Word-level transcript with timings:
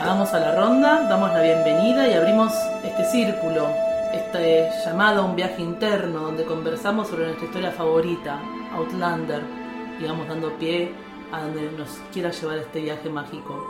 Llamamos 0.00 0.32
a 0.32 0.40
la 0.40 0.54
ronda, 0.54 1.02
damos 1.10 1.30
la 1.30 1.42
bienvenida 1.42 2.08
y 2.08 2.14
abrimos 2.14 2.54
este 2.82 3.04
círculo, 3.04 3.68
este 4.14 4.70
llamado 4.82 5.20
a 5.20 5.24
un 5.26 5.36
viaje 5.36 5.60
interno 5.60 6.20
donde 6.20 6.46
conversamos 6.46 7.08
sobre 7.08 7.26
nuestra 7.26 7.44
historia 7.44 7.70
favorita, 7.70 8.40
Outlander, 8.72 9.42
y 10.00 10.04
vamos 10.04 10.26
dando 10.26 10.56
pie 10.56 10.90
a 11.30 11.42
donde 11.42 11.70
nos 11.72 11.90
quiera 12.14 12.30
llevar 12.30 12.56
este 12.56 12.80
viaje 12.80 13.10
mágico. 13.10 13.62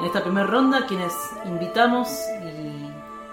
En 0.00 0.06
esta 0.06 0.24
primera 0.24 0.44
ronda, 0.44 0.86
quienes 0.88 1.12
invitamos 1.44 2.08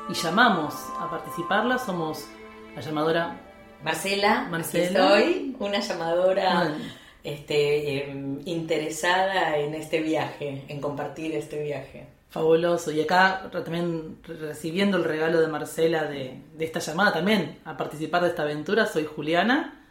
y, 0.08 0.14
llamamos 0.14 0.76
a 1.00 1.10
participarla 1.10 1.80
somos 1.80 2.28
la 2.76 2.82
llamadora 2.82 3.36
Marcela, 3.84 4.48
Marcela. 4.48 4.86
estoy, 4.86 5.56
una 5.58 5.80
llamadora 5.80 6.76
este, 7.24 8.12
em, 8.12 8.31
interesada 8.46 9.58
en 9.58 9.74
este 9.74 10.02
viaje, 10.02 10.64
en 10.68 10.82
compartir 10.82 11.36
este 11.36 11.62
viaje. 11.62 12.08
Fabuloso. 12.32 12.92
Y 12.92 13.02
acá 13.02 13.50
también 13.52 14.20
recibiendo 14.24 14.96
el 14.96 15.04
regalo 15.04 15.42
de 15.42 15.48
Marcela 15.48 16.06
de, 16.06 16.42
esta 16.60 16.80
llamada 16.80 17.12
también 17.12 17.60
a 17.66 17.76
participar 17.76 18.24
de 18.24 18.30
esta 18.30 18.44
aventura, 18.44 18.86
soy 18.86 19.06
Juliana. 19.06 19.84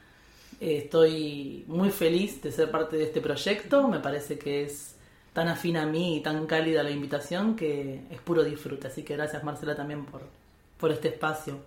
Eh, 0.58 0.78
estoy 0.84 1.64
muy 1.66 1.90
feliz 1.90 2.40
de 2.40 2.50
ser 2.50 2.70
parte 2.70 2.96
de 2.96 3.04
este 3.04 3.20
proyecto. 3.20 3.88
Me 3.88 4.00
parece 4.00 4.38
que 4.38 4.62
es 4.64 4.96
tan 5.34 5.48
afín 5.48 5.76
a 5.76 5.84
mí 5.84 6.16
y 6.16 6.20
tan 6.20 6.46
cálida 6.46 6.82
la 6.82 6.90
invitación 6.90 7.56
que 7.56 8.04
es 8.10 8.20
puro 8.22 8.42
disfrute. 8.42 8.86
Así 8.86 9.02
que 9.02 9.16
gracias 9.16 9.44
Marcela 9.44 9.76
también 9.76 10.06
por, 10.06 10.22
por 10.78 10.90
este 10.92 11.08
espacio. 11.08 11.58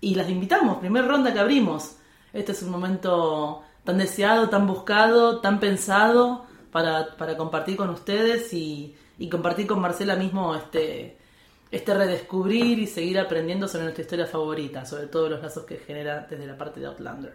Y 0.00 0.16
las 0.16 0.28
invitamos, 0.28 0.78
primer 0.78 1.06
ronda 1.06 1.32
que 1.32 1.38
abrimos. 1.38 1.96
Este 2.32 2.50
es 2.50 2.62
un 2.62 2.70
momento 2.70 3.62
tan 3.88 3.96
deseado, 3.96 4.50
tan 4.50 4.66
buscado, 4.66 5.40
tan 5.40 5.60
pensado 5.60 6.44
para, 6.70 7.16
para 7.16 7.38
compartir 7.38 7.74
con 7.78 7.88
ustedes 7.88 8.52
y, 8.52 8.94
y, 9.18 9.30
compartir 9.30 9.66
con 9.66 9.80
Marcela 9.80 10.14
mismo 10.14 10.54
este, 10.54 11.16
este 11.70 11.94
redescubrir 11.94 12.78
y 12.78 12.86
seguir 12.86 13.18
aprendiendo 13.18 13.66
sobre 13.66 13.84
nuestra 13.84 14.02
historia 14.02 14.26
favorita, 14.26 14.84
sobre 14.84 15.06
todo 15.06 15.30
los 15.30 15.42
lazos 15.42 15.64
que 15.64 15.78
genera 15.78 16.26
desde 16.28 16.46
la 16.46 16.58
parte 16.58 16.80
de 16.80 16.86
Outlander. 16.86 17.32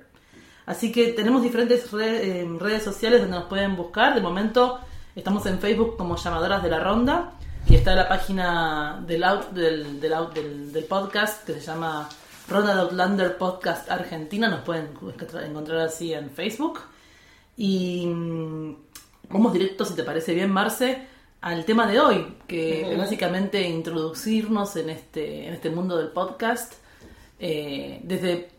Así 0.67 0.91
que 0.91 1.13
tenemos 1.13 1.41
diferentes 1.41 1.91
eh, 1.99 2.47
redes 2.59 2.83
sociales 2.83 3.21
donde 3.21 3.38
nos 3.38 3.47
pueden 3.47 3.75
buscar. 3.75 4.13
De 4.13 4.21
momento 4.21 4.79
Estamos 5.15 5.43
en 5.47 5.59
Facebook 5.59 5.97
como 5.97 6.17
Llamadoras 6.17 6.61
de 6.61 6.69
la 6.69 6.79
Ronda 6.79 7.33
y 7.67 7.75
está 7.75 7.95
la 7.95 8.07
página 8.07 9.03
del, 9.07 9.23
del, 9.51 10.01
del, 10.71 10.83
podcast 10.85 11.45
que 11.45 11.53
se 11.53 11.61
llama 11.61 12.09
Ronda 12.47 12.75
de 12.75 12.81
Outlander 12.81 13.38
Podcast 13.38 13.89
Argentina. 13.89 14.47
Nos 14.47 14.61
pueden 14.61 14.89
encontrar 15.45 15.80
así 15.81 16.13
en 16.13 16.30
Facebook. 16.30 16.80
Y 17.58 18.08
mm, 18.08 18.75
vamos 19.30 19.53
directo, 19.53 19.85
si 19.85 19.95
te 19.95 20.03
parece 20.03 20.33
bien, 20.33 20.52
Marce, 20.52 21.08
al 21.41 21.66
tema 21.66 21.88
de 21.88 22.00
hoy, 22.00 22.38
que 22.47 22.91
es 22.91 22.97
básicamente 22.97 23.61
introducirnos 23.61 24.75
en 24.75 24.89
este, 24.89 25.47
en 25.47 25.53
este 25.53 25.69
mundo 25.69 25.97
del 25.97 26.09
podcast, 26.09 26.73
eh, 27.40 28.00
desde 28.03 28.50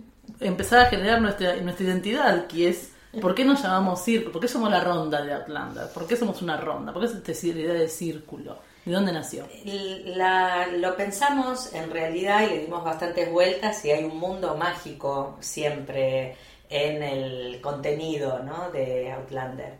empezar 0.41 0.81
a 0.81 0.87
generar 0.87 1.21
nuestra, 1.21 1.57
nuestra 1.57 1.87
identidad, 1.87 2.47
que 2.47 2.69
es 2.69 2.91
¿Por 3.21 3.35
qué 3.35 3.45
nos 3.45 3.63
llamamos 3.63 4.03
círculo? 4.03 4.33
¿Por 4.33 4.43
qué 4.43 4.49
somos 4.49 4.71
la 4.71 4.83
ronda 4.83 5.23
de 5.23 5.33
Outlander? 5.33 5.89
¿Por 5.93 6.07
qué 6.07 6.17
somos 6.17 6.43
una 6.43 6.57
ronda? 6.57 6.93
¿Por 6.93 7.03
qué 7.03 7.09
es 7.09 7.15
esta 7.15 7.47
idea 7.47 7.73
de 7.73 7.89
círculo? 7.89 8.59
¿De 8.85 8.93
dónde 8.93 9.13
nació? 9.13 9.47
lo 10.77 10.97
pensamos 10.97 11.73
en 11.73 11.91
realidad 11.91 12.43
y 12.43 12.51
le 12.51 12.59
dimos 12.61 12.85
bastantes 12.85 13.31
vueltas 13.31 13.83
y 13.85 13.91
hay 13.91 14.05
un 14.05 14.19
mundo 14.19 14.57
mágico 14.57 15.37
siempre 15.41 16.37
en 16.69 17.03
el 17.03 17.61
contenido 17.63 18.41
¿no? 18.41 18.71
de 18.71 19.11
Outlander. 19.13 19.75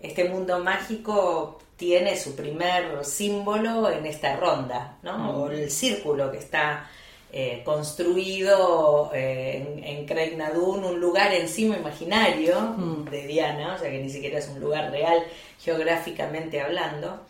Este 0.00 0.24
mundo 0.24 0.58
mágico 0.58 1.58
tiene 1.76 2.16
su 2.16 2.34
primer 2.34 3.04
símbolo 3.04 3.90
en 3.90 4.06
esta 4.06 4.36
ronda, 4.36 4.98
¿no? 5.02 5.18
Mm. 5.18 5.28
O 5.30 5.50
el 5.50 5.70
círculo 5.70 6.30
que 6.30 6.38
está 6.38 6.90
eh, 7.32 7.62
construido 7.64 9.10
eh, 9.14 9.82
en, 9.84 10.08
en 10.08 10.56
un 10.56 11.00
lugar 11.00 11.32
encima 11.32 11.76
imaginario 11.76 12.60
mm. 12.60 13.04
de 13.04 13.26
Diana, 13.26 13.74
o 13.74 13.78
sea 13.78 13.90
que 13.90 13.98
ni 13.98 14.10
siquiera 14.10 14.38
es 14.38 14.48
un 14.48 14.60
lugar 14.60 14.90
real 14.90 15.22
geográficamente 15.58 16.60
hablando. 16.60 17.20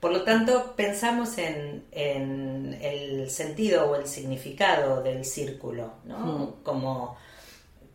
Por 0.00 0.12
lo 0.12 0.22
tanto, 0.22 0.74
pensamos 0.76 1.38
en, 1.38 1.84
el 1.92 3.28
sentido 3.30 3.90
o 3.90 3.96
el 3.96 4.06
significado 4.06 5.02
del 5.02 5.24
círculo, 5.24 5.94
mm. 6.04 6.62
como, 6.62 7.16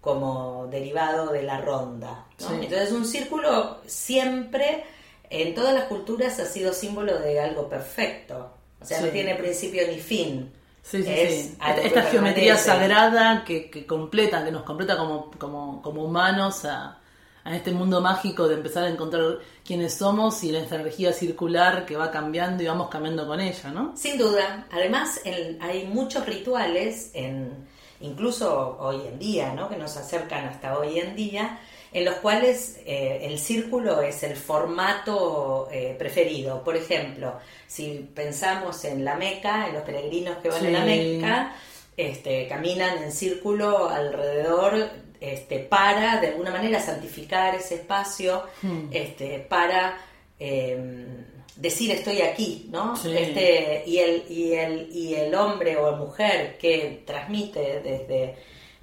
como 0.02 0.68
derivado 0.69 1.31
de 1.31 1.44
la 1.44 1.62
ronda. 1.62 2.25
Entonces, 2.38 2.92
un 2.92 3.06
círculo 3.06 3.80
siempre, 3.86 4.84
en 5.30 5.56
todas 5.56 5.74
las 5.74 5.86
culturas, 5.86 6.40
ha 6.40 6.46
sido 6.46 6.74
símbolo 6.74 7.19
de 7.19 7.40
algo 7.40 7.69
perfecto. 7.69 8.52
O 8.81 8.86
sea, 8.86 9.00
no 9.00 9.08
tiene 9.08 9.36
principio 9.36 9.88
ni 9.88 9.97
fin. 10.00 10.52
Sí, 10.81 11.02
sí, 11.02 11.09
sí. 11.09 11.58
Esta 11.84 12.02
geometría 12.03 12.58
sagrada 12.58 13.46
que, 13.46 13.69
que, 13.69 13.86
completa, 13.86 14.44
que 14.44 14.52
nos 14.52 14.63
completa 14.63 14.97
como, 14.97 15.31
como, 15.40 15.81
como 15.81 16.03
humanos 16.03 16.66
a, 16.66 17.00
a, 17.44 17.56
este 17.56 17.72
mundo 17.72 18.02
mágico 18.02 18.48
de 18.48 18.56
empezar 18.56 18.86
a 18.86 18.90
encontrar 18.90 19.40
quiénes 19.66 19.94
somos 19.94 20.44
y 20.44 20.56
esta 20.56 20.76
energía 20.76 21.14
circular 21.14 21.86
que 21.86 21.96
va 21.96 22.12
cambiando 22.12 22.64
y 22.64 22.68
vamos 22.68 22.90
cambiando 22.90 23.28
con 23.28 23.40
ella, 23.40 23.72
¿no? 23.72 23.96
Sin 23.96 24.18
duda. 24.18 24.68
Además, 24.72 25.22
hay 25.59 25.86
muchos 25.86 26.26
rituales, 26.26 27.12
en, 27.14 27.68
incluso 28.02 28.78
hoy 28.80 29.08
en 29.08 29.20
día, 29.20 29.54
¿no? 29.54 29.70
que 29.70 29.78
nos 29.78 29.98
acercan 29.98 30.46
hasta 30.46 30.78
hoy 30.78 31.00
en 31.00 31.16
día, 31.16 31.59
en 31.92 32.06
los 32.06 32.16
cuales 32.16 32.80
eh, 32.86 33.20
el 33.24 33.38
círculo 33.38 34.02
es 34.02 34.24
el 34.24 34.36
formato 34.36 35.70
eh, 35.72 35.96
preferido. 35.98 36.64
Por 36.64 36.75
ejemplo, 36.75 37.36
si 37.68 38.10
pensamos 38.14 38.84
en 38.86 39.06
la 39.06 39.16
Meca, 39.16 39.68
en 39.68 39.74
los 39.74 39.84
peregrinos 39.84 40.38
que 40.38 40.50
van 40.50 40.66
a 40.66 40.70
la 40.70 40.86
Meca, 40.86 41.56
este, 41.96 42.48
caminan 42.48 43.04
en 43.04 43.12
círculo 43.12 43.88
alrededor 43.90 44.90
este, 45.23 45.59
para, 45.59 46.19
de 46.19 46.28
alguna 46.28 46.51
manera, 46.51 46.81
santificar 46.81 47.56
ese 47.56 47.75
espacio, 47.75 48.44
hmm. 48.61 48.89
este, 48.91 49.39
para 49.39 49.97
em, 50.38 51.23
decir 51.56 51.91
estoy 51.91 52.22
aquí, 52.22 52.67
¿no? 52.69 52.94
Este, 52.95 53.83
y, 53.85 54.00
el, 54.00 54.25
y, 54.29 54.53
el, 54.53 54.89
y 54.91 55.16
el 55.16 55.33
hombre 55.33 55.78
o 55.78 55.95
mujer 55.95 56.57
que 56.57 57.03
transmite 57.06 57.79
desde 57.79 58.35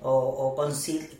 o, 0.02 0.56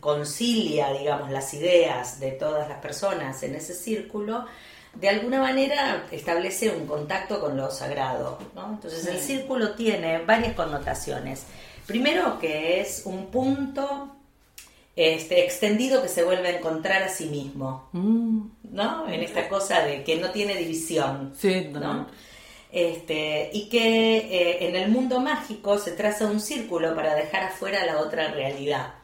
concilia, 0.01 0.91
digamos, 0.95 1.31
las 1.31 1.53
ideas 1.53 2.19
de 2.19 2.31
todas 2.33 2.67
las 2.67 2.79
personas 2.79 3.43
en 3.43 3.57
ese 3.57 3.75
círculo, 3.75 4.47
de 4.95 5.11
alguna 5.11 5.43
manera 5.43 6.07
establece 6.11 6.71
un 6.71 6.87
contacto 6.87 7.41
con 7.41 7.59
lo 7.59 7.71
sagrado. 7.71 8.39
Entonces 8.57 9.07
el 9.07 9.19
círculo 9.19 9.73
tiene 9.73 10.25
varias 10.25 10.55
connotaciones. 10.55 11.45
Primero 11.87 12.39
que 12.39 12.81
es 12.81 13.03
un 13.05 13.27
punto 13.27 14.17
este, 15.01 15.45
extendido 15.45 16.03
que 16.03 16.09
se 16.09 16.25
vuelve 16.25 16.49
a 16.49 16.59
encontrar 16.59 17.03
a 17.03 17.09
sí 17.09 17.27
mismo, 17.27 17.89
mm. 17.93 18.41
¿no? 18.71 19.09
En 19.09 19.23
esta 19.23 19.49
cosa 19.49 19.83
de 19.83 20.05
que 20.05 20.17
no 20.17 20.31
tiene 20.31 20.55
división. 20.57 21.33
Sí, 21.39 21.69
¿no? 21.73 22.07
este, 22.73 23.51
y 23.53 23.69
que 23.69 24.19
eh, 24.19 24.69
en 24.69 24.77
el 24.77 24.91
mundo 24.91 25.21
mágico 25.21 25.79
se 25.79 25.93
traza 25.93 26.27
un 26.27 26.41
círculo 26.41 26.95
para 26.95 27.15
dejar 27.15 27.45
afuera 27.45 27.85
la 27.85 27.99
otra 27.99 28.31
realidad. 28.31 28.95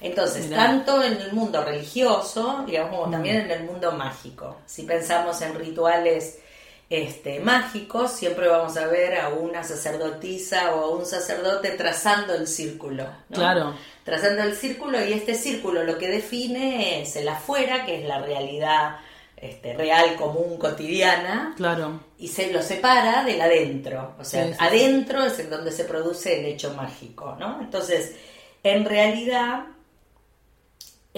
Entonces, 0.00 0.50
tanto 0.50 1.02
en 1.02 1.14
el 1.14 1.32
mundo 1.32 1.64
religioso, 1.64 2.64
digamos, 2.66 2.90
como 2.90 3.10
también 3.10 3.36
en 3.36 3.50
el 3.50 3.64
mundo 3.64 3.92
mágico. 3.92 4.58
Si 4.66 4.82
pensamos 4.82 5.40
en 5.40 5.54
rituales 5.54 6.38
este, 6.88 7.40
mágicos, 7.40 8.12
siempre 8.12 8.46
vamos 8.46 8.76
a 8.76 8.86
ver 8.86 9.18
a 9.18 9.30
una 9.30 9.64
sacerdotisa 9.64 10.74
o 10.74 10.84
a 10.84 10.96
un 10.96 11.04
sacerdote 11.04 11.70
trazando 11.70 12.34
el 12.34 12.46
círculo. 12.46 13.06
Claro. 13.32 13.74
Trazando 14.04 14.42
el 14.42 14.54
círculo 14.54 15.04
y 15.04 15.12
este 15.12 15.34
círculo 15.34 15.82
lo 15.82 15.98
que 15.98 16.08
define 16.08 17.02
es 17.02 17.16
el 17.16 17.28
afuera, 17.28 17.84
que 17.84 18.00
es 18.00 18.06
la 18.06 18.20
realidad 18.20 18.98
este, 19.36 19.74
real, 19.74 20.14
común, 20.14 20.58
cotidiana. 20.58 21.54
Claro. 21.56 22.00
Y 22.18 22.28
se 22.28 22.52
lo 22.52 22.62
separa 22.62 23.24
del 23.24 23.40
adentro. 23.40 24.14
O 24.18 24.24
sea, 24.24 24.54
adentro 24.58 25.24
es 25.24 25.38
en 25.40 25.50
donde 25.50 25.72
se 25.72 25.84
produce 25.84 26.38
el 26.38 26.46
hecho 26.46 26.72
mágico, 26.74 27.36
¿no? 27.38 27.60
Entonces, 27.60 28.14
en 28.62 28.84
realidad, 28.84 29.66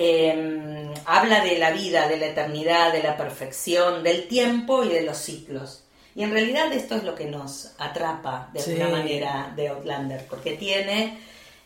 em, 0.00 0.94
habla 1.06 1.42
de 1.42 1.58
la 1.58 1.72
vida, 1.72 2.06
de 2.06 2.18
la 2.18 2.26
eternidad, 2.26 2.92
de 2.92 3.02
la 3.02 3.16
perfección, 3.16 4.04
del 4.04 4.28
tiempo 4.28 4.84
y 4.84 4.90
de 4.90 5.02
los 5.02 5.16
ciclos. 5.16 5.82
Y 6.14 6.22
en 6.22 6.30
realidad 6.30 6.72
esto 6.72 6.94
es 6.94 7.02
lo 7.02 7.16
que 7.16 7.24
nos 7.24 7.72
atrapa 7.78 8.48
de 8.52 8.60
alguna 8.60 8.88
manera 8.88 9.52
de 9.56 9.68
Outlander, 9.68 10.24
porque 10.30 10.52
tiene 10.52 11.18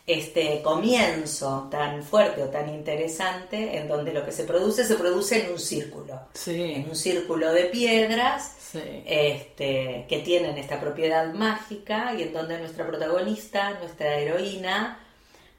este 0.07 0.61
comienzo 0.63 1.67
tan 1.69 2.01
fuerte 2.01 2.41
o 2.41 2.47
tan 2.47 2.69
interesante 2.69 3.77
en 3.77 3.87
donde 3.87 4.11
lo 4.11 4.25
que 4.25 4.31
se 4.31 4.45
produce 4.45 4.83
se 4.83 4.95
produce 4.95 5.45
en 5.45 5.51
un 5.51 5.59
círculo, 5.59 6.19
en 6.47 6.89
un 6.89 6.95
círculo 6.95 7.53
de 7.53 7.65
piedras 7.65 8.57
este, 9.05 10.05
que 10.09 10.19
tienen 10.25 10.57
esta 10.57 10.79
propiedad 10.79 11.31
mágica 11.33 12.15
y 12.17 12.23
en 12.23 12.33
donde 12.33 12.57
nuestra 12.57 12.87
protagonista, 12.87 13.77
nuestra 13.79 14.15
heroína, 14.17 15.02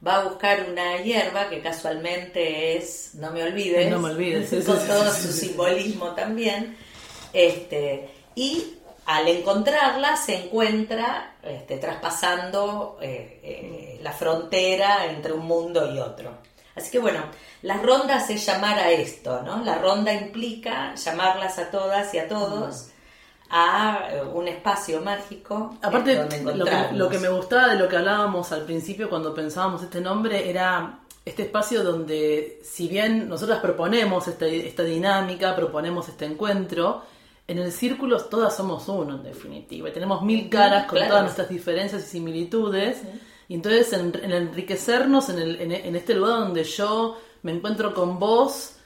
va 0.07 0.17
a 0.17 0.25
buscar 0.25 0.67
una 0.71 0.99
hierba 0.99 1.49
que 1.49 1.61
casualmente 1.61 2.77
es, 2.77 3.15
no 3.15 3.31
me 3.31 3.43
olvides, 3.43 3.91
no 3.91 3.99
me 3.99 4.11
olvides 4.11 4.51
con 4.65 4.79
todo 4.87 5.11
su 5.13 5.33
simbolismo 5.33 6.15
también, 6.15 6.77
este, 7.33 8.11
y 8.35 8.75
al 9.07 9.29
encontrarla 9.29 10.17
se 10.17 10.45
encuentra 10.45 11.37
este, 11.43 11.79
traspasando 11.79 12.99
eh, 13.01 13.41
eh, 13.43 14.01
la 14.03 14.13
frontera 14.13 15.07
entre 15.07 15.33
un 15.33 15.47
mundo 15.47 15.93
y 15.93 15.99
otro. 15.99 16.39
Así 16.75 16.91
que 16.91 16.99
bueno, 16.99 17.21
las 17.63 17.83
rondas 17.83 18.29
es 18.31 18.45
llamar 18.45 18.79
a 18.79 18.91
esto, 18.91 19.43
¿no? 19.43 19.63
La 19.65 19.79
ronda 19.79 20.13
implica 20.13 20.95
llamarlas 20.97 21.59
a 21.59 21.71
todas 21.71 22.13
y 22.15 22.19
a 22.19 22.29
todos 22.29 22.89
a 23.51 24.09
eh, 24.11 24.23
un 24.23 24.49
espacio 24.49 25.01
mágico. 25.01 25.77
Aparte, 25.83 26.15
lo 26.43 26.65
que, 26.65 26.93
lo 26.93 27.09
que 27.09 27.19
me 27.19 27.29
gustaba 27.29 27.69
de 27.69 27.79
lo 27.79 27.89
que 27.89 27.97
hablábamos 27.97 28.51
al 28.53 28.63
principio 28.63 29.09
cuando 29.09 29.35
pensábamos 29.35 29.83
este 29.83 30.01
nombre 30.01 30.49
era 30.49 31.01
este 31.25 31.45
espacio 31.45 31.83
donde, 31.83 32.61
si 32.63 32.89
bien 32.89 33.29
nosotras 33.29 33.61
proponemos 33.61 34.29
este, 34.29 34.69
esta 34.69 34.83
dinámica, 34.83 35.57
proponemos 35.57 36.09
este 36.09 36.27
encuentro, 36.27 37.03
en 37.47 37.59
el 37.59 37.73
círculo 37.73 38.23
todas 38.25 38.57
somos 38.57 38.89
uno, 38.89 39.17
en 39.17 39.23
definitiva. 39.23 39.89
Y 39.89 39.93
tenemos 39.93 40.23
mil 40.23 40.49
caras 40.49 40.87
con 40.87 40.99
todas 40.99 41.23
nuestras 41.23 41.49
diferencias 41.49 42.03
y 42.05 42.07
similitudes. 42.07 43.03
Y 43.49 43.55
entonces, 43.55 43.93
en, 43.93 44.15
enriquecernos 44.33 45.29
en, 45.29 45.39
el, 45.39 45.61
en, 45.61 45.97
este 45.97 46.15
lugar 46.15 46.41
donde 46.41 46.65
yo 46.65 47.19
me 47.43 47.53
encuentro 47.53 47.93
con 47.93 48.19
vos 48.19 48.77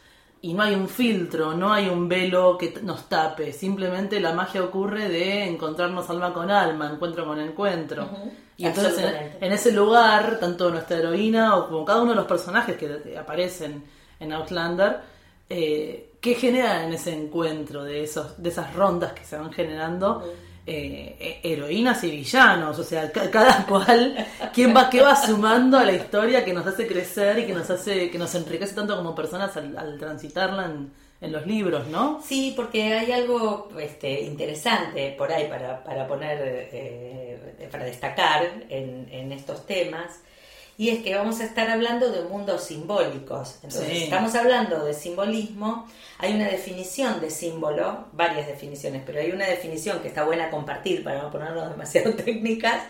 y 0.40 0.54
no 0.54 0.62
hay 0.62 0.74
un 0.74 0.88
filtro, 0.88 1.54
no 1.54 1.72
hay 1.72 1.88
un 1.88 2.08
velo 2.08 2.56
que 2.56 2.74
nos 2.82 3.08
tape. 3.08 3.52
Simplemente 3.52 4.20
la 4.20 4.32
magia 4.32 4.62
ocurre 4.62 5.08
de 5.08 5.44
encontrarnos 5.44 6.08
alma 6.10 6.32
con 6.32 6.50
alma, 6.50 6.90
encuentro 6.92 7.26
con 7.26 7.40
encuentro. 7.40 8.08
Y 8.56 8.66
entonces, 8.66 9.04
en, 9.40 9.52
ese 9.52 9.72
lugar, 9.72 10.38
tanto 10.40 10.70
nuestra 10.70 10.98
heroína 10.98 11.56
o 11.56 11.68
como 11.68 11.84
cada 11.84 12.02
uno 12.02 12.10
de 12.10 12.16
los 12.16 12.26
personajes 12.26 12.76
que 12.76 13.16
aparecen 13.16 13.84
en 14.20 14.32
Outlander, 14.32 15.00
eh, 15.48 16.12
¿qué 16.20 16.34
genera 16.34 16.84
en 16.84 16.92
ese 16.92 17.14
encuentro 17.14 17.84
de, 17.84 18.02
esos, 18.02 18.40
de 18.40 18.50
esas 18.50 18.74
rondas 18.74 19.12
que 19.12 19.24
se 19.24 19.36
van 19.36 19.52
generando? 19.52 20.22
Eh, 20.70 21.40
heroínas 21.42 22.04
y 22.04 22.10
villanos, 22.10 22.78
o 22.78 22.84
sea, 22.84 23.10
cada 23.10 23.64
cual, 23.68 24.26
quién 24.52 24.76
va, 24.76 24.90
qué 24.90 25.00
va 25.00 25.16
sumando 25.16 25.78
a 25.78 25.84
la 25.84 25.92
historia 25.92 26.44
que 26.44 26.52
nos 26.52 26.66
hace 26.66 26.86
crecer 26.86 27.38
y 27.38 27.46
que 27.46 27.54
nos 27.54 27.70
hace, 27.70 28.10
que 28.10 28.18
nos 28.18 28.34
enriquece 28.34 28.74
tanto 28.74 28.94
como 28.94 29.14
personas 29.14 29.56
al, 29.56 29.96
transitarla 29.98 30.66
en, 30.66 31.32
los 31.32 31.46
libros, 31.46 31.88
¿no? 31.88 32.20
Sí, 32.22 32.52
porque 32.54 32.94
hay 32.94 33.10
algo 33.10 33.70
este, 33.80 34.20
interesante 34.20 35.14
por 35.18 35.32
ahí 35.32 35.48
para, 35.48 35.82
para 35.82 36.06
poner, 36.06 36.68
eh, 36.70 37.68
para 37.72 37.84
destacar 37.84 38.44
en 38.68 39.32
estos 39.32 39.66
temas, 39.66 40.20
y 40.78 40.90
es 40.90 41.02
que 41.02 41.12
vamos 41.12 41.40
a 41.40 41.44
estar 41.44 41.68
hablando 41.68 42.08
de 42.12 42.22
mundos 42.22 42.62
simbólicos. 42.62 43.56
Entonces, 43.64 44.04
estamos 44.04 44.32
hablando 44.36 44.84
de 44.84 44.94
simbolismo, 44.94 45.88
hay 46.18 46.34
una 46.34 46.46
definición 46.46 47.20
de 47.20 47.30
símbolo, 47.30 48.06
varias 48.12 48.46
definiciones, 48.46 49.02
pero 49.04 49.18
hay 49.18 49.32
una 49.32 49.48
definición 49.48 49.98
que 49.98 50.06
está 50.06 50.22
buena 50.22 50.50
compartir 50.50 51.02
para 51.02 51.20
no 51.20 51.32
ponernos 51.32 51.68
demasiado 51.70 52.14
técnicas, 52.14 52.84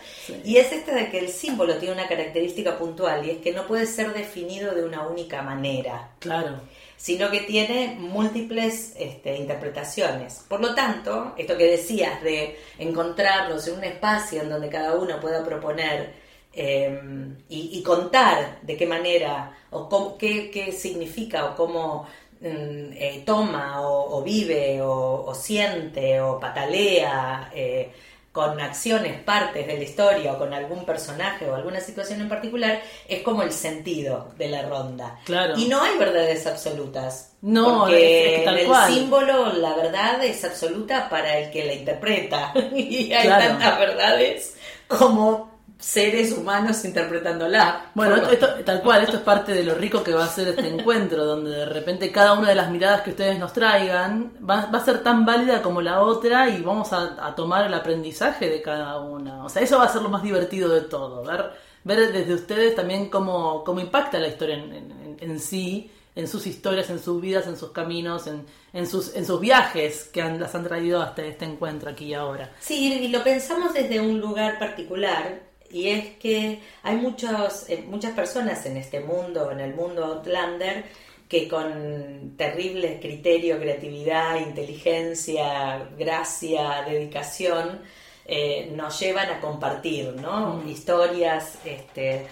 y 0.45 0.59
es 0.59 0.71
esta 0.71 0.95
de 0.95 1.11
que 1.11 1.19
el 1.19 1.31
símbolo 1.31 1.77
tiene 1.79 1.95
una 1.95 2.07
característica 2.07 2.77
puntual 2.77 3.25
y 3.25 3.31
es 3.31 3.39
que 3.39 3.53
no 3.53 3.67
puede 3.67 3.87
ser 3.87 4.13
definido 4.13 4.75
de 4.75 4.85
una 4.85 5.09
única 5.09 5.41
manera. 5.41 6.11
Claro 6.19 6.61
sino 6.99 7.31
que 7.31 7.43
tiene 7.43 7.97
múltiples 7.97 8.93
este, 8.99 9.37
interpretaciones. 9.37 10.45
Por 10.49 10.61
lo 10.61 10.75
tanto, 10.75 11.33
esto 11.39 11.57
que 11.57 11.71
decías 11.71 12.21
de 12.25 12.59
encontrarlos 12.77 13.69
en 13.69 13.75
un 13.77 13.85
espacio 13.85 14.43
en 14.43 14.51
donde 14.51 14.69
cada 14.69 14.95
uno 14.95 15.21
pueda 15.21 15.45
proponer 15.45 16.18
Em, 16.61 17.37
y, 17.49 17.81
contar 17.85 18.59
de 18.63 18.77
qué 18.77 18.85
manera 18.85 19.57
o 19.71 20.19
qué, 20.19 20.77
significa 20.77 21.45
o 21.45 21.55
cómo 21.55 22.09
mm, 22.41 22.93
eh, 22.95 23.23
toma 23.25 23.81
o, 23.83 24.21
vive 24.25 24.81
o, 24.83 25.33
siente 25.37 26.21
o 26.21 26.41
patalea 26.41 27.53
eh, 27.55 27.93
con 28.33 28.61
acciones 28.61 29.23
partes 29.23 29.69
de 29.69 29.77
la 29.77 29.85
historia 29.85 30.33
o 30.33 30.39
con 30.39 30.53
algún 30.53 30.85
personaje 30.85 31.49
o 31.49 31.55
alguna 31.55 31.79
situación 31.81 32.23
en 32.23 32.29
particular, 32.29 32.83
es 33.07 33.23
como 33.23 33.45
el 33.45 33.53
sentido 33.53 34.33
de 34.37 34.49
la 34.49 34.63
ronda. 34.63 35.21
Claro. 35.27 35.57
Y 35.57 35.69
no 35.69 35.81
hay 35.81 35.97
verdades 35.97 36.45
absolutas. 36.49 37.37
No, 37.41 37.83
porque 37.83 38.45
el 38.45 38.69
símbolo, 38.89 39.53
la 39.53 39.77
verdad 39.77 40.25
es 40.25 40.45
absoluta 40.45 41.09
para 41.09 41.39
el 41.39 41.53
que 41.53 41.65
la 41.65 41.75
interpreta. 41.75 42.53
y 42.75 43.13
hay 43.13 43.29
tantas 43.29 43.79
verdades 43.79 44.57
como 44.89 45.58
seres 45.79 46.33
humanos 46.33 46.85
interpretándola. 46.85 47.93
Bueno, 47.95 48.17
esto, 48.17 48.49
tal 48.65 48.83
cual, 48.83 49.03
esto 49.05 49.19
es 49.19 49.23
parte 49.23 49.53
de 49.53 49.63
lo 49.63 49.75
rico 49.75 50.03
que 50.03 50.13
va 50.13 50.25
a 50.25 50.29
ser 50.29 50.49
este 50.49 50.67
encuentro, 50.67 51.25
donde 51.25 51.51
de 51.51 51.67
repente 51.67 52.11
cada 52.11 52.33
una 52.33 52.49
de 52.49 52.57
las 52.57 52.71
miradas 52.71 53.03
que 53.03 53.11
ustedes 53.11 53.39
nos 53.39 53.53
traigan 53.53 54.33
va, 54.49 54.63
a 54.73 54.85
ser 54.85 55.03
tan 55.03 55.25
válida 55.25 55.63
como 55.63 55.81
la 55.81 56.03
otra 56.03 56.49
y 56.51 56.63
vamos 56.63 56.93
a, 56.93 57.35
tomar 57.37 57.67
el 57.67 57.75
aprendizaje 57.75 58.51
de 58.51 58.61
cada 58.61 58.99
una. 59.01 59.45
O 59.45 59.49
sea, 59.49 59.63
eso 59.63 59.79
va 59.79 59.85
a 59.85 59.89
ser 59.89 60.03
lo 60.03 60.09
más 60.09 60.23
divertido 60.23 60.69
de 60.69 60.81
todo, 60.83 61.23
ver, 61.23 61.53
ver 61.85 62.13
desde 62.13 62.35
ustedes 62.35 62.75
también 62.75 63.09
cómo, 63.09 63.63
cómo 63.63 63.79
impacta 63.79 64.19
la 64.19 64.29
historia 64.29 64.57
en, 64.57 65.39
sí 65.39 65.93
en 66.17 66.27
sus 66.27 66.49
historias, 66.49 66.91
en 66.91 66.99
sus 66.99 67.21
vidas, 67.21 67.47
en 67.47 67.57
sus 67.57 67.71
caminos, 67.71 68.27
en, 68.27 68.45
en, 68.73 68.89
sus, 68.89 69.15
en 69.15 69.25
sus 69.25 69.39
viajes 69.39 70.11
que 70.13 70.21
han, 70.21 70.41
las 70.41 70.53
han 70.57 70.65
traído 70.65 71.01
hasta 71.01 71.23
este 71.25 71.45
encuentro 71.45 71.91
aquí 71.91 72.07
y 72.07 72.15
ahora. 72.15 72.51
Sí, 72.59 72.93
y 72.93 73.07
lo 73.07 73.23
pensamos 73.23 73.73
desde 73.73 74.01
un 74.01 74.19
lugar 74.19 74.59
particular, 74.59 75.48
y 75.71 75.89
es 75.89 76.17
que 76.17 76.61
hay 76.83 76.97
muchos, 76.97 77.69
eh, 77.69 77.85
muchas 77.87 78.13
personas 78.13 78.65
en 78.67 78.77
este 78.77 79.01
mundo, 79.01 79.51
en 79.51 79.61
el 79.61 79.75
mundo 79.75 80.05
Outlander, 80.05 80.85
que 81.29 81.47
con 81.47 82.35
terrible 82.37 82.99
criterio, 83.01 83.59
creatividad, 83.59 84.41
inteligencia, 84.41 85.87
gracia, 85.99 86.85
dedicación, 86.89 87.81
eh, 88.25 88.73
nos 88.75 88.99
llevan 89.01 89.31
a 89.31 89.41
compartir 89.41 90.15
¿no? 90.15 90.57
Mm. 90.57 90.69
historias, 90.69 91.59
este, 91.65 92.27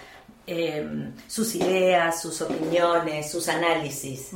em, 0.47 1.13
sus 1.27 1.55
ideas, 1.55 2.21
sus 2.21 2.41
opiniones, 2.41 3.31
sus 3.31 3.47
análisis. 3.49 4.31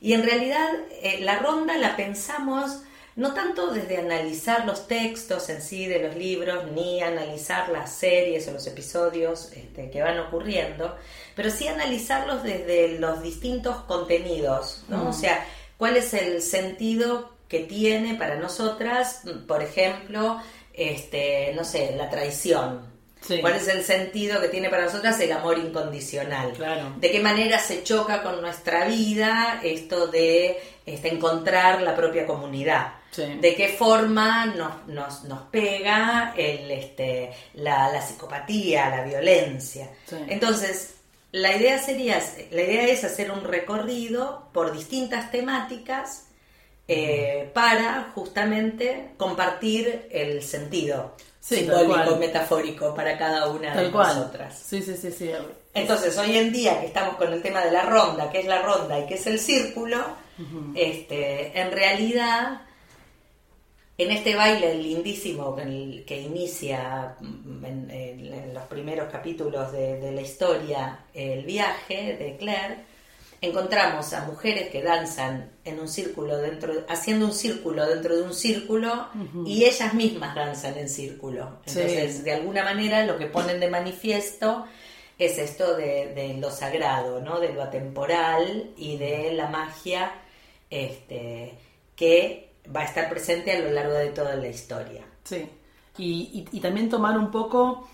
Y 0.00 0.12
en 0.12 0.22
realidad 0.22 0.68
eh, 1.02 1.20
la 1.20 1.38
ronda 1.38 1.76
la 1.78 1.96
pensamos 1.96 2.82
no 3.16 3.32
tanto 3.32 3.70
desde 3.70 3.98
analizar 3.98 4.64
los 4.66 4.88
textos 4.88 5.48
en 5.48 5.62
sí 5.62 5.86
de 5.86 6.00
los 6.00 6.16
libros, 6.16 6.70
ni 6.72 7.00
analizar 7.00 7.68
las 7.68 7.92
series 7.94 8.48
o 8.48 8.52
los 8.52 8.66
episodios 8.66 9.52
este, 9.52 9.90
que 9.90 10.02
van 10.02 10.18
ocurriendo, 10.18 10.96
pero 11.36 11.50
sí 11.50 11.68
analizarlos 11.68 12.42
desde 12.42 12.98
los 12.98 13.22
distintos 13.22 13.76
contenidos, 13.84 14.84
¿no? 14.88 15.04
Mm. 15.04 15.06
O 15.08 15.12
sea, 15.12 15.46
cuál 15.76 15.96
es 15.96 16.12
el 16.14 16.42
sentido 16.42 17.32
que 17.48 17.60
tiene 17.60 18.14
para 18.14 18.36
nosotras, 18.36 19.22
por 19.46 19.62
ejemplo, 19.62 20.40
este, 20.72 21.52
no 21.54 21.64
sé, 21.64 21.94
la 21.96 22.10
traición, 22.10 22.94
¿Cuál 23.40 23.54
es 23.54 23.68
el 23.68 23.82
sentido 23.82 24.40
que 24.40 24.48
tiene 24.48 24.68
para 24.68 24.84
nosotras 24.84 25.18
el 25.20 25.32
amor 25.32 25.58
incondicional? 25.58 26.52
¿De 26.98 27.10
qué 27.10 27.20
manera 27.20 27.58
se 27.58 27.82
choca 27.82 28.22
con 28.22 28.42
nuestra 28.42 28.86
vida 28.86 29.60
esto 29.62 30.08
de 30.08 30.58
este, 30.84 31.08
encontrar 31.08 31.80
la 31.80 31.96
propia 31.96 32.26
comunidad? 32.26 32.92
¿De 33.16 33.54
qué 33.54 33.68
forma 33.68 34.46
nos, 34.46 34.86
nos, 34.88 35.24
nos 35.24 35.42
pega 35.42 36.34
el, 36.36 36.70
este, 36.70 37.30
la, 37.54 37.90
la, 37.90 38.00
psicopatía, 38.00 38.90
la 38.90 39.04
violencia? 39.04 39.88
Entonces, 40.28 40.94
la 41.32 41.56
idea, 41.56 41.78
sería, 41.78 42.22
la 42.50 42.62
idea 42.62 42.86
es 42.86 43.04
hacer 43.04 43.30
un 43.30 43.44
recorrido 43.44 44.48
por 44.52 44.72
distintas 44.72 45.30
temáticas 45.30 46.26
eh, 46.86 47.50
para 47.54 48.12
justamente 48.14 49.12
compartir 49.16 50.06
el 50.10 50.42
sentido 50.42 51.16
simbólico, 51.40 52.16
metafórico 52.16 52.94
para 52.94 53.18
cada 53.18 53.48
una 53.48 53.74
de 53.74 53.90
nosotras. 53.90 54.62
Sí, 54.66 54.82
sí, 54.82 54.96
sí, 54.96 55.10
sí. 55.10 55.30
Entonces, 55.72 56.16
hoy 56.18 56.36
en 56.36 56.52
día 56.52 56.80
que 56.80 56.86
estamos 56.86 57.16
con 57.16 57.32
el 57.32 57.42
tema 57.42 57.64
de 57.64 57.70
la 57.70 57.82
ronda, 57.82 58.30
que 58.30 58.40
es 58.40 58.46
la 58.46 58.62
ronda 58.62 58.98
y 58.98 59.06
que 59.06 59.14
es 59.14 59.26
el 59.26 59.38
círculo, 59.38 59.98
este, 60.74 61.58
en 61.58 61.72
realidad, 61.72 62.62
en 63.96 64.10
este 64.10 64.34
baile 64.34 64.74
lindísimo 64.74 65.54
que 65.54 66.20
inicia 66.20 67.16
en, 67.20 68.52
los 68.52 68.64
primeros 68.64 69.10
capítulos 69.10 69.72
de, 69.72 70.00
de 70.00 70.12
la 70.12 70.20
historia, 70.20 71.04
el 71.12 71.44
viaje 71.44 72.16
de 72.16 72.36
Claire, 72.36 72.94
encontramos 73.44 74.12
a 74.12 74.24
mujeres 74.24 74.68
que 74.70 74.82
danzan 74.82 75.50
en 75.64 75.78
un 75.78 75.88
círculo 75.88 76.38
dentro, 76.38 76.84
haciendo 76.88 77.26
un 77.26 77.32
círculo 77.32 77.86
dentro 77.86 78.16
de 78.16 78.22
un 78.22 78.34
círculo 78.34 79.08
y 79.46 79.64
ellas 79.64 79.94
mismas 79.94 80.34
danzan 80.34 80.78
en 80.78 80.88
círculo. 80.88 81.58
Entonces, 81.66 82.24
de 82.24 82.32
alguna 82.32 82.64
manera 82.64 83.04
lo 83.04 83.18
que 83.18 83.26
ponen 83.26 83.60
de 83.60 83.68
manifiesto 83.68 84.66
es 85.18 85.38
esto 85.38 85.76
de, 85.76 86.36
lo 86.40 86.50
sagrado, 86.50 87.20
¿no? 87.20 87.38
De 87.40 87.52
lo 87.52 87.62
atemporal 87.62 88.70
y 88.76 88.96
de 88.96 89.32
la 89.32 89.48
magia 89.48 90.12
este, 90.70 91.54
que 91.96 92.43
va 92.74 92.80
a 92.80 92.84
estar 92.84 93.08
presente 93.10 93.52
a 93.52 93.60
lo 93.60 93.70
largo 93.70 93.94
de 93.94 94.08
toda 94.08 94.36
la 94.36 94.48
historia. 94.48 95.04
Sí. 95.24 95.48
Y, 95.96 96.60
también 96.60 96.88
tomar 96.88 97.16
un 97.16 97.30
poco 97.30 97.88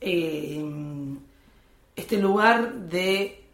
eh, 0.00 0.62
este 1.94 2.18
lugar 2.18 2.74
de 2.74 3.44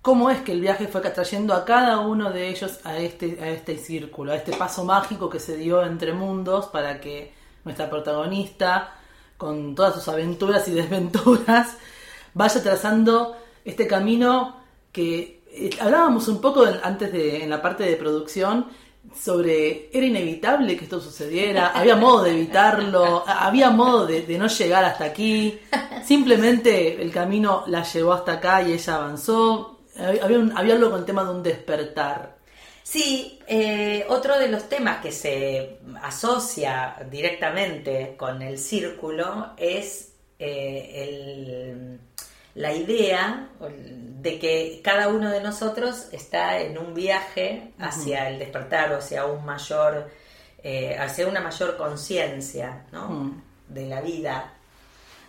cómo 0.00 0.30
es 0.30 0.40
que 0.40 0.52
el 0.52 0.60
viaje 0.60 0.88
fue 0.88 1.00
trayendo 1.02 1.54
a 1.54 1.64
cada 1.64 2.00
uno 2.00 2.30
de 2.30 2.48
ellos 2.48 2.80
a 2.84 2.96
este, 2.96 3.38
a 3.40 3.50
este 3.50 3.76
círculo, 3.76 4.32
a 4.32 4.36
este 4.36 4.56
paso 4.56 4.84
mágico 4.84 5.28
que 5.28 5.38
se 5.38 5.56
dio 5.56 5.84
entre 5.84 6.12
mundos 6.12 6.66
para 6.66 7.00
que 7.00 7.32
nuestra 7.64 7.90
protagonista, 7.90 8.94
con 9.36 9.74
todas 9.74 9.94
sus 9.94 10.08
aventuras 10.08 10.66
y 10.68 10.70
desventuras, 10.72 11.76
vaya 12.34 12.62
trazando 12.62 13.36
este 13.64 13.86
camino 13.86 14.56
que 14.90 15.42
eh, 15.46 15.70
hablábamos 15.80 16.26
un 16.28 16.40
poco 16.40 16.64
antes 16.82 17.12
de 17.12 17.44
en 17.44 17.50
la 17.50 17.60
parte 17.60 17.84
de 17.84 17.96
producción 17.96 18.66
sobre 19.18 19.90
era 19.92 20.06
inevitable 20.06 20.76
que 20.76 20.84
esto 20.84 21.00
sucediera, 21.00 21.68
había 21.68 21.96
modo 21.96 22.24
de 22.24 22.30
evitarlo, 22.30 23.24
había 23.26 23.70
modo 23.70 24.06
de, 24.06 24.38
no 24.38 24.46
llegar 24.46 24.84
hasta 24.84 25.04
aquí, 25.04 25.58
simplemente 26.04 27.00
el 27.00 27.10
camino 27.10 27.64
la 27.66 27.82
llevó 27.82 28.12
hasta 28.12 28.34
acá 28.34 28.62
y 28.62 28.72
ella 28.72 28.96
avanzó, 28.96 29.80
había, 29.98 30.38
había 30.54 30.74
algo 30.74 30.90
con 30.90 31.00
el 31.00 31.06
tema 31.06 31.24
de 31.24 31.30
un 31.30 31.42
despertar. 31.42 32.36
Sí, 32.82 33.38
eh, 33.46 34.04
otro 34.08 34.38
de 34.38 34.48
los 34.48 34.68
temas 34.68 35.00
que 35.00 35.12
se 35.12 35.78
asocia 36.02 36.96
directamente 37.10 38.16
con 38.18 38.42
el 38.42 38.58
círculo 38.58 39.52
es 39.56 40.12
eh, 40.38 40.90
el 41.08 42.00
la 42.54 42.72
idea 42.72 43.48
de 43.60 44.38
que 44.38 44.80
cada 44.84 45.08
uno 45.08 45.30
de 45.30 45.42
nosotros 45.42 46.08
está 46.12 46.60
en 46.60 46.78
un 46.78 46.94
viaje 46.94 47.72
hacia 47.78 48.28
el 48.28 48.38
despertar 48.38 48.92
o 48.92 48.98
hacia 48.98 49.24
un 49.24 49.44
mayor, 49.44 50.10
eh, 50.62 50.96
hacia 50.98 51.26
una 51.26 51.40
mayor 51.40 51.76
conciencia 51.76 52.84
de 53.68 53.86
la 53.86 54.00
vida, 54.00 54.52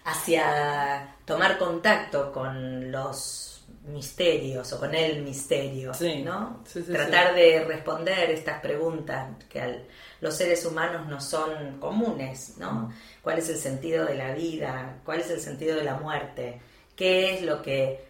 hacia 0.06 1.16
tomar 1.26 1.58
contacto 1.58 2.32
con 2.32 2.92
los 2.92 3.66
misterios 3.86 4.72
o 4.74 4.80
con 4.80 4.94
el 4.94 5.24
misterio, 5.24 5.92
¿no? 6.24 6.64
Tratar 6.92 7.36
de 7.36 7.64
responder 7.66 8.30
estas 8.32 8.62
preguntas 8.62 9.30
que 9.50 9.88
los 10.22 10.36
seres 10.36 10.66
humanos 10.66 11.08
no 11.08 11.20
son 11.20 11.80
comunes, 11.80 12.58
¿no? 12.58 12.94
¿Cuál 13.22 13.40
es 13.40 13.50
el 13.50 13.58
sentido 13.58 14.06
de 14.06 14.16
la 14.16 14.34
vida? 14.34 15.00
¿Cuál 15.04 15.22
es 15.22 15.30
el 15.32 15.40
sentido 15.40 15.76
de 15.78 15.84
la 15.84 15.96
muerte? 15.96 16.62
Qué 16.96 17.36
es 17.36 17.42
lo 17.42 17.62
que 17.62 18.06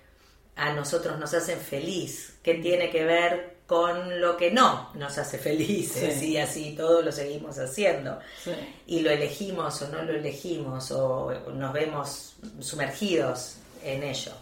a 0.56 0.74
nosotros 0.74 1.18
nos 1.20 1.34
hace 1.34 1.56
feliz, 1.56 2.36
qué 2.44 2.56
tiene 2.56 2.90
que 2.90 3.04
ver 3.06 3.54
con 3.66 4.22
lo 4.22 4.38
que 4.38 4.52
no 4.52 4.92
nos 4.94 5.18
hace 5.18 5.38
felices 5.38 6.22
y 6.22 6.38
así 6.38 6.76
todo 6.76 7.02
lo 7.02 7.12
seguimos 7.12 7.58
haciendo 7.58 8.20
y 8.86 9.00
lo 9.00 9.10
elegimos 9.10 9.82
o 9.82 9.88
no 9.88 10.04
lo 10.04 10.14
elegimos 10.14 10.92
o 10.92 11.34
nos 11.54 11.74
vemos 11.74 12.36
sumergidos 12.60 13.58
en 13.84 14.04
ello. 14.04 14.34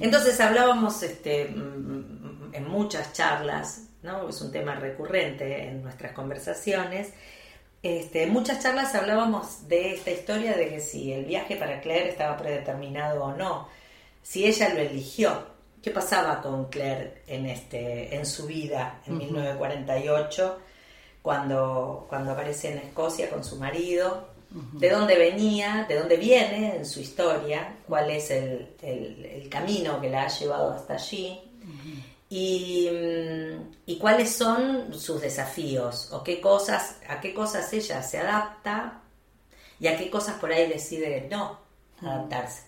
Entonces 0.00 0.40
hablábamos 0.40 1.02
este, 1.02 1.42
en 1.42 2.68
muchas 2.68 3.12
charlas, 3.12 3.82
¿no? 4.02 4.28
es 4.28 4.40
un 4.40 4.50
tema 4.50 4.74
recurrente 4.74 5.68
en 5.68 5.82
nuestras 5.82 6.12
conversaciones, 6.12 7.12
este, 7.86 8.24
en 8.24 8.32
muchas 8.32 8.62
charlas 8.62 8.94
hablábamos 8.94 9.68
de 9.68 9.94
esta 9.94 10.10
historia 10.10 10.56
de 10.56 10.68
que 10.68 10.80
si 10.80 11.12
el 11.12 11.24
viaje 11.24 11.54
para 11.54 11.80
Claire 11.80 12.10
estaba 12.10 12.36
predeterminado 12.36 13.22
o 13.22 13.32
no, 13.32 13.68
si 14.22 14.44
ella 14.44 14.74
lo 14.74 14.80
eligió. 14.80 15.54
¿Qué 15.82 15.92
pasaba 15.92 16.42
con 16.42 16.64
Claire 16.64 17.22
en, 17.28 17.46
este, 17.46 18.16
en 18.16 18.26
su 18.26 18.46
vida 18.46 19.00
en 19.06 19.18
1948, 19.18 20.58
cuando, 21.22 22.06
cuando 22.08 22.32
aparece 22.32 22.72
en 22.72 22.78
Escocia 22.78 23.30
con 23.30 23.44
su 23.44 23.56
marido? 23.56 24.30
¿De 24.72 24.90
dónde 24.90 25.16
venía? 25.16 25.86
¿De 25.88 25.96
dónde 25.96 26.16
viene 26.16 26.76
en 26.76 26.86
su 26.86 26.98
historia? 26.98 27.76
¿Cuál 27.86 28.10
es 28.10 28.32
el, 28.32 28.74
el 28.82 29.48
camino 29.48 30.00
que 30.00 30.10
la 30.10 30.24
ha 30.24 30.28
llevado 30.28 30.72
hasta 30.72 30.94
allí? 30.94 31.40
Y, 32.28 32.88
cuáles 34.00 34.32
son 34.32 34.94
sus 34.94 35.20
desafíos 35.20 36.12
o 36.12 36.22
qué 36.22 36.40
cosas, 36.40 36.98
a 37.08 37.20
qué 37.20 37.32
cosas 37.32 37.72
ella 37.72 38.02
se 38.02 38.18
adapta 38.18 39.02
y 39.80 39.86
a 39.88 39.96
qué 39.96 40.10
cosas 40.10 40.38
por 40.38 40.52
ahí 40.52 40.68
decide 40.68 41.28
no 41.30 41.60
adaptarse. 42.00 42.64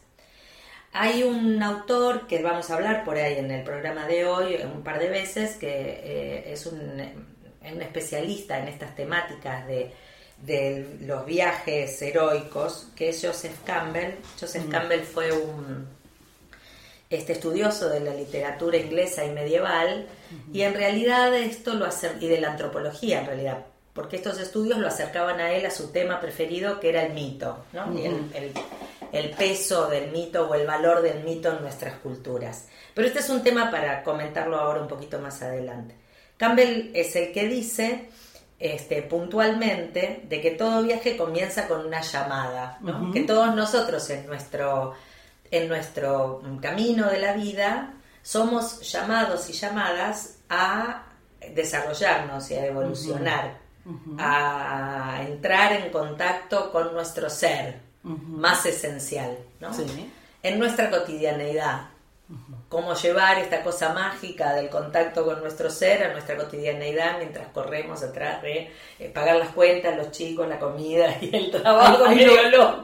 Hay 0.92 1.22
un 1.22 1.62
autor 1.62 2.26
que 2.26 2.42
vamos 2.42 2.70
a 2.70 2.74
hablar 2.74 3.04
por 3.04 3.16
ahí 3.16 3.36
en 3.36 3.50
el 3.50 3.62
programa 3.62 4.06
de 4.06 4.24
hoy 4.24 4.56
un 4.64 4.82
par 4.82 4.98
de 4.98 5.08
veces 5.08 5.56
que 5.56 5.68
eh, 5.68 6.52
es 6.52 6.66
un, 6.66 6.78
un, 6.80 7.82
especialista 7.82 8.58
en 8.58 8.68
estas 8.68 8.96
temáticas 8.96 9.66
de, 9.66 9.92
de, 10.38 10.96
los 11.02 11.26
viajes 11.26 12.00
heroicos, 12.00 12.88
que 12.96 13.10
es 13.10 13.20
Joseph 13.22 13.58
Campbell. 13.64 14.14
Joseph 14.40 14.68
Campbell 14.70 15.02
fue 15.02 15.30
un 15.30 15.97
este 17.10 17.32
estudioso 17.32 17.88
de 17.88 18.00
la 18.00 18.14
literatura 18.14 18.76
inglesa 18.76 19.24
y 19.24 19.30
medieval, 19.30 20.06
y 20.52 20.62
en 20.62 20.74
realidad 20.74 21.34
esto 21.34 21.74
lo 21.74 21.86
hace, 21.86 22.12
y 22.20 22.28
de 22.28 22.40
la 22.40 22.52
antropología 22.52 23.20
en 23.20 23.26
realidad, 23.26 23.66
porque 23.94 24.16
estos 24.16 24.38
estudios 24.38 24.78
lo 24.78 24.88
acercaban 24.88 25.40
a 25.40 25.52
él 25.52 25.64
a 25.64 25.70
su 25.70 25.90
tema 25.90 26.20
preferido, 26.20 26.80
que 26.80 26.90
era 26.90 27.04
el 27.04 27.14
mito, 27.14 27.64
¿no? 27.72 27.86
el, 27.98 28.52
el, 29.12 29.30
peso 29.30 29.88
del 29.88 30.10
mito 30.10 30.48
o 30.48 30.54
el 30.54 30.66
valor 30.66 31.00
del 31.00 31.24
mito 31.24 31.50
en 31.50 31.62
nuestras 31.62 31.94
culturas. 32.00 32.66
Pero 32.94 33.08
este 33.08 33.20
es 33.20 33.30
un 33.30 33.42
tema 33.42 33.70
para 33.70 34.02
comentarlo 34.02 34.58
ahora 34.58 34.82
un 34.82 34.88
poquito 34.88 35.18
más 35.18 35.40
adelante. 35.42 35.94
Campbell 36.36 36.90
es 36.94 37.16
el 37.16 37.32
que 37.32 37.48
dice 37.48 38.10
este, 38.58 39.02
puntualmente 39.02 40.22
de 40.28 40.40
que 40.40 40.50
todo 40.50 40.82
viaje 40.82 41.16
comienza 41.16 41.68
con 41.68 41.86
una 41.86 42.00
llamada, 42.00 42.78
que 43.12 43.22
todos 43.22 43.54
nosotros 43.54 44.08
en 44.10 44.26
nuestro 44.26 44.94
en 45.50 45.68
nuestro 45.68 46.42
camino 46.60 47.08
de 47.08 47.18
la 47.18 47.32
vida 47.32 47.94
somos 48.22 48.80
llamados 48.90 49.48
y 49.48 49.52
llamadas 49.52 50.38
a 50.48 51.04
desarrollarnos 51.54 52.50
y 52.50 52.54
a 52.54 52.66
evolucionar, 52.66 53.58
a 54.18 55.22
entrar 55.26 55.72
en 55.72 55.90
contacto 55.90 56.70
con 56.72 56.92
nuestro 56.92 57.30
ser 57.30 57.80
más 58.02 58.66
esencial, 58.66 59.38
¿no? 59.60 59.70
En 60.42 60.58
nuestra 60.58 60.90
cotidianeidad 60.90 61.88
cómo 62.68 62.94
llevar 62.94 63.38
esta 63.38 63.62
cosa 63.62 63.94
mágica 63.94 64.52
del 64.52 64.68
contacto 64.68 65.25
con 65.25 65.40
nuestro 65.40 65.70
ser 65.70 66.02
a 66.02 66.12
nuestra 66.12 66.37
cotidianeidad 66.37 67.16
mientras 67.18 67.48
corremos 67.48 68.02
atrás 68.02 68.42
de 68.42 68.70
eh, 68.98 69.08
pagar 69.08 69.37
las 69.37 69.50
cuentas, 69.50 69.96
los 69.96 70.10
chicos, 70.10 70.46
la 70.46 70.58
comida 70.58 71.16
y 71.20 71.34
el 71.34 71.50
trabajo. 71.50 72.04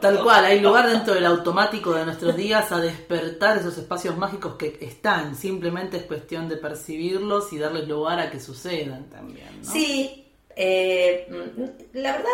tal 0.01 0.23
cual, 0.23 0.45
hay 0.45 0.59
lugar 0.59 0.89
dentro 0.89 1.13
del 1.13 1.25
automático 1.25 1.93
de 1.93 2.05
nuestros 2.05 2.35
días 2.35 2.71
a 2.71 2.79
despertar 2.79 3.57
esos 3.57 3.77
espacios 3.77 4.17
mágicos 4.17 4.55
que 4.55 4.77
están, 4.81 5.35
simplemente 5.35 5.97
es 5.97 6.03
cuestión 6.03 6.49
de 6.49 6.57
percibirlos 6.57 7.53
y 7.53 7.59
darles 7.59 7.87
lugar 7.87 8.19
a 8.19 8.31
que 8.31 8.39
sucedan 8.39 9.07
también. 9.09 9.63
Sí, 9.63 10.25
eh, 10.55 11.27
la 11.93 12.11
verdad, 12.13 12.29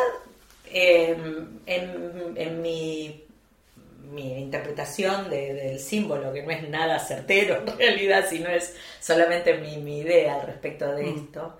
eh, 0.68 1.18
en, 1.66 2.34
en 2.38 2.62
mi 2.62 3.26
mi 4.10 4.40
interpretación 4.40 5.30
del 5.30 5.80
símbolo, 5.80 6.34
que 6.34 6.44
no 6.44 6.52
es 6.52 6.68
nada 6.70 7.00
certero 7.00 7.58
en 7.58 7.68
realidad, 7.78 8.26
sino 8.30 8.50
es 8.50 8.76
solamente 9.00 9.54
mi, 9.56 10.00
idea 10.00 10.36
al 10.36 10.48
respecto 10.48 10.92
de 10.94 11.04
mm. 11.04 11.18
esto. 11.18 11.58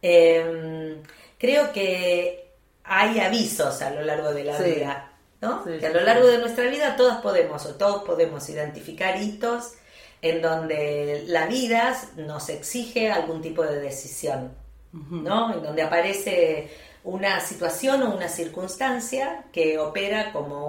Em, 0.00 1.02
creo 1.38 1.72
que 1.72 2.50
hay 2.84 3.20
avisos 3.20 3.82
a 3.82 3.90
lo 3.90 4.02
largo 4.02 4.32
de 4.32 4.44
la 4.44 4.58
vida, 4.58 5.12
¿no? 5.40 5.64
que 5.64 5.86
a 5.86 5.90
lo 5.90 6.00
largo 6.00 6.26
de 6.26 6.38
nuestra 6.38 6.64
vida 6.64 6.96
todos 6.96 7.16
podemos 7.22 7.64
o 7.66 7.74
todos 7.74 8.02
podemos 8.04 8.48
identificar 8.48 9.20
hitos 9.20 9.74
en 10.20 10.40
donde 10.40 11.24
la 11.26 11.46
vida 11.46 11.96
nos 12.16 12.48
exige 12.48 13.10
algún 13.10 13.42
tipo 13.42 13.64
de 13.64 13.80
decisión, 13.80 14.52
¿no? 14.92 15.52
En 15.52 15.62
donde 15.62 15.82
aparece 15.82 16.70
una 17.04 17.40
situación 17.40 18.02
o 18.04 18.14
una 18.14 18.28
circunstancia 18.28 19.46
que 19.52 19.78
opera 19.78 20.32
como 20.32 20.68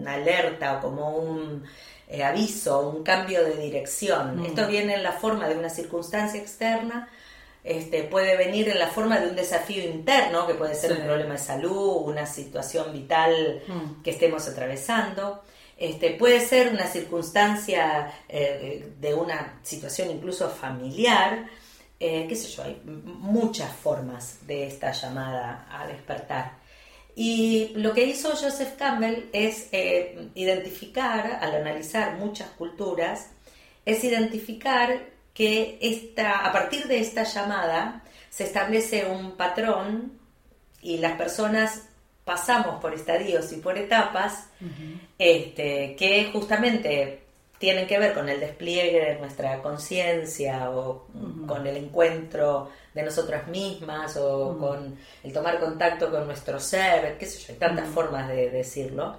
una 0.00 0.14
alerta 0.14 0.78
o 0.78 0.80
como 0.80 1.16
un 1.16 1.64
eh, 2.08 2.24
aviso, 2.24 2.88
un 2.88 3.02
cambio 3.02 3.44
de 3.44 3.56
dirección. 3.56 4.40
Mm. 4.40 4.46
Esto 4.46 4.66
viene 4.66 4.94
en 4.94 5.02
la 5.02 5.12
forma 5.12 5.48
de 5.48 5.56
una 5.56 5.68
circunstancia 5.68 6.40
externa, 6.40 7.08
este, 7.64 8.04
puede 8.04 8.36
venir 8.36 8.68
en 8.68 8.78
la 8.78 8.86
forma 8.86 9.18
de 9.18 9.28
un 9.28 9.36
desafío 9.36 9.84
interno, 9.84 10.46
que 10.46 10.54
puede 10.54 10.74
ser 10.74 10.92
un 10.92 11.02
problema 11.02 11.32
de 11.32 11.38
salud, 11.38 12.02
una 12.06 12.24
situación 12.24 12.92
vital 12.92 13.62
mm. 13.66 14.02
que 14.02 14.10
estemos 14.10 14.48
atravesando. 14.48 15.42
Este, 15.76 16.12
puede 16.12 16.40
ser 16.40 16.72
una 16.72 16.86
circunstancia 16.86 18.10
eh, 18.28 18.92
de 18.98 19.14
una 19.14 19.60
situación 19.62 20.10
incluso 20.10 20.48
familiar, 20.48 21.46
eh, 22.00 22.26
qué 22.28 22.36
sé 22.36 22.48
yo, 22.48 22.62
hay 22.62 22.80
muchas 22.84 23.72
formas 23.72 24.46
de 24.46 24.66
esta 24.66 24.92
llamada 24.92 25.66
a 25.70 25.86
despertar. 25.86 26.52
Y 27.20 27.72
lo 27.74 27.94
que 27.94 28.04
hizo 28.04 28.30
Joseph 28.30 28.76
Campbell 28.78 29.28
es 29.32 29.66
eh, 29.72 30.28
identificar, 30.36 31.40
al 31.42 31.56
analizar 31.56 32.16
muchas 32.16 32.48
culturas, 32.50 33.30
es 33.84 34.04
identificar 34.04 35.00
que 35.34 35.80
esta, 35.80 36.46
a 36.46 36.52
partir 36.52 36.86
de 36.86 37.00
esta 37.00 37.24
llamada 37.24 38.04
se 38.30 38.44
establece 38.44 39.04
un 39.06 39.32
patrón 39.32 40.12
y 40.80 40.98
las 40.98 41.14
personas 41.16 41.88
pasamos 42.24 42.80
por 42.80 42.94
estadios 42.94 43.52
y 43.52 43.56
por 43.56 43.76
etapas 43.76 44.50
este, 45.18 45.96
que 45.96 46.30
justamente 46.32 47.24
tienen 47.58 47.86
que 47.86 47.98
ver 47.98 48.14
con 48.14 48.28
el 48.28 48.40
despliegue 48.40 49.04
de 49.04 49.14
nuestra 49.16 49.60
conciencia 49.60 50.70
o 50.70 51.06
con 51.46 51.66
el 51.66 51.76
encuentro 51.76 52.70
de 52.94 53.02
nosotras 53.02 53.48
mismas 53.48 54.16
o 54.16 54.56
con 54.58 54.96
el 55.24 55.32
tomar 55.32 55.58
contacto 55.58 56.10
con 56.10 56.26
nuestro 56.26 56.60
ser, 56.60 57.16
qué 57.18 57.26
sé 57.26 57.40
yo, 57.40 57.52
hay 57.52 57.58
tantas 57.58 57.88
formas 57.88 58.28
de 58.28 58.50
decirlo. 58.50 59.16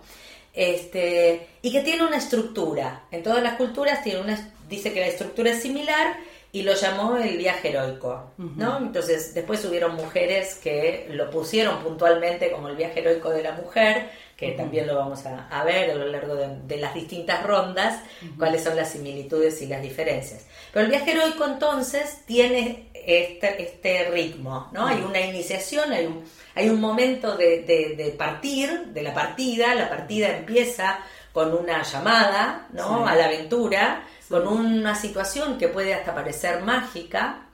Este, 0.54 1.48
y 1.62 1.72
que 1.72 1.82
tiene 1.82 2.06
una 2.06 2.18
estructura. 2.18 3.04
En 3.12 3.24
todas 3.24 3.44
las 3.44 3.56
culturas 3.56 4.04
tiene 4.04 4.22
una, 4.22 4.54
dice 4.68 4.92
que 4.94 5.02
la 5.02 5.08
estructura 5.08 5.52
es 5.52 5.62
similar 5.62 6.18
y 6.52 6.64
lo 6.64 6.74
llamó 6.74 7.18
el 7.18 7.38
viaje 7.38 7.70
heroico, 7.70 8.32
¿no? 8.38 8.78
Entonces, 8.78 9.36
después 9.36 9.64
hubieron 9.66 9.96
mujeres 9.96 10.56
que 10.56 11.08
lo 11.12 11.30
pusieron 11.30 11.84
puntualmente 11.84 12.52
como 12.52 12.70
el 12.70 12.76
viaje 12.76 13.02
heroico 13.02 13.30
de 13.30 13.44
la 13.44 13.52
mujer, 13.52 14.10
que 14.40 14.52
también 14.52 14.88
lo 14.88 14.96
vamos 14.96 15.20
a, 15.26 15.64
ver 15.66 15.92
a 15.92 15.96
lo 15.96 16.08
largo 16.08 16.34
de, 16.34 16.78
las 16.78 16.94
distintas 16.94 17.44
rondas, 17.44 18.02
cuáles 18.38 18.64
son 18.64 18.78
las 18.78 18.90
similitudes 18.90 19.62
y 19.62 19.68
las 19.68 19.82
diferencias. 19.82 20.46
Pero 20.72 20.86
el 20.86 20.92
viaje 20.92 21.12
heroico 21.12 21.44
entonces 21.44 22.22
tiene 22.26 22.90
este, 22.94 23.62
este 23.62 24.10
ritmo, 24.10 24.70
¿no? 24.72 24.88
Hay 24.88 25.02
una 25.02 25.20
iniciación, 25.20 25.92
hay 25.92 26.06
un, 26.06 26.24
hay 26.56 26.70
un 26.70 26.80
momento 26.80 27.36
de, 27.36 27.64
de, 27.98 28.16
partir, 28.18 28.86
de 28.94 29.04
la 29.04 29.14
partida, 29.14 29.76
la 29.76 29.90
partida 29.90 30.38
empieza 30.38 31.00
con 31.34 31.54
una 31.54 31.84
llamada, 31.84 32.70
¿no? 32.72 33.06
A 33.06 33.16
la 33.16 33.26
aventura, 33.26 34.06
con 34.30 34.48
una 34.48 34.96
situación 34.96 35.58
que 35.58 35.68
puede 35.68 35.94
hasta 35.94 36.16
parecer 36.16 36.62
mágica, 36.62 37.49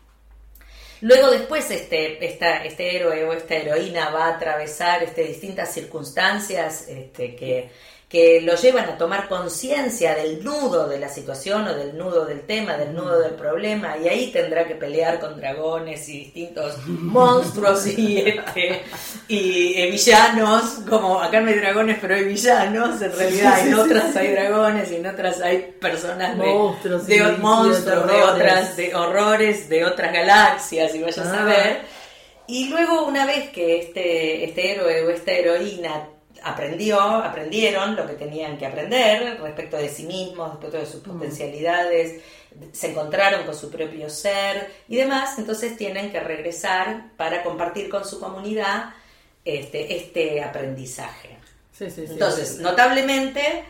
Luego 1.02 1.30
después 1.32 1.70
este, 1.72 2.26
este 2.26 2.96
héroe 2.96 3.24
o 3.26 3.34
esta 3.34 3.56
heroína 3.56 4.10
va 4.10 4.28
a 4.28 4.36
atravesar 4.36 5.04
este, 5.04 5.24
distintas 5.24 5.74
circunstancias 5.74 6.88
este, 6.88 7.36
que, 7.36 7.70
que 8.08 8.40
lo 8.42 8.56
llevan 8.56 8.88
a 8.88 8.98
tomar 8.98 9.28
conciencia 9.28 10.14
del 10.14 10.44
nudo 10.44 10.88
de 10.88 11.00
la 11.00 11.10
situación 11.10 11.68
o 11.68 11.74
del 11.74 11.98
nudo 11.98 12.26
del 12.26 12.42
tema, 12.42 12.78
del 12.78 12.94
nudo 12.94 13.20
del 13.20 13.34
problema, 13.34 13.98
y 13.98 14.08
ahí 14.08 14.32
tendrá 14.32 14.68
que 14.68 14.76
pelear 14.76 15.20
con 15.20 15.36
dragones 15.38 16.08
y 16.10 16.20
distintos 16.20 16.78
monstruos 16.88 17.88
y, 17.88 18.20
este, 18.26 18.84
y, 19.28 19.90
villanos, 19.90 20.82
como 20.88 21.20
acá 21.20 21.42
no 21.42 21.50
hay 21.50 21.56
dragones 21.56 21.98
pero 22.00 22.16
hay 22.16 22.26
villanos, 22.26 23.02
en 23.02 23.12
realidad 23.12 23.68
en 23.68 23.74
otras 23.74 24.16
hay 24.16 24.32
dragones 24.34 24.92
y 24.92 24.96
en 24.98 25.08
otras 25.08 25.42
hay 25.42 25.74
personas 25.82 26.38
de 26.38 26.46
monstruos, 26.46 27.08
de, 27.08 27.22
monstruos, 27.40 28.08
de, 28.08 28.24
otras, 28.24 28.78
de 28.78 28.96
horrores, 28.96 29.68
de 29.68 29.84
otras 29.84 30.14
galaxias, 30.14 30.94
y 30.94 31.02
vayas 31.02 31.28
a 31.28 31.42
ah. 31.42 31.46
ver. 31.46 31.82
Y 32.48 32.70
luego 32.70 33.08
una 33.08 33.26
vez 33.26 33.50
que 33.50 33.80
este, 33.80 34.44
este 34.44 34.74
héroe 34.74 35.04
o 35.04 35.10
esta 35.10 35.32
heroína 35.32 36.10
aprendió, 36.44 37.00
aprendieron 37.00 37.96
lo 37.96 38.06
que 38.08 38.14
tenían 38.14 38.58
que 38.58 38.66
aprender 38.66 39.40
respecto 39.42 39.78
de 39.78 39.90
sí 39.90 40.04
mismos, 40.04 40.52
respecto 40.52 40.78
de 40.78 40.86
sus 40.86 41.02
potencialidades, 41.02 42.22
se 42.72 42.92
encontraron 42.92 43.46
con 43.46 43.56
su 43.56 43.70
propio 43.70 44.10
ser 44.10 44.72
y 44.88 44.98
demás, 44.98 45.38
entonces 45.38 45.76
tienen 45.78 46.12
que 46.12 46.20
regresar 46.20 47.12
para 47.18 47.44
compartir 47.44 47.90
con 47.90 48.06
su 48.06 48.20
comunidad 48.20 48.94
este, 49.44 49.96
este 49.96 50.44
aprendizaje. 50.44 51.38
entonces, 51.80 52.60
notablemente, 52.60 53.64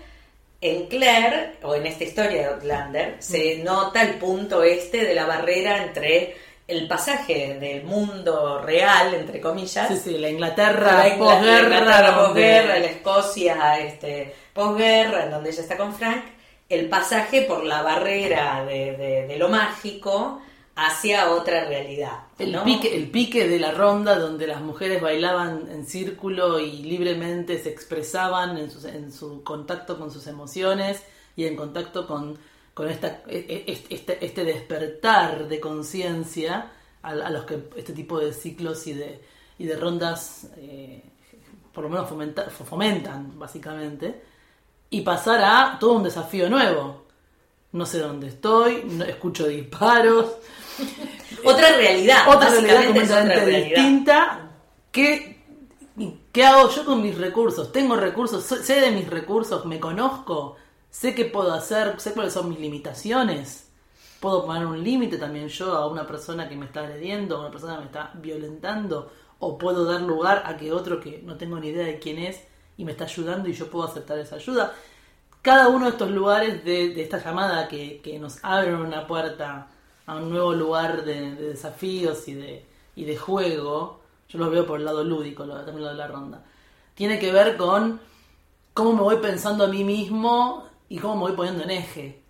en 0.62 0.88
Claire, 0.88 1.58
o 1.64 1.76
en 1.76 1.86
esta 1.86 2.04
historia 2.04 2.42
de 2.42 2.46
Outlander, 2.46 3.16
se 3.20 3.58
nota 3.58 4.02
el 4.02 4.16
punto 4.16 4.64
este 4.64 5.04
de 5.04 5.14
la 5.14 5.26
barrera 5.26 5.84
entre 5.84 6.36
el 6.68 6.88
pasaje 6.88 7.58
del 7.60 7.84
mundo 7.84 8.60
real, 8.62 9.14
entre 9.14 9.40
comillas. 9.40 9.88
Sí, 9.88 9.98
sí, 9.98 10.18
la 10.18 10.30
Inglaterra, 10.30 11.08
la 11.08 11.18
posguerra, 11.18 12.16
posguerra, 12.16 12.80
la 12.80 12.86
Escocia 12.86 13.80
este, 13.80 14.34
posguerra, 14.54 15.26
en 15.26 15.32
donde 15.32 15.52
ella 15.52 15.62
está 15.62 15.78
con 15.78 15.94
Frank, 15.94 16.24
el 16.68 16.90
pasaje 16.90 17.44
por 17.44 17.64
la 17.64 17.84
barrera 17.84 18.66
de, 18.66 19.36
lo 19.38 19.50
mágico 19.50 20.42
hacia 20.76 21.30
otra 21.32 21.66
realidad. 21.66 22.24
El, 22.40 22.60
pique, 22.64 22.96
el 22.96 23.10
pique 23.10 23.48
de 23.48 23.60
la 23.60 23.72
ronda 23.72 24.18
donde 24.18 24.48
las 24.48 24.62
mujeres 24.62 25.02
bailaban 25.02 25.70
en 25.72 25.86
círculo 25.86 26.60
y 26.60 26.84
libremente 26.84 27.62
se 27.62 27.70
expresaban 27.70 28.58
en 28.58 28.72
su, 28.72 28.86
en 28.88 29.14
su 29.14 29.44
contacto 29.44 29.98
con 30.00 30.12
sus 30.12 30.26
emociones 30.28 31.04
y 31.36 31.46
en 31.46 31.56
contacto 31.56 32.08
con 32.08 32.38
con 32.76 32.90
esta, 32.90 33.24
e, 33.28 33.64
e, 33.66 33.86
este, 33.90 34.24
este 34.24 34.44
despertar 34.44 35.48
de 35.48 35.60
conciencia 35.62 36.74
a, 37.02 37.16
los 37.32 37.46
que 37.46 37.70
este 37.78 37.94
tipo 37.94 38.20
de 38.20 38.34
ciclos 38.34 38.86
y 38.86 38.94
de, 38.94 39.22
y 39.58 39.66
de 39.66 39.78
rondas 39.78 40.50
eh, 40.58 41.02
por 41.74 41.86
lo 41.86 41.90
menos 41.90 42.10
fomentan, 42.68 43.40
básicamente, 43.40 44.24
y 44.90 45.02
pasar 45.02 45.42
a 45.44 45.80
todo 45.80 45.94
un 45.94 46.04
desafío 46.04 46.50
nuevo. 46.50 47.06
No 47.72 47.86
sé 47.86 48.00
dónde 48.00 48.28
estoy, 48.28 48.84
no, 48.86 49.06
escucho 49.06 49.48
disparos. 49.48 50.38
otra 51.44 51.76
realidad. 51.76 52.28
Otra 52.28 52.50
realidad 52.50 52.86
completamente 52.86 53.46
distinta. 53.46 54.52
¿Qué, 54.92 55.44
¿Qué 56.32 56.46
hago 56.46 56.70
yo 56.70 56.86
con 56.86 57.02
mis 57.02 57.18
recursos? 57.18 57.72
Tengo 57.72 57.96
recursos, 57.96 58.44
sé 58.44 58.82
de 58.82 58.92
mis 58.92 59.10
recursos, 59.10 59.66
me 59.66 59.80
conozco 59.80 60.56
sé 60.96 61.14
qué 61.14 61.26
puedo 61.26 61.54
hacer, 61.54 62.00
sé 62.00 62.14
cuáles 62.14 62.32
son 62.32 62.48
mis 62.48 62.60
limitaciones. 62.60 63.68
Puedo 64.22 64.46
poner 64.46 64.66
un 64.66 64.82
límite 64.82 65.18
también 65.18 65.50
yo 65.50 65.74
a 65.74 65.88
una 65.88 66.08
persona 66.08 66.48
que 66.48 66.56
me 66.56 66.66
está 66.66 66.80
agrediendo, 66.80 67.36
a 67.36 67.40
una 67.42 67.52
persona 67.52 67.74
que 67.74 67.80
me 67.80 67.86
está 67.88 68.12
violentando, 68.14 69.12
o 69.40 69.58
puedo 69.58 69.84
dar 69.84 70.02
lugar 70.02 70.44
a 70.46 70.56
que 70.56 70.72
otro 70.72 71.02
que 71.02 71.22
no 71.22 71.36
tengo 71.36 71.60
ni 71.60 71.68
idea 71.68 71.86
de 71.86 72.00
quién 72.00 72.18
es 72.18 72.42
y 72.78 72.86
me 72.86 72.94
está 72.94 73.04
ayudando 73.04 73.50
y 73.50 73.54
yo 73.54 73.70
puedo 73.70 73.86
aceptar 73.86 74.18
esa 74.20 74.38
ayuda. 74.38 74.74
Cada 75.42 75.68
uno 75.68 75.86
de 75.86 75.92
estos 75.92 76.12
lugares 76.12 76.64
de, 76.64 77.02
esta 77.02 77.22
llamada 77.22 77.68
que, 77.68 78.18
nos 78.22 78.40
abren 78.42 78.76
una 78.76 79.06
puerta 79.06 79.68
a 80.06 80.16
un 80.16 80.30
nuevo 80.30 80.54
lugar 80.54 81.04
de, 81.04 81.36
desafíos 81.36 82.26
y 82.30 82.36
de, 82.36 82.66
y 82.96 83.04
de 83.04 83.18
juego, 83.18 84.00
yo 84.30 84.40
lo 84.40 84.50
veo 84.50 84.66
por 84.66 84.80
el 84.80 84.86
lado 84.86 85.04
lúdico, 85.04 85.46
también 85.46 85.82
lo 85.82 85.90
de 85.90 85.96
la 85.96 86.08
ronda, 86.08 86.42
tiene 86.96 87.20
que 87.20 87.34
ver 87.34 87.58
con 87.58 88.00
cómo 88.74 88.94
me 88.94 89.02
voy 89.02 89.18
pensando 89.18 89.66
a 89.66 89.68
mí 89.68 89.84
mismo 89.84 90.66
y 90.96 91.00
cómo 91.00 91.16
me 91.16 91.22
voy 91.22 91.34
poniendo 91.34 91.64
en 91.64 91.72
eje. 91.72 92.24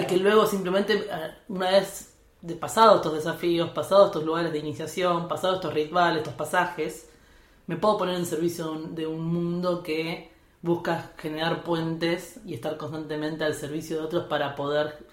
Y 0.00 0.06
que 0.06 0.16
luego 0.16 0.46
simplemente, 0.46 1.08
una 1.48 1.70
vez 1.70 2.14
de 2.40 2.56
pasados 2.56 2.96
estos 2.96 3.14
desafíos, 3.14 3.70
pasados 3.70 4.06
estos 4.06 4.24
lugares 4.24 4.52
de 4.52 4.58
iniciación, 4.58 5.28
pasados 5.28 5.56
estos 5.56 5.72
rituales, 5.72 6.18
estos 6.18 6.34
pasajes, 6.34 7.08
me 7.68 7.76
puedo 7.76 7.98
poner 7.98 8.16
en 8.16 8.26
servicio 8.26 8.74
de 8.90 9.06
un 9.06 9.24
mundo 9.24 9.84
que 9.84 10.32
busca 10.62 11.12
generar 11.16 11.62
puentes 11.62 12.40
y 12.44 12.54
estar 12.54 12.76
constantemente 12.76 13.44
al 13.44 13.54
servicio 13.54 13.98
de 13.98 14.02
otros 14.02 14.24
para 14.24 14.54
poder 14.56 15.06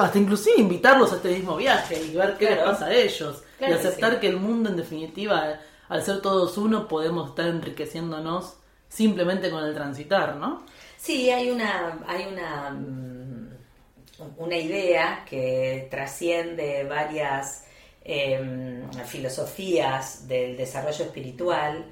hasta 0.00 0.18
inclusive 0.18 0.60
invitarlos 0.60 1.12
a 1.12 1.16
este 1.16 1.30
mismo 1.30 1.56
viaje 1.56 2.00
y 2.02 2.14
ver 2.14 2.36
qué 2.38 2.50
les 2.50 2.58
pasa 2.58 2.86
a 2.86 2.94
ellos 2.94 3.42
y 3.60 3.64
aceptar 3.64 4.20
que 4.20 4.28
el 4.28 4.36
mundo 4.36 4.70
en 4.70 4.76
definitiva 4.76 5.58
al 5.88 6.02
ser 6.02 6.20
todos 6.20 6.56
uno 6.58 6.86
podemos 6.86 7.30
estar 7.30 7.48
enriqueciéndonos 7.48 8.56
simplemente 8.88 9.50
con 9.50 9.64
el 9.64 9.74
transitar, 9.74 10.36
¿no? 10.36 10.62
Sí, 11.04 11.30
hay 11.30 11.50
una, 11.50 12.02
hay 12.06 12.24
una, 12.24 12.70
mm, 12.70 13.50
una 14.38 14.56
idea 14.56 15.22
que 15.28 15.86
trasciende 15.90 16.84
varias 16.84 17.66
em, 18.02 18.90
filosofías 19.04 20.26
del 20.26 20.56
desarrollo 20.56 21.04
espiritual, 21.04 21.84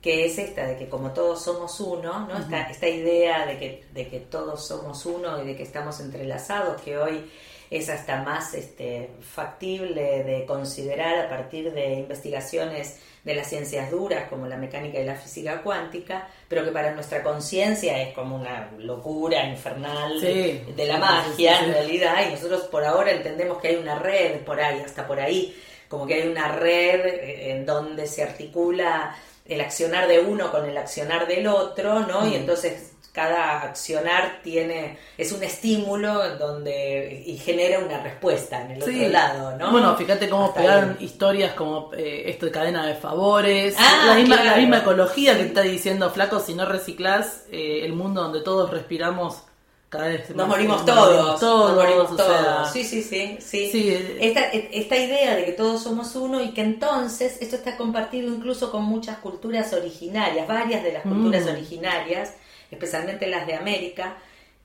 que 0.00 0.26
es 0.26 0.38
esta 0.38 0.64
de 0.64 0.76
que 0.76 0.88
como 0.88 1.10
todos 1.10 1.42
somos 1.42 1.80
uno, 1.80 2.28
¿no? 2.28 2.38
esta, 2.38 2.70
esta, 2.70 2.88
idea 2.88 3.46
de 3.46 3.58
que, 3.58 3.84
de 3.92 4.06
que 4.08 4.20
todos 4.20 4.64
somos 4.64 5.06
uno 5.06 5.42
y 5.42 5.46
de 5.48 5.56
que 5.56 5.64
estamos 5.64 5.98
entrelazados, 5.98 6.80
que 6.82 6.98
hoy 6.98 7.28
es 7.68 7.88
hasta 7.88 8.22
más 8.22 8.54
este, 8.54 9.10
factible 9.22 10.22
de 10.22 10.46
considerar 10.46 11.18
a 11.18 11.28
partir 11.28 11.72
de 11.72 11.94
investigaciones 11.94 13.00
de 13.24 13.34
las 13.34 13.48
ciencias 13.48 13.90
duras 13.90 14.28
como 14.28 14.46
la 14.46 14.56
mecánica 14.56 14.98
y 14.98 15.04
la 15.04 15.14
física 15.14 15.62
cuántica, 15.62 16.28
pero 16.48 16.64
que 16.64 16.72
para 16.72 16.92
nuestra 16.92 17.22
conciencia 17.22 18.02
es 18.02 18.14
como 18.14 18.36
una 18.36 18.70
locura 18.78 19.46
infernal 19.46 20.20
de 20.20 20.86
la 20.86 20.98
magia 20.98 21.64
en 21.64 21.72
realidad, 21.72 22.26
y 22.28 22.32
nosotros 22.32 22.62
por 22.62 22.84
ahora 22.84 23.12
entendemos 23.12 23.58
que 23.58 23.68
hay 23.68 23.76
una 23.76 23.98
red 23.98 24.40
por 24.40 24.60
ahí, 24.60 24.80
hasta 24.80 25.06
por 25.06 25.20
ahí, 25.20 25.56
como 25.88 26.06
que 26.06 26.14
hay 26.14 26.28
una 26.28 26.48
red 26.48 27.06
eh, 27.06 27.52
en 27.52 27.66
donde 27.66 28.06
se 28.06 28.22
articula 28.22 29.16
el 29.44 29.60
accionar 29.60 30.08
de 30.08 30.20
uno 30.20 30.50
con 30.50 30.68
el 30.68 30.76
accionar 30.76 31.26
del 31.26 31.46
otro, 31.46 32.00
¿no? 32.00 32.26
Y 32.26 32.30
mm. 32.30 32.34
entonces 32.34 32.91
cada 33.12 33.60
accionar 33.60 34.40
tiene 34.42 34.98
es 35.18 35.32
un 35.32 35.42
estímulo 35.42 36.36
donde 36.38 37.22
y 37.26 37.36
genera 37.36 37.78
una 37.78 38.02
respuesta 38.02 38.64
en 38.64 38.72
el 38.72 38.82
otro 38.82 39.08
lado, 39.08 39.56
¿no? 39.58 39.70
Bueno, 39.70 39.94
fíjate 39.96 40.30
cómo 40.30 40.54
pegaron 40.54 40.96
historias 40.98 41.52
como 41.52 41.92
eh, 41.92 42.30
esto 42.30 42.46
de 42.46 42.52
cadena 42.52 42.86
de 42.86 42.94
favores, 42.94 43.76
ah, 43.78 44.04
la, 44.06 44.14
misma, 44.14 44.42
la 44.42 44.56
misma 44.56 44.78
ecología 44.78 45.36
que 45.36 45.42
está 45.42 45.60
diciendo 45.60 46.10
flaco, 46.10 46.40
si 46.40 46.54
no 46.54 46.64
reciclas 46.64 47.44
eh, 47.50 47.84
el 47.84 47.92
mundo 47.92 48.22
donde 48.22 48.40
todos 48.40 48.70
respiramos 48.70 49.42
cada 49.90 50.08
vez 50.08 50.34
nos 50.34 50.48
morimos 50.48 50.86
todos, 50.86 51.38
todos, 51.38 51.74
nos 51.74 51.84
morimos 51.84 52.16
todos. 52.16 52.72
sí, 52.72 52.82
sí, 52.82 53.02
sí, 53.02 53.38
sí. 53.38 53.90
Eh, 53.90 54.16
esta, 54.22 54.40
esta 54.46 54.96
idea 54.96 55.36
de 55.36 55.44
que 55.44 55.52
todos 55.52 55.82
somos 55.82 56.16
uno 56.16 56.42
y 56.42 56.52
que 56.52 56.62
entonces 56.62 57.36
esto 57.42 57.56
está 57.56 57.76
compartido 57.76 58.32
incluso 58.34 58.72
con 58.72 58.84
muchas 58.84 59.18
culturas 59.18 59.70
originarias, 59.74 60.48
varias 60.48 60.82
de 60.82 60.94
las 60.94 61.02
culturas 61.02 61.44
mm. 61.44 61.48
originarias 61.48 62.32
especialmente 62.72 63.28
las 63.28 63.46
de 63.46 63.54
América, 63.54 64.16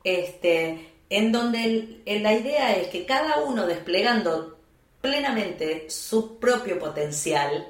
este, 0.04 0.90
en 1.10 1.32
donde 1.32 2.02
la 2.06 2.34
idea 2.34 2.76
es 2.76 2.88
que 2.88 3.06
cada 3.06 3.40
uno 3.42 3.68
desplegando 3.68 4.58
plenamente 5.02 5.90
su 5.90 6.40
propio 6.40 6.80
potencial 6.80 7.68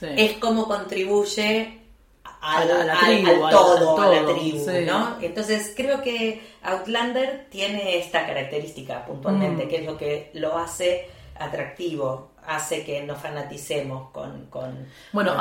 es 0.00 0.32
como 0.38 0.66
contribuye 0.66 1.80
al, 2.40 2.68
todo, 3.50 4.00
a 4.00 4.08
la 4.08 4.26
tribu, 4.34 4.66
¿no? 4.84 5.16
Entonces 5.20 5.72
creo 5.76 6.02
que 6.02 6.42
Outlander 6.62 7.46
tiene 7.50 7.98
esta 7.98 8.26
característica 8.26 9.04
puntualmente, 9.06 9.66
mm. 9.66 9.68
que 9.68 9.76
es 9.76 9.84
lo 9.84 9.96
que 9.96 10.30
lo 10.34 10.58
hace 10.58 11.06
atractivo, 11.38 12.31
hace 12.46 12.84
que 12.84 13.02
nos 13.02 13.18
fanaticemos 13.18 14.10
con, 14.10 14.46
con 14.46 14.86
bueno 15.12 15.34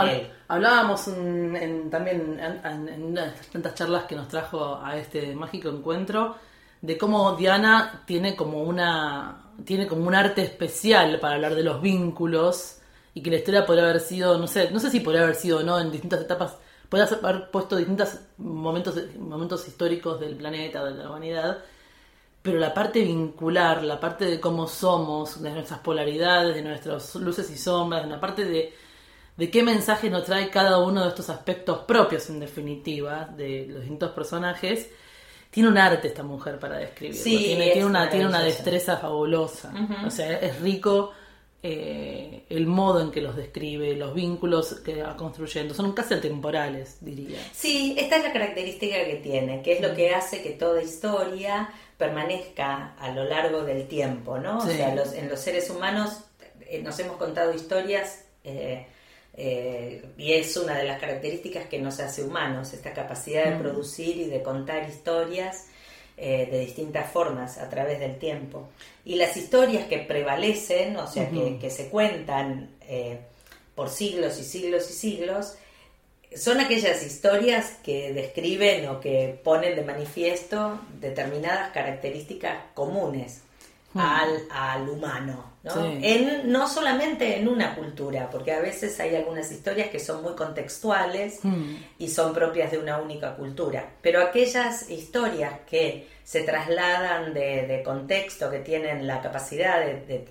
hablábamos 0.48 1.08
en, 1.08 1.90
también 1.90 2.40
en, 2.40 2.88
en, 2.90 3.04
una 3.04 3.26
de 3.26 3.32
tantas 3.52 3.76
charlas 3.76 4.04
que 4.04 4.16
nos 4.16 4.28
trajo 4.28 4.80
a 4.84 4.98
este 4.98 5.34
mágico 5.36 5.70
encuentro 5.70 6.36
de 6.82 6.98
cómo 6.98 7.36
Diana 7.36 8.04
tiene 8.06 8.36
como 8.36 8.64
una 8.64 9.52
tiene 9.66 9.88
como 9.88 10.08
un 10.08 10.16
arte 10.16 10.44
especial 10.44 11.20
para 11.20 11.36
hablar 11.36 11.56
de 11.56 11.64
los 11.64 11.82
vínculos 11.82 12.80
y 13.14 13.22
que 13.22 13.32
la 13.32 13.38
historia 13.38 13.66
podría 13.66 13.86
haber 13.86 14.00
sido 14.00 14.38
no 14.38 14.48
sé 14.48 14.72
no 14.72 14.80
sé 14.80 14.90
si 14.90 15.00
podría 15.00 15.24
haber 15.24 15.36
sido 15.36 15.60
o 15.60 15.64
no 15.64 15.80
en 15.80 15.92
distintas 15.92 16.22
etapas 16.22 16.58
podría 16.90 17.08
haber 17.24 17.50
puesto 17.50 17.76
distintos 17.76 18.20
momentos 18.38 18.96
momentos 19.18 19.68
históricos 19.68 20.20
del 20.20 20.36
planeta 20.36 20.84
de 20.86 20.96
la 20.96 21.10
humanidad 21.10 21.60
pero 22.42 22.58
la 22.58 22.74
parte 22.74 23.02
vincular, 23.02 23.84
la 23.84 24.00
parte 24.00 24.26
de 24.26 24.40
cómo 24.40 24.68
somos, 24.68 25.42
de 25.42 25.52
nuestras 25.52 25.80
polaridades, 25.80 26.56
de 26.56 26.64
nuestras 26.64 27.16
luces 27.16 27.50
y 27.52 27.58
sombras, 27.58 28.08
la 28.08 28.20
parte 28.20 28.46
de, 28.46 28.74
de 29.38 29.52
qué 29.52 29.62
mensaje 29.62 30.10
nos 30.10 30.26
trae 30.26 30.50
cada 30.50 30.80
uno 30.80 31.04
de 31.04 31.10
estos 31.10 31.30
aspectos 31.30 31.80
propios, 31.80 32.30
en 32.30 32.40
definitiva, 32.40 33.26
de 33.26 33.68
los 33.68 33.82
distintos 33.82 34.12
personajes, 34.12 34.90
tiene 35.52 35.70
un 35.70 35.78
arte 35.78 36.08
esta 36.08 36.24
mujer 36.24 36.58
para 36.58 36.78
describirlo. 36.78 37.24
tiene, 37.24 37.86
una, 37.86 38.10
tiene 38.10 38.26
una 38.26 38.42
destreza 38.42 38.98
fabulosa. 38.98 39.74
O 40.06 40.10
sea, 40.10 40.40
es 40.40 40.60
rico 40.62 41.12
eh, 41.62 42.46
el 42.50 42.66
modo 42.66 43.02
en 43.02 43.12
que 43.12 43.22
los 43.22 43.36
describe, 43.36 43.96
los 43.96 44.16
vínculos 44.16 44.76
que 44.84 45.04
va 45.04 45.16
construyendo. 45.16 45.76
Son 45.76 45.92
casi 45.92 46.16
atemporales, 46.16 46.98
diría. 47.02 47.38
Sí, 47.54 47.96
esta 48.00 48.16
es 48.16 48.24
la 48.24 48.34
característica 48.34 49.06
que 49.06 49.18
tiene, 49.18 49.62
que 49.62 49.74
es 49.74 49.82
lo 49.82 49.94
que 49.94 50.16
hace 50.16 50.42
que 50.42 50.52
toda 50.52 50.82
historia 50.82 51.70
permanezca 52.02 52.96
a 52.98 53.12
lo 53.12 53.24
largo 53.26 53.62
del 53.62 53.88
tiempo, 53.88 54.40
¿no? 54.40 54.58
O 54.58 54.66
sea, 54.66 54.92
en 54.92 55.30
los 55.30 55.40
seres 55.40 55.70
humanos 55.70 56.24
eh, 56.72 56.82
nos 56.82 56.98
hemos 57.00 57.18
contado 57.18 57.54
historias 57.54 58.24
eh, 58.44 58.88
eh, 59.36 60.04
y 60.18 60.34
es 60.34 60.58
una 60.58 60.80
de 60.80 60.86
las 60.86 61.00
características 61.00 61.68
que 61.68 61.80
nos 61.80 62.00
hace 62.00 62.24
humanos, 62.24 62.74
esta 62.74 62.92
capacidad 62.92 63.46
de 63.46 63.56
mm. 63.56 63.60
producir 63.60 64.18
y 64.18 64.26
de 64.26 64.42
contar 64.42 64.90
historias 64.90 65.68
de 66.18 66.60
distintas 66.60 67.12
formas 67.12 67.58
a 67.58 67.68
través 67.68 68.00
del 68.00 68.20
tiempo. 68.20 68.70
Y 69.04 69.16
las 69.16 69.36
historias 69.38 69.88
que 69.88 69.98
prevalecen, 69.98 70.96
o 70.98 71.08
sea, 71.08 71.28
que, 71.28 71.58
que, 71.58 71.72
se 71.72 71.90
cuentan 71.90 72.70
por 73.74 73.90
siglos 73.90 74.40
y 74.40 74.44
siglos 74.44 74.88
y 74.92 74.94
siglos, 74.94 75.56
son 76.36 76.62
aquellas 76.62 77.04
historias 77.04 77.74
que 77.84 78.14
describen 78.14 78.88
o 78.88 79.00
que 79.00 79.40
ponen 79.44 79.76
de 79.76 79.84
manifiesto 79.84 80.80
determinadas 81.00 81.72
características 81.72 82.58
comunes 82.74 83.42
hmm. 83.94 84.00
al, 84.00 84.90
humano, 84.90 85.52
¿no? 85.64 85.74
En, 86.02 86.50
no 86.50 86.70
solamente 86.70 87.38
en 87.38 87.50
una 87.50 87.76
cultura, 87.76 88.30
porque 88.30 88.54
a 88.54 88.62
veces 88.62 88.98
hay 89.02 89.16
algunas 89.16 89.52
historias 89.52 89.90
que 89.90 90.00
son 90.00 90.24
muy 90.24 90.34
contextuales 90.34 91.40
hmm. 91.44 91.76
y 92.00 92.08
son 92.08 92.34
propias 92.34 92.72
de 92.72 92.78
una 92.78 92.98
única 92.98 93.36
cultura, 93.36 93.90
pero 94.02 94.22
aquellas 94.22 94.90
historias 94.90 95.60
que 95.70 96.08
se 96.24 96.44
trasladan 96.44 97.34
de, 97.34 97.82
contexto, 97.84 98.50
que 98.50 98.60
tienen 98.60 99.06
la 99.06 99.22
capacidad 99.22 99.86
de, 99.86 100.28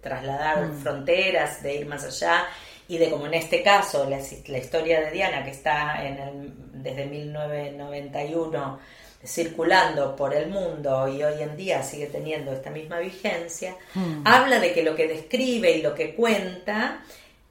trasladar 0.00 0.66
hmm. 0.66 0.78
fronteras, 0.78 1.62
de 1.62 1.76
ir 1.76 1.86
más 1.86 2.04
allá 2.04 2.46
y 2.88 2.98
de 2.98 3.10
como 3.10 3.26
en 3.26 3.34
este 3.34 3.62
caso 3.62 4.08
la, 4.08 4.18
la 4.46 4.58
historia 4.58 5.00
de 5.00 5.10
Diana 5.10 5.44
que 5.44 5.50
está 5.50 6.06
en 6.06 6.18
el, 6.18 6.52
desde 6.82 7.06
1991 7.06 8.78
circulando 9.24 10.14
por 10.14 10.34
el 10.34 10.50
mundo 10.50 11.08
y 11.08 11.22
hoy 11.22 11.42
en 11.42 11.56
día 11.56 11.82
sigue 11.82 12.06
teniendo 12.06 12.52
esta 12.52 12.70
misma 12.70 12.98
vigencia, 12.98 13.74
hmm. 13.94 14.22
habla 14.24 14.60
de 14.60 14.72
que 14.72 14.82
lo 14.82 14.94
que 14.94 15.08
describe 15.08 15.70
y 15.72 15.82
lo 15.82 15.94
que 15.94 16.14
cuenta 16.14 17.02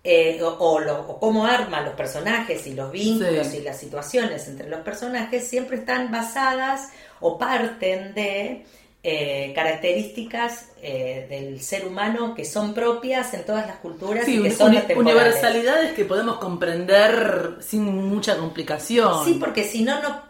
eh, 0.03 0.39
o, 0.43 0.79
lo, 0.79 1.17
cómo 1.19 1.45
arma 1.45 1.81
los 1.81 1.93
personajes 1.95 2.67
y 2.67 2.73
los 2.73 2.91
vínculos 2.91 3.53
y 3.53 3.61
las 3.61 3.79
situaciones 3.79 4.47
entre 4.47 4.69
los 4.69 4.81
personajes 4.81 5.47
siempre 5.47 5.77
están 5.77 6.11
basadas 6.11 6.89
o 7.21 7.37
parten 7.37 8.13
de 8.13 8.65
eh, 9.05 9.51
características 9.53 10.67
eh, 10.81 11.27
del 11.29 11.59
ser 11.61 11.85
humano 11.85 12.33
que 12.33 12.45
son 12.45 12.73
propias 12.73 13.33
en 13.33 13.45
todas 13.45 13.67
las 13.67 13.75
culturas 13.75 14.25
y 14.25 14.41
que 14.41 14.49
son 14.49 14.73
universalidades 14.95 15.91
que 15.91 16.05
podemos 16.05 16.37
comprender 16.37 17.57
sin 17.59 17.83
mucha 17.83 18.37
complicación. 18.37 19.25
Sí, 19.25 19.35
porque 19.37 19.65
si 19.65 19.81
no 19.81 20.01
no, 20.01 20.21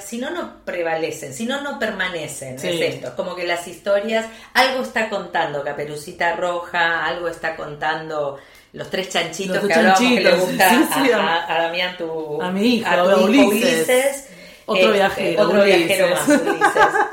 si 0.00 0.18
no, 0.18 0.30
no 0.30 0.64
prevalecen, 0.64 1.32
si 1.32 1.46
no 1.46 1.60
no 1.60 1.78
permanecen, 1.78 2.56
es 2.56 2.64
esto, 2.64 3.14
como 3.14 3.36
que 3.36 3.46
las 3.46 3.68
historias, 3.68 4.26
algo 4.54 4.82
está 4.82 5.08
contando 5.08 5.62
Caperucita 5.62 6.34
Roja, 6.34 7.06
algo 7.06 7.28
está 7.28 7.54
contando 7.54 8.38
los 8.72 8.90
tres 8.90 9.08
chanchitos 9.08 9.64
que 9.64 9.72
hablábamos 9.72 10.14
que 10.14 10.20
le 10.20 10.36
gusta 10.36 11.46
a, 11.48 11.62
Damián, 11.62 11.96
tu, 11.96 12.42
a 12.42 12.50
mi 12.50 12.78
hijo, 12.78 12.88
a 12.90 13.14
tu 13.14 13.24
Ulises 13.24 14.25
otro 14.66 14.86
este, 14.86 14.92
viajero. 14.92 15.42
Otro 15.42 15.64
viajero 15.64 16.08
más, 16.10 16.28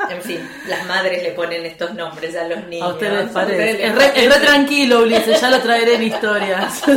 En 0.09 0.21
fin, 0.21 0.49
las 0.67 0.85
madres 0.87 1.23
le 1.23 1.31
ponen 1.31 1.65
estos 1.65 1.93
nombres 1.93 2.35
a 2.35 2.47
los 2.47 2.65
niños. 2.65 2.89
A 2.89 2.93
ustedes 2.93 3.29
parece. 3.29 3.85
Es 3.85 3.95
re, 3.95 4.39
tranquilo, 4.39 5.03
Ulises, 5.03 5.39
ya 5.39 5.49
lo 5.49 5.59
traeré 5.59 5.95
en 5.95 6.03
historias. 6.03 6.81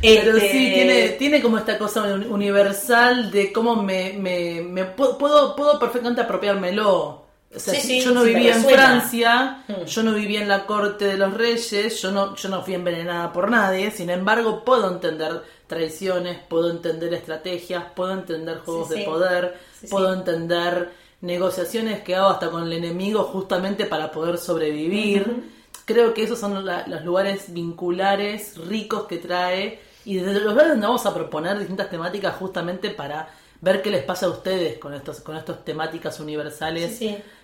Pero 0.00 0.38
sí, 0.38 0.46
este, 0.46 0.74
tiene, 0.74 1.08
tiene 1.10 1.42
como 1.42 1.58
esta 1.58 1.76
cosa 1.76 2.02
universal 2.04 3.32
de 3.32 3.52
cómo 3.52 3.82
me, 3.82 4.12
me, 4.12 4.62
me 4.62 4.84
puedo, 4.84 5.56
puedo 5.56 5.78
perfectamente 5.78 6.22
apropiármelo. 6.22 7.27
O 7.54 7.58
sea, 7.58 7.80
yo 7.82 8.12
no 8.12 8.24
vivía 8.24 8.56
en 8.56 8.64
Francia, 8.64 9.64
mm. 9.66 9.84
yo 9.84 10.02
no 10.02 10.12
vivía 10.12 10.42
en 10.42 10.48
la 10.48 10.66
corte 10.66 11.06
de 11.06 11.16
los 11.16 11.32
reyes, 11.32 12.00
yo 12.00 12.10
no, 12.10 12.36
yo 12.36 12.48
no 12.50 12.62
fui 12.62 12.74
envenenada 12.74 13.32
por 13.32 13.50
nadie, 13.50 13.90
sin 13.90 14.10
embargo 14.10 14.64
puedo 14.64 14.92
entender 14.92 15.42
traiciones, 15.66 16.38
puedo 16.46 16.70
entender 16.70 17.14
estrategias, 17.14 17.84
puedo 17.96 18.12
entender 18.12 18.58
juegos 18.58 18.90
de 18.90 19.02
poder, 19.02 19.58
puedo 19.88 20.12
entender 20.12 20.90
negociaciones 21.22 22.02
que 22.02 22.16
hago 22.16 22.28
hasta 22.28 22.50
con 22.50 22.64
el 22.64 22.72
enemigo 22.72 23.24
justamente 23.24 23.86
para 23.86 24.12
poder 24.12 24.36
sobrevivir. 24.36 25.44
Creo 25.86 26.12
que 26.12 26.24
esos 26.24 26.38
son 26.38 26.66
los 26.66 27.02
lugares 27.02 27.52
vinculares, 27.52 28.58
ricos 28.58 29.06
que 29.06 29.16
trae 29.16 29.80
y 30.04 30.16
desde 30.16 30.40
los 30.40 30.52
lugares 30.52 30.72
donde 30.72 30.86
vamos 30.86 31.06
a 31.06 31.14
proponer 31.14 31.58
distintas 31.58 31.88
temáticas 31.88 32.36
justamente 32.36 32.90
para 32.90 33.30
ver 33.60 33.82
qué 33.82 33.90
les 33.90 34.04
pasa 34.04 34.26
a 34.26 34.28
ustedes 34.28 34.78
con 34.78 34.94
estos 34.94 35.20
con 35.20 35.36
estas 35.36 35.64
temáticas 35.64 36.20
universales 36.20 37.00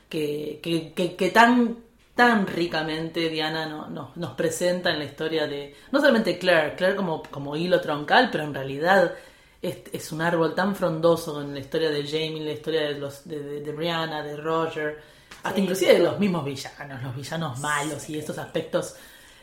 que, 0.09 0.61
que, 0.63 1.17
que 1.17 1.31
tan 1.31 1.77
tan 2.15 2.47
ricamente 2.47 3.29
Diana 3.29 3.67
no, 3.67 4.13
nos 4.15 4.31
presenta 4.35 4.91
en 4.91 4.99
la 5.01 5.05
historia 5.05 5.47
de, 5.47 5.75
no 5.91 6.01
solamente 6.01 6.39
Claire, 6.39 6.75
Claire 6.77 6.97
como, 6.97 7.23
como 7.25 7.57
hilo 7.57 7.81
troncal, 7.81 8.29
pero 8.31 8.45
en 8.45 8.55
realidad 8.55 9.15
es, 9.61 9.79
es 9.93 10.13
un 10.13 10.23
árbol 10.23 10.55
tan 10.55 10.77
frondoso 10.77 11.43
en 11.43 11.55
la 11.55 11.61
historia 11.61 11.91
de 11.91 12.07
Jamie, 12.07 12.39
en 12.39 12.45
la 12.45 12.53
historia 12.53 12.83
de, 12.83 12.99
los, 12.99 13.27
de, 13.27 13.61
de, 13.61 13.73
Brianna, 13.73 14.23
de 14.23 14.37
Roger, 14.37 15.01
hasta 15.43 15.59
inclusive 15.59 15.95
de 15.95 15.99
los 16.01 16.19
mismos 16.19 16.45
villanos, 16.45 17.03
los 17.03 17.17
villanos 17.17 17.59
malos 17.59 18.09
y 18.09 18.19
estos 18.19 18.39
aspectos. 18.39 18.95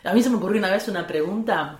A 0.03 0.13
mí 0.13 0.23
se 0.23 0.29
me 0.29 0.37
ocurrió 0.37 0.59
una 0.59 0.71
vez 0.71 0.87
una 0.87 1.05
pregunta, 1.05 1.79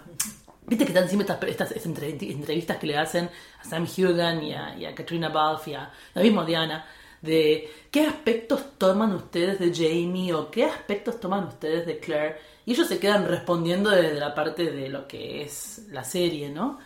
viste 0.67 0.83
que 0.83 0.91
están 0.91 1.07
siempre 1.07 1.27
estas, 1.49 1.71
estas 1.71 1.85
entrevistas 1.85 2.77
que 2.77 2.87
le 2.87 2.97
hacen 2.97 3.29
a 3.59 3.63
Sam 3.63 3.87
Hugan 3.87 4.43
y 4.43 4.53
a, 4.53 4.75
y 4.77 4.85
a 4.85 4.93
Katrina 4.93 5.29
Balfe 5.29 5.71
y 5.71 5.73
a 5.75 5.89
la 6.13 6.21
misma 6.21 6.43
Diana 6.43 6.85
de 7.21 7.69
qué 7.91 8.05
aspectos 8.05 8.77
toman 8.77 9.13
ustedes 9.13 9.59
de 9.59 9.73
Jamie 9.73 10.33
o 10.33 10.49
qué 10.51 10.65
aspectos 10.65 11.19
toman 11.19 11.45
ustedes 11.45 11.85
de 11.85 11.99
Claire. 11.99 12.37
Y 12.65 12.73
ellos 12.73 12.87
se 12.87 12.99
quedan 12.99 13.27
respondiendo 13.27 13.89
desde 13.89 14.19
la 14.19 14.33
parte 14.35 14.71
de 14.71 14.89
lo 14.89 15.07
que 15.07 15.43
es 15.43 15.87
la 15.89 16.03
serie, 16.03 16.49
¿no? 16.49 16.79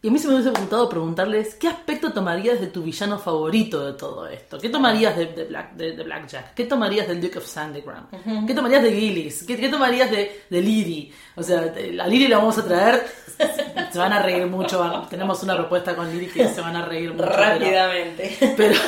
Y 0.00 0.08
a 0.08 0.10
mí 0.12 0.18
se 0.20 0.28
me 0.28 0.34
hubiese 0.34 0.52
preguntado 0.52 0.88
preguntarles 0.88 1.56
qué 1.56 1.66
aspecto 1.66 2.12
tomarías 2.12 2.60
de 2.60 2.68
tu 2.68 2.84
villano 2.84 3.18
favorito 3.18 3.84
de 3.84 3.94
todo 3.94 4.28
esto. 4.28 4.56
¿Qué 4.56 4.68
tomarías 4.68 5.16
de, 5.16 5.26
de, 5.26 5.44
Black, 5.44 5.72
de, 5.72 6.04
Blackjack? 6.04 6.54
¿Qué 6.54 6.66
tomarías 6.66 7.08
del 7.08 7.20
Duke 7.20 7.38
of 7.38 7.46
Sandygram? 7.46 8.06
¿Qué 8.46 8.54
tomarías 8.54 8.84
de 8.84 8.92
Gillis? 8.92 9.42
¿Qué, 9.42 9.56
¿Qué, 9.56 9.68
tomarías 9.68 10.08
de, 10.08 10.44
de 10.48 10.60
Liri? 10.60 11.12
O 11.34 11.42
sea, 11.42 11.62
a 11.62 12.06
Liri 12.06 12.28
la 12.28 12.38
vamos 12.38 12.56
a 12.58 12.64
traer. 12.64 13.04
Se 13.90 13.98
van 13.98 14.12
a 14.12 14.22
reír 14.22 14.46
mucho. 14.46 15.06
Tenemos 15.10 15.42
una 15.42 15.56
propuesta 15.56 15.96
con 15.96 16.08
Liri 16.08 16.26
que 16.26 16.46
se 16.46 16.60
van 16.60 16.76
a 16.76 16.84
reír 16.84 17.12
mucho. 17.12 17.26
Rápidamente. 17.26 18.54
Pero, 18.56 18.78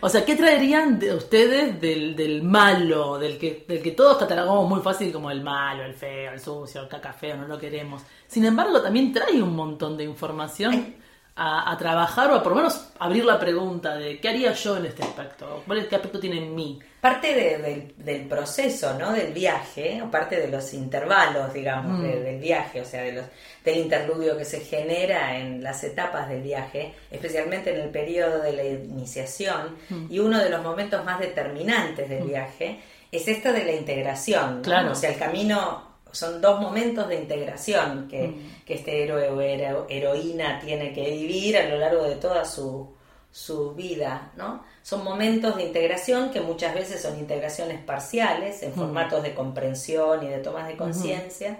o 0.00 0.08
sea, 0.08 0.24
¿qué 0.24 0.36
traerían 0.36 1.00
de 1.00 1.14
ustedes 1.14 1.80
del, 1.80 2.14
del 2.14 2.44
malo? 2.44 3.18
Del 3.18 3.38
que, 3.38 3.64
del 3.66 3.82
que 3.82 3.90
todos 3.90 4.16
catalogamos 4.18 4.68
muy 4.68 4.82
fácil 4.82 5.12
como 5.12 5.32
el 5.32 5.42
malo, 5.42 5.82
el 5.82 5.94
feo, 5.94 6.32
el 6.32 6.40
sucio, 6.40 6.82
el 6.82 6.88
caca 6.88 7.12
feo, 7.12 7.36
no 7.36 7.48
lo 7.48 7.58
queremos. 7.58 8.02
Sin 8.28 8.44
embargo, 8.44 8.80
también 8.80 9.12
trae 9.12 9.42
un 9.42 9.56
montón 9.56 9.96
de 9.96 10.04
información 10.04 10.94
a, 11.40 11.76
trabajar 11.78 12.32
o 12.32 12.42
por 12.42 12.50
lo 12.50 12.56
menos 12.56 12.90
abrir 12.98 13.24
la 13.24 13.38
pregunta 13.38 13.94
de 13.96 14.18
qué 14.18 14.28
haría 14.28 14.52
yo 14.52 14.76
en 14.76 14.86
este 14.86 15.04
aspecto, 15.04 15.62
cuál 15.66 15.78
es 15.78 15.86
qué 15.86 15.94
aspecto 15.94 16.18
tiene 16.18 16.38
en 16.38 16.54
mí. 16.54 16.80
Parte 17.00 17.92
del 17.96 18.22
proceso, 18.26 18.98
¿no? 18.98 19.12
Del 19.12 19.32
viaje, 19.32 20.02
o 20.02 20.10
parte 20.10 20.40
de 20.40 20.48
los 20.48 20.74
intervalos, 20.74 21.52
digamos, 21.52 22.00
mm. 22.00 22.02
del 22.02 22.40
viaje, 22.40 22.80
o 22.80 22.84
sea, 22.84 23.02
de 23.02 23.12
los, 23.12 23.26
del 23.64 23.78
interludio 23.78 24.36
que 24.36 24.44
se 24.44 24.60
genera 24.60 25.38
en 25.38 25.62
las 25.62 25.84
etapas 25.84 26.28
del 26.28 26.42
viaje, 26.42 26.92
especialmente 27.08 27.72
en 27.72 27.82
el 27.82 27.90
periodo 27.90 28.42
de 28.42 28.52
la 28.52 28.64
iniciación, 28.64 29.76
mm. 29.88 30.06
y 30.10 30.18
uno 30.18 30.42
de 30.42 30.50
los 30.50 30.60
momentos 30.60 31.04
más 31.04 31.20
determinantes 31.20 32.08
del 32.08 32.24
mm. 32.24 32.28
viaje 32.28 32.80
es 33.12 33.28
esto 33.28 33.52
de 33.52 33.64
la 33.64 33.72
integración, 33.72 34.60
Claro. 34.62 34.90
O 34.90 34.94
sea, 34.96 35.10
el 35.10 35.18
camino 35.18 35.87
son 36.12 36.40
dos 36.40 36.60
momentos 36.60 37.08
de 37.08 37.16
integración 37.16 38.08
que, 38.08 38.28
mm. 38.28 38.62
este 38.66 39.02
héroe 39.02 39.28
o 39.30 39.40
heroína 39.40 40.60
tiene 40.60 40.92
que 40.92 41.10
vivir 41.10 41.56
a 41.56 41.68
lo 41.68 41.78
largo 41.78 42.04
de 42.04 42.16
toda 42.16 42.44
su, 42.44 42.88
su 43.30 43.74
vida, 43.74 44.32
¿no? 44.36 44.62
Son 44.82 45.04
momentos 45.04 45.56
de 45.56 45.64
integración 45.64 46.30
que 46.30 46.40
muchas 46.40 46.74
veces 46.74 47.02
son 47.02 47.18
integraciones 47.18 47.82
parciales, 47.82 48.62
en 48.62 48.72
mm. 48.72 48.74
formatos 48.74 49.22
de 49.22 49.34
comprensión 49.34 50.24
y 50.24 50.28
de 50.28 50.38
tomas 50.38 50.66
de 50.66 50.76
conciencia, 50.76 51.58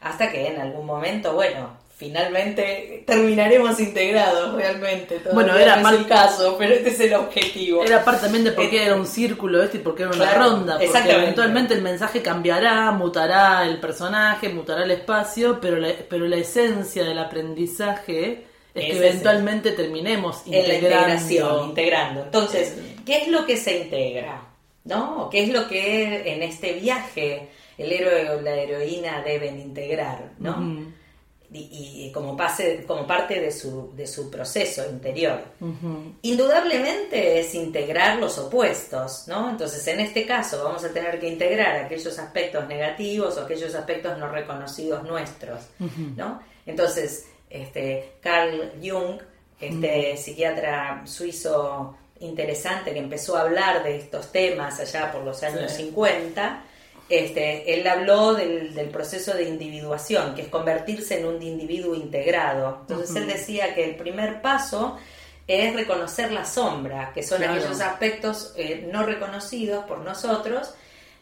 hasta 0.00 0.30
que 0.30 0.46
en 0.46 0.60
algún 0.60 0.86
momento, 0.86 1.34
bueno, 1.34 1.76
finalmente 1.96 3.04
terminaremos 3.06 3.80
integrados 3.80 4.54
realmente. 4.54 5.18
bueno, 5.32 5.56
era 5.56 5.76
no 5.76 5.88
el 5.88 6.06
caso, 6.06 6.56
pero 6.58 6.74
este 6.74 6.90
es 6.90 7.00
el 7.00 7.14
objetivo. 7.14 7.82
Era 7.82 8.04
parte 8.04 8.22
también 8.22 8.44
de 8.44 8.52
por 8.52 8.68
qué 8.68 8.84
era 8.84 8.94
un 8.94 9.06
círculo 9.06 9.62
este 9.62 9.78
y 9.78 9.80
por 9.80 9.94
qué 9.94 10.02
era 10.02 10.12
una 10.12 10.34
ronda. 10.34 10.78
Porque 10.78 11.10
eventualmente 11.10 11.74
el 11.74 11.82
mensaje 11.82 12.20
cambiará, 12.20 12.90
mutará 12.92 13.66
el 13.66 13.80
personaje, 13.80 14.50
mutará 14.50 14.84
el 14.84 14.90
espacio, 14.90 15.58
pero 15.60 15.76
la, 15.76 15.92
pero 16.08 16.26
la 16.26 16.36
esencia 16.36 17.02
del 17.02 17.18
aprendizaje 17.18 18.44
es, 18.74 18.84
que 18.84 18.96
eventualmente 18.98 19.72
terminemos 19.72 20.42
integrando. 20.46 20.72
En 20.72 20.82
la 20.82 20.88
integración, 20.88 21.68
integrando. 21.70 22.22
Entonces, 22.24 22.76
¿qué 23.06 23.22
es 23.22 23.28
lo 23.28 23.46
que 23.46 23.56
se 23.56 23.78
integra? 23.78 24.42
¿No? 24.84 25.30
¿Qué 25.30 25.44
es 25.44 25.48
lo 25.48 25.66
que 25.66 26.30
en 26.30 26.42
este 26.42 26.74
viaje 26.74 27.48
el 27.78 27.90
héroe 27.90 28.30
o 28.30 28.40
la 28.42 28.54
heroína 28.54 29.22
deben 29.22 29.58
integrar? 29.58 30.32
¿No? 30.38 30.94
Y, 31.52 32.10
como, 32.12 32.36
pase, 32.36 32.84
como 32.86 33.06
parte 33.06 33.40
de 33.40 33.50
su, 33.50 33.92
de 33.94 34.06
su 34.06 34.30
proceso 34.30 34.84
interior. 34.90 35.40
Indudablemente 36.22 37.40
es 37.40 37.54
integrar 37.54 38.18
los 38.18 38.38
opuestos, 38.38 39.28
¿no? 39.28 39.50
Entonces, 39.50 39.86
en 39.86 40.00
este 40.00 40.26
caso 40.26 40.64
vamos 40.64 40.84
a 40.84 40.92
tener 40.92 41.18
que 41.20 41.28
integrar 41.28 41.76
aquellos 41.76 42.18
aspectos 42.18 42.66
negativos 42.66 43.36
o 43.36 43.42
aquellos 43.42 43.74
aspectos 43.74 44.18
no 44.18 44.28
reconocidos 44.28 45.04
nuestros, 45.04 45.60
¿no? 46.16 46.40
Entonces, 46.66 47.26
este, 47.48 48.14
Carl 48.20 48.72
Jung, 48.82 49.20
este 49.60 50.16
psiquiatra 50.16 51.02
suizo 51.06 51.96
interesante 52.20 52.92
que 52.92 52.98
empezó 52.98 53.36
a 53.36 53.42
hablar 53.42 53.82
de 53.84 53.96
estos 53.96 54.32
temas 54.32 54.80
allá 54.80 55.12
por 55.12 55.22
los 55.22 55.42
años 55.42 55.72
50, 55.72 56.64
este, 57.08 57.74
él 57.74 57.86
habló 57.86 58.34
del, 58.34 58.72
proceso 58.90 59.34
de 59.34 59.44
individuación, 59.44 60.34
que 60.34 60.42
es 60.42 60.48
convertirse 60.48 61.20
en 61.20 61.26
un 61.26 61.42
individuo 61.42 61.94
integrado. 61.94 62.78
Entonces 62.82 63.14
él 63.16 63.26
decía 63.28 63.74
que 63.74 63.84
el 63.84 63.96
primer 63.96 64.42
paso 64.42 64.96
es 65.46 65.74
reconocer 65.74 66.32
la 66.32 66.44
sombra, 66.44 67.12
que 67.14 67.22
son 67.22 67.44
aquellos 67.44 67.80
aspectos 67.80 68.52
eh, 68.56 68.88
no 68.92 69.04
reconocidos 69.04 69.84
por 69.84 69.98
nosotros 69.98 70.74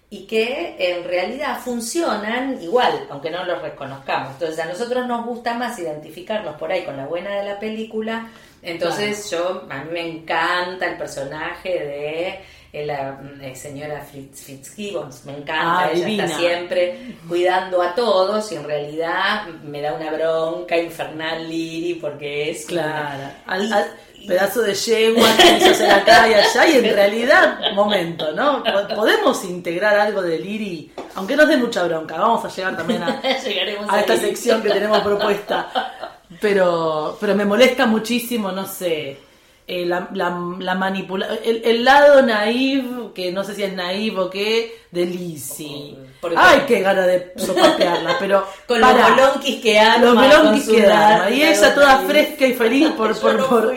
y 0.09 0.27
que 0.27 0.77
en 0.79 1.05
realidad 1.05 1.59
funcionan 1.59 2.63
igual, 2.63 3.07
aunque 3.11 3.31
no 3.31 3.45
los 3.45 3.61
reconozcamos. 3.61 4.33
Entonces 4.35 4.59
a 4.61 4.67
nosotros 4.67 5.07
nos 5.07 5.27
gusta 5.27 5.55
más 5.55 5.79
identificarnos 5.79 6.57
por 6.57 6.71
ahí 6.71 6.85
con 6.85 6.97
la 6.97 7.07
buena 7.07 7.31
de 7.35 7.45
la 7.45 7.59
película. 7.59 8.29
Entonces 8.63 9.31
yo, 9.31 9.67
a 9.69 9.85
mí 9.85 9.91
me 9.93 10.09
encanta 10.09 10.87
el 10.87 10.97
personaje 10.97 11.69
de 11.69 12.41
la 12.83 13.21
eh, 13.41 13.55
señora 13.55 14.01
Fitzgibbons, 14.01 15.25
me 15.27 15.33
encanta, 15.33 15.79
ah, 15.81 15.91
ella 15.93 16.09
está 16.09 16.39
siempre 16.39 17.17
cuidando 17.29 17.81
a 17.81 17.95
todos 17.95 18.51
y 18.51 18.57
en 18.57 18.65
realidad 18.65 19.47
me 19.63 19.81
da 19.81 19.95
una 19.95 20.11
bronca 20.11 20.77
infernal 20.77 21.49
Liri 21.49 21.95
porque 21.95 22.51
es... 22.51 22.67
Claro, 22.67 23.31
al, 23.47 23.71
pedazo 24.27 24.63
de 24.63 24.75
yegua 24.75 25.29
que 25.37 25.61
se 25.61 25.71
hace 25.71 25.91
acá 25.91 26.29
y 26.29 26.35
allá 26.35 26.67
y 26.67 26.79
en 26.79 26.95
realidad, 26.95 27.59
momento, 27.75 28.33
¿no? 28.33 28.65
Podemos 28.95 29.45
integrar 29.45 29.99
algo 29.99 30.23
de 30.23 30.39
Liri, 30.39 30.93
aunque 31.15 31.37
nos 31.37 31.47
dé 31.47 31.57
mucha 31.57 31.85
bronca, 31.85 32.17
vamos 32.17 32.45
a 32.45 32.49
llegar 32.49 32.77
también 32.77 33.03
a, 33.03 33.21
a 33.89 34.01
esta 34.01 34.17
sección 34.17 34.63
que 34.63 34.71
tenemos 34.71 35.01
propuesta. 35.01 35.71
Pero, 36.41 37.17
pero 37.21 37.35
me 37.35 37.45
molesta 37.45 37.87
muchísimo, 37.87 38.51
no 38.51 38.67
sé, 38.67 39.19
eh, 39.67 39.87
la, 39.87 40.11
la, 40.13 40.75
manipula 40.75 41.27
el, 41.43 41.85
lado 41.85 42.21
naive, 42.21 43.13
que 43.15 43.33
no 43.33 43.45
sé 43.45 43.55
si 43.55 43.63
es 43.63 43.73
naive 43.73 44.21
o 44.21 44.29
qué, 44.29 44.83
de 44.91 45.07
Lizzie. 45.07 45.97
Ay, 46.37 46.65
qué 46.67 46.81
gana 46.81 47.07
de 47.07 47.33
sopapearla, 47.37 48.17
pero. 48.19 48.47
con 48.67 48.81
los 48.81 48.93
bolonquis 48.93 49.63
que 49.63 49.79
arma. 49.79 50.05
Los 50.05 50.15
bolonquis 50.15 50.69
que 50.69 50.87
arma. 50.87 51.31
Y 51.31 51.43
ella 51.43 51.75
toda 51.75 51.99
fresca 52.01 52.47
y 52.47 52.53
feliz 52.53 52.91
por. 52.97 53.19
por, 53.19 53.49
por 53.49 53.75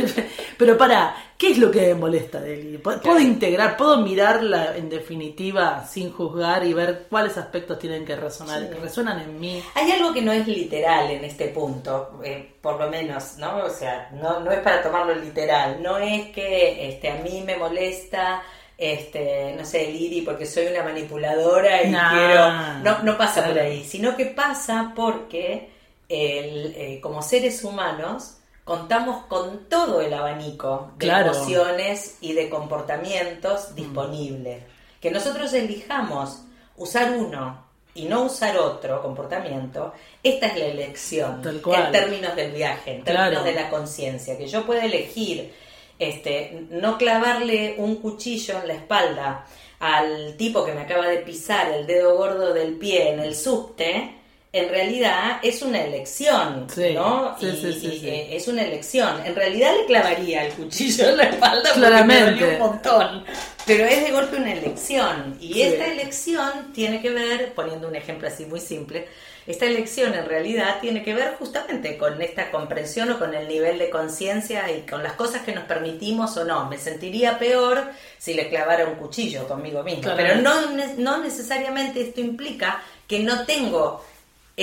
pero 0.58 0.76
para, 0.76 1.14
¿qué 1.40 1.52
es 1.52 1.58
lo 1.58 1.70
que 1.70 1.80
me 1.80 1.94
molesta 1.94 2.38
de 2.38 2.56
Lizzie? 2.56 2.78
Puedo 2.78 3.18
integrar, 3.18 3.78
puedo 3.78 3.96
mirarla 4.02 4.76
en 4.76 4.90
definitiva 4.90 5.86
sin 5.86 6.12
juzgar 6.12 6.66
y 6.66 6.74
ver 6.74 7.06
cuáles 7.08 7.38
aspectos 7.38 7.78
tienen 7.78 8.04
que 8.04 8.14
resonar, 8.14 8.68
que 8.68 8.74
resuenan 8.74 9.18
en 9.20 9.40
mí. 9.40 9.62
Hay 9.74 9.90
algo 9.90 10.12
que 10.12 10.20
no 10.20 10.32
es 10.32 10.46
literal 10.46 11.10
en 11.10 11.24
este 11.24 11.48
punto. 11.48 12.20
Eh, 12.22 12.56
por 12.60 12.78
lo 12.78 12.90
menos, 12.90 13.38
¿no? 13.38 13.64
O 13.64 13.70
sea, 13.70 14.10
no, 14.12 14.40
no 14.40 14.52
es 14.52 14.58
para 14.58 14.82
tomarlo 14.82 15.14
literal, 15.14 15.82
no 15.82 15.96
es 15.96 16.26
que 16.28 16.90
este, 16.90 17.10
a 17.10 17.14
mí 17.22 17.42
me 17.46 17.56
molesta, 17.56 18.42
este, 18.76 19.54
no 19.56 19.64
sé, 19.64 19.90
Liri 19.90 20.20
porque 20.20 20.44
soy 20.44 20.66
una 20.66 20.82
manipuladora 20.82 21.82
y 21.82 21.90
quiero... 21.90 22.52
No, 22.82 23.02
no 23.02 23.16
pasa 23.16 23.46
por 23.46 23.58
ahí, 23.58 23.82
sino 23.84 24.14
que 24.14 24.26
pasa 24.26 24.92
porque 24.94 25.70
el, 26.06 26.74
eh, 26.76 27.00
como 27.00 27.22
seres 27.22 27.64
humanos 27.64 28.39
contamos 28.70 29.24
con 29.24 29.68
todo 29.68 30.00
el 30.00 30.14
abanico 30.14 30.92
de 30.96 31.08
emociones 31.08 32.18
y 32.20 32.34
de 32.34 32.48
comportamientos 32.48 33.72
mm. 33.72 33.74
disponibles. 33.74 34.62
Que 35.00 35.10
nosotros 35.10 35.52
elijamos 35.54 36.42
usar 36.76 37.10
uno 37.18 37.66
y 37.94 38.04
no 38.04 38.22
usar 38.22 38.56
otro 38.58 39.02
comportamiento, 39.02 39.92
esta 40.22 40.46
es 40.46 40.56
la 40.56 40.66
elección 40.66 41.42
en 41.44 41.90
términos 41.90 42.36
del 42.36 42.52
viaje, 42.52 42.94
en 42.94 43.02
términos 43.02 43.42
de 43.42 43.54
la 43.54 43.68
conciencia, 43.70 44.38
que 44.38 44.46
yo 44.46 44.64
pueda 44.64 44.84
elegir 44.84 45.52
este, 45.98 46.68
no 46.70 46.96
clavarle 46.96 47.74
un 47.76 47.96
cuchillo 47.96 48.60
en 48.60 48.68
la 48.68 48.74
espalda 48.74 49.46
al 49.80 50.36
tipo 50.36 50.64
que 50.64 50.74
me 50.74 50.82
acaba 50.82 51.08
de 51.08 51.18
pisar 51.18 51.72
el 51.72 51.88
dedo 51.88 52.16
gordo 52.16 52.54
del 52.54 52.74
pie 52.74 53.10
en 53.10 53.18
el 53.18 53.34
subte, 53.34 54.19
en 54.52 54.68
realidad 54.68 55.38
es 55.42 55.62
una 55.62 55.80
elección, 55.80 56.66
¿no? 56.94 57.36
Sí, 57.38 57.52
sí, 57.60 57.72
sí, 57.72 58.00
eh, 58.08 58.28
es 58.32 58.48
una 58.48 58.62
elección. 58.62 59.24
En 59.24 59.36
realidad 59.36 59.72
le 59.78 59.86
clavaría 59.86 60.44
el 60.44 60.52
cuchillo 60.54 61.10
en 61.10 61.16
la 61.18 61.24
espalda 61.24 61.72
Claramente. 61.72 62.30
porque 62.32 62.46
me 62.46 62.52
un 62.54 62.58
montón. 62.58 63.24
Pero 63.64 63.84
es 63.84 64.02
de 64.02 64.10
golpe 64.10 64.36
una 64.36 64.52
elección. 64.52 65.36
Y 65.40 65.62
esta 65.62 65.86
elección 65.86 66.72
tiene 66.72 67.00
que 67.00 67.10
ver, 67.10 67.52
poniendo 67.54 67.86
un 67.86 67.94
ejemplo 67.94 68.26
así 68.26 68.44
muy 68.44 68.58
simple, 68.58 69.06
esta 69.46 69.66
elección 69.66 70.14
en 70.14 70.26
realidad 70.26 70.80
tiene 70.80 71.04
que 71.04 71.14
ver 71.14 71.36
justamente 71.38 71.96
con 71.96 72.20
esta 72.20 72.50
comprensión 72.50 73.10
o 73.12 73.18
con 73.18 73.34
el 73.34 73.46
nivel 73.46 73.78
de 73.78 73.88
conciencia 73.88 74.70
y 74.70 74.82
con 74.82 75.02
las 75.02 75.12
cosas 75.12 75.42
que 75.42 75.52
nos 75.54 75.64
permitimos 75.64 76.36
o 76.36 76.44
no. 76.44 76.68
Me 76.68 76.76
sentiría 76.76 77.38
peor 77.38 77.88
si 78.18 78.34
le 78.34 78.48
clavara 78.48 78.86
un 78.86 78.96
cuchillo 78.96 79.46
conmigo 79.46 79.84
mismo. 79.84 80.10
Pero 80.16 80.42
no, 80.42 80.72
no 80.98 81.18
necesariamente 81.18 82.02
esto 82.02 82.20
implica 82.20 82.82
que 83.06 83.20
no 83.20 83.44
tengo 83.44 84.04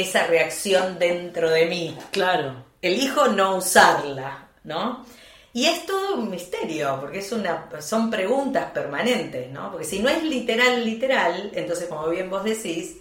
esa 0.02 0.28
reacción 0.28 1.00
dentro 1.00 1.50
de 1.50 1.66
mí. 1.66 1.98
Claro. 2.12 2.66
Elijo 2.82 3.30
no 3.30 3.56
usarla, 3.56 4.48
¿no? 4.64 5.04
Y 5.54 5.66
es 5.66 5.88
todo 5.88 6.18
un 6.18 6.30
misterio, 6.30 7.00
porque 7.02 7.18
es 7.18 7.32
una, 7.32 7.68
son 7.82 8.12
preguntas 8.12 8.70
permanentes, 8.72 9.50
¿no? 9.50 9.72
Porque 9.72 9.86
si 9.86 9.98
no 9.98 10.08
es 10.08 10.22
literal, 10.22 10.86
literal, 10.86 11.50
entonces 11.56 11.88
como 11.88 12.08
bien 12.10 12.30
vos 12.30 12.44
decís, 12.44 12.98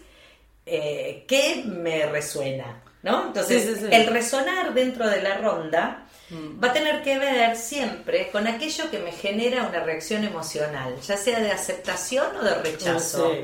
eh, 0.64 1.26
¿qué 1.28 1.62
me 1.66 2.06
resuena? 2.06 2.82
¿No? 3.02 3.26
Entonces, 3.26 3.82
el 3.90 4.06
resonar 4.06 4.72
dentro 4.72 5.06
de 5.06 5.20
la 5.20 5.36
ronda 5.36 6.06
mm. 6.30 6.64
va 6.64 6.68
a 6.68 6.72
tener 6.72 7.02
que 7.02 7.18
ver 7.18 7.56
siempre 7.56 8.30
con 8.30 8.46
aquello 8.46 8.90
que 8.90 9.00
me 9.00 9.12
genera 9.12 9.64
una 9.64 9.80
reacción 9.80 10.24
emocional, 10.24 10.98
ya 11.02 11.18
sea 11.18 11.40
de 11.40 11.52
aceptación 11.52 12.34
o 12.36 12.42
de 12.42 12.54
rechazo. 12.54 13.34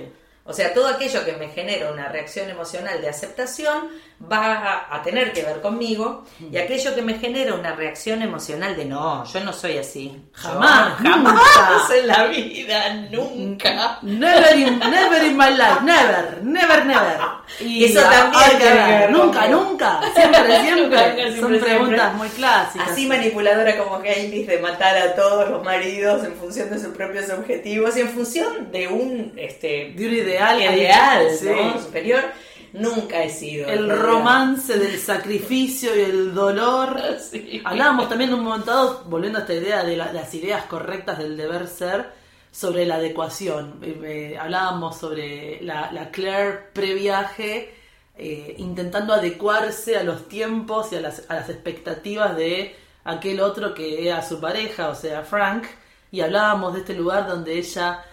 O 0.44 0.52
sea, 0.52 0.74
todo 0.74 0.88
aquello 0.88 1.24
que 1.24 1.34
me 1.34 1.48
genera 1.48 1.92
una 1.92 2.08
reacción 2.08 2.50
emocional 2.50 3.00
de 3.00 3.08
aceptación 3.08 3.88
va 4.30 4.86
a, 4.90 5.02
tener 5.02 5.32
que 5.32 5.42
ver 5.42 5.60
conmigo 5.60 6.24
y 6.50 6.56
aquello 6.56 6.94
que 6.94 7.02
me 7.02 7.14
genera 7.14 7.54
una 7.54 7.74
reacción 7.74 8.22
emocional 8.22 8.76
de 8.76 8.84
no, 8.84 9.24
yo 9.24 9.40
no 9.40 9.52
soy 9.52 9.78
así. 9.78 10.20
Jamás, 10.32 10.98
jamás 10.98 11.90
en 11.90 12.06
la 12.06 12.24
vida, 12.26 12.94
nunca. 13.10 13.98
Never 14.02 14.56
in, 14.56 14.78
never 14.78 15.24
in 15.24 15.36
my 15.36 15.50
life, 15.50 15.80
never, 15.82 16.42
never, 16.42 16.86
never. 16.86 17.18
Y 17.60 17.84
eso 17.84 18.00
también 18.00 18.58
que 18.58 18.64
ver. 18.64 19.10
Nunca, 19.10 19.46
nunca, 19.48 20.00
siempre, 20.14 20.60
siempre. 20.62 21.40
Son 21.40 21.58
preguntas 21.58 22.14
muy 22.14 22.28
clásicas. 22.28 22.90
Así 22.90 23.06
manipuladora 23.06 23.76
como 23.76 23.96
Hailey 23.96 24.44
de 24.44 24.58
matar 24.58 24.96
a 24.96 25.14
todos 25.14 25.50
los 25.50 25.62
maridos 25.62 26.24
en 26.24 26.34
función 26.34 26.70
de 26.70 26.78
sus 26.78 26.94
propios 26.94 27.28
objetivos 27.30 27.96
y 27.96 28.00
en 28.00 28.08
función 28.08 28.72
de 28.72 28.88
un 28.88 29.32
este, 29.36 29.92
de 29.94 30.06
un 30.06 30.14
ideal, 30.34 30.78
ideal 30.78 31.80
superior 31.80 32.24
nunca 32.72 33.22
he 33.22 33.30
sido. 33.30 33.68
El 33.68 33.88
romance 33.90 34.78
del 34.78 34.98
sacrificio 34.98 35.94
y 35.96 36.00
el 36.00 36.34
dolor. 36.34 37.00
Hablábamos 37.64 38.08
también 38.08 38.30
en 38.30 38.38
un 38.38 38.44
momento 38.44 38.70
dado, 38.70 39.04
volviendo 39.06 39.38
a 39.38 39.42
esta 39.42 39.54
idea 39.54 39.84
de, 39.84 39.96
las 39.96 40.34
ideas 40.34 40.64
correctas 40.66 41.18
del 41.18 41.36
deber 41.36 41.68
ser, 41.68 42.10
sobre 42.50 42.86
la 42.86 42.96
adecuación. 42.96 43.78
Eh, 43.82 44.00
eh, 44.04 44.38
hablábamos 44.38 44.98
sobre 44.98 45.62
la, 45.62 46.10
Claire 46.12 46.70
previaje, 46.72 47.74
eh, 48.16 48.54
intentando 48.58 49.14
adecuarse 49.14 49.96
a 49.96 50.02
los 50.02 50.28
tiempos 50.28 50.92
y 50.92 50.96
a 50.96 51.00
las, 51.00 51.24
a 51.30 51.36
las 51.36 51.48
expectativas 51.48 52.36
de 52.36 52.76
aquel 53.04 53.40
otro 53.40 53.72
que 53.74 54.06
era 54.06 54.22
su 54.22 54.38
pareja, 54.40 54.90
o 54.90 54.94
sea, 54.94 55.22
Frank. 55.22 55.64
Y 56.10 56.20
hablábamos 56.20 56.74
de 56.74 56.80
este 56.80 56.92
lugar 56.92 57.26
donde 57.26 57.56
ella 57.56 58.04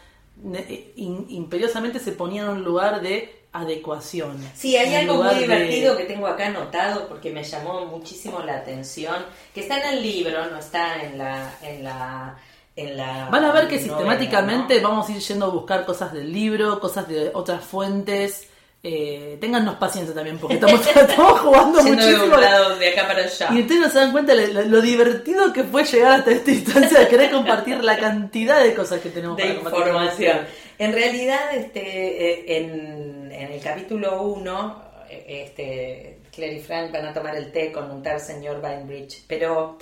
imperiosamente 0.95 1.99
se 1.99 2.11
ponía 2.13 2.43
en 2.43 2.49
un 2.49 2.63
lugar 2.63 3.01
de 3.01 3.39
adecuación. 3.51 4.37
Sí, 4.55 4.77
hay 4.77 4.93
algo 4.95 5.23
muy 5.23 5.35
divertido 5.35 5.97
que 5.97 6.05
tengo 6.05 6.27
acá 6.27 6.47
anotado 6.47 7.07
porque 7.07 7.31
me 7.31 7.43
llamó 7.43 7.85
muchísimo 7.85 8.39
la 8.41 8.57
atención, 8.57 9.25
que 9.53 9.61
está 9.61 9.79
en 9.79 9.97
el 9.97 10.03
libro, 10.03 10.49
no 10.49 10.59
está 10.59 11.01
en 11.03 11.17
la... 11.17 11.53
En 11.61 11.83
la 11.83 12.37
en 12.75 12.95
la 12.95 13.27
Van 13.29 13.43
a 13.43 13.51
ver 13.51 13.67
que 13.67 13.77
sistemáticamente 13.77 14.79
vamos 14.79 15.09
a 15.09 15.11
ir 15.11 15.19
yendo 15.19 15.47
a 15.47 15.49
buscar 15.49 15.85
cosas 15.85 16.13
del 16.13 16.31
libro, 16.31 16.79
cosas 16.79 17.09
de 17.09 17.29
otras 17.33 17.63
fuentes. 17.63 18.47
Eh, 18.81 19.37
téngannos 19.41 19.75
paciencia 19.75 20.15
también 20.15 20.37
porque 20.37 20.55
estamos, 20.55 20.79
jugando 21.41 21.83
muchísimo. 21.83 22.37
de 22.37 22.89
acá 22.89 23.07
para 23.07 23.23
allá. 23.23 23.49
Y 23.51 23.61
ustedes 23.61 23.81
no 23.81 23.89
se 23.89 23.99
dan 23.99 24.11
cuenta 24.13 24.33
lo, 24.33 24.61
lo, 24.63 24.81
divertido 24.81 25.51
que 25.51 25.65
fue 25.65 25.83
llegar 25.83 26.19
hasta 26.19 26.31
esta 26.31 26.51
instancia 26.51 26.99
de 26.99 27.07
querer 27.09 27.29
compartir 27.29 27.83
la 27.83 27.97
cantidad 27.97 28.63
de 28.63 28.73
cosas 28.73 29.01
que 29.01 29.09
tenemos 29.09 29.35
de 29.35 29.47
información. 29.47 30.39
en 30.77 30.93
realidad 30.93 31.53
este 31.53 31.81
eh, 31.81 32.57
en 32.57 33.09
en 33.39 33.51
el 33.53 33.61
capítulo 33.61 34.23
1, 34.23 34.83
este, 35.27 36.19
Claire 36.31 36.57
y 36.57 36.61
Frank 36.61 36.91
van 36.91 37.05
a 37.05 37.13
tomar 37.13 37.35
el 37.35 37.51
té 37.51 37.71
con 37.71 37.89
un 37.89 38.03
tal 38.03 38.19
señor 38.19 38.61
Bainbridge, 38.61 39.23
pero 39.27 39.77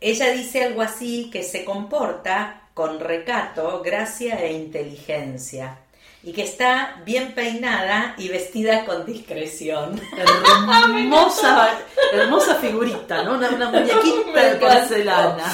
ella 0.00 0.32
dice 0.32 0.64
algo 0.64 0.82
así 0.82 1.30
que 1.30 1.42
se 1.42 1.64
comporta 1.64 2.68
con 2.74 3.00
recato, 3.00 3.82
gracia 3.82 4.42
e 4.42 4.52
inteligencia 4.52 5.81
y 6.24 6.32
que 6.32 6.42
está 6.42 7.02
bien 7.04 7.32
peinada 7.32 8.14
y 8.16 8.28
vestida 8.28 8.84
con 8.84 9.04
discreción. 9.04 10.00
Hermosa, 10.16 11.78
hermosa 12.12 12.54
figurita, 12.56 13.24
¿no? 13.24 13.34
Una, 13.34 13.70
muñequita 13.70 14.42
de 14.50 14.54
porcelana. 14.56 15.52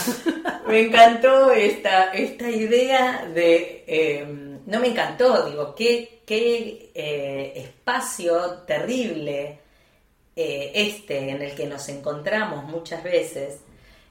Me 0.67 0.81
encantó 0.83 1.53
esta, 1.53 2.13
esta 2.13 2.51
idea 2.51 3.27
de... 3.35 3.85
Eh, 3.87 4.27
no 4.67 4.81
me 4.81 4.89
encantó, 4.89 5.47
digo, 5.47 5.75
qué, 5.75 6.21
qué 6.27 6.91
eh, 6.95 7.53
espacio 7.57 8.65
terrible 8.67 9.61
eh, 10.37 10.73
este 10.75 11.31
en 11.31 11.41
el 11.41 11.55
que 11.55 11.67
nos 11.67 11.89
encontramos 11.89 12.65
muchas 12.65 13.03
veces 13.03 13.61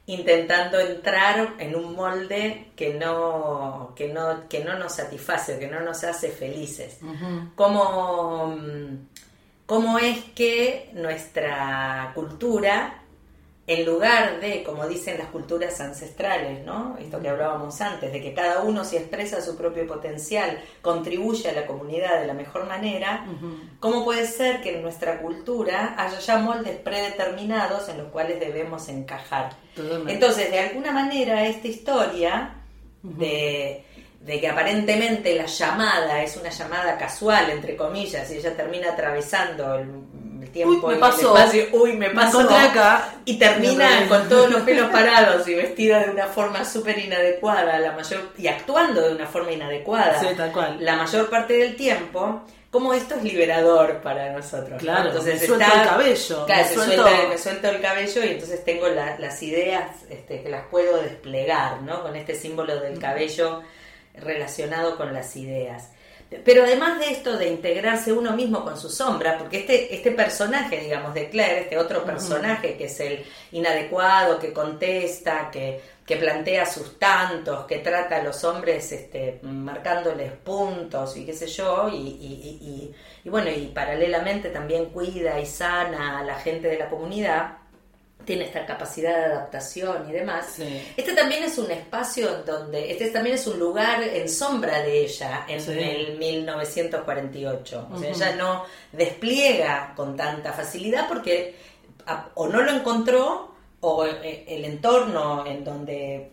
intentando 0.08 0.80
entrar 0.80 1.56
en 1.60 1.76
un 1.76 1.94
molde 1.94 2.72
que 2.76 2.94
no, 2.94 3.94
que 3.96 4.08
no, 4.08 4.48
que 4.48 4.64
no 4.64 4.80
nos 4.80 4.96
satisface, 4.96 5.60
que 5.60 5.68
no 5.68 5.82
nos 5.82 6.04
hace 6.04 6.30
felices. 6.30 7.00
como, 7.56 8.58
¿Cómo 9.66 10.00
es 10.00 10.24
que 10.34 10.92
nuestra 10.94 12.14
cultura 12.16 12.97
en 13.68 13.86
lugar 13.86 14.40
de, 14.40 14.64
como 14.64 14.88
dicen 14.88 15.18
las 15.18 15.28
culturas 15.28 15.82
ancestrales, 15.82 16.66
¿no? 16.66 16.98
Esto 17.02 17.20
que 17.20 17.28
hablábamos 17.28 17.82
antes, 17.82 18.14
de 18.14 18.22
que 18.22 18.34
cada 18.34 18.62
uno 18.62 18.86
si 18.86 18.96
expresa 18.96 19.42
su 19.42 19.58
propio 19.58 19.86
potencial, 19.86 20.58
contribuye 20.82 21.50
a 21.50 21.52
la 21.52 21.66
comunidad 21.66 22.22
de 22.22 22.28
la 22.28 22.34
mejor 22.34 22.66
manera, 22.66 23.26
¿cómo 23.82 24.06
puede 24.06 24.26
ser 24.26 24.62
que 24.62 24.78
en 24.78 24.82
nuestra 24.82 25.20
cultura 25.22 25.96
haya 25.98 26.18
ya 26.18 26.38
moldes 26.38 26.78
predeterminados 26.78 27.90
en 27.90 27.98
los 27.98 28.08
cuales 28.08 28.40
debemos 28.40 28.88
encajar? 28.88 29.50
Entonces, 30.08 30.50
de 30.50 30.60
alguna 30.60 30.94
manera, 30.94 31.46
esta 31.46 31.68
historia 31.68 32.54
de 33.04 33.84
de 34.28 34.42
que 34.42 34.48
aparentemente 34.50 35.36
la 35.36 35.46
llamada 35.46 36.22
es 36.22 36.36
una 36.36 36.50
llamada 36.50 36.98
casual, 36.98 37.50
entre 37.50 37.78
comillas, 37.78 38.30
y 38.30 38.38
ella 38.38 38.56
termina 38.58 38.92
atravesando 38.92 39.76
el, 39.76 39.88
tiempo 40.58 40.88
uy, 40.88 40.96
me 40.96 41.00
pasó. 41.00 41.36
uy, 41.72 41.94
me 41.94 42.10
pasó, 42.10 42.42
acá. 42.42 43.16
y 43.26 43.38
termina 43.38 44.08
con 44.10 44.28
todos 44.28 44.50
los 44.50 44.62
pelos 44.62 44.90
parados 44.92 45.48
y 45.48 45.56
vestida 45.56 46.00
de 46.04 46.12
una 46.12 46.26
forma 46.26 46.66
súper 46.66 46.98
inadecuada, 47.00 47.80
la 47.80 47.92
mayor 47.92 48.32
y 48.38 48.48
actuando 48.48 49.02
de 49.02 49.16
una 49.16 49.28
forma 49.28 49.52
inadecuada, 49.52 50.20
sí, 50.20 50.28
tal 50.36 50.52
cual. 50.52 50.78
la 50.80 50.96
mayor 50.96 51.30
parte 51.30 51.54
del 51.54 51.76
tiempo. 51.76 52.42
Como 52.70 52.94
esto 52.94 53.16
es 53.16 53.24
liberador 53.24 54.02
para 54.02 54.34
nosotros. 54.34 54.80
Claro, 54.82 55.08
entonces 55.08 55.40
me 55.40 55.48
suelto 55.48 55.66
el 55.66 55.88
cabello. 55.88 56.46
Claro, 56.46 56.64
me, 57.30 57.38
suelto... 57.38 57.70
el 57.70 57.82
cabello 57.82 58.26
y 58.26 58.28
entonces 58.28 58.66
tengo 58.66 58.90
las 58.90 59.42
ideas 59.42 59.90
este, 60.10 60.44
que 60.44 60.50
las 60.50 60.66
puedo 60.68 61.02
desplegar, 61.02 61.82
¿no? 61.84 62.04
Con 62.04 62.18
este 62.18 62.36
símbolo 62.36 62.78
del 62.82 63.00
cabello 63.00 63.64
relacionado 64.14 64.98
con 64.98 65.14
las 65.14 65.36
ideas. 65.38 65.92
Pero 66.44 66.64
además 66.64 67.00
de 67.00 67.12
esto 67.12 67.38
de 67.38 67.48
integrarse 67.48 68.12
uno 68.12 68.34
mismo 68.34 68.64
con 68.64 68.78
su 68.78 68.90
sombra, 68.90 69.38
porque 69.38 69.60
este, 69.60 69.96
este 69.96 70.12
personaje, 70.12 70.82
digamos, 70.82 71.14
de 71.14 71.30
Claire, 71.30 71.62
este 71.62 71.78
otro 71.78 72.04
personaje 72.04 72.76
que 72.76 72.86
es 72.86 73.00
el 73.00 73.24
inadecuado, 73.54 74.38
que 74.38 74.52
contesta, 74.52 75.50
que, 75.50 75.80
que 76.06 76.18
plantea 76.18 76.66
sus 76.66 77.00
tantos, 77.00 77.66
que 77.66 77.78
trata 77.80 78.18
a 78.18 78.24
los 78.24 78.44
hombres 78.44 78.92
este, 78.92 79.40
marcándoles 79.42 80.34
puntos 80.34 81.16
y 81.16 81.26
qué 81.26 81.34
sé 81.34 81.48
yo, 81.48 81.88
y, 81.90 81.96
y, 81.96 82.94
y 83.24 83.30
bueno, 83.30 83.50
y 83.50 83.68
paralelamente 83.68 84.50
también 84.50 84.88
cuida 84.88 85.40
y 85.40 85.46
sana 85.46 86.20
a 86.20 86.24
la 86.24 86.36
gente 86.36 86.68
de 86.68 86.78
la 86.78 86.90
comunidad 86.90 87.67
tiene 88.28 88.44
esta 88.44 88.66
capacidad 88.66 89.16
de 89.18 89.26
adaptación 89.26 90.10
y 90.10 90.12
demás. 90.12 90.60
Este 90.98 91.14
también 91.14 91.44
es 91.46 91.58
un 91.58 91.72
espacio 91.72 92.44
donde, 92.44 92.92
este 92.92 93.10
también 93.10 93.38
es 93.38 93.48
un 93.48 93.58
lugar 93.58 94.04
en 94.04 94.28
sombra 94.28 94.82
de 94.82 95.06
ella 95.06 95.46
en 95.48 95.80
el 95.80 96.18
1948. 96.18 97.88
O 97.90 97.98
sea, 97.98 98.10
ella 98.10 98.36
no 98.36 98.66
despliega 98.92 99.94
con 99.96 100.18
tanta 100.18 100.52
facilidad 100.52 101.08
porque 101.08 101.56
o 102.34 102.48
no 102.48 102.62
lo 102.62 102.72
encontró 102.72 103.56
o 103.80 104.06
eh, 104.06 104.44
el 104.46 104.66
entorno 104.66 105.46
en 105.46 105.64
donde 105.64 106.32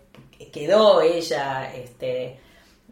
quedó 0.53 1.01
ella 1.01 1.73
este, 1.73 2.41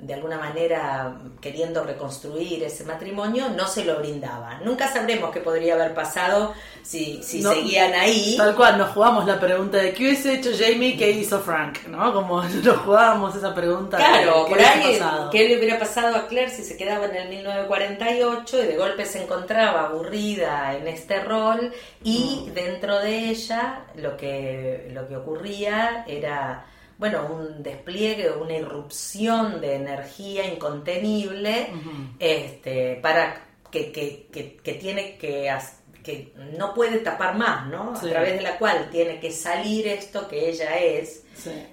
de 0.03 0.15
alguna 0.15 0.37
manera 0.37 1.17
queriendo 1.41 1.85
reconstruir 1.85 2.65
ese 2.65 2.83
matrimonio, 2.83 3.49
no 3.51 3.69
se 3.69 3.85
lo 3.85 4.01
brindaba. 4.01 4.59
Nunca 4.65 4.93
sabremos 4.93 5.31
qué 5.31 5.39
podría 5.39 5.75
haber 5.75 5.95
pasado 5.95 6.55
si, 6.83 7.23
si 7.23 7.41
seguían 7.41 7.95
ahí. 7.95 8.35
Tal 8.37 8.57
cual, 8.57 8.79
nos 8.79 8.91
jugamos 8.91 9.27
la 9.27 9.39
pregunta 9.39 9.79
de 9.79 9.93
qué 9.93 10.03
hubiese 10.03 10.35
hecho 10.35 10.51
Jamie, 10.59 10.97
qué 10.97 11.13
hizo 11.13 11.39
Frank, 11.39 11.87
¿no? 11.87 12.13
Como 12.13 12.43
nos 12.65 12.79
jugábamos 12.79 13.37
esa 13.37 13.55
pregunta. 13.55 13.97
Claro, 13.99 14.45
por 14.49 14.59
ahí, 14.61 14.99
¿qué 15.31 15.49
le 15.49 15.59
hubiera 15.59 15.79
pasado 15.79 16.17
a 16.17 16.27
Claire 16.27 16.51
si 16.51 16.65
se 16.65 16.77
quedaba 16.77 17.05
en 17.07 17.15
el 17.15 17.29
1948 17.29 18.61
y 18.61 18.67
de 18.67 18.77
golpe 18.77 19.07
se 19.07 19.23
encontraba 19.23 19.87
aburrida 19.87 20.77
en 20.77 20.89
este 20.89 21.23
rol 21.23 21.73
y 22.03 22.47
mm. 22.49 22.55
dentro 22.55 22.99
de 22.99 23.29
ella 23.29 23.85
lo 23.95 24.17
que, 24.17 24.91
lo 24.93 25.07
que 25.07 25.17
ocurría 25.17 26.05
era 26.09 26.67
bueno, 26.99 27.29
un 27.31 27.63
despliegue, 27.63 28.31
una 28.31 28.55
irrupción 28.55 29.61
de 29.61 29.75
energía 29.77 30.47
incontenible 30.47 31.69
este, 32.19 32.97
para 33.03 33.47
que, 33.71 33.91
que, 33.91 34.29
que, 34.63 34.73
tiene 34.75 35.17
que 35.17 35.51
que 36.03 36.33
no 36.59 36.75
puede 36.75 36.99
tapar 36.99 37.37
más, 37.37 37.67
¿no? 37.69 37.95
A 37.97 38.01
través 38.01 38.35
de 38.35 38.43
la 38.43 38.59
cual 38.59 38.89
tiene 38.91 39.21
que 39.21 39.31
salir 39.31 39.87
esto 39.87 40.27
que 40.27 40.49
ella 40.49 40.79
es 40.79 41.23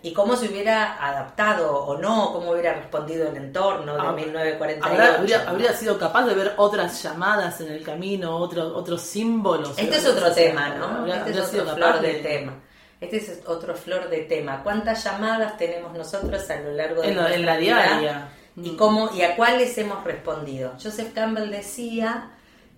y 0.02 0.14
cómo 0.14 0.36
se 0.36 0.48
hubiera 0.48 1.04
adaptado 1.06 1.76
o 1.76 1.98
no, 1.98 2.32
cómo 2.34 2.52
hubiera 2.52 2.74
respondido 2.74 3.30
el 3.30 3.38
entorno 3.38 3.96
de 3.96 4.24
1948. 4.24 5.36
Ah, 5.46 5.50
habría, 5.50 5.74
sido 5.74 5.98
capaz 5.98 6.26
de 6.26 6.36
ver 6.36 6.54
otras 6.58 7.02
llamadas 7.04 7.60
en 7.62 7.72
el 7.72 7.84
camino, 7.84 8.38
otros 8.38 8.72
otros 8.76 9.02
símbolos. 9.02 9.78
Este 9.78 9.98
es 9.98 10.06
otro 10.06 10.32
tema, 10.32 10.70
¿no? 10.70 11.06
este 11.06 11.32
es 11.32 11.40
otro 11.40 11.76
flor 11.76 12.00
de 12.00 12.14
tema. 12.16 12.54
Este 13.00 13.18
es 13.18 13.42
otro 13.46 13.76
flor 13.76 14.10
de 14.10 14.22
tema. 14.22 14.62
¿Cuántas 14.64 15.04
llamadas 15.04 15.58
tenemos 15.58 15.94
nosotros 15.98 16.50
a 16.50 16.60
lo 16.60 16.72
largo 16.74 17.02
de 17.02 17.10
en, 17.10 17.16
la, 17.16 17.34
en 17.34 17.46
la 17.46 17.58
diaria? 17.58 18.30
y 18.56 18.76
cómo 18.76 19.10
y 19.14 19.22
a 19.22 19.36
cuáles 19.36 19.78
hemos 19.78 20.04
respondido. 20.04 20.74
Joseph 20.82 21.14
Campbell 21.14 21.50
decía 21.50 22.32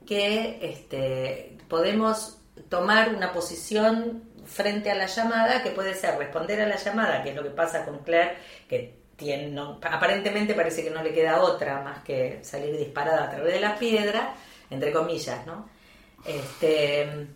que 0.05 0.59
este, 0.61 1.57
podemos 1.67 2.37
tomar 2.69 3.15
una 3.15 3.31
posición 3.31 4.23
frente 4.45 4.91
a 4.91 4.95
la 4.95 5.05
llamada 5.05 5.63
que 5.63 5.71
puede 5.71 5.95
ser 5.95 6.17
responder 6.17 6.61
a 6.61 6.67
la 6.67 6.75
llamada, 6.75 7.23
que 7.23 7.29
es 7.29 7.35
lo 7.35 7.43
que 7.43 7.49
pasa 7.51 7.85
con 7.85 7.99
Claire, 7.99 8.35
que 8.67 9.01
tiene, 9.15 9.59
aparentemente 9.83 10.53
parece 10.53 10.83
que 10.83 10.89
no 10.89 11.03
le 11.03 11.13
queda 11.13 11.41
otra 11.41 11.81
más 11.81 12.03
que 12.03 12.39
salir 12.43 12.75
disparada 12.77 13.25
a 13.25 13.29
través 13.29 13.53
de 13.53 13.59
la 13.59 13.75
piedra, 13.77 14.33
entre 14.69 14.91
comillas, 14.91 15.45
¿no? 15.45 15.69
Este, 16.25 17.27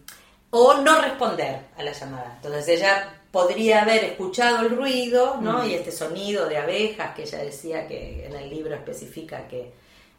o 0.57 0.75
no 0.75 1.01
responder 1.01 1.59
a 1.77 1.83
la 1.83 1.91
llamada. 1.91 2.31
Entonces 2.37 2.79
ella 2.79 3.13
podría 3.29 3.81
haber 3.81 4.05
escuchado 4.05 4.65
el 4.65 4.69
ruido, 4.77 5.37
¿no? 5.41 5.63
Mm. 5.63 5.65
Y 5.65 5.73
este 5.73 5.91
sonido 5.91 6.47
de 6.47 6.57
abejas 6.57 7.13
que 7.13 7.23
ella 7.23 7.39
decía 7.39 7.85
que 7.89 8.25
en 8.25 8.33
el 8.33 8.49
libro 8.49 8.73
especifica 8.73 9.49
que, 9.49 9.73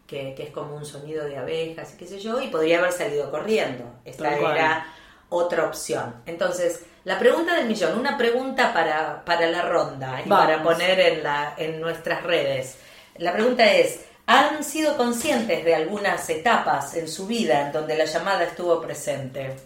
que, 0.07 0.34
es 0.37 0.51
como 0.51 0.76
un 0.76 0.84
sonido 0.84 1.24
de 1.24 1.39
abejas 1.39 1.95
y 1.95 1.97
qué 1.97 2.07
sé 2.07 2.18
yo, 2.18 2.39
y 2.43 2.49
podría 2.49 2.80
haber 2.80 2.93
salido 2.93 3.30
corriendo. 3.30 3.84
Esta 4.05 4.37
era 4.37 4.87
otra 5.30 5.64
opción. 5.64 6.16
Entonces, 6.26 6.84
la 7.05 7.18
pregunta 7.18 7.57
del 7.57 7.66
millón, 7.66 7.99
una 7.99 8.18
pregunta 8.18 8.74
para, 8.74 9.24
para 9.24 9.47
la 9.47 9.62
ronda 9.62 10.20
y 10.22 10.28
para 10.28 10.62
poner 10.62 11.01
en, 11.01 11.22
la, 11.22 11.55
en 11.57 11.80
nuestras 11.80 12.22
redes. 12.22 12.76
La 13.16 13.32
pregunta 13.32 13.72
es, 13.72 14.05
¿han 14.26 14.62
sido 14.62 14.99
conscientes 14.99 15.64
de 15.64 15.74
algunas 15.74 16.28
etapas 16.28 16.95
en 16.95 17.09
su 17.09 17.26
vida 17.26 17.62
en 17.62 17.72
donde 17.72 17.97
la 17.97 18.05
llamada 18.05 18.45
estuvo 18.45 18.82
presente? 18.82 19.57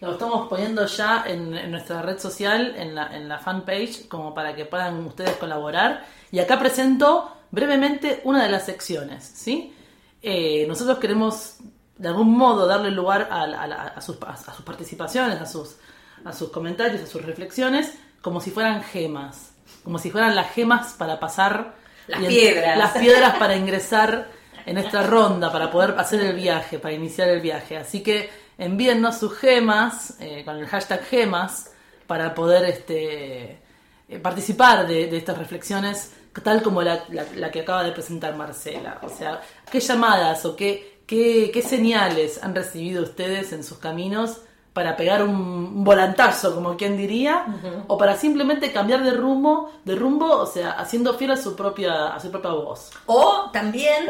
Lo 0.00 0.12
estamos 0.12 0.48
poniendo 0.48 0.86
ya 0.86 1.24
en, 1.26 1.70
nuestra 1.70 2.00
red 2.00 2.18
social, 2.18 2.74
en 2.76 2.94
la, 2.94 3.14
en 3.14 3.28
la 3.28 3.38
fanpage, 3.38 4.08
como 4.08 4.32
para 4.32 4.54
que 4.54 4.64
puedan 4.64 5.04
ustedes 5.06 5.36
colaborar. 5.36 6.04
Y 6.32 6.38
acá 6.38 6.58
presento 6.58 7.36
brevemente 7.50 8.20
una 8.24 8.42
de 8.42 8.48
las 8.48 8.64
secciones, 8.64 9.24
¿sí? 9.24 9.74
Eh, 10.22 10.64
nosotros 10.68 10.98
queremos 10.98 11.56
de 11.96 12.08
algún 12.08 12.36
modo 12.36 12.66
darle 12.66 12.90
lugar 12.90 13.28
a, 13.30 14.00
sus, 14.00 14.16
participaciones, 14.16 15.38
a 15.38 15.44
sus, 15.44 15.76
a 16.24 16.32
sus 16.32 16.50
comentarios, 16.50 17.02
a 17.02 17.06
sus 17.06 17.22
reflexiones, 17.22 17.92
como 18.22 18.40
si 18.40 18.50
fueran 18.50 18.82
gemas, 18.82 19.52
como 19.84 19.98
si 19.98 20.10
fueran 20.10 20.34
las 20.34 20.50
gemas 20.52 20.94
para 20.94 21.20
pasar 21.20 21.74
las 22.06 22.24
piedras, 22.24 22.78
las 22.78 22.92
piedras 22.92 23.36
para 23.36 23.54
ingresar 23.54 24.28
en 24.64 24.78
esta 24.78 25.02
ronda, 25.02 25.52
para 25.52 25.70
poder 25.70 25.94
hacer 25.98 26.20
el 26.22 26.36
viaje, 26.36 26.78
para 26.78 26.94
iniciar 26.94 27.28
el 27.28 27.40
viaje. 27.40 27.76
Así 27.76 28.02
que 28.02 28.30
envíennos 28.60 29.18
sus 29.18 29.36
gemas 29.38 30.16
eh, 30.20 30.42
con 30.44 30.58
el 30.58 30.66
hashtag 30.66 31.02
gemas 31.04 31.72
para 32.06 32.34
poder 32.34 32.66
este, 32.66 33.58
eh, 34.06 34.18
participar 34.22 34.86
de, 34.86 35.16
estas 35.16 35.38
reflexiones 35.38 36.12
tal 36.44 36.62
como 36.62 36.82
la, 36.82 37.02
que 37.50 37.60
acaba 37.60 37.82
de 37.82 37.92
presentar 37.92 38.36
Marcela. 38.36 39.00
O 39.02 39.08
sea, 39.08 39.40
qué 39.72 39.80
llamadas 39.80 40.44
o 40.44 40.54
qué, 40.54 41.02
qué, 41.06 41.64
señales 41.66 42.38
han 42.42 42.54
recibido 42.54 43.02
ustedes 43.02 43.52
en 43.52 43.64
sus 43.64 43.78
caminos 43.78 44.42
para 44.72 44.96
pegar 44.96 45.22
un, 45.22 45.84
volantazo, 45.84 46.54
como 46.54 46.76
quien 46.76 46.96
diría, 46.96 47.46
o 47.88 47.98
para 47.98 48.16
simplemente 48.16 48.72
cambiar 48.72 49.02
de 49.02 49.12
rumbo, 49.12 49.72
de 49.84 49.94
rumbo, 49.96 50.26
o 50.26 50.46
sea, 50.46 50.72
haciendo 50.72 51.14
fiel 51.14 51.32
a 51.32 51.36
su 51.36 51.56
propia, 51.56 52.08
a 52.08 52.20
su 52.20 52.30
propia 52.30 52.52
voz. 52.52 52.90
O 53.06 53.50
también 53.52 54.06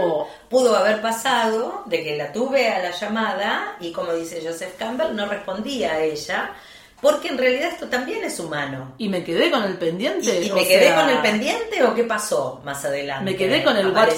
pudo 0.49 0.77
haber 0.77 1.01
pasado 1.01 1.83
de 1.87 2.03
que 2.03 2.17
la 2.17 2.33
tuve 2.33 2.69
a 2.69 2.83
la 2.83 2.91
llamada 2.91 3.77
y 3.81 3.93
como 3.93 4.13
dice 4.13 4.43
Joseph 4.45 4.77
Campbell, 4.79 5.15
no 5.15 5.27
respondía 5.27 5.93
a 5.93 6.01
ella 6.01 6.53
porque 7.01 7.29
en 7.29 7.39
realidad 7.39 7.71
esto 7.71 7.89
también 7.89 8.23
es 8.25 8.39
humano. 8.39 8.95
¿Y 8.99 9.09
me 9.09 9.25
quedé 9.25 9.51
con 9.51 9.65
el 9.65 9.77
pendiente? 9.79 10.43
¿Y, 10.43 10.53
me 10.53 10.67
quedé 10.67 10.95
con 10.95 11.09
el 11.09 11.19
pendiente 11.23 11.83
o 11.85 11.95
qué 11.95 12.05
pasó 12.05 12.61
más 12.65 12.85
adelante? 12.85 13.25
Me 13.25 13.37
quedé 13.37 13.65
con 13.65 13.77
el 13.77 13.91
what, 13.93 14.09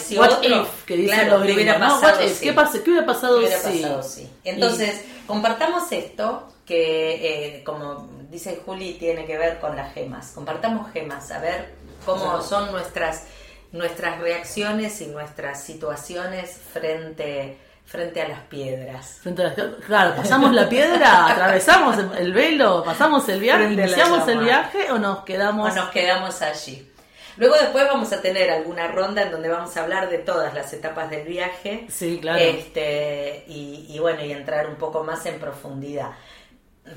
if 0.43 0.85
que 0.85 0.97
dice 0.97 1.15
claro, 1.15 1.41
hubiera 1.41 1.79
pasado, 1.79 2.19
¿Qué, 2.19 2.53
¿Qué, 2.83 2.91
hubiera 2.91 3.07
pasado, 3.07 3.41
si? 4.03 4.29
Entonces, 4.45 5.05
compartamos 5.27 5.91
esto 5.93 6.49
que, 6.67 7.57
eh, 7.57 7.65
como 7.65 8.09
dice 8.31 8.61
Juli, 8.65 8.95
tiene 8.95 9.27
que 9.27 9.39
ver 9.39 9.61
con 9.61 9.77
las 9.77 9.93
gemas. 9.95 10.33
Compartamos 10.35 10.91
gemas, 10.93 11.31
a 11.31 11.39
ver 11.39 11.75
cómo 12.05 12.43
son 12.43 12.73
nuestras, 12.73 13.25
nuestras 13.71 14.21
reacciones 14.21 15.01
y 15.01 15.07
nuestras 15.07 15.63
situaciones 15.63 16.59
frente 16.73 17.59
frente 17.85 18.23
a 18.23 18.29
las 18.29 18.41
piedras. 18.41 19.21
claro, 19.87 20.17
pasamos 20.17 20.53
la 20.53 20.69
piedra, 20.69 21.27
atravesamos 21.31 21.97
el 22.19 22.33
velo, 22.33 22.83
pasamos 22.85 23.29
el 23.29 23.41
viaje, 23.41 23.73
iniciamos 23.73 24.27
el 24.29 24.39
viaje 24.39 24.91
o 24.91 24.99
nos 24.99 25.25
quedamos 25.25 25.73
o 25.73 25.75
nos 25.75 25.91
quedamos 25.91 26.41
allí. 26.43 26.89
Luego 27.37 27.55
después 27.57 27.85
vamos 27.85 28.13
a 28.13 28.21
tener 28.21 28.51
alguna 28.51 28.89
ronda 28.89 29.23
en 29.23 29.31
donde 29.31 29.49
vamos 29.49 29.77
a 29.77 29.83
hablar 29.83 30.11
de 30.11 30.19
todas 30.19 30.53
las 30.55 30.73
etapas 30.73 31.09
del 31.11 31.27
viaje. 31.27 31.87
Sí, 31.89 32.19
claro. 32.21 32.39
Este, 32.39 33.45
y, 33.49 33.99
bueno, 34.01 34.25
y 34.25 34.33
entrar 34.33 34.69
un 34.69 34.77
poco 34.77 35.03
más 35.03 35.25
en 35.27 35.39
profundidad. 35.39 36.11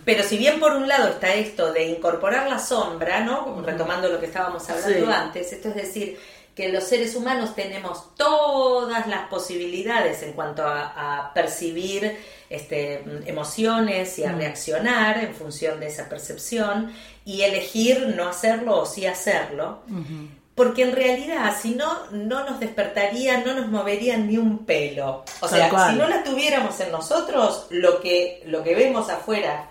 Pero 0.03 0.23
si 0.23 0.37
bien 0.37 0.59
por 0.59 0.73
un 0.73 0.87
lado 0.87 1.09
está 1.09 1.33
esto 1.33 1.71
de 1.71 1.85
incorporar 1.85 2.49
la 2.49 2.59
sombra, 2.59 3.21
¿no? 3.21 3.61
Retomando 3.61 4.09
lo 4.09 4.19
que 4.19 4.25
estábamos 4.25 4.67
hablando 4.69 5.11
antes, 5.11 5.53
esto 5.53 5.69
es 5.69 5.75
decir, 5.75 6.19
que 6.55 6.69
los 6.69 6.85
seres 6.85 7.15
humanos 7.15 7.53
tenemos 7.53 8.15
todas 8.15 9.07
las 9.07 9.27
posibilidades 9.27 10.23
en 10.23 10.31
cuanto 10.31 10.63
a, 10.65 11.31
percibir 11.35 12.17
este, 12.49 13.03
emociones 13.25 14.17
y 14.19 14.23
a 14.23 14.31
mm. 14.31 14.37
reaccionar 14.37 15.17
en 15.17 15.35
función 15.35 15.81
de 15.81 15.87
esa 15.87 16.07
percepción 16.07 16.93
y 17.25 17.41
elegir 17.41 18.13
no 18.15 18.29
hacerlo 18.29 18.79
o 18.79 18.85
sí 18.85 19.05
hacerlo. 19.05 19.81
Porque 20.55 20.83
en 20.83 20.93
realidad, 20.93 21.53
si 21.61 21.71
no, 21.71 22.09
no 22.11 22.45
nos 22.45 22.61
despertaría, 22.61 23.39
no 23.39 23.53
nos 23.53 23.67
movería 23.67 24.15
ni 24.15 24.37
un 24.37 24.65
pelo. 24.65 25.25
O 25.41 25.49
sea, 25.49 25.69
si 25.89 25.97
no 25.97 26.07
la 26.07 26.23
tuviéramos 26.23 26.79
en 26.79 26.93
nosotros, 26.93 27.67
lo 27.69 27.99
que, 27.99 28.41
lo 28.45 28.63
que 28.63 28.73
vemos 28.73 29.09
afuera 29.09 29.69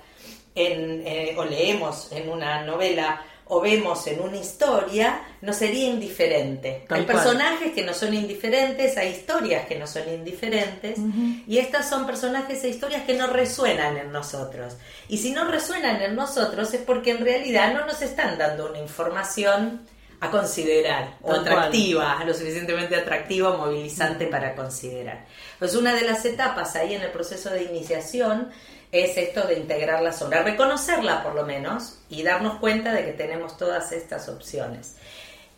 en, 0.54 1.06
eh, 1.06 1.34
o 1.38 1.44
leemos 1.46 2.12
en 2.12 2.28
una 2.28 2.62
novela 2.64 3.22
o 3.46 3.60
vemos 3.60 4.06
en 4.06 4.20
una 4.20 4.38
historia, 4.38 5.20
no 5.42 5.52
sería 5.52 5.88
indiferente. 5.90 6.86
hay 6.88 7.02
personajes 7.02 7.72
que 7.72 7.84
no 7.84 7.92
son 7.92 8.14
indiferentes, 8.14 8.96
hay 8.96 9.10
historias 9.10 9.66
que 9.66 9.78
no 9.78 9.86
son 9.86 10.08
indiferentes, 10.08 10.98
y 11.46 11.58
estas 11.58 11.88
son 11.88 12.06
personajes 12.06 12.64
e 12.64 12.70
historias 12.70 13.04
que 13.04 13.14
no 13.14 13.26
resuenan 13.26 13.98
en 13.98 14.12
nosotros. 14.12 14.76
Y 15.08 15.18
si 15.18 15.32
no 15.32 15.44
resuenan 15.44 16.00
en 16.00 16.14
nosotros 16.14 16.72
es 16.72 16.80
porque 16.80 17.10
en 17.10 17.24
realidad 17.24 17.74
no 17.74 17.84
nos 17.86 18.00
están 18.00 18.38
dando 18.38 18.70
una 18.70 18.78
información 18.78 19.82
a 20.20 20.30
considerar, 20.30 21.18
o 21.20 21.32
atractiva, 21.32 22.22
lo 22.24 22.32
suficientemente 22.32 22.96
atractiva 22.96 23.50
o 23.50 23.58
movilizante 23.58 24.26
para 24.26 24.54
considerar. 24.54 25.26
Pues 25.58 25.74
una 25.74 25.94
de 25.94 26.02
las 26.02 26.24
etapas 26.24 26.76
ahí 26.76 26.94
en 26.94 27.02
el 27.02 27.10
proceso 27.10 27.50
de 27.50 27.64
iniciación 27.64 28.48
es 28.94 29.16
esto 29.16 29.46
de 29.46 29.54
integrar 29.54 30.02
la 30.02 30.12
sombra, 30.12 30.42
reconocerla 30.42 31.22
por 31.22 31.34
lo 31.34 31.44
menos 31.44 31.98
y 32.08 32.22
darnos 32.22 32.60
cuenta 32.60 32.92
de 32.92 33.04
que 33.04 33.12
tenemos 33.12 33.56
todas 33.56 33.90
estas 33.90 34.28
opciones. 34.28 34.96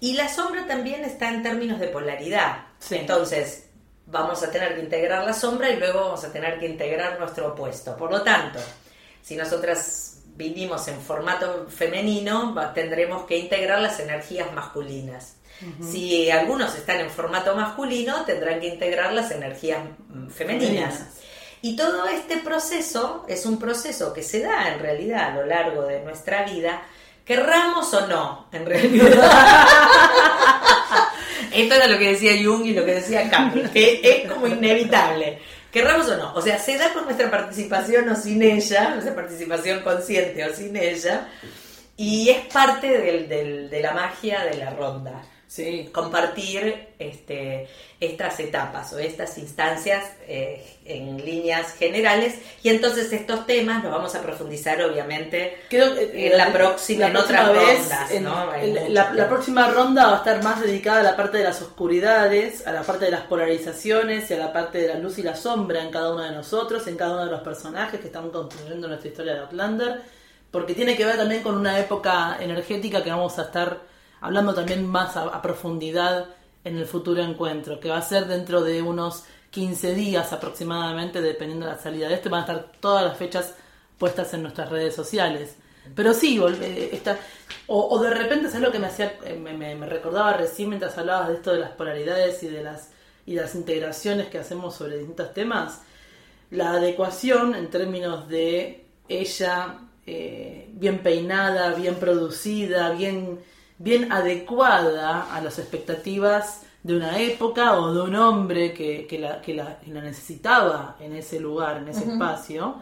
Y 0.00 0.14
la 0.14 0.28
sombra 0.28 0.66
también 0.66 1.04
está 1.04 1.28
en 1.28 1.42
términos 1.42 1.78
de 1.78 1.88
polaridad. 1.88 2.66
Entonces, 2.90 3.66
vamos 4.06 4.42
a 4.42 4.50
tener 4.50 4.74
que 4.74 4.82
integrar 4.82 5.24
la 5.24 5.32
sombra 5.32 5.70
y 5.70 5.76
luego 5.76 6.00
vamos 6.00 6.24
a 6.24 6.32
tener 6.32 6.58
que 6.58 6.66
integrar 6.66 7.18
nuestro 7.18 7.48
opuesto. 7.48 7.96
Por 7.96 8.10
lo 8.10 8.22
tanto, 8.22 8.58
si 9.22 9.36
nosotras 9.36 10.22
vivimos 10.36 10.86
en 10.88 11.00
formato 11.00 11.66
femenino, 11.68 12.54
tendremos 12.74 13.26
que 13.26 13.38
integrar 13.38 13.80
las 13.80 14.00
energías 14.00 14.52
masculinas. 14.52 15.36
Si 15.80 16.30
algunos 16.30 16.74
están 16.74 17.00
en 17.00 17.08
formato 17.08 17.54
masculino, 17.54 18.26
tendrán 18.26 18.60
que 18.60 18.68
integrar 18.68 19.14
las 19.14 19.30
energías 19.30 19.80
mm, 20.08 20.28
femeninas. 20.28 21.06
Y 21.66 21.74
todo 21.74 22.06
este 22.06 22.36
proceso 22.36 23.24
es 23.26 23.44
un 23.44 23.58
proceso 23.58 24.12
que 24.12 24.22
se 24.22 24.38
da 24.38 24.72
en 24.72 24.78
realidad 24.78 25.32
a 25.32 25.34
lo 25.34 25.46
largo 25.46 25.82
de 25.82 25.98
nuestra 25.98 26.44
vida, 26.44 26.80
querramos 27.24 27.92
o 27.92 28.06
no, 28.06 28.46
en 28.52 28.64
realidad. 28.64 29.08
Esto 31.52 31.74
era 31.74 31.88
lo 31.88 31.98
que 31.98 32.12
decía 32.12 32.40
Jung 32.40 32.66
y 32.66 32.72
lo 32.72 32.84
que 32.84 32.94
decía 32.94 33.28
Campbell, 33.28 33.68
que 33.70 34.00
es 34.00 34.30
como 34.30 34.46
inevitable. 34.46 35.40
Querramos 35.72 36.08
o 36.08 36.16
no, 36.16 36.34
o 36.34 36.40
sea, 36.40 36.56
se 36.60 36.78
da 36.78 36.92
con 36.92 37.04
nuestra 37.04 37.32
participación 37.32 38.08
o 38.10 38.14
sin 38.14 38.42
ella, 38.42 38.90
nuestra 38.90 39.16
participación 39.16 39.80
consciente 39.80 40.44
o 40.44 40.54
sin 40.54 40.76
ella, 40.76 41.26
y 41.96 42.28
es 42.28 42.46
parte 42.46 42.96
de 42.96 43.80
la 43.82 43.92
magia 43.92 44.44
de 44.44 44.56
la 44.56 44.70
ronda. 44.70 45.20
Sí. 45.48 45.88
compartir 45.92 46.88
este, 46.98 47.68
estas 48.00 48.40
etapas 48.40 48.92
o 48.92 48.98
estas 48.98 49.38
instancias 49.38 50.04
eh, 50.26 50.78
en 50.84 51.24
líneas 51.24 51.72
generales 51.72 52.34
y 52.64 52.70
entonces 52.70 53.12
estos 53.12 53.46
temas 53.46 53.82
los 53.84 53.92
vamos 53.92 54.14
a 54.16 54.22
profundizar 54.22 54.82
obviamente 54.82 55.56
eh, 55.70 56.30
en 56.32 56.36
la 56.36 56.52
próxima, 56.52 57.06
en 57.06 57.16
otras 57.16 57.46
rondas. 57.46 58.10
la, 58.90 59.28
próxima 59.28 59.68
ronda 59.68 60.08
va 60.08 60.14
a 60.14 60.18
estar 60.18 60.42
más 60.42 60.60
dedicada 60.60 61.00
a 61.00 61.04
la 61.04 61.16
parte 61.16 61.38
de 61.38 61.44
las 61.44 61.62
oscuridades, 61.62 62.66
a 62.66 62.72
la 62.72 62.82
parte 62.82 63.04
de 63.04 63.12
las 63.12 63.22
polarizaciones 63.22 64.28
y 64.30 64.34
a 64.34 64.38
la 64.38 64.52
parte 64.52 64.78
de 64.78 64.88
la 64.88 64.98
luz 64.98 65.18
y 65.18 65.22
la 65.22 65.36
sombra 65.36 65.80
en 65.80 65.90
cada 65.90 66.12
uno 66.12 66.24
de 66.24 66.32
nosotros, 66.32 66.86
en 66.88 66.96
cada 66.96 67.12
uno 67.12 67.24
de 67.24 67.30
los 67.30 67.42
personajes 67.42 68.00
que 68.00 68.08
están 68.08 68.30
construyendo 68.30 68.88
nuestra 68.88 69.08
historia 69.08 69.34
de 69.34 69.40
Outlander, 69.40 70.02
porque 70.50 70.74
tiene 70.74 70.96
que 70.96 71.04
ver 71.04 71.16
también 71.16 71.42
con 71.42 71.56
una 71.56 71.78
época 71.78 72.36
energética 72.40 73.02
que 73.04 73.10
vamos 73.10 73.38
a 73.38 73.42
estar 73.42 73.95
hablando 74.20 74.54
también 74.54 74.86
más 74.86 75.16
a, 75.16 75.40
profundidad 75.42 76.26
en 76.64 76.78
el 76.78 76.86
futuro 76.86 77.22
encuentro, 77.22 77.78
que 77.80 77.88
va 77.88 77.98
a 77.98 78.02
ser 78.02 78.26
dentro 78.26 78.62
de 78.62 78.82
unos 78.82 79.24
15 79.50 79.94
días 79.94 80.32
aproximadamente, 80.32 81.20
dependiendo 81.20 81.66
de 81.66 81.72
la 81.72 81.78
salida 81.78 82.08
de 82.08 82.14
este, 82.14 82.28
van 82.28 82.40
a 82.40 82.46
estar 82.46 82.72
todas 82.80 83.04
las 83.04 83.16
fechas 83.16 83.54
puestas 83.98 84.32
en 84.34 84.42
nuestras 84.42 84.68
redes 84.70 84.94
sociales. 84.94 85.56
Pero 85.94 86.12
sí, 86.12 86.40
eh, 86.62 86.90
está, 86.92 87.18
o, 87.68 87.98
de 88.00 88.10
repente, 88.10 88.46
es 88.46 88.60
lo 88.60 88.70
que 88.70 88.78
me 88.78 88.86
hacía, 88.86 89.14
eh, 89.24 89.36
me, 89.36 89.74
recordaba 89.86 90.32
recién 90.34 90.68
mientras 90.68 90.96
hablabas 90.98 91.28
de 91.28 91.34
esto 91.34 91.52
de 91.52 91.60
las 91.60 91.70
polaridades 91.70 92.42
y 92.42 92.48
de 92.48 92.62
las, 92.62 92.90
y 93.24 93.34
de 93.34 93.42
las 93.42 93.54
integraciones 93.54 94.28
que 94.28 94.38
hacemos 94.38 94.74
sobre 94.74 94.98
distintos 94.98 95.34
temas? 95.34 95.82
La 96.50 96.72
adecuación 96.72 97.54
en 97.54 97.70
términos 97.70 98.28
de 98.28 98.84
ella 99.08 99.78
eh, 100.06 100.68
bien 100.72 101.00
peinada, 101.00 101.74
bien 101.74 101.96
producida, 101.96 102.90
bien, 102.90 103.40
bien 103.78 104.12
adecuada 104.12 105.34
a 105.34 105.40
las 105.40 105.58
expectativas 105.58 106.62
de 106.82 106.96
una 106.96 107.18
época 107.18 107.78
o 107.78 107.92
de 107.92 108.00
un 108.00 108.14
hombre 108.14 108.72
que, 108.72 109.06
que, 109.06 109.18
la, 109.18 109.40
que, 109.40 109.54
la, 109.54 109.78
necesitaba 109.86 110.96
en 111.00 111.16
ese 111.16 111.40
lugar, 111.40 111.78
en 111.78 111.88
ese 111.88 112.12
espacio. 112.12 112.76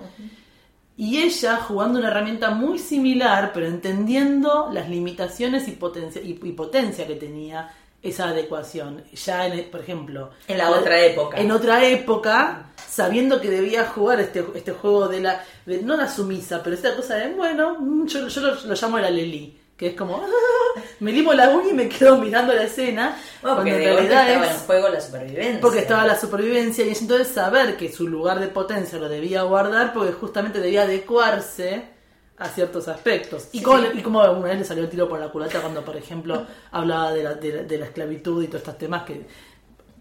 Y 0.96 1.22
ella 1.22 1.56
jugando 1.56 1.98
una 1.98 2.08
herramienta 2.08 2.50
muy 2.50 2.78
similar, 2.78 3.50
pero 3.52 3.66
entendiendo 3.66 4.68
las 4.72 4.88
limitaciones 4.88 5.66
y 5.68 5.72
potencia, 5.72 6.20
y, 6.22 6.34
potencia 6.34 7.06
que 7.06 7.16
tenía 7.16 7.72
esa 8.02 8.28
adecuación. 8.28 9.02
Ya, 9.24 9.46
en, 9.46 9.70
por 9.70 9.80
ejemplo... 9.80 10.30
En 10.46 10.58
la, 10.58 10.70
otra 10.70 11.00
época. 11.00 11.38
En 11.40 11.50
otra 11.50 11.84
época, 11.84 12.66
sabiendo 12.86 13.40
que 13.40 13.50
debía 13.50 13.86
jugar 13.86 14.20
este, 14.20 14.44
este 14.54 14.72
juego 14.72 15.08
de 15.08 15.20
la... 15.20 15.42
no 15.82 15.96
la 15.96 16.08
sumisa, 16.08 16.62
pero 16.62 16.76
esta 16.76 16.94
cosa 16.94 17.14
de, 17.14 17.32
bueno, 17.32 17.78
yo, 18.06 18.28
yo 18.28 18.40
lo, 18.42 18.54
lo 18.54 18.74
llamo 18.74 18.98
la 18.98 19.10
Leli 19.10 19.63
que 19.76 19.88
es 19.88 19.94
como 19.94 20.24
me 21.00 21.12
limo 21.12 21.32
la 21.32 21.50
uña 21.50 21.70
y 21.70 21.74
me 21.74 21.88
quedo 21.88 22.18
mirando 22.18 22.52
la 22.52 22.64
escena 22.64 23.16
porque 23.40 23.70
en 23.70 23.78
realidad 23.78 24.28
estaba 24.28 24.50
en 24.50 24.58
juego 24.58 24.88
la 24.88 25.00
supervivencia. 25.00 25.60
porque 25.60 25.78
estaba 25.80 26.06
la 26.06 26.18
supervivencia 26.18 26.84
y 26.84 26.90
es 26.90 27.02
entonces 27.02 27.28
saber 27.28 27.76
que 27.76 27.92
su 27.92 28.08
lugar 28.08 28.40
de 28.40 28.48
potencia 28.48 28.98
lo 28.98 29.08
debía 29.08 29.42
guardar 29.42 29.92
porque 29.92 30.12
justamente 30.12 30.60
debía 30.60 30.82
adecuarse 30.82 31.94
a 32.36 32.48
ciertos 32.48 32.88
aspectos. 32.88 33.48
Y, 33.52 33.62
como, 33.62 33.80
y 33.94 34.02
como 34.02 34.20
alguna 34.20 34.48
vez 34.48 34.58
le 34.58 34.64
salió 34.64 34.82
el 34.82 34.90
tiro 34.90 35.08
por 35.08 35.20
la 35.20 35.28
culata 35.28 35.60
cuando 35.60 35.84
por 35.84 35.96
ejemplo 35.96 36.46
hablaba 36.72 37.12
de 37.12 37.22
la, 37.22 37.34
de 37.34 37.78
la 37.78 37.86
esclavitud 37.86 38.42
y 38.42 38.48
todos 38.48 38.60
estos 38.60 38.78
temas 38.78 39.04
que 39.04 39.26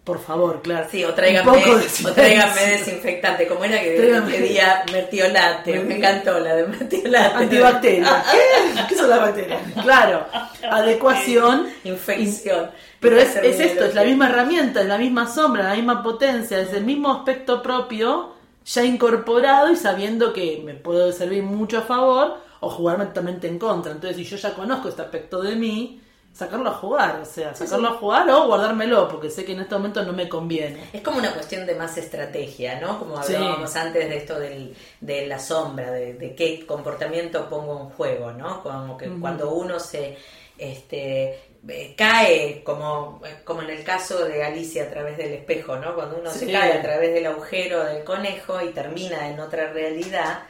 por 0.04 0.20
favor, 0.20 0.60
claro. 0.60 0.86
Sí, 0.90 1.02
o 1.02 1.14
tráigame, 1.14 1.50
o 1.50 2.12
tráigame 2.12 2.60
desinfectante. 2.66 3.46
como 3.46 3.64
era 3.64 3.80
que 3.80 3.92
pedía 4.30 4.84
mertiolate? 4.92 5.80
Me 5.80 5.96
encantó 5.96 6.38
la 6.38 6.56
de 6.56 6.66
mertiolate. 6.66 7.34
Antibacteria. 7.36 8.24
¿Qué? 8.30 8.82
¿Qué 8.88 8.96
son 8.96 9.08
las 9.08 9.20
bacterias? 9.20 9.62
Claro. 9.82 10.26
Adecuación. 10.70 11.68
Infección. 11.84 12.70
Pero 13.00 13.18
es, 13.18 13.34
es 13.36 13.58
esto, 13.60 13.86
es 13.86 13.94
la 13.94 14.04
misma 14.04 14.28
herramienta, 14.28 14.82
es 14.82 14.86
la 14.86 14.98
misma 14.98 15.26
sombra, 15.26 15.64
la 15.64 15.74
misma 15.74 16.02
potencia, 16.02 16.58
es 16.58 16.72
el 16.74 16.84
mismo 16.84 17.10
aspecto 17.10 17.62
propio 17.62 18.34
ya 18.66 18.84
incorporado 18.84 19.70
y 19.70 19.76
sabiendo 19.76 20.32
que 20.32 20.62
me 20.64 20.74
puedo 20.74 21.12
servir 21.12 21.42
mucho 21.42 21.78
a 21.78 21.82
favor 21.82 22.40
o 22.60 22.70
jugarme 22.70 23.06
totalmente 23.06 23.46
en 23.46 23.58
contra. 23.58 23.92
Entonces, 23.92 24.16
si 24.16 24.24
yo 24.24 24.36
ya 24.36 24.54
conozco 24.54 24.88
este 24.88 25.02
aspecto 25.02 25.42
de 25.42 25.56
mí, 25.56 26.00
sacarlo 26.34 26.68
a 26.68 26.74
jugar, 26.74 27.20
o 27.20 27.24
sea, 27.24 27.54
sacarlo 27.54 27.88
a 27.88 27.92
jugar 27.92 28.28
o 28.28 28.46
guardármelo, 28.48 29.08
porque 29.08 29.30
sé 29.30 29.44
que 29.44 29.52
en 29.52 29.60
este 29.60 29.76
momento 29.76 30.04
no 30.04 30.12
me 30.12 30.28
conviene. 30.28 30.88
Es 30.92 31.00
como 31.00 31.18
una 31.18 31.32
cuestión 31.32 31.64
de 31.64 31.76
más 31.76 31.96
estrategia, 31.96 32.80
¿no? 32.80 32.98
Como 32.98 33.16
hablábamos 33.16 33.74
antes 33.76 34.08
de 34.08 34.16
esto 34.16 34.40
del, 34.40 34.74
de 35.00 35.26
la 35.28 35.38
sombra, 35.38 35.92
de, 35.92 36.34
qué 36.36 36.66
comportamiento 36.66 37.48
pongo 37.48 37.82
en 37.82 37.88
juego, 37.90 38.32
¿no? 38.32 38.62
Como 38.64 38.98
que 38.98 39.08
cuando 39.20 39.54
uno 39.54 39.78
se 39.78 40.18
este, 40.58 41.40
eh, 41.68 41.94
cae, 41.96 42.64
como, 42.64 43.22
como 43.44 43.62
en 43.62 43.70
el 43.70 43.84
caso 43.84 44.24
de 44.24 44.42
Alicia 44.42 44.84
a 44.84 44.90
través 44.90 45.16
del 45.16 45.34
espejo, 45.34 45.76
¿no? 45.76 45.94
Cuando 45.94 46.16
uno 46.18 46.32
se 46.32 46.50
cae 46.50 46.72
a 46.72 46.82
través 46.82 47.14
del 47.14 47.26
agujero 47.26 47.84
del 47.84 48.02
conejo 48.02 48.60
y 48.60 48.70
termina 48.70 49.28
en 49.28 49.38
otra 49.38 49.72
realidad, 49.72 50.40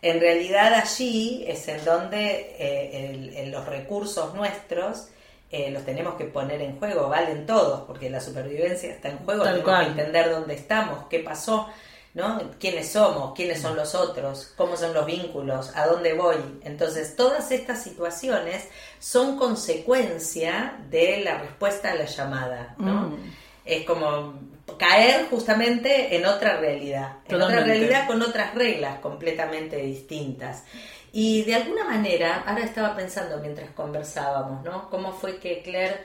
en 0.00 0.18
realidad 0.18 0.72
allí 0.72 1.44
es 1.46 1.68
en 1.68 1.84
donde 1.84 2.56
eh, 2.58 3.48
los 3.50 3.66
recursos 3.66 4.34
nuestros 4.34 5.08
eh, 5.50 5.70
los 5.70 5.84
tenemos 5.84 6.14
que 6.16 6.24
poner 6.24 6.60
en 6.60 6.78
juego, 6.78 7.08
valen 7.08 7.46
todos, 7.46 7.82
porque 7.86 8.10
la 8.10 8.20
supervivencia 8.20 8.90
está 8.90 9.10
en 9.10 9.18
juego, 9.18 9.44
tenemos 9.44 9.80
que 9.80 9.86
entender 9.86 10.30
dónde 10.30 10.54
estamos, 10.54 11.04
qué 11.08 11.20
pasó, 11.20 11.68
¿no? 12.14 12.40
quiénes 12.58 12.90
somos, 12.90 13.34
quiénes 13.34 13.60
son 13.60 13.76
los 13.76 13.94
otros, 13.94 14.52
cómo 14.56 14.76
son 14.76 14.92
los 14.92 15.06
vínculos, 15.06 15.70
a 15.76 15.86
dónde 15.86 16.14
voy. 16.14 16.36
Entonces, 16.64 17.14
todas 17.14 17.52
estas 17.52 17.82
situaciones 17.82 18.68
son 18.98 19.36
consecuencia 19.38 20.78
de 20.90 21.20
la 21.22 21.38
respuesta 21.38 21.92
a 21.92 21.94
la 21.94 22.06
llamada, 22.06 22.74
¿no? 22.78 23.10
Mm. 23.10 23.34
Es 23.64 23.84
como 23.84 24.34
caer 24.78 25.26
justamente 25.28 26.16
en 26.16 26.26
otra 26.26 26.56
realidad, 26.56 27.18
en 27.28 27.40
otra 27.40 27.62
realidad 27.62 28.06
con 28.06 28.20
otras 28.22 28.54
reglas 28.54 28.98
completamente 29.00 29.76
distintas. 29.76 30.64
Y 31.18 31.44
de 31.44 31.54
alguna 31.54 31.84
manera, 31.84 32.44
ahora 32.46 32.62
estaba 32.62 32.94
pensando 32.94 33.38
mientras 33.38 33.70
conversábamos, 33.70 34.62
¿no? 34.62 34.90
¿Cómo 34.90 35.14
fue 35.14 35.38
que 35.38 35.62
Claire 35.62 36.00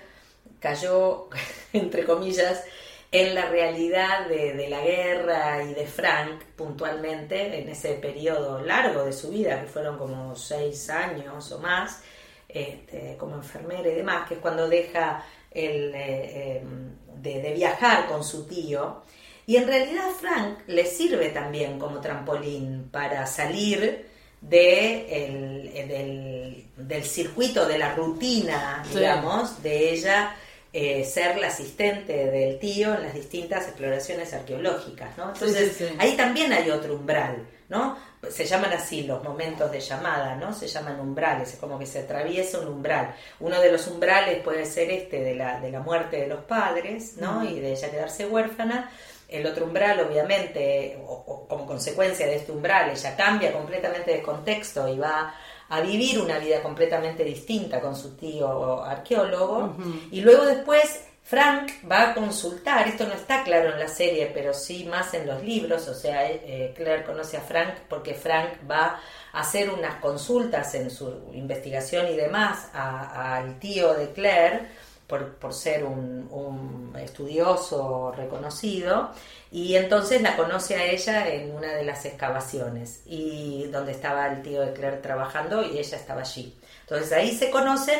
cayó, 0.61 1.27
entre 1.73 2.05
comillas, 2.05 2.63
en 3.11 3.35
la 3.35 3.47
realidad 3.47 4.29
de, 4.29 4.69
la 4.69 4.79
guerra 4.79 5.63
y 5.63 5.73
de 5.73 5.85
Frank 5.85 6.41
puntualmente 6.55 7.59
en 7.59 7.67
ese 7.67 7.95
periodo 7.95 8.61
largo 8.61 9.03
de 9.03 9.11
su 9.11 9.31
vida, 9.31 9.59
que 9.59 9.67
fueron 9.67 9.97
como 9.97 10.33
seis 10.37 10.89
años 10.89 11.51
o 11.51 11.59
más, 11.59 12.03
este, 12.47 13.17
como 13.17 13.35
enfermera 13.35 13.89
y 13.89 13.95
demás, 13.95 14.29
que 14.29 14.35
es 14.35 14.39
cuando 14.39 14.69
deja 14.69 15.25
el, 15.51 15.93
eh, 15.93 16.59
em, 16.59 16.95
de, 17.21 17.41
de, 17.41 17.53
viajar 17.53 18.07
con 18.07 18.23
su 18.23 18.47
tío. 18.47 19.01
Y 19.45 19.57
en 19.57 19.67
realidad 19.67 20.09
Frank 20.17 20.59
le 20.67 20.85
sirve 20.85 21.31
también 21.31 21.77
como 21.77 21.99
trampolín 21.99 22.87
para 22.89 23.27
salir 23.27 24.09
de 24.41 25.25
el, 25.25 26.65
del, 26.75 27.03
circuito, 27.03 27.67
de 27.67 27.77
la 27.77 27.93
rutina, 27.93 28.83
digamos, 28.91 29.61
de 29.61 29.91
ella 29.93 30.35
eh, 30.73 31.03
ser 31.03 31.37
la 31.37 31.47
asistente 31.47 32.13
del 32.13 32.57
tío 32.57 32.93
en 32.95 33.03
las 33.03 33.13
distintas 33.13 33.67
exploraciones 33.67 34.33
arqueológicas, 34.33 35.17
¿no? 35.17 35.33
Entonces, 35.33 35.83
ahí 35.99 36.15
también 36.15 36.51
hay 36.53 36.69
otro 36.71 36.95
umbral, 36.95 37.45
¿no? 37.69 37.97
Se 38.29 38.45
llaman 38.45 38.73
así 38.73 39.03
los 39.03 39.23
momentos 39.23 39.71
de 39.71 39.79
llamada, 39.79 40.35
¿no? 40.35 40.53
Se 40.53 40.67
llaman 40.67 40.99
umbrales, 40.99 41.53
es 41.53 41.59
como 41.59 41.77
que 41.77 41.85
se 41.85 41.99
atraviesa 41.99 42.59
un 42.59 42.67
umbral. 42.69 43.13
Uno 43.39 43.59
de 43.59 43.71
los 43.71 43.85
umbrales 43.87 44.41
puede 44.43 44.65
ser 44.65 44.89
este 44.91 45.19
de 45.19 45.35
la, 45.35 45.59
de 45.59 45.71
la 45.71 45.81
muerte 45.81 46.17
de 46.17 46.27
los 46.27 46.45
padres, 46.45 47.17
¿no? 47.17 47.43
Y 47.43 47.59
de 47.59 47.73
ella 47.73 47.91
quedarse 47.91 48.25
huérfana 48.25 48.89
el 49.31 49.47
otro 49.47 49.65
umbral, 49.65 50.01
obviamente, 50.01 51.01
o, 51.07 51.47
como 51.47 51.65
consecuencia 51.65 52.27
de 52.27 52.35
este 52.35 52.51
umbral, 52.51 52.91
ella 52.91 53.15
cambia 53.15 53.53
completamente 53.53 54.11
de 54.11 54.21
contexto 54.21 54.87
y 54.87 54.99
va 54.99 55.33
a 55.69 55.79
vivir 55.79 56.19
una 56.19 56.37
vida 56.37 56.61
completamente 56.61 57.23
distinta 57.23 57.79
con 57.79 57.95
su 57.95 58.17
tío 58.17 58.83
arqueólogo. 58.83 59.77
Y 60.11 60.19
luego 60.19 60.45
después 60.45 61.05
Frank 61.23 61.71
va 61.89 62.09
a 62.09 62.13
consultar, 62.13 62.89
esto 62.89 63.07
no 63.07 63.13
está 63.13 63.41
claro 63.43 63.71
en 63.71 63.79
la 63.79 63.87
serie, 63.87 64.29
pero 64.33 64.53
sí 64.53 64.83
más 64.83 65.13
en 65.13 65.25
los 65.25 65.41
libros, 65.41 65.87
o 65.87 65.93
sea, 65.93 66.29
eh, 66.29 66.73
Claire 66.75 67.05
conoce 67.05 67.37
a 67.37 67.41
Frank 67.41 67.75
porque 67.87 68.13
Frank 68.13 68.69
va 68.69 68.99
a 69.31 69.39
hacer 69.39 69.69
unas 69.69 69.95
consultas 70.01 70.75
en 70.75 70.91
su 70.91 71.29
investigación 71.31 72.07
y 72.09 72.17
demás 72.17 72.69
al 72.73 73.57
tío 73.59 73.93
de 73.93 74.11
Claire 74.11 74.67
por, 75.11 75.53
ser 75.53 75.83
un, 75.83 76.93
estudioso 77.01 78.13
reconocido, 78.15 79.11
y 79.51 79.75
entonces 79.75 80.21
la 80.21 80.35
conoce 80.37 80.75
a 80.75 80.85
ella 80.85 81.27
en 81.27 81.51
una 81.51 81.73
de 81.73 81.83
las 81.83 82.05
excavaciones, 82.05 83.01
y 83.05 83.65
donde 83.67 83.91
estaba 83.91 84.27
el 84.27 84.41
tío 84.41 84.61
de 84.61 84.73
Claire 84.73 84.97
trabajando 84.97 85.63
y 85.63 85.77
ella 85.77 85.97
estaba 85.97 86.21
allí. 86.21 86.55
Entonces 86.81 87.11
ahí 87.11 87.35
se 87.35 87.49
conocen, 87.49 87.99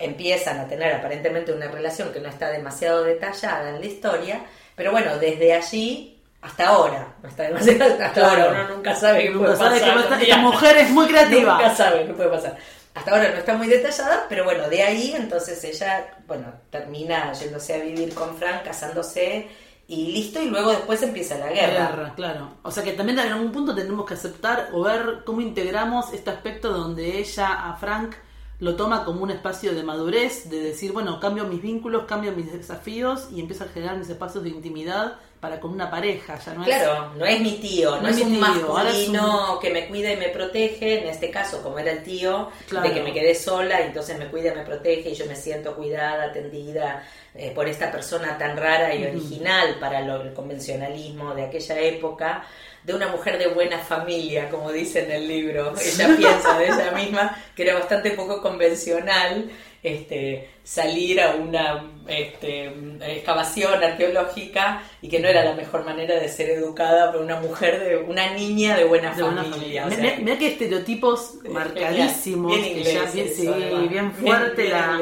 empiezan 0.00 0.60
a 0.60 0.68
tener 0.68 0.94
aparentemente 0.94 1.52
una 1.52 1.68
relación 1.68 2.12
que 2.12 2.20
no 2.20 2.28
está 2.28 2.50
demasiado 2.50 3.04
detallada 3.04 3.70
en 3.70 3.80
la 3.80 3.86
historia, 3.86 4.40
pero 4.74 4.92
bueno, 4.92 5.18
desde 5.18 5.52
allí 5.52 6.22
hasta 6.40 6.68
ahora, 6.68 7.14
no 7.22 7.28
está 7.28 7.44
demasiado 7.44 8.02
hasta 8.02 8.30
ahora, 8.30 8.48
uno 8.50 8.76
nunca 8.76 8.94
sabe 8.94 9.24
qué 9.24 9.32
puede 9.32 9.56
pasar. 9.56 10.22
esta 10.22 10.36
mujer 10.38 10.76
es 10.78 10.90
muy 10.90 11.06
creativa. 11.06 11.54
Nunca 11.54 11.74
sabe 11.74 12.06
qué 12.06 12.12
puede 12.14 12.30
pasar 12.30 12.56
hasta 12.94 13.10
ahora 13.10 13.30
no 13.32 13.38
está 13.38 13.56
muy 13.56 13.66
detallada, 13.66 14.26
pero 14.28 14.44
bueno, 14.44 14.68
de 14.68 14.82
ahí 14.82 15.14
entonces 15.16 15.62
ella, 15.64 16.16
bueno, 16.26 16.46
termina 16.70 17.32
yéndose 17.32 17.74
a 17.74 17.84
vivir 17.84 18.14
con 18.14 18.36
Frank, 18.36 18.62
casándose 18.62 19.48
y 19.88 20.12
listo, 20.12 20.40
y 20.40 20.48
luego 20.48 20.70
después 20.70 21.02
empieza 21.02 21.36
la 21.38 21.48
guerra. 21.50 21.88
Guerra, 21.88 22.14
claro. 22.14 22.54
O 22.62 22.70
sea 22.70 22.84
que 22.84 22.92
también 22.92 23.18
en 23.18 23.32
algún 23.32 23.52
punto 23.52 23.74
tenemos 23.74 24.06
que 24.06 24.14
aceptar 24.14 24.70
o 24.72 24.82
ver 24.82 25.22
cómo 25.26 25.40
integramos 25.40 26.12
este 26.12 26.30
aspecto 26.30 26.72
donde 26.72 27.18
ella 27.18 27.68
a 27.68 27.76
Frank 27.76 28.14
lo 28.60 28.76
toma 28.76 29.04
como 29.04 29.22
un 29.22 29.30
espacio 29.30 29.74
de 29.74 29.82
madurez, 29.82 30.48
de 30.48 30.60
decir, 30.60 30.92
bueno, 30.92 31.18
cambio 31.18 31.44
mis 31.44 31.60
vínculos, 31.60 32.04
cambio 32.04 32.32
mis 32.32 32.52
desafíos 32.52 33.28
y 33.32 33.40
empiezo 33.40 33.64
a 33.64 33.68
generar 33.68 33.98
mis 33.98 34.08
espacios 34.08 34.44
de 34.44 34.50
intimidad 34.50 35.18
para 35.44 35.60
con 35.60 35.72
una 35.72 35.90
pareja, 35.90 36.38
ya 36.38 36.54
no 36.54 36.64
claro, 36.64 37.12
no 37.18 37.26
es 37.26 37.38
mi 37.38 37.58
tío, 37.58 38.00
no, 38.00 38.08
es, 38.08 38.18
un 38.22 38.40
masculino 38.40 39.58
que 39.60 39.68
me 39.68 39.86
cuida 39.86 40.10
y 40.10 40.16
me 40.16 40.30
protege, 40.30 41.02
en 41.02 41.08
este 41.08 41.30
caso, 41.30 41.62
como 41.62 41.78
era 41.78 41.92
el 41.92 42.02
tío, 42.02 42.48
de 42.70 42.90
que 42.90 43.02
me 43.02 43.12
quedé 43.12 43.34
sola, 43.34 43.82
y 43.82 43.88
entonces 43.88 44.18
me 44.18 44.28
cuida 44.28 44.54
y 44.54 44.56
me 44.56 44.62
protege 44.62 45.10
y 45.10 45.14
yo 45.14 45.26
me 45.26 45.36
siento 45.36 45.76
cuidada, 45.76 46.30
atendida 46.30 47.06
eh, 47.34 47.52
por 47.54 47.68
esta 47.68 47.92
persona 47.92 48.38
tan 48.38 48.56
rara 48.56 48.94
y 48.94 49.04
original 49.04 49.76
para 49.78 49.98
el 49.98 50.32
convencionalismo 50.32 51.34
de 51.34 51.42
aquella 51.44 51.78
época 51.78 52.46
de 52.82 52.94
una 52.94 53.08
mujer 53.08 53.36
de 53.36 53.48
buena 53.48 53.78
familia, 53.80 54.48
como 54.48 54.72
dice 54.72 55.04
en 55.04 55.12
el 55.12 55.28
libro. 55.28 55.74
Ella 55.78 56.08
piensa 56.16 56.58
de 56.58 56.68
ella 56.68 56.90
misma 56.92 57.36
que 57.54 57.64
era 57.64 57.74
bastante 57.74 58.12
poco 58.12 58.40
convencional 58.40 59.50
este, 59.84 60.48
salir 60.64 61.20
a 61.20 61.36
una 61.36 61.84
este, 62.08 62.72
excavación 63.00 63.84
arqueológica 63.84 64.82
y 65.02 65.08
que 65.08 65.20
no 65.20 65.28
era 65.28 65.44
la 65.44 65.54
mejor 65.54 65.84
manera 65.84 66.18
de 66.18 66.28
ser 66.28 66.48
educada 66.50 67.12
por 67.12 67.20
una 67.20 67.38
mujer, 67.38 67.84
de 67.84 67.98
una 67.98 68.32
niña 68.32 68.76
de 68.76 68.84
buena 68.84 69.12
familia. 69.12 69.86
Mira 69.86 70.38
que 70.38 70.48
estereotipos 70.48 71.34
marcadísimos, 71.48 72.56
bien, 72.56 72.82
bien, 72.82 73.88
bien, 73.88 74.12
fuerte 74.12 74.68
la... 74.68 74.98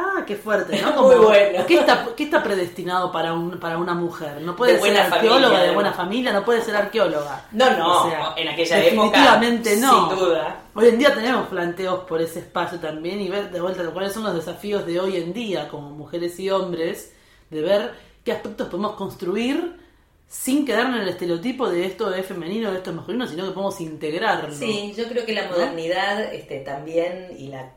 Ah, 0.00 0.22
qué 0.24 0.36
fuerte, 0.36 0.80
¿no? 0.80 1.02
Muy 1.02 1.16
bueno. 1.16 1.66
¿qué 1.66 1.74
está, 1.74 2.06
¿Qué 2.16 2.22
está 2.22 2.40
predestinado 2.40 3.10
para, 3.10 3.32
un, 3.32 3.58
para 3.58 3.78
una 3.78 3.94
mujer? 3.94 4.40
No 4.42 4.54
puede 4.54 4.80
ser 4.80 4.96
arqueóloga 4.96 5.60
de 5.60 5.74
buena 5.74 5.92
familia, 5.92 6.32
no 6.32 6.44
puede 6.44 6.62
ser 6.62 6.76
arqueóloga. 6.76 7.46
No, 7.50 7.76
no, 7.76 8.36
en 8.36 8.48
aquella 8.48 8.76
definitivamente 8.76 9.76
no. 9.78 10.08
Sin 10.08 10.18
duda. 10.18 10.62
Hoy 10.74 10.88
en 10.88 10.98
día 10.98 11.12
tenemos 11.12 11.48
planteos 11.48 12.04
por 12.04 12.20
ese 12.20 12.38
espacio 12.38 12.78
también 12.78 13.20
y 13.20 13.28
ver 13.28 13.50
de 13.50 13.60
vuelta 13.60 13.84
cuáles 13.90 14.12
son 14.12 14.22
los 14.22 14.34
desafíos 14.34 14.86
de 14.86 15.00
hoy 15.00 15.16
en 15.16 15.32
día 15.32 15.68
como 15.68 15.90
mujeres 15.90 16.38
y 16.38 16.48
hombres, 16.48 17.12
de 17.50 17.60
ver 17.60 17.94
qué 18.22 18.30
aspectos 18.30 18.68
podemos 18.68 18.92
construir 18.92 19.80
sin 20.28 20.64
quedarnos 20.64 20.96
en 20.96 21.02
el 21.02 21.08
estereotipo 21.08 21.68
de 21.68 21.86
esto 21.86 22.14
es 22.14 22.24
femenino, 22.24 22.70
de 22.70 22.76
esto 22.76 22.90
es 22.90 22.96
masculino, 22.96 23.26
sino 23.26 23.46
que 23.46 23.50
podemos 23.50 23.80
integrarlo. 23.80 24.54
Sí, 24.54 24.94
yo 24.96 25.08
creo 25.08 25.26
que 25.26 25.32
la 25.32 25.48
modernidad 25.48 26.32
este, 26.32 26.60
también 26.60 27.34
y 27.36 27.48
la, 27.48 27.72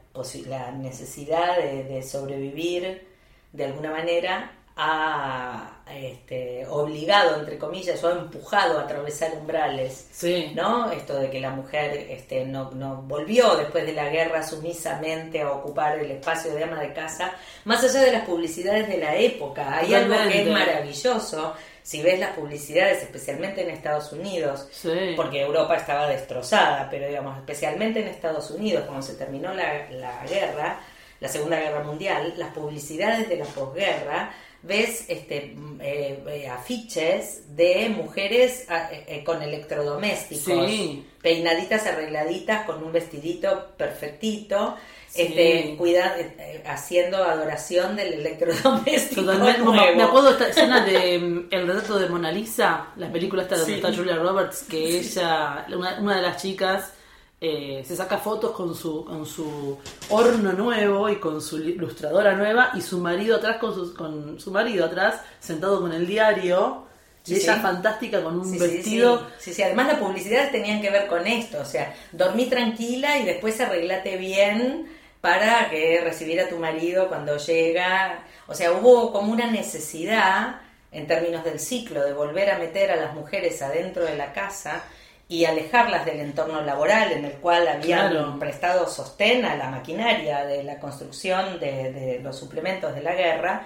la 0.47 0.72
necesidad 0.72 1.57
de, 1.57 2.01
sobrevivir 2.03 3.07
de 3.53 3.66
alguna 3.66 3.91
manera 3.91 4.51
ha 4.76 5.61
este, 6.32 6.66
obligado, 6.70 7.40
entre 7.40 7.58
comillas, 7.58 8.02
o 8.06 8.10
empujado 8.10 8.80
a 8.80 8.84
atravesar 8.84 9.34
umbrales. 9.34 10.08
Sí. 10.12 10.54
¿No? 10.56 10.90
Esto 10.90 11.16
de 11.16 11.30
que 11.30 11.42
la 11.42 11.50
mujer 11.50 12.08
este, 12.10 12.46
no, 12.46 12.72
no 12.72 13.02
volvió 13.02 13.56
después 13.58 13.86
de 13.86 13.92
la 13.92 14.08
guerra 14.08 14.42
sumisamente 14.42 15.42
a 15.42 15.52
ocupar 15.52 16.00
el 16.00 16.10
espacio 16.10 16.54
de 16.56 16.64
ama 16.64 16.80
de 16.80 16.94
casa, 16.94 17.34
más 17.66 17.84
allá 17.84 18.02
de 18.06 18.14
las 18.14 18.26
publicidades 18.26 18.88
de 18.88 18.98
la 18.98 19.16
época. 19.18 19.78
Hay 19.78 19.94
algo 19.94 20.16
que 20.30 20.42
es 20.42 20.48
maravilloso 20.48 21.54
si 21.84 22.02
ves 22.02 22.18
las 22.20 22.32
publicidades, 22.32 23.04
especialmente 23.04 23.64
en 23.64 23.72
Estados 23.72 24.14
Unidos, 24.14 24.70
porque 25.18 25.42
Europa 25.42 25.76
estaba 25.76 26.08
destrozada, 26.08 26.88
pero 26.90 27.08
digamos, 27.08 27.38
especialmente 27.40 28.00
en 28.00 28.08
Estados 28.08 28.52
Unidos, 28.52 28.86
cuando 28.86 29.02
se 29.02 29.16
terminó 29.16 29.54
la, 29.54 29.90
la 29.90 30.24
guerra, 30.26 30.80
la 31.22 31.30
Segunda 31.30 31.57
Guerra 31.57 31.84
Mundial, 31.84 32.34
las 32.36 32.53
publicidades 32.53 33.30
de 33.30 33.38
la 33.38 33.45
posguerra, 33.45 34.34
ves 34.63 35.05
este, 35.07 35.55
eh, 35.80 36.24
eh, 36.28 36.47
afiches 36.49 37.55
de 37.55 37.89
mujeres 37.89 38.65
ah, 38.69 38.89
eh, 38.91 39.24
con 39.24 39.41
electrodomésticos, 39.41 40.69
peinaditas, 41.22 41.88
arregladitas, 41.88 42.65
con 42.65 42.84
un 42.84 42.91
vestidito 42.91 43.69
perfectito, 43.78 44.76
este, 45.13 45.76
cuida, 45.78 46.15
eh, 46.17 46.63
haciendo 46.65 47.17
adoración 47.24 47.95
del 47.95 48.13
electrodoméstico. 48.13 49.22
Totalmente. 49.22 49.95
Me 49.95 50.03
acuerdo 50.03 50.32
esta 50.32 50.49
escena 50.49 50.86
de 50.86 51.19
mm, 51.19 51.47
El 51.51 51.67
retrato 51.67 51.99
de 51.99 52.07
Mona 52.07 52.32
Lisa, 52.32 52.88
la 52.95 53.11
película 53.11 53.43
esta 53.43 53.57
donde 53.57 53.76
está 53.76 53.93
Julia 53.93 54.15
Roberts, 54.15 54.63
que 54.69 54.99
ella, 54.99 55.65
una, 55.69 56.15
de 56.15 56.22
las 56.22 56.41
chicas, 56.41 56.93
eh, 57.44 57.84
se 57.88 57.96
saca 57.96 58.20
fotos 58.20 58.52
con 58.52 58.76
su, 58.76 59.04
con 59.04 59.26
su 59.26 59.76
horno 60.10 60.54
nuevo 60.54 61.10
y 61.10 61.16
con 61.16 61.42
su 61.42 61.58
ilustradora 61.58 62.36
nueva 62.36 62.70
y 62.76 62.82
su 62.82 63.00
marido 63.00 63.38
atrás 63.38 63.58
con 63.58 63.74
su, 63.74 63.96
con 63.96 64.39
su 64.39 64.52
marido 64.52 64.86
atrás 64.86 65.22
sentado 65.39 65.82
con 65.82 65.92
el 65.92 66.06
diario 66.06 66.86
y 67.26 67.34
ella 67.34 67.56
fantástica 67.56 68.24
con 68.24 68.39
un 68.39 68.60
vestido. 68.60 69.28
Sí, 69.39 69.56
sí, 69.56 69.64
además 69.64 69.88
las 69.88 69.98
publicidades 69.98 70.52
tenían 70.52 70.84
que 70.84 70.92
ver 70.92 71.08
con 71.08 71.26
esto, 71.26 71.60
o 71.60 71.66
sea, 71.66 71.96
dormí 72.12 72.46
tranquila 72.46 73.18
y 73.18 73.26
después 73.26 73.60
arreglate 73.60 74.18
bien 74.18 74.88
para 75.20 75.68
que 75.72 76.00
recibir 76.00 76.39
a 76.42 76.48
tu 76.48 76.58
marido 76.58 77.08
cuando 77.08 77.38
llega. 77.38 78.24
O 78.48 78.54
sea, 78.54 78.72
hubo 78.72 79.12
como 79.12 79.32
una 79.32 79.50
necesidad 79.50 80.62
en 80.92 81.08
términos 81.08 81.44
del 81.44 81.60
ciclo 81.60 82.04
de 82.04 82.14
volver 82.14 82.52
a 82.52 82.60
meter 82.60 82.92
a 82.92 82.98
las 82.98 83.16
mujeres 83.16 83.62
adentro 83.64 84.04
de 84.04 84.16
la 84.16 84.32
casa 84.32 84.84
y 85.32 85.46
alejarlas 85.46 86.06
del 86.06 86.20
entorno 86.20 86.62
laboral 86.62 87.14
en 87.14 87.24
el 87.24 87.32
cual 87.36 87.66
habían 87.66 88.38
prestado 88.38 88.86
sostén 88.86 89.46
a 89.46 89.56
la 89.56 89.70
maquinaria 89.70 90.44
de 90.44 90.62
la 90.62 90.78
construcción 90.78 91.58
de, 91.58 91.94
de 91.94 92.20
los 92.22 92.38
suplementos 92.38 92.94
de 92.94 93.02
la 93.02 93.16
guerra 93.16 93.66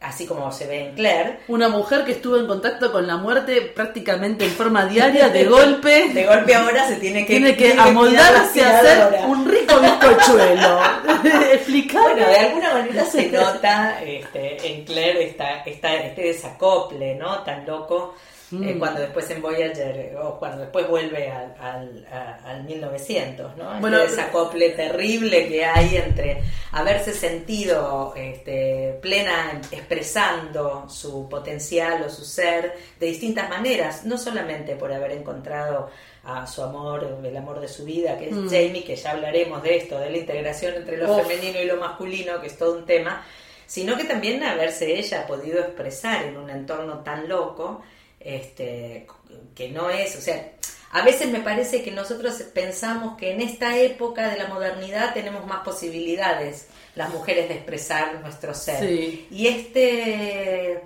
así 0.00 0.26
como 0.26 0.50
se 0.50 0.66
ve 0.66 0.86
en 0.86 0.94
Claire. 0.94 1.40
Una 1.48 1.68
mujer 1.68 2.04
que 2.06 2.12
estuvo 2.12 2.38
en 2.38 2.46
contacto 2.46 2.90
con 2.90 3.06
la 3.06 3.18
muerte 3.18 3.60
prácticamente 3.60 4.46
en 4.46 4.52
forma 4.52 4.86
diaria, 4.86 5.28
de 5.28 5.44
golpe. 5.58 6.08
De 6.08 6.24
golpe 6.24 6.54
ahora 6.54 6.88
se 6.88 6.96
tiene 6.96 7.26
que, 7.26 7.34
tiene 7.34 7.56
que 7.56 7.74
amoldarse 7.78 8.64
a 8.64 8.78
hacer 8.78 9.20
un 9.28 9.46
rico 9.46 9.78
bizcochuelo. 9.80 10.80
Explicar. 11.52 12.02
Bueno, 12.02 12.26
de 12.26 12.36
alguna 12.36 12.72
manera 12.72 13.04
se 13.04 13.30
nota 13.30 14.02
este, 14.02 14.66
en 14.66 14.84
Claire 14.86 15.24
esta, 15.24 15.62
esta, 15.62 15.94
este 15.94 16.22
desacople, 16.22 17.14
¿no? 17.16 17.42
Tan 17.42 17.66
loco 17.66 18.14
eh, 18.52 18.74
mm. 18.74 18.78
cuando 18.78 19.00
después 19.00 19.28
en 19.30 19.40
Voyager, 19.40 20.16
o 20.22 20.38
cuando 20.38 20.62
después 20.62 20.86
vuelve 20.86 21.30
al, 21.30 21.54
al, 21.58 22.06
al 22.44 22.64
1900, 22.64 23.56
¿no? 23.56 23.80
Bueno, 23.80 23.98
este 23.98 24.16
desacople 24.16 24.70
terrible 24.70 25.48
que 25.48 25.64
hay 25.64 25.96
entre 25.96 26.42
haberse 26.72 27.12
sentido 27.12 28.12
este, 28.16 28.98
plena 29.00 29.60
expresando 29.70 30.88
su 30.88 31.28
potencial 31.28 32.02
o 32.02 32.10
su 32.10 32.24
ser 32.24 32.74
de 32.98 33.06
distintas 33.06 33.48
maneras, 33.48 34.04
no 34.04 34.18
solamente 34.18 34.76
por 34.76 34.92
haber 34.92 35.12
encontrado 35.12 35.90
a 36.24 36.46
su 36.46 36.62
amor, 36.62 37.20
el 37.24 37.36
amor 37.36 37.60
de 37.60 37.68
su 37.68 37.84
vida, 37.84 38.18
que 38.18 38.28
es 38.28 38.34
mm. 38.34 38.48
Jamie, 38.48 38.84
que 38.84 38.96
ya 38.96 39.12
hablaremos 39.12 39.62
de 39.62 39.76
esto, 39.76 39.98
de 39.98 40.10
la 40.10 40.18
integración 40.18 40.74
entre 40.74 40.96
lo 40.96 41.18
femenino 41.18 41.60
y 41.60 41.64
lo 41.64 41.76
masculino, 41.76 42.40
que 42.40 42.46
es 42.48 42.56
todo 42.56 42.76
un 42.76 42.86
tema, 42.86 43.24
sino 43.66 43.96
que 43.96 44.04
también 44.04 44.42
haberse 44.42 44.98
ella 44.98 45.26
podido 45.26 45.60
expresar 45.60 46.24
en 46.24 46.36
un 46.36 46.50
entorno 46.50 47.00
tan 47.00 47.28
loco 47.28 47.82
este, 48.24 49.06
que 49.54 49.68
no 49.70 49.90
es, 49.90 50.16
o 50.16 50.20
sea, 50.20 50.52
a 50.92 51.02
veces 51.02 51.30
me 51.30 51.40
parece 51.40 51.82
que 51.82 51.90
nosotros 51.90 52.34
pensamos 52.52 53.16
que 53.16 53.32
en 53.32 53.40
esta 53.40 53.78
época 53.78 54.28
de 54.28 54.36
la 54.36 54.48
modernidad 54.48 55.14
tenemos 55.14 55.46
más 55.46 55.64
posibilidades 55.64 56.66
las 56.94 57.10
mujeres 57.10 57.48
de 57.48 57.54
expresar 57.54 58.20
nuestro 58.20 58.52
ser. 58.52 58.84
Y 59.30 59.46
este, 59.46 60.82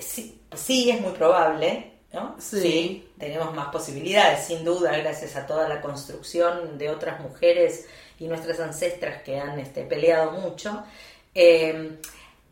sí, 0.00 0.90
es 0.90 1.00
muy 1.00 1.12
probable, 1.12 1.92
¿no? 2.12 2.36
Sí. 2.38 3.06
tenemos 3.18 3.54
más 3.54 3.68
posibilidades, 3.68 4.46
sin 4.46 4.64
duda, 4.64 4.96
gracias 4.96 5.36
a 5.36 5.46
toda 5.46 5.68
la 5.68 5.82
construcción 5.82 6.78
de 6.78 6.88
otras 6.88 7.20
mujeres 7.20 7.86
y 8.18 8.26
nuestras 8.26 8.60
ancestras 8.60 9.22
que 9.22 9.38
han 9.38 9.58
este, 9.58 9.82
peleado 9.82 10.32
mucho. 10.32 10.84
Eh, 11.34 11.98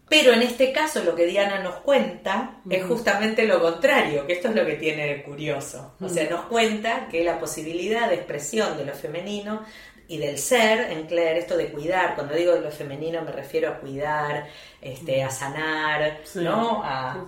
pero 0.08 0.32
en 0.32 0.42
este 0.42 0.72
caso 0.72 1.02
lo 1.02 1.14
que 1.14 1.26
Diana 1.26 1.60
nos 1.60 1.76
cuenta 1.76 2.56
es 2.68 2.84
justamente 2.84 3.46
lo 3.46 3.60
contrario, 3.60 4.26
que 4.26 4.34
esto 4.34 4.48
es 4.48 4.54
lo 4.54 4.66
que 4.66 4.74
tiene 4.74 5.22
curioso. 5.22 5.94
O 6.00 6.08
sea, 6.08 6.28
nos 6.28 6.46
cuenta 6.46 7.08
que 7.10 7.24
la 7.24 7.38
posibilidad 7.38 8.08
de 8.08 8.16
expresión 8.16 8.76
de 8.76 8.84
lo 8.84 8.92
femenino 8.92 9.64
y 10.08 10.18
del 10.18 10.36
ser 10.36 10.92
en 10.92 11.06
Claire, 11.06 11.38
esto 11.38 11.56
de 11.56 11.72
cuidar, 11.72 12.14
cuando 12.14 12.34
digo 12.34 12.52
de 12.52 12.60
lo 12.60 12.70
femenino 12.70 13.22
me 13.22 13.32
refiero 13.32 13.70
a 13.70 13.78
cuidar, 13.78 14.46
este, 14.82 15.22
a 15.22 15.30
sanar, 15.30 16.18
¿no? 16.34 16.82
A, 16.84 17.24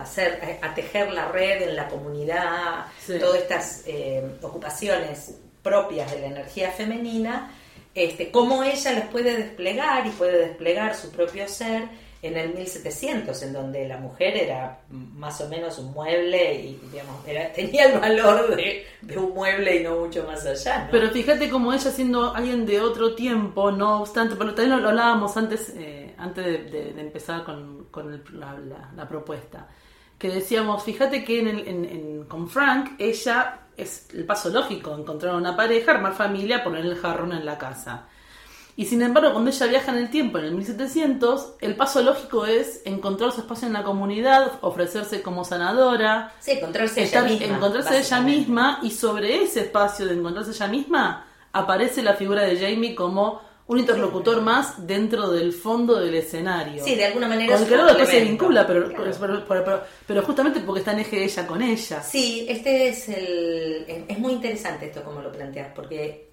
hacer, 0.00 0.58
a 0.62 0.74
tejer 0.74 1.12
la 1.12 1.28
red 1.28 1.60
en 1.60 1.76
la 1.76 1.88
comunidad, 1.88 2.86
todas 3.20 3.42
estas 3.42 3.82
eh, 3.86 4.24
ocupaciones 4.40 5.34
propias 5.62 6.10
de 6.12 6.20
la 6.20 6.26
energía 6.28 6.70
femenina 6.70 7.50
este, 7.96 8.30
cómo 8.30 8.62
ella 8.62 8.92
les 8.92 9.06
puede 9.06 9.34
desplegar 9.34 10.06
y 10.06 10.10
puede 10.10 10.48
desplegar 10.48 10.94
su 10.94 11.10
propio 11.10 11.48
ser 11.48 11.88
en 12.20 12.36
el 12.36 12.52
1700, 12.54 13.42
en 13.42 13.52
donde 13.54 13.88
la 13.88 13.96
mujer 13.96 14.36
era 14.36 14.80
más 14.90 15.40
o 15.40 15.48
menos 15.48 15.78
un 15.78 15.92
mueble 15.92 16.54
y 16.60 16.80
digamos, 16.92 17.24
tenía 17.54 17.86
el 17.86 17.98
valor 17.98 18.54
de, 18.54 18.84
un 19.16 19.32
mueble 19.32 19.76
y 19.76 19.82
no 19.82 19.96
mucho 19.96 20.24
más 20.24 20.44
allá. 20.44 20.88
Pero 20.90 21.10
fíjate 21.10 21.48
cómo 21.48 21.72
ella 21.72 21.90
siendo 21.90 22.34
alguien 22.34 22.66
de 22.66 22.82
otro 22.82 23.14
tiempo, 23.14 23.70
no 23.70 24.02
obstante, 24.02 24.36
pero 24.36 24.54
también 24.54 24.82
lo, 24.82 24.88
hablábamos 24.90 25.34
antes, 25.38 25.72
eh, 25.76 26.14
antes 26.18 26.70
de, 26.70 27.00
empezar 27.00 27.44
con, 27.44 27.86
la, 28.34 29.08
propuesta, 29.08 29.68
que 30.18 30.28
decíamos, 30.28 30.82
fíjate 30.82 31.24
que 31.24 31.40
en 31.40 32.24
con 32.24 32.48
Frank 32.48 32.90
ella 32.98 33.65
es 33.76 34.08
el 34.14 34.24
paso 34.24 34.48
lógico, 34.50 34.94
encontrar 34.96 35.34
una 35.34 35.56
pareja, 35.56 35.92
armar 35.92 36.14
familia, 36.14 36.64
poner 36.64 36.84
el 36.86 36.96
jarrón 36.96 37.32
en 37.32 37.44
la 37.44 37.58
casa. 37.58 38.04
Y 38.78 38.84
sin 38.84 39.00
embargo, 39.00 39.32
cuando 39.32 39.50
ella 39.50 39.66
viaja 39.68 39.90
en 39.90 39.98
el 39.98 40.10
tiempo, 40.10 40.36
en 40.38 40.44
el 40.44 40.52
1700, 40.54 41.54
el 41.62 41.76
paso 41.76 42.02
lógico 42.02 42.44
es 42.44 42.82
encontrar 42.84 43.32
su 43.32 43.40
espacio 43.40 43.66
en 43.66 43.72
la 43.72 43.82
comunidad, 43.82 44.52
ofrecerse 44.60 45.22
como 45.22 45.44
sanadora, 45.44 46.32
Sí, 46.40 46.52
encontrarse 46.52 47.02
estar- 47.02 47.24
ella 47.26 47.38
misma. 47.38 47.56
encontrarse 47.56 47.98
ella 47.98 48.20
misma, 48.20 48.78
y 48.82 48.90
sobre 48.90 49.42
ese 49.42 49.60
espacio 49.60 50.04
de 50.06 50.12
encontrarse 50.14 50.50
ella 50.50 50.66
misma, 50.68 51.24
aparece 51.52 52.02
la 52.02 52.14
figura 52.14 52.42
de 52.42 52.58
Jamie 52.58 52.94
como 52.94 53.40
un 53.68 53.78
interlocutor 53.78 54.40
más 54.42 54.86
dentro 54.86 55.30
del 55.30 55.52
fondo 55.52 55.98
del 55.98 56.14
escenario. 56.14 56.84
Sí, 56.84 56.94
de 56.94 57.06
alguna 57.06 57.26
manera. 57.28 57.56
Con 57.56 57.64
que 57.66 57.70
luego 57.74 57.86
después 57.88 58.08
se 58.10 58.20
vincula, 58.20 58.66
pero, 58.66 58.88
Claro. 58.88 59.04
pero, 59.20 59.44
pero- 59.46 59.64
pero- 59.64 59.82
pero 60.06 60.22
justamente 60.22 60.60
porque 60.60 60.80
está 60.80 60.92
en 60.92 61.00
eje 61.00 61.24
ella 61.24 61.46
con 61.46 61.60
ella. 61.62 62.02
Sí, 62.02 62.46
este 62.48 62.88
es 62.88 63.08
el. 63.08 64.04
Es 64.08 64.18
muy 64.18 64.32
interesante 64.34 64.86
esto 64.86 65.02
como 65.02 65.20
lo 65.20 65.32
planteas, 65.32 65.72
porque 65.74 66.28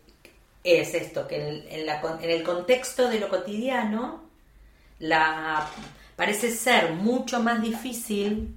es 0.64 0.94
esto, 0.94 1.28
que 1.28 1.36
en, 1.38 1.66
en 1.70 1.86
la 1.88 2.00
en 2.22 2.30
el 2.30 2.44
contexto 2.44 3.10
de 3.10 3.20
lo 3.20 3.30
cotidiano, 3.30 4.24
la 5.00 5.68
parece 6.16 6.52
ser 6.52 6.92
mucho 6.94 7.40
más 7.42 7.62
difícil 7.62 8.56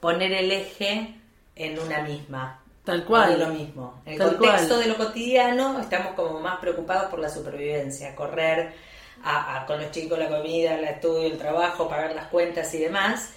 poner 0.00 0.32
el 0.32 0.52
eje 0.52 1.14
en 1.56 1.78
una 1.78 2.02
misma. 2.02 2.62
Tal 2.86 3.04
cual. 3.04 3.28
O 3.28 3.32
de 3.32 3.38
lo 3.44 3.48
mismo. 3.52 4.00
En 4.06 4.12
el 4.14 4.18
Tal 4.18 4.36
contexto 4.38 4.68
cual. 4.68 4.80
de 4.80 4.86
lo 4.86 4.96
cotidiano 4.96 5.78
estamos 5.80 6.14
como 6.14 6.40
más 6.40 6.58
preocupados 6.60 7.10
por 7.10 7.18
la 7.18 7.28
supervivencia, 7.28 8.14
correr 8.14 8.72
a- 9.24 9.56
a- 9.62 9.66
con 9.66 9.80
los 9.82 9.90
chicos 9.90 10.18
la 10.18 10.28
comida, 10.28 10.76
el 10.78 10.84
estudio, 10.84 11.26
el 11.26 11.36
trabajo, 11.36 11.88
pagar 11.88 12.14
las 12.14 12.26
cuentas 12.28 12.72
y 12.74 12.78
demás. 12.78 13.32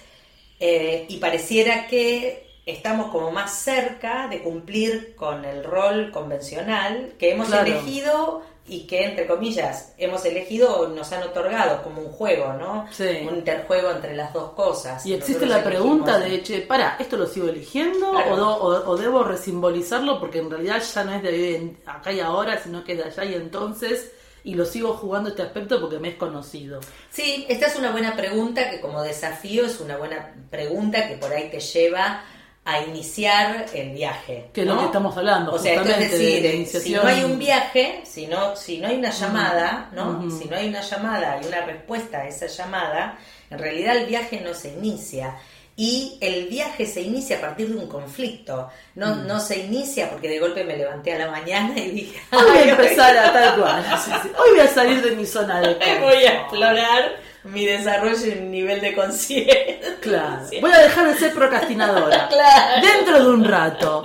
Eh, 0.60 1.04
y 1.08 1.16
pareciera 1.18 1.86
que 1.88 2.48
estamos 2.64 3.10
como 3.10 3.30
más 3.32 3.52
cerca 3.52 4.28
de 4.28 4.40
cumplir 4.42 5.16
con 5.16 5.44
el 5.44 5.64
rol 5.64 6.10
convencional 6.12 7.14
que 7.18 7.32
hemos 7.32 7.48
Claro. 7.48 7.66
elegido 7.66 8.42
y 8.72 8.86
que, 8.86 9.04
entre 9.04 9.26
comillas, 9.26 9.92
hemos 9.98 10.24
elegido 10.24 10.76
o 10.80 10.88
nos 10.88 11.10
han 11.12 11.24
otorgado 11.24 11.82
como 11.82 12.00
un 12.02 12.12
juego, 12.12 12.52
¿no? 12.52 12.86
Sí. 12.92 13.26
Un 13.28 13.34
interjuego 13.36 13.90
entre 13.90 14.14
las 14.14 14.32
dos 14.32 14.52
cosas. 14.52 15.04
Y 15.04 15.12
existe 15.14 15.44
Nosotros 15.46 15.58
la 15.58 15.64
pregunta 15.68 16.18
de, 16.20 16.42
che, 16.42 16.60
para, 16.62 16.96
¿esto 17.00 17.16
lo 17.16 17.26
sigo 17.26 17.48
eligiendo 17.48 18.12
Claro. 18.12 18.32
o, 18.32 18.36
do- 18.36 18.56
o- 18.56 18.90
o 18.90 18.96
debo 18.96 19.24
resimbolizarlo? 19.24 20.20
Porque 20.20 20.38
en 20.38 20.50
realidad 20.50 20.80
ya 20.94 21.04
no 21.04 21.12
es 21.14 21.22
de 21.22 21.76
acá 21.84 22.12
y 22.12 22.20
ahora, 22.20 22.58
sino 22.62 22.84
que 22.84 22.92
es 22.92 22.98
de 22.98 23.04
allá 23.04 23.24
y 23.24 23.34
entonces, 23.34 24.12
y 24.44 24.54
lo 24.54 24.64
sigo 24.64 24.94
jugando 24.94 25.30
este 25.30 25.42
aspecto 25.42 25.80
porque 25.80 25.98
me 25.98 26.10
es 26.10 26.14
conocido. 26.14 26.80
Sí, 27.10 27.44
esta 27.48 27.66
es 27.66 27.76
una 27.76 27.90
buena 27.90 28.16
pregunta 28.16 28.70
que 28.70 28.80
como 28.80 29.02
desafío 29.02 29.66
es 29.66 29.80
una 29.80 29.96
buena 29.96 30.32
pregunta 30.50 31.08
que 31.08 31.16
por 31.16 31.32
ahí 31.32 31.50
te 31.50 31.60
lleva 31.60 32.22
a 32.64 32.80
iniciar 32.82 33.66
el 33.74 33.90
viaje. 33.90 34.50
Que 34.52 34.60
es 34.60 34.66
lo 34.66 34.74
¿no? 34.74 34.80
que 34.80 34.86
estamos 34.86 35.16
hablando, 35.16 35.52
O 35.54 35.58
sea, 35.58 35.74
esto 35.74 35.88
es 35.90 36.10
de 36.18 36.40
decir, 36.40 36.80
si 36.82 36.90
no 36.92 37.02
hay 37.04 37.24
un 37.24 37.38
viaje, 37.38 38.02
si 38.04 38.26
no, 38.26 38.54
si 38.54 38.78
no 38.78 38.88
hay 38.88 38.96
una 38.96 39.10
llamada, 39.10 39.88
¿no? 39.92 40.30
Si 40.30 40.44
no 40.46 40.56
hay 40.56 40.68
una 40.68 40.82
llamada 40.82 41.40
y 41.42 41.46
una 41.46 41.62
respuesta 41.62 42.18
a 42.18 42.28
esa 42.28 42.46
llamada, 42.46 43.18
en 43.50 43.58
realidad 43.58 43.96
el 43.96 44.06
viaje 44.06 44.40
no 44.44 44.54
se 44.54 44.68
inicia. 44.72 45.36
Y 45.76 46.18
el 46.20 46.48
viaje 46.48 46.84
se 46.84 47.00
inicia 47.00 47.38
a 47.38 47.40
partir 47.40 47.68
de 47.70 47.76
un 47.78 47.86
conflicto. 47.88 48.68
No, 48.96 49.14
Mm. 49.14 49.26
no 49.26 49.40
se 49.40 49.60
inicia 49.60 50.10
porque 50.10 50.28
de 50.28 50.38
golpe 50.38 50.62
me 50.62 50.76
levanté 50.76 51.14
a 51.14 51.18
la 51.18 51.30
mañana 51.30 51.78
y 51.78 51.90
dije, 51.92 52.20
Hoy 52.32 52.42
voy 52.44 52.58
"Ay, 52.58 52.68
a 52.68 52.72
empezar 52.72 53.16
a 53.16 53.32
tal 53.32 53.58
cual. 53.58 53.84
Hoy 54.38 54.50
voy 54.50 54.60
a 54.60 54.68
salir 54.68 55.00
de 55.02 55.16
mi 55.16 55.24
zona 55.24 55.60
de 55.60 55.78
confort. 55.78 56.00
voy 56.02 56.24
a 56.24 56.40
explorar 56.40 57.29
mi 57.44 57.64
desarrollo 57.64 58.26
y 58.26 58.34
mi 58.36 58.48
nivel 58.48 58.80
de 58.80 58.94
conciencia. 58.94 59.98
Claro. 60.00 60.46
Voy 60.60 60.72
a 60.72 60.78
dejar 60.78 61.12
de 61.12 61.18
ser 61.18 61.34
procrastinadora. 61.34 62.28
Claro. 62.40 62.86
Dentro 62.86 63.24
de 63.24 63.30
un 63.30 63.44
rato. 63.44 64.02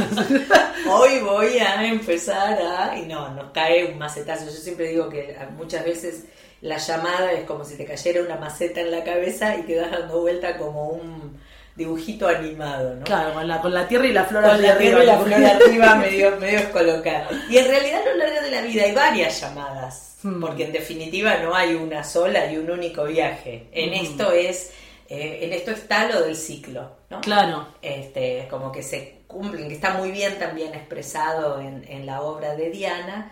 Hoy 0.90 1.20
voy 1.20 1.58
a 1.58 1.84
empezar 1.84 2.58
a... 2.60 2.98
Y 2.98 3.06
no, 3.06 3.28
nos 3.30 3.50
cae 3.52 3.84
un 3.84 3.98
macetazo. 3.98 4.44
Yo 4.44 4.50
siempre 4.50 4.88
digo 4.88 5.08
que 5.08 5.36
muchas 5.56 5.84
veces 5.84 6.24
la 6.60 6.78
llamada 6.78 7.32
es 7.32 7.44
como 7.44 7.64
si 7.64 7.76
te 7.76 7.84
cayera 7.84 8.22
una 8.22 8.36
maceta 8.36 8.80
en 8.80 8.90
la 8.90 9.04
cabeza 9.04 9.56
y 9.56 9.62
quedas 9.62 9.90
dando 9.90 10.20
vuelta 10.20 10.56
como 10.56 10.88
un 10.88 11.40
dibujito 11.78 12.28
animado, 12.28 12.96
¿no? 12.96 13.04
Claro, 13.04 13.32
con 13.34 13.48
la, 13.48 13.60
con 13.62 13.72
la 13.72 13.88
tierra 13.88 14.06
y 14.06 14.12
la 14.12 14.24
flor 14.24 14.42
Con 14.44 14.60
la 14.60 14.72
arriba. 14.72 14.78
tierra 14.78 15.02
y 15.02 15.06
la 15.06 15.18
flor 15.18 15.44
arriba 15.44 15.94
medio, 15.94 16.36
medio 16.36 16.58
descolocada. 16.60 17.28
Y 17.48 17.56
en 17.56 17.68
realidad 17.68 18.02
a 18.02 18.10
lo 18.10 18.16
largo 18.16 18.40
de 18.42 18.50
la 18.50 18.60
vida 18.62 18.82
hay 18.84 18.92
varias 18.92 19.40
llamadas, 19.40 20.04
Hmm. 20.22 20.40
porque 20.40 20.64
en 20.64 20.72
definitiva 20.72 21.36
no 21.36 21.54
hay 21.54 21.74
una 21.76 22.02
sola 22.02 22.50
y 22.50 22.56
un 22.58 22.68
único 22.70 23.04
viaje. 23.04 23.68
En 23.72 23.90
Hmm. 23.90 24.04
esto 24.04 24.32
es, 24.32 24.72
eh, 25.08 25.38
en 25.42 25.52
esto 25.52 25.70
está 25.70 26.08
lo 26.08 26.22
del 26.22 26.34
ciclo, 26.36 26.90
¿no? 27.08 27.20
Claro. 27.20 27.68
este, 27.80 28.48
como 28.50 28.72
que 28.72 28.82
se 28.82 29.20
cumplen, 29.28 29.68
que 29.68 29.74
está 29.74 29.94
muy 29.94 30.10
bien 30.10 30.36
también 30.38 30.74
expresado 30.74 31.60
en, 31.60 31.84
en 31.88 32.04
la 32.04 32.22
obra 32.22 32.56
de 32.56 32.70
Diana, 32.70 33.30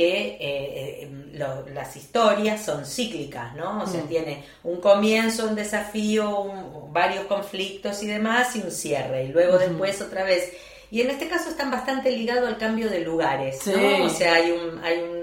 que 0.00 0.36
eh, 0.40 1.02
eh, 1.02 1.08
lo- 1.34 1.66
las 1.74 1.94
historias 1.96 2.64
son 2.64 2.86
cíclicas, 2.86 3.54
¿no? 3.54 3.82
O 3.82 3.86
sea, 3.86 4.02
Mm. 4.02 4.08
tiene 4.08 4.44
un 4.64 4.80
comienzo, 4.80 5.46
un 5.48 5.54
desafío, 5.54 6.40
un- 6.40 6.92
varios 6.92 7.24
conflictos 7.26 8.02
y 8.02 8.06
demás, 8.06 8.56
y 8.56 8.60
un 8.60 8.70
cierre, 8.70 9.24
y 9.24 9.28
luego 9.28 9.58
después 9.58 10.00
otra 10.00 10.24
vez. 10.24 10.52
Y 10.90 11.02
en 11.02 11.10
este 11.10 11.28
caso 11.28 11.50
están 11.50 11.70
bastante 11.70 12.10
ligados 12.10 12.48
al 12.48 12.56
cambio 12.58 12.88
de 12.88 13.00
lugares, 13.00 13.64
¿no? 13.66 13.74
Sí. 13.74 14.02
O 14.02 14.08
sea, 14.08 14.34
hay 14.34 14.50
un, 14.52 14.82
hay 14.82 14.98
un 14.98 15.20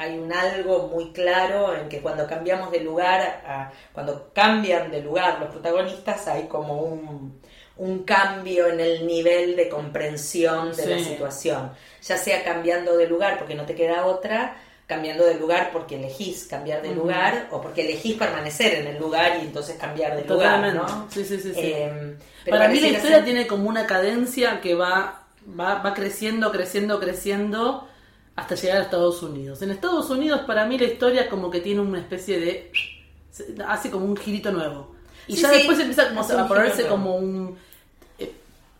hay 0.00 0.16
un 0.16 0.32
algo 0.32 0.86
muy 0.94 1.12
claro 1.12 1.74
en 1.76 1.88
que 1.88 2.00
cuando 2.00 2.24
cambiamos 2.28 2.70
de 2.70 2.78
lugar, 2.80 3.20
a- 3.44 3.72
cuando 3.92 4.30
cambian 4.32 4.92
de 4.92 5.00
lugar 5.02 5.40
los 5.40 5.50
protagonistas, 5.50 6.28
hay 6.28 6.44
como 6.46 6.82
un, 6.82 7.40
un 7.78 8.02
cambio 8.04 8.66
en 8.68 8.80
el 8.80 9.06
nivel 9.06 9.56
de 9.56 9.68
comprensión 9.68 10.74
de 10.76 10.86
la 10.86 10.98
situación. 10.98 11.72
Ya 12.02 12.16
sea 12.16 12.44
cambiando 12.44 12.96
de 12.96 13.06
lugar 13.08 13.38
porque 13.38 13.54
no 13.54 13.64
te 13.64 13.74
queda 13.74 14.04
otra, 14.06 14.56
cambiando 14.86 15.24
de 15.24 15.34
lugar 15.34 15.70
porque 15.72 15.96
elegís 15.96 16.46
cambiar 16.48 16.82
de 16.82 16.94
lugar 16.94 17.48
o 17.50 17.60
porque 17.60 17.82
elegís 17.82 18.16
permanecer 18.16 18.74
en 18.74 18.86
el 18.88 18.98
lugar 18.98 19.38
y 19.42 19.46
entonces 19.46 19.76
cambiar 19.78 20.16
de 20.16 20.22
Totalmente. 20.22 20.76
lugar, 20.78 20.90
¿no? 20.96 21.06
Sí, 21.10 21.24
sí, 21.24 21.38
sí. 21.40 21.52
sí. 21.54 21.60
Eh, 21.62 22.16
pero 22.44 22.56
Para 22.56 22.68
mí 22.70 22.80
la 22.80 22.88
historia 22.88 23.16
ser- 23.16 23.24
tiene 23.24 23.46
como 23.46 23.68
una 23.68 23.86
cadencia 23.86 24.60
que 24.60 24.74
va, 24.74 25.26
va, 25.58 25.74
va 25.82 25.94
creciendo, 25.94 26.50
creciendo, 26.50 26.98
creciendo 26.98 27.86
hasta 28.34 28.54
llegar 28.54 28.78
a 28.78 28.82
Estados 28.84 29.22
Unidos. 29.22 29.60
En 29.62 29.70
Estados 29.70 30.08
Unidos 30.10 30.40
para 30.46 30.64
mí 30.64 30.78
la 30.78 30.86
historia 30.86 31.28
como 31.28 31.50
que 31.50 31.60
tiene 31.60 31.80
una 31.80 31.98
especie 31.98 32.40
de... 32.40 32.72
hace 33.66 33.90
como 33.90 34.06
un 34.06 34.16
girito 34.16 34.50
nuevo. 34.50 34.94
Y 35.26 35.36
Sí, 35.36 35.42
ya 35.42 35.50
sí, 35.50 35.56
después 35.58 35.78
empieza 35.80 36.08
como 36.08 36.22
a 36.22 36.48
ponerse 36.48 36.86
como 36.86 37.16
un... 37.16 37.58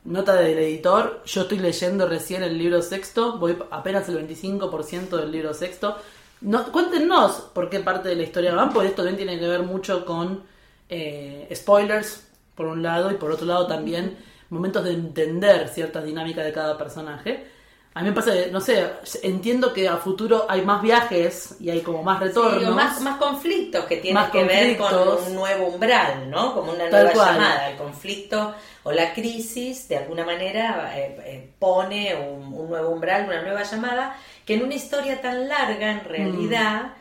Nota 0.08 0.36
del 0.36 0.58
editor, 0.58 1.22
yo 1.26 1.42
estoy 1.42 1.58
leyendo 1.58 2.08
recién 2.08 2.42
el 2.42 2.56
libro 2.56 2.80
sexto, 2.80 3.36
voy 3.36 3.58
apenas 3.70 4.08
el 4.08 4.26
25% 4.26 5.10
del 5.10 5.30
libro 5.30 5.52
sexto. 5.52 5.98
No, 6.40 6.72
cuéntenos 6.72 7.50
por 7.52 7.68
qué 7.68 7.80
parte 7.80 8.08
de 8.08 8.16
la 8.16 8.22
historia 8.22 8.54
van, 8.54 8.72
porque 8.72 8.88
esto 8.88 9.02
también 9.02 9.18
tiene 9.18 9.38
que 9.38 9.46
ver 9.46 9.64
mucho 9.64 10.06
con 10.06 10.44
eh, 10.88 11.46
spoilers, 11.54 12.26
por 12.54 12.68
un 12.68 12.82
lado, 12.82 13.10
y 13.10 13.16
por 13.16 13.30
otro 13.30 13.46
lado 13.46 13.66
también 13.66 14.16
momentos 14.48 14.82
de 14.82 14.92
entender 14.92 15.68
ciertas 15.68 16.02
dinámicas 16.04 16.46
de 16.46 16.54
cada 16.54 16.78
personaje. 16.78 17.46
A 17.94 18.02
mí 18.02 18.10
me 18.10 18.14
pasa, 18.14 18.32
no 18.52 18.60
sé, 18.60 18.86
entiendo 19.22 19.72
que 19.72 19.88
a 19.88 19.96
futuro 19.96 20.46
hay 20.48 20.62
más 20.62 20.80
viajes 20.82 21.56
y 21.58 21.70
hay 21.70 21.80
como 21.80 22.02
más 22.04 22.20
retornos. 22.20 22.62
Sí, 22.62 22.70
más, 22.70 23.00
más 23.00 23.16
conflictos 23.16 23.86
que 23.86 23.96
tienen 23.96 24.22
Más 24.22 24.30
que 24.30 24.44
ver 24.44 24.76
con 24.76 24.94
un 25.26 25.34
nuevo 25.34 25.66
umbral, 25.66 26.30
¿no? 26.30 26.54
Como 26.54 26.72
una 26.72 26.88
Tal 26.90 27.04
nueva 27.04 27.12
cual. 27.12 27.34
llamada. 27.34 27.70
El 27.70 27.76
conflicto 27.76 28.54
o 28.84 28.92
la 28.92 29.12
crisis, 29.14 29.88
de 29.88 29.96
alguna 29.96 30.24
manera, 30.24 30.92
eh, 30.96 31.16
eh, 31.24 31.50
pone 31.58 32.14
un, 32.14 32.52
un 32.54 32.68
nuevo 32.68 32.90
umbral, 32.90 33.24
una 33.24 33.42
nueva 33.42 33.64
llamada, 33.64 34.16
que 34.44 34.54
en 34.54 34.62
una 34.62 34.74
historia 34.74 35.20
tan 35.20 35.48
larga, 35.48 35.90
en 35.90 36.04
realidad, 36.04 36.92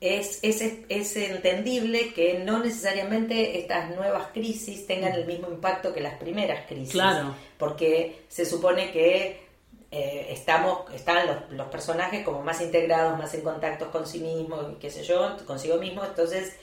es, 0.00 0.40
es, 0.42 0.62
es 0.88 1.16
entendible 1.16 2.12
que 2.14 2.40
no 2.44 2.58
necesariamente 2.58 3.58
estas 3.58 3.94
nuevas 3.94 4.28
crisis 4.32 4.86
tengan 4.86 5.12
el 5.12 5.26
mismo 5.26 5.48
impacto 5.48 5.92
que 5.92 6.00
las 6.00 6.14
primeras 6.14 6.66
crisis. 6.66 6.92
Claro. 6.92 7.34
Porque 7.58 8.22
se 8.28 8.46
supone 8.46 8.90
que 8.90 9.49
eh, 9.90 10.28
estamos, 10.30 10.92
están 10.94 11.26
los, 11.26 11.50
los 11.50 11.66
personajes 11.68 12.24
como 12.24 12.42
más 12.42 12.60
integrados, 12.60 13.18
más 13.18 13.34
en 13.34 13.42
contacto 13.42 13.90
con 13.90 14.06
sí 14.06 14.20
mismos, 14.20 14.66
qué 14.80 14.90
sé 14.90 15.02
yo, 15.02 15.36
consigo 15.46 15.78
mismo, 15.78 16.04
entonces, 16.04 16.56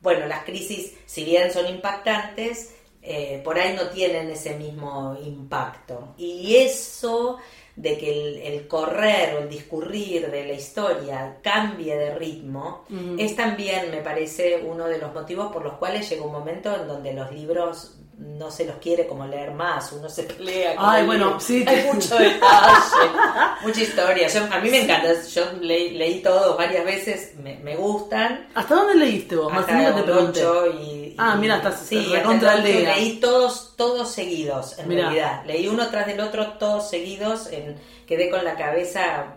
bueno, 0.00 0.26
las 0.26 0.44
crisis, 0.44 0.94
si 1.06 1.24
bien 1.24 1.50
son 1.50 1.66
impactantes, 1.66 2.74
eh, 3.02 3.40
por 3.42 3.58
ahí 3.58 3.74
no 3.74 3.88
tienen 3.88 4.28
ese 4.30 4.54
mismo 4.56 5.16
impacto. 5.24 6.14
Y 6.18 6.56
eso 6.56 7.38
de 7.76 7.96
que 7.96 8.10
el, 8.10 8.36
el 8.42 8.68
correr 8.68 9.36
o 9.36 9.38
el 9.38 9.48
discurrir 9.48 10.30
de 10.30 10.44
la 10.44 10.52
historia 10.52 11.38
cambie 11.42 11.96
de 11.96 12.14
ritmo, 12.14 12.84
es 13.16 13.34
también, 13.36 13.90
me 13.90 14.02
parece, 14.02 14.62
uno 14.62 14.86
de 14.86 14.98
los 14.98 15.14
motivos 15.14 15.50
por 15.50 15.64
los 15.64 15.74
cuales 15.74 16.10
llega 16.10 16.24
un 16.24 16.32
momento 16.32 16.74
en 16.74 16.86
donde 16.86 17.14
los 17.14 17.32
libros 17.32 17.99
no 18.20 18.50
se 18.50 18.66
los 18.66 18.76
quiere 18.76 19.06
como 19.06 19.26
leer 19.26 19.52
más, 19.52 19.92
uno 19.92 20.08
se 20.10 20.24
pelea. 20.24 20.74
Ay, 20.78 21.06
bueno, 21.06 21.40
sí. 21.40 21.64
Hay 21.66 21.84
mucho 21.90 22.18
detalle, 22.18 23.10
mucha 23.62 23.80
historia. 23.80 24.28
Yo, 24.28 24.44
a 24.50 24.60
mí 24.60 24.70
me 24.70 24.82
encanta, 24.82 25.08
yo 25.22 25.52
leí, 25.60 25.92
leí 25.92 26.22
todos 26.22 26.56
varias 26.56 26.84
veces, 26.84 27.32
me, 27.36 27.56
me 27.58 27.76
gustan. 27.76 28.46
¿Hasta 28.54 28.74
dónde 28.74 28.94
leíste 28.96 29.36
vos? 29.36 29.52
Más 29.52 29.66
Hasta 29.66 29.94
te 29.96 30.02
pregunté. 30.02 30.46
ocho 30.46 30.66
y, 31.10 31.16
Ah, 31.18 31.36
mira, 31.36 31.56
estás 31.56 31.80
sí, 31.86 32.12
hasta 32.14 32.54
el 32.54 32.64
día. 32.64 32.94
Leí 32.96 33.18
todos, 33.20 33.74
todos 33.76 34.10
seguidos, 34.10 34.78
en 34.78 34.88
Mirá. 34.88 35.02
realidad. 35.04 35.44
Leí 35.44 35.68
uno 35.68 35.88
tras 35.90 36.06
del 36.06 36.20
otro, 36.20 36.52
todos 36.58 36.88
seguidos. 36.88 37.48
En, 37.52 37.76
quedé 38.06 38.28
con 38.28 38.44
la 38.44 38.56
cabeza 38.56 39.34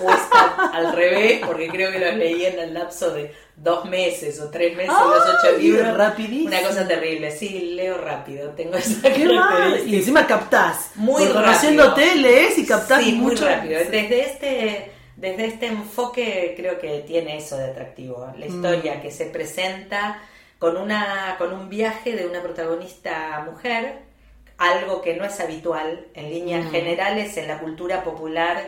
puesta 0.00 0.70
al 0.72 0.92
revés, 0.94 1.40
porque 1.46 1.68
creo 1.68 1.90
que 1.90 1.98
los 1.98 2.14
leí 2.14 2.44
en 2.44 2.58
el 2.58 2.74
lapso 2.74 3.12
de 3.12 3.34
dos 3.56 3.84
meses 3.86 4.40
o 4.40 4.50
tres 4.50 4.76
meses, 4.76 4.92
los 4.92 5.24
ocho 5.28 5.56
libros. 5.58 5.96
Rapidísimo. 5.96 6.48
Una 6.48 6.62
cosa 6.62 6.86
terrible. 6.86 7.30
Sí, 7.30 7.72
leo 7.74 7.98
rápido, 7.98 8.50
tengo 8.50 8.76
esa 8.76 9.10
Qué 9.12 9.26
mal. 9.26 9.88
Y 9.88 9.96
encima 9.96 10.26
captás. 10.26 10.90
Muy 10.96 11.22
rápido. 11.24 11.42
Conociéndote, 11.42 12.14
lees 12.16 12.58
y 12.58 12.66
captás 12.66 13.02
Sí, 13.02 13.12
muy 13.12 13.34
rápido. 13.34 13.78
Desde 13.78 14.20
este, 14.24 14.92
desde 15.16 15.46
este 15.46 15.66
enfoque 15.66 16.54
creo 16.56 16.78
que 16.78 17.00
tiene 17.06 17.38
eso 17.38 17.56
de 17.56 17.64
atractivo. 17.70 18.26
Mm. 18.34 18.40
La 18.40 18.46
historia 18.46 19.00
que 19.00 19.10
se 19.10 19.26
presenta 19.26 20.20
con, 20.62 20.76
una, 20.76 21.34
con 21.38 21.52
un 21.52 21.68
viaje 21.68 22.14
de 22.14 22.24
una 22.24 22.40
protagonista 22.40 23.44
mujer, 23.50 23.98
algo 24.58 25.02
que 25.02 25.16
no 25.16 25.24
es 25.24 25.40
habitual 25.40 26.06
en 26.14 26.30
líneas 26.30 26.66
Mm. 26.66 26.70
generales 26.70 27.36
en 27.36 27.48
la 27.48 27.58
cultura 27.58 28.04
popular. 28.04 28.62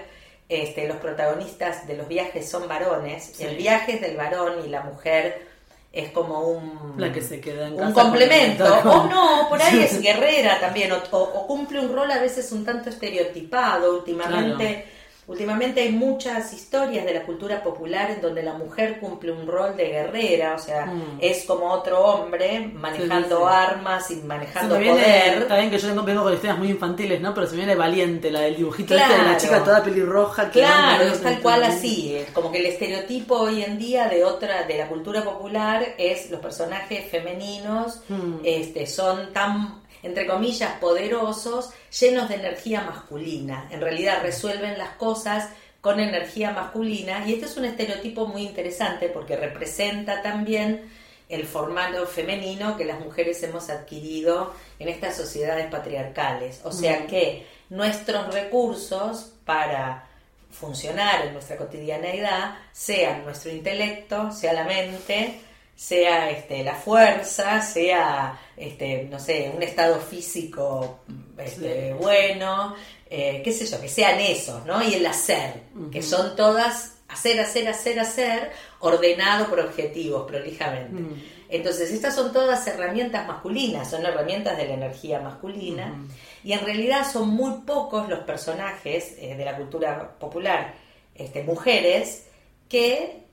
Este, 0.48 0.88
los 0.88 0.96
protagonistas 0.96 1.86
de 1.86 1.96
los 1.96 2.08
viajes 2.08 2.50
son 2.50 2.66
varones. 2.68 3.30
Sí. 3.36 3.44
El 3.44 3.54
viaje 3.56 3.94
es 3.94 4.00
del 4.00 4.16
varón 4.16 4.54
y 4.66 4.68
la 4.68 4.82
mujer 4.82 5.46
es 5.92 6.10
como 6.10 6.40
un 6.48 6.94
La 6.96 7.12
que 7.12 7.22
se 7.22 7.40
queda 7.40 7.68
en 7.68 7.76
casa 7.76 7.86
un 7.88 7.94
con- 7.94 8.02
complemento. 8.06 8.64
con- 8.82 8.90
O 8.90 9.04
no, 9.06 9.48
por 9.48 9.62
ahí 9.62 9.80
es 9.84 10.00
guerrera 10.02 10.58
también, 10.58 10.90
o, 10.90 10.96
o- 11.12 11.22
o 11.22 11.46
cumple 11.46 11.78
un 11.78 11.94
rol 11.94 12.10
a 12.10 12.18
veces 12.18 12.50
un 12.50 12.64
tanto 12.64 12.90
estereotipado. 12.90 13.94
Últimamente, 13.98 14.84
últimamente 15.26 15.80
hay 15.80 15.92
muchas 15.92 16.52
historias 16.52 17.04
de 17.04 17.14
la 17.14 17.22
cultura 17.22 17.62
popular 17.62 18.10
en 18.10 18.20
donde 18.20 18.42
la 18.42 18.54
mujer 18.54 18.98
cumple 19.00 19.32
un 19.32 19.46
rol 19.46 19.76
de 19.76 19.84
guerrera, 19.88 20.54
o 20.54 20.58
sea, 20.58 20.86
Mm. 20.86 21.18
es 21.20 21.44
como 21.44 21.70
otro 21.70 21.98
hombre 22.00 22.70
manejando 22.74 23.36
Sí, 23.38 23.42
sí, 23.42 23.48
sí. 23.48 23.54
armas 23.56 24.10
y 24.10 24.14
manejando 24.16 24.78
viene, 24.78 24.92
poder. 25.00 25.38
está 25.42 25.56
bien 25.58 25.70
que 25.70 25.78
yo 25.78 25.88
tengo, 25.88 26.02
vengo 26.02 26.22
con 26.24 26.32
historias 26.34 26.58
muy 26.58 26.68
infantiles, 26.70 27.20
¿no? 27.20 27.32
Pero 27.34 27.46
se 27.46 27.56
viene 27.56 27.74
valiente 27.74 28.30
la 28.30 28.40
del 28.40 28.56
dibujito 28.56 28.94
este 28.94 29.12
de 29.12 29.22
la 29.22 29.36
chica 29.36 29.64
toda 29.64 29.82
pelirroja. 29.82 30.50
que 30.50 30.60
Claro, 30.60 31.04
es 31.04 31.22
tal 31.22 31.40
cual 31.40 31.62
así, 31.64 32.14
es 32.16 32.30
como 32.32 32.52
que 32.52 32.58
el 32.58 32.66
estereotipo 32.66 33.36
hoy 33.36 33.62
en 33.62 33.78
día 33.78 34.08
de 34.08 34.24
otra, 34.24 34.64
de 34.64 34.78
la 34.78 34.88
cultura 34.88 35.22
popular 35.22 35.84
es 35.98 36.30
los 36.30 36.40
personajes 36.40 37.10
femeninos, 37.10 38.00
Mm. 38.08 38.36
este, 38.44 38.86
son 38.86 39.32
tan, 39.32 39.82
entre 40.04 40.26
comillas, 40.26 40.78
poderosos, 40.80 41.70
llenos 41.98 42.28
de 42.28 42.36
energía 42.36 42.82
masculina. 42.82 43.68
En 43.70 43.80
realidad 43.80 44.22
resuelven 44.22 44.78
las 44.78 44.90
cosas 44.90 45.48
con 45.80 45.98
energía 45.98 46.52
masculina 46.52 47.26
y 47.26 47.34
este 47.34 47.46
es 47.46 47.56
un 47.56 47.64
estereotipo 47.64 48.26
muy 48.26 48.42
interesante 48.42 49.08
porque 49.08 49.36
representa 49.36 50.22
también 50.22 50.88
el 51.28 51.44
formato 51.46 52.06
femenino 52.06 52.76
que 52.76 52.84
las 52.84 53.00
mujeres 53.00 53.42
hemos 53.42 53.70
adquirido 53.70 54.54
en 54.78 54.88
estas 54.88 55.16
sociedades 55.16 55.66
patriarcales. 55.66 56.60
O 56.64 56.70
sea 56.72 57.00
Mm. 57.00 57.06
que 57.06 57.46
nuestros 57.70 58.32
recursos 58.32 59.32
para 59.44 60.06
funcionar 60.50 61.26
en 61.26 61.32
nuestra 61.32 61.56
cotidianeidad 61.56 62.56
sean 62.72 63.24
nuestro 63.24 63.50
intelecto, 63.50 64.30
sea 64.30 64.52
la 64.52 64.64
mente, 64.64 65.40
sea 65.76 66.30
este, 66.30 66.62
la 66.62 66.74
fuerza, 66.74 67.60
sea, 67.60 68.38
este, 68.56 69.08
no 69.10 69.18
sé, 69.18 69.52
un 69.54 69.62
estado 69.62 70.00
físico 70.00 71.00
este, 71.36 71.88
Sí. 71.90 71.94
bueno, 72.00 72.74
eh, 73.10 73.42
qué 73.44 73.52
sé 73.52 73.66
yo, 73.66 73.80
que 73.80 73.88
sean 73.88 74.20
esos, 74.20 74.64
¿no? 74.64 74.82
Y 74.82 74.94
el 74.94 75.06
hacer, 75.06 75.62
que 75.90 76.02
son 76.02 76.36
todas 76.36 76.94
hacer, 77.08 77.40
hacer, 77.40 77.68
hacer, 77.68 78.00
hacer, 78.00 78.50
ordenado 78.80 79.48
por 79.48 79.60
objetivos, 79.60 80.26
prolijamente. 80.26 81.00
Mm. 81.00 81.22
Entonces, 81.48 81.92
estas 81.92 82.14
son 82.14 82.32
todas 82.32 82.66
herramientas 82.66 83.26
masculinas, 83.26 83.88
son 83.90 84.04
herramientas 84.04 84.56
de 84.56 84.66
la 84.66 84.74
energía 84.74 85.20
masculina, 85.20 85.94
y 86.42 86.52
en 86.52 86.60
realidad 86.64 87.10
son 87.10 87.28
muy 87.28 87.60
pocos 87.64 88.08
los 88.08 88.20
personajes 88.20 89.14
eh, 89.18 89.36
de 89.36 89.44
la 89.44 89.56
cultura 89.56 90.16
popular, 90.18 90.74
este, 91.14 91.42
mujeres, 91.44 92.26
que 92.68 93.23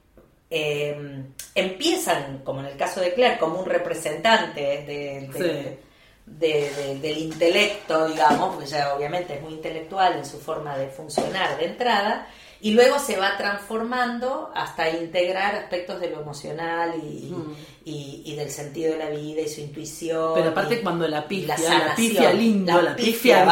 eh, 0.54 1.24
empiezan, 1.56 2.40
como 2.44 2.60
en 2.60 2.66
el 2.68 2.78
caso 2.78 3.00
de 3.00 3.14
Claire, 3.14 3.38
como 3.40 3.60
un 3.60 3.66
representante 3.66 4.62
de- 4.62 5.30
Sí. 5.34 5.78
del 6.26 7.18
intelecto, 7.18 8.08
digamos, 8.08 8.50
porque 8.56 8.66
ella 8.66 8.94
obviamente 8.96 9.34
es 9.36 9.42
muy 9.42 9.54
intelectual 9.54 10.18
en 10.18 10.26
su 10.26 10.40
forma 10.40 10.78
de 10.78 10.88
funcionar 10.88 11.58
de 11.58 11.66
entrada, 11.66 12.28
y 12.64 12.72
luego 12.74 13.00
se 13.00 13.18
va 13.18 13.38
transformando 13.38 14.52
hasta 14.54 14.90
integrar 14.90 15.56
aspectos 15.56 16.00
de 16.00 16.10
lo 16.12 16.22
emocional 16.22 16.94
y, 17.02 17.32
Mm. 17.32 17.56
y- 17.86 18.22
y 18.26 18.36
del 18.36 18.52
sentido 18.52 18.94
de 18.94 19.00
la 19.00 19.10
vida 19.10 19.42
y 19.42 19.50
su 19.50 19.62
intuición. 19.62 20.34
Pero 20.36 20.50
aparte 20.50 20.76
y- 20.76 20.84
cuando 20.84 21.08
la 21.08 21.28
pifia, 21.28 21.56
la, 21.58 21.58
sanación. 21.58 21.96
pifia 21.96 22.34
lindo, 22.34 22.82
la, 22.82 22.96
pifia, 22.96 23.46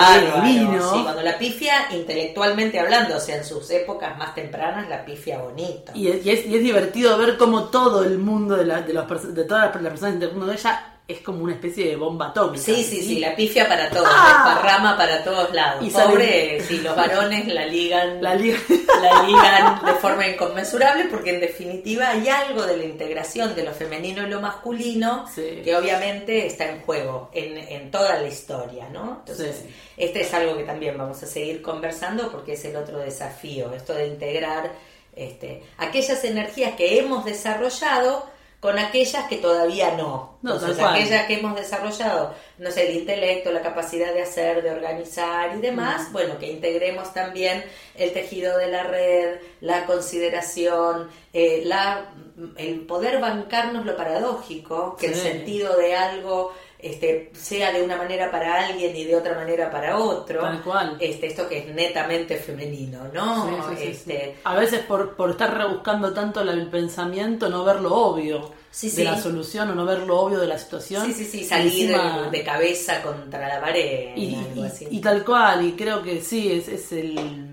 divino. 0.43 0.93
sí, 0.93 1.01
cuando 1.03 1.21
la 1.23 1.37
pifia 1.39 1.73
intelectualmente 1.91 2.79
hablando, 2.79 3.17
o 3.17 3.19
sea, 3.19 3.37
en 3.37 3.45
sus 3.45 3.69
épocas 3.71 4.17
más 4.17 4.35
tempranas, 4.35 4.87
la 4.89 5.03
pifia 5.05 5.39
bonito. 5.39 5.91
Y 5.95 6.07
es, 6.09 6.25
y 6.25 6.29
es- 6.31 6.45
y 6.45 6.55
es 6.55 6.63
divertido 6.63 7.17
ver 7.17 7.37
cómo 7.37 7.65
todo 7.65 8.03
el 8.03 8.17
mundo 8.19 8.55
de, 8.57 8.65
la- 8.65 8.81
de, 8.81 8.93
los 8.93 9.33
de 9.35 9.43
todas 9.45 9.63
las 9.73 9.91
personas 9.91 10.19
del 10.19 10.31
mundo 10.31 10.45
de 10.47 10.53
ella 10.53 10.95
es 11.09 11.21
como 11.21 11.43
una 11.43 11.53
especie 11.53 11.87
de 11.87 11.95
bomba 11.95 12.27
atómica. 12.27 12.63
Sí, 12.63 12.83
sí, 12.83 13.01
sí, 13.01 13.19
la 13.19 13.35
pifia 13.35 13.67
para 13.67 13.89
todos, 13.89 14.07
Ah. 14.09 14.43
desparrama 14.53 14.95
para 14.95 15.23
todos 15.23 15.51
lados. 15.53 15.83
Y 15.83 15.89
Pobre, 15.89 16.61
sí, 16.61 16.77
los 16.81 16.95
varones 16.95 17.47
la 17.47 17.65
ligan, 17.65 18.21
La 18.21 18.35
la 18.35 19.23
ligan 19.23 19.85
de 19.85 19.93
forma 19.95 20.27
inconmensurable 20.27 21.05
porque 21.09 21.31
en 21.31 21.39
definitiva 21.41 22.09
hay 22.09 22.29
algo 22.29 22.61
de 22.67 22.77
la 22.77 22.83
integración 22.85 23.55
de 23.55 23.63
lo 23.63 23.73
femenino 23.73 24.21
y 24.25 24.29
lo 24.29 24.39
masculino 24.39 25.25
Sí. 25.33 25.61
que 25.63 25.75
obviamente 25.75 26.45
está 26.45 26.69
en 26.69 26.81
juego 26.81 27.29
en, 27.33 27.57
en 27.57 27.89
toda 27.89 28.19
la 28.19 28.27
historia, 28.27 28.87
¿no? 28.89 29.17
Entonces, 29.21 29.63
Sí. 29.63 29.73
este 29.97 30.21
es 30.21 30.33
algo 30.35 30.55
que 30.57 30.63
también 30.63 30.95
vamos 30.97 31.21
a 31.23 31.25
seguir 31.25 31.61
conversando 31.63 32.31
porque 32.31 32.53
es 32.53 32.63
el 32.65 32.75
otro 32.75 32.99
desafío, 32.99 33.73
esto 33.73 33.93
de 33.93 34.05
integrar 34.07 34.71
este, 35.15 35.63
aquellas 35.77 36.23
energías 36.23 36.75
que 36.75 36.99
hemos 36.99 37.25
desarrollado 37.25 38.25
con 38.59 38.77
aquellas 38.77 39.25
que 39.25 39.37
todavía 39.37 39.95
no. 39.95 40.37
No, 40.41 40.55
Entonces, 40.55 40.83
aquellas 40.83 41.25
que 41.27 41.39
hemos 41.39 41.55
desarrollado, 41.55 42.33
no 42.57 42.71
sé, 42.71 42.89
el 42.89 42.97
intelecto, 42.97 43.51
la 43.51 43.61
capacidad 43.61 44.13
de 44.13 44.21
hacer, 44.21 44.61
de 44.61 44.71
organizar 44.71 45.55
y 45.55 45.61
demás, 45.61 46.11
bueno, 46.11 46.37
que 46.37 46.51
integremos 46.51 47.13
también 47.13 47.63
el 47.95 48.11
tejido 48.11 48.57
de 48.57 48.67
la 48.67 48.83
red, 48.83 49.39
la 49.61 49.85
consideración, 49.85 51.09
eh, 51.31 51.61
la, 51.65 52.11
el 52.57 52.81
poder 52.81 53.19
bancarnos 53.21 53.85
lo 53.85 53.95
paradójico, 53.95 54.97
que 54.97 55.07
el 55.07 55.15
sentido 55.15 55.77
de 55.77 55.95
algo 55.95 56.53
este, 56.81 57.29
sea 57.33 57.71
de 57.73 57.83
una 57.83 57.97
manera 57.97 58.31
para 58.31 58.65
alguien 58.67 58.95
y 58.95 59.03
de 59.03 59.15
otra 59.15 59.35
manera 59.35 59.69
para 59.69 59.97
otro. 59.97 60.39
Tal 60.41 60.63
cual. 60.63 60.97
Este, 60.99 61.27
esto 61.27 61.47
que 61.49 61.59
es 61.59 61.75
netamente 61.75 62.37
femenino, 62.37 63.09
¿no? 63.13 63.45
Sí, 63.47 63.55
sí, 63.55 63.75
sí, 63.75 63.83
sí. 63.83 63.89
este, 63.91 64.35
A 64.45 64.55
veces 64.55 64.79
por, 64.85 65.15
por 65.15 65.31
estar 65.31 65.55
rebuscando 65.57 66.13
tanto 66.13 66.41
el 66.41 66.67
pensamiento, 66.67 67.49
no 67.49 67.63
ver 67.65 67.81
lo 67.81 67.93
obvio 67.93 68.57
Sí, 68.71 68.87
de 68.89 68.95
sí. 68.97 69.03
la 69.03 69.19
solución 69.19 69.71
o 69.71 69.75
no 69.75 69.83
ver 69.83 69.99
lo 70.03 70.19
obvio 70.19 70.39
de 70.39 70.45
la 70.47 70.57
situación. 70.59 71.03
Sí, 71.07 71.13
sí, 71.13 71.25
sí, 71.25 71.43
salir 71.43 71.89
Encima- 71.91 72.29
de, 72.29 72.43
cabeza 72.43 73.01
contra 73.01 73.47
la 73.47 73.59
pared. 73.59 74.15
y, 74.15 74.35
algo 74.35 74.63
y- 74.63 74.67
así. 74.67 74.87
y 74.91 75.01
tal 75.01 75.25
cual, 75.25 75.65
y 75.65 75.71
creo 75.73 76.03
que 76.03 76.21
sí, 76.21 76.51
es, 76.51 76.67
es 76.67 76.91
el... 76.91 77.47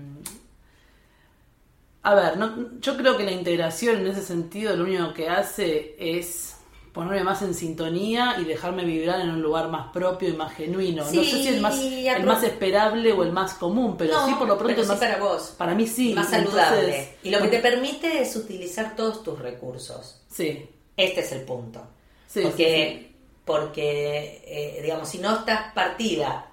A 2.03 2.13
ver, 2.15 2.37
no, 2.37 2.79
yo 2.79 2.95
creo 2.95 3.17
que 3.17 3.23
la 3.23 3.31
integración 3.31 3.97
en 3.97 4.07
ese 4.07 4.21
sentido 4.21 4.75
lo 4.75 4.83
único 4.85 5.13
que 5.13 5.27
hace 5.27 5.95
es 5.99 6.55
ponerme 6.97 7.23
más 7.23 7.41
en 7.43 7.53
sintonía 7.53 8.35
y 8.41 8.43
dejarme 8.43 8.83
vibrar 8.83 9.21
en 9.21 9.29
un 9.29 9.41
lugar 9.41 9.69
más 9.69 9.91
propio 9.93 10.27
y 10.29 10.33
más 10.33 10.53
genuino. 10.53 11.03
no 11.05 11.09
sé 11.09 11.23
si 11.23 11.47
el 11.47 11.61
más, 11.61 11.79
el 11.79 12.23
más 12.25 12.43
esperable 12.43 13.11
o 13.13 13.23
el 13.23 13.31
más 13.31 13.53
común, 13.53 13.95
pero 13.97 14.13
No, 14.15 14.25
sí 14.27 14.33
por 14.33 14.47
lo 14.47 14.57
pronto 14.57 14.81
sí 14.81 14.87
más, 14.89 14.97
para 14.99 15.17
vos. 15.17 15.53
para 15.57 15.73
mí 15.75 15.87
sí. 15.87 16.13
más 16.13 16.33
entonces- 16.33 16.61
saludable. 16.63 17.09
y 17.23 17.29
lo 17.29 17.39
que 17.41 17.47
te 17.47 17.59
permite 17.59 18.19
es 18.21 18.35
utilizar 18.35 18.95
todos 18.95 19.23
tus 19.23 19.37
recursos. 19.39 20.19
Sí, 20.29 20.67
Este 20.97 21.21
es 21.21 21.31
el 21.31 21.41
punto. 21.41 21.81
sí, 22.27 22.41
porque, 22.41 23.11
porque 23.45 24.41
eh, 24.45 24.79
digamos, 24.81 25.07
si 25.07 25.19
no 25.19 25.35
estás 25.37 25.71
partida 25.73 26.47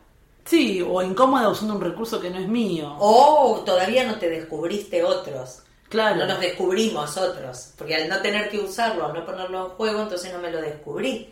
sí. 0.45 0.75
Sí, 0.75 0.83
o 0.87 1.01
incómoda 1.03 1.49
usando 1.49 1.75
un 1.75 1.81
recurso 1.81 2.21
que 2.21 2.29
no 2.31 2.39
es 2.39 2.47
mío. 2.49 2.95
o 3.01 3.63
todavía 3.65 4.05
no 4.05 4.19
te 4.19 4.29
descubriste 4.29 5.03
otros, 5.03 5.63
claro. 5.95 6.17
no 6.17 6.27
nos 6.27 6.41
descubrimos 6.41 7.17
otros, 7.17 7.73
porque 7.79 7.95
al 7.97 8.09
no 8.09 8.21
tener 8.21 8.49
que 8.51 8.59
usarlo, 8.59 9.07
al 9.07 9.15
no 9.15 9.25
ponerlo 9.25 9.67
en 9.67 9.71
juego, 9.73 10.03
entonces 10.03 10.33
no 10.33 10.39
me 10.41 10.51
lo 10.51 10.61
descubrí, 10.61 11.31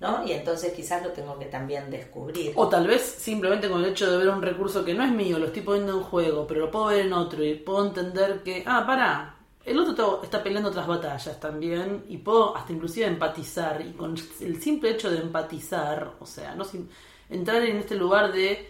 ¿no? 0.00 0.26
Y 0.26 0.32
entonces 0.32 0.72
quizás 0.72 1.02
lo 1.02 1.10
tengo 1.10 1.38
que 1.38 1.46
también 1.46 1.90
descubrir. 1.90 2.52
O 2.56 2.68
tal 2.68 2.86
vez 2.86 3.02
simplemente 3.02 3.68
con 3.68 3.82
el 3.84 3.90
hecho 3.90 4.10
de 4.10 4.18
ver 4.18 4.28
un 4.28 4.42
recurso 4.42 4.84
que 4.84 4.94
no 4.94 5.04
es 5.04 5.10
mío, 5.10 5.38
lo 5.38 5.46
estoy 5.46 5.62
poniendo 5.62 5.92
en 5.98 6.02
juego, 6.02 6.46
pero 6.46 6.60
lo 6.60 6.70
puedo 6.70 6.86
ver 6.86 7.06
en 7.06 7.12
otro 7.12 7.44
y 7.44 7.54
puedo 7.54 7.86
entender 7.86 8.42
que, 8.42 8.62
ah, 8.66 8.84
pará, 8.86 9.36
el 9.64 9.78
otro 9.78 9.92
está- 9.92 10.24
está 10.26 10.42
peleando 10.42 10.68
otras 10.68 10.86
batallas 10.86 11.40
también 11.40 12.04
y 12.08 12.18
puedo 12.18 12.54
hasta 12.56 12.72
inclusive 12.72 13.06
empatizar 13.06 13.80
y 13.80 13.92
con 13.92 14.14
el 14.40 14.60
simple 14.62 14.90
hecho 14.90 15.10
de 15.10 15.18
empatizar, 15.18 16.12
o 16.20 16.26
sea, 16.26 16.54
no 16.54 16.64
sin- 16.64 16.90
entrar 17.30 17.62
en 17.62 17.78
este 17.78 17.94
lugar 17.94 18.30
de 18.32 18.68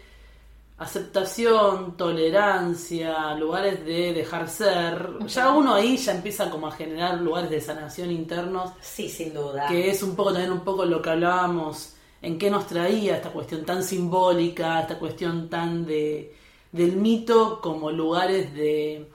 aceptación, 0.76 1.96
tolerancia, 1.96 3.34
lugares 3.34 3.84
de 3.84 4.12
dejar 4.12 4.48
ser, 4.48 5.08
ya 5.26 5.50
uno 5.50 5.74
ahí 5.74 5.96
ya 5.96 6.14
empieza 6.14 6.50
como 6.50 6.66
a 6.66 6.72
generar 6.72 7.20
lugares 7.20 7.50
de 7.50 7.60
sanación 7.60 8.10
internos 8.10 8.72
Sí, 8.80 9.08
sin 9.08 9.32
duda. 9.34 9.66
que 9.68 9.90
es 9.90 10.02
un 10.02 10.16
poco 10.16 10.32
también 10.32 10.52
un 10.52 10.60
poco 10.64 10.84
lo 10.84 11.00
que 11.00 11.10
hablábamos 11.10 11.94
en 12.22 12.38
qué 12.38 12.50
nos 12.50 12.66
traía 12.66 13.16
esta 13.16 13.30
cuestión 13.30 13.64
tan 13.64 13.82
simbólica, 13.84 14.80
esta 14.80 14.98
cuestión 14.98 15.48
tan 15.48 15.84
de, 15.86 16.34
del 16.72 16.96
mito 16.96 17.60
como 17.60 17.90
lugares 17.90 18.52
de, 18.54 19.08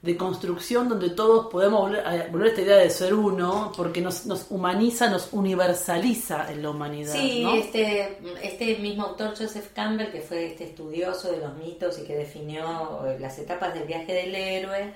de 0.00 0.16
construcción 0.16 0.88
donde 0.88 1.10
todos 1.10 1.48
podemos 1.50 1.80
volver 1.80 2.06
a, 2.06 2.26
volver 2.28 2.46
a 2.46 2.50
esta 2.50 2.60
idea 2.62 2.76
de 2.76 2.90
ser 2.90 3.14
uno, 3.14 3.72
porque 3.76 4.00
nos, 4.00 4.26
nos 4.26 4.46
humaniza, 4.50 5.10
nos 5.10 5.32
universaliza 5.32 6.52
en 6.52 6.62
la 6.62 6.70
humanidad. 6.70 7.12
Sí, 7.14 7.42
¿no? 7.42 7.54
este, 7.54 8.16
este 8.42 8.76
mismo 8.76 9.04
autor 9.04 9.36
Joseph 9.36 9.70
Campbell, 9.74 10.12
que 10.12 10.20
fue 10.20 10.46
este 10.46 10.64
estudioso 10.64 11.32
de 11.32 11.38
los 11.38 11.54
mitos 11.56 11.98
y 11.98 12.04
que 12.04 12.16
definió 12.16 13.06
eh, 13.06 13.18
las 13.18 13.38
etapas 13.38 13.74
del 13.74 13.84
viaje 13.84 14.12
del 14.12 14.34
héroe, 14.34 14.94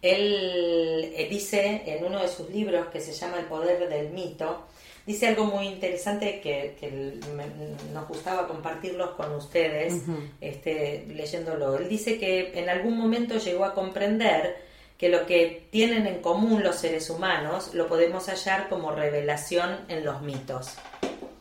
él 0.00 1.12
eh, 1.16 1.26
dice 1.28 1.82
en 1.86 2.04
uno 2.04 2.20
de 2.20 2.28
sus 2.28 2.48
libros 2.50 2.86
que 2.88 3.00
se 3.00 3.12
llama 3.12 3.38
El 3.38 3.46
poder 3.46 3.88
del 3.88 4.10
mito, 4.10 4.66
dice 5.06 5.28
algo 5.28 5.44
muy 5.44 5.66
interesante 5.68 6.40
que, 6.40 6.76
que 6.80 6.90
me- 6.90 7.92
nos 7.92 8.08
gustaba 8.08 8.46
compartirlos 8.48 9.10
con 9.10 9.32
ustedes, 9.34 10.02
este, 10.40 11.04
leyéndolo. 11.08 11.76
Él 11.76 11.88
dice 11.88 12.18
que 12.18 12.58
en 12.58 12.68
algún 12.68 12.96
momento 12.96 13.36
llegó 13.38 13.64
a 13.64 13.74
comprender 13.74 14.56
que 14.98 15.08
lo 15.08 15.26
que 15.26 15.66
tienen 15.70 16.06
en 16.06 16.20
común 16.22 16.62
los 16.62 16.76
seres 16.76 17.10
humanos 17.10 17.74
lo 17.74 17.88
podemos 17.88 18.28
hallar 18.28 18.68
como 18.68 18.92
revelación 18.92 19.80
en 19.88 20.04
los 20.04 20.22
mitos. 20.22 20.68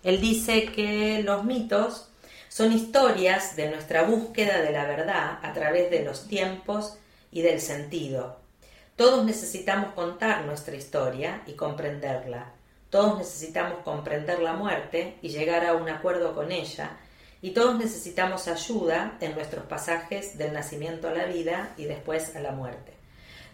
Él 0.03 0.19
dice 0.19 0.65
que 0.65 1.21
los 1.23 1.43
mitos 1.45 2.09
son 2.49 2.73
historias 2.73 3.55
de 3.55 3.69
nuestra 3.69 4.03
búsqueda 4.03 4.61
de 4.61 4.71
la 4.71 4.85
verdad 4.85 5.39
a 5.41 5.53
través 5.53 5.89
de 5.89 6.03
los 6.03 6.27
tiempos 6.27 6.97
y 7.31 7.41
del 7.41 7.61
sentido. 7.61 8.37
Todos 8.95 9.25
necesitamos 9.25 9.93
contar 9.93 10.45
nuestra 10.45 10.75
historia 10.75 11.41
y 11.47 11.53
comprenderla. 11.53 12.51
Todos 12.93 13.17
necesitamos 13.17 13.79
comprender 13.79 14.37
la 14.37 14.53
muerte 14.53 15.15
y 15.23 15.29
llegar 15.29 15.65
a 15.65 15.73
un 15.73 15.89
acuerdo 15.89 16.35
con 16.35 16.51
ella. 16.51 16.99
Y 17.41 17.49
todos 17.49 17.75
necesitamos 17.79 18.47
ayuda 18.47 19.17
en 19.19 19.33
nuestros 19.33 19.65
pasajes 19.65 20.37
del 20.37 20.53
nacimiento 20.53 21.07
a 21.07 21.13
la 21.15 21.25
vida 21.25 21.73
y 21.75 21.85
después 21.85 22.35
a 22.35 22.39
la 22.39 22.51
muerte. 22.51 22.93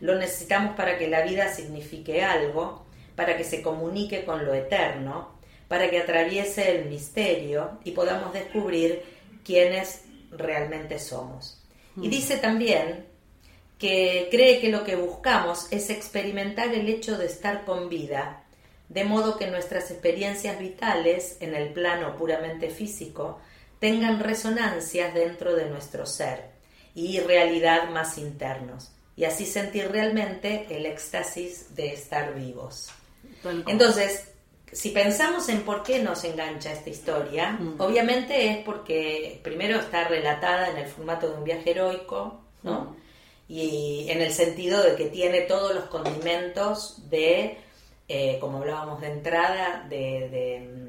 Lo 0.01 0.17
necesitamos 0.17 0.75
para 0.75 0.97
que 0.97 1.07
la 1.07 1.21
vida 1.21 1.47
signifique 1.53 2.21
algo, 2.21 2.85
para 3.15 3.37
que 3.37 3.45
se 3.45 3.61
comunique 3.61 4.25
con 4.25 4.43
lo 4.45 4.53
eterno, 4.53 5.39
para 5.69 5.89
que 5.89 5.99
atraviese 5.99 6.75
el 6.75 6.89
misterio 6.89 7.79
y 7.85 7.91
podamos 7.91 8.33
descubrir 8.33 9.03
quiénes 9.45 10.03
realmente 10.31 10.99
somos. 10.99 11.63
Y 11.95 12.09
dice 12.09 12.39
también 12.39 13.05
que 13.77 14.27
cree 14.29 14.59
que 14.59 14.67
lo 14.67 14.83
que 14.83 14.97
buscamos 14.97 15.71
es 15.71 15.89
experimentar 15.89 16.75
el 16.75 16.89
hecho 16.89 17.17
de 17.17 17.27
estar 17.27 17.63
con 17.63 17.87
vida, 17.87 18.43
de 18.89 19.03
modo 19.03 19.37
que 19.37 19.47
nuestras 19.47 19.91
experiencias 19.91 20.59
vitales 20.59 21.37
en 21.39 21.55
el 21.55 21.69
plano 21.69 22.15
puramente 22.17 22.69
físico 22.69 23.39
tengan 23.79 24.19
resonancias 24.19 25.13
dentro 25.13 25.55
de 25.55 25.69
nuestro 25.69 26.05
ser 26.05 26.49
y 26.95 27.19
realidad 27.19 27.89
más 27.89 28.17
internos, 28.17 28.91
y 29.15 29.23
así 29.25 29.45
sentir 29.45 29.91
realmente 29.91 30.65
el 30.69 30.85
éxtasis 30.85 31.75
de 31.75 31.93
estar 31.93 32.33
vivos. 32.33 32.89
Entonces, 33.67 34.25
si 34.71 34.89
pensamos 34.89 35.49
en 35.49 35.61
por 35.61 35.83
qué 35.83 35.99
nos 36.03 36.23
engancha 36.23 36.71
esta 36.71 36.89
historia, 36.89 37.51
Mm. 37.51 37.75
obviamente 37.79 38.49
es 38.49 38.57
porque 38.65 39.39
primero 39.43 39.79
está 39.79 40.07
relatada 40.07 40.69
en 40.69 40.77
el 40.77 40.87
formato 40.87 41.29
de 41.29 41.37
un 41.37 41.43
viaje 41.43 41.71
heroico, 41.71 42.41
¿no? 42.63 42.81
Mm. 42.81 42.95
Y 43.51 44.05
en 44.09 44.21
el 44.21 44.31
sentido 44.31 44.83
de 44.83 44.95
que 44.95 45.05
tiene 45.05 45.41
todos 45.41 45.73
los 45.73 45.85
condimentos 45.85 47.09
de, 47.09 47.57
eh, 48.09 48.37
como 48.41 48.57
hablábamos 48.57 48.99
de 48.99 49.07
entrada, 49.07 49.85
de, 49.87 49.95
de, 50.29 50.79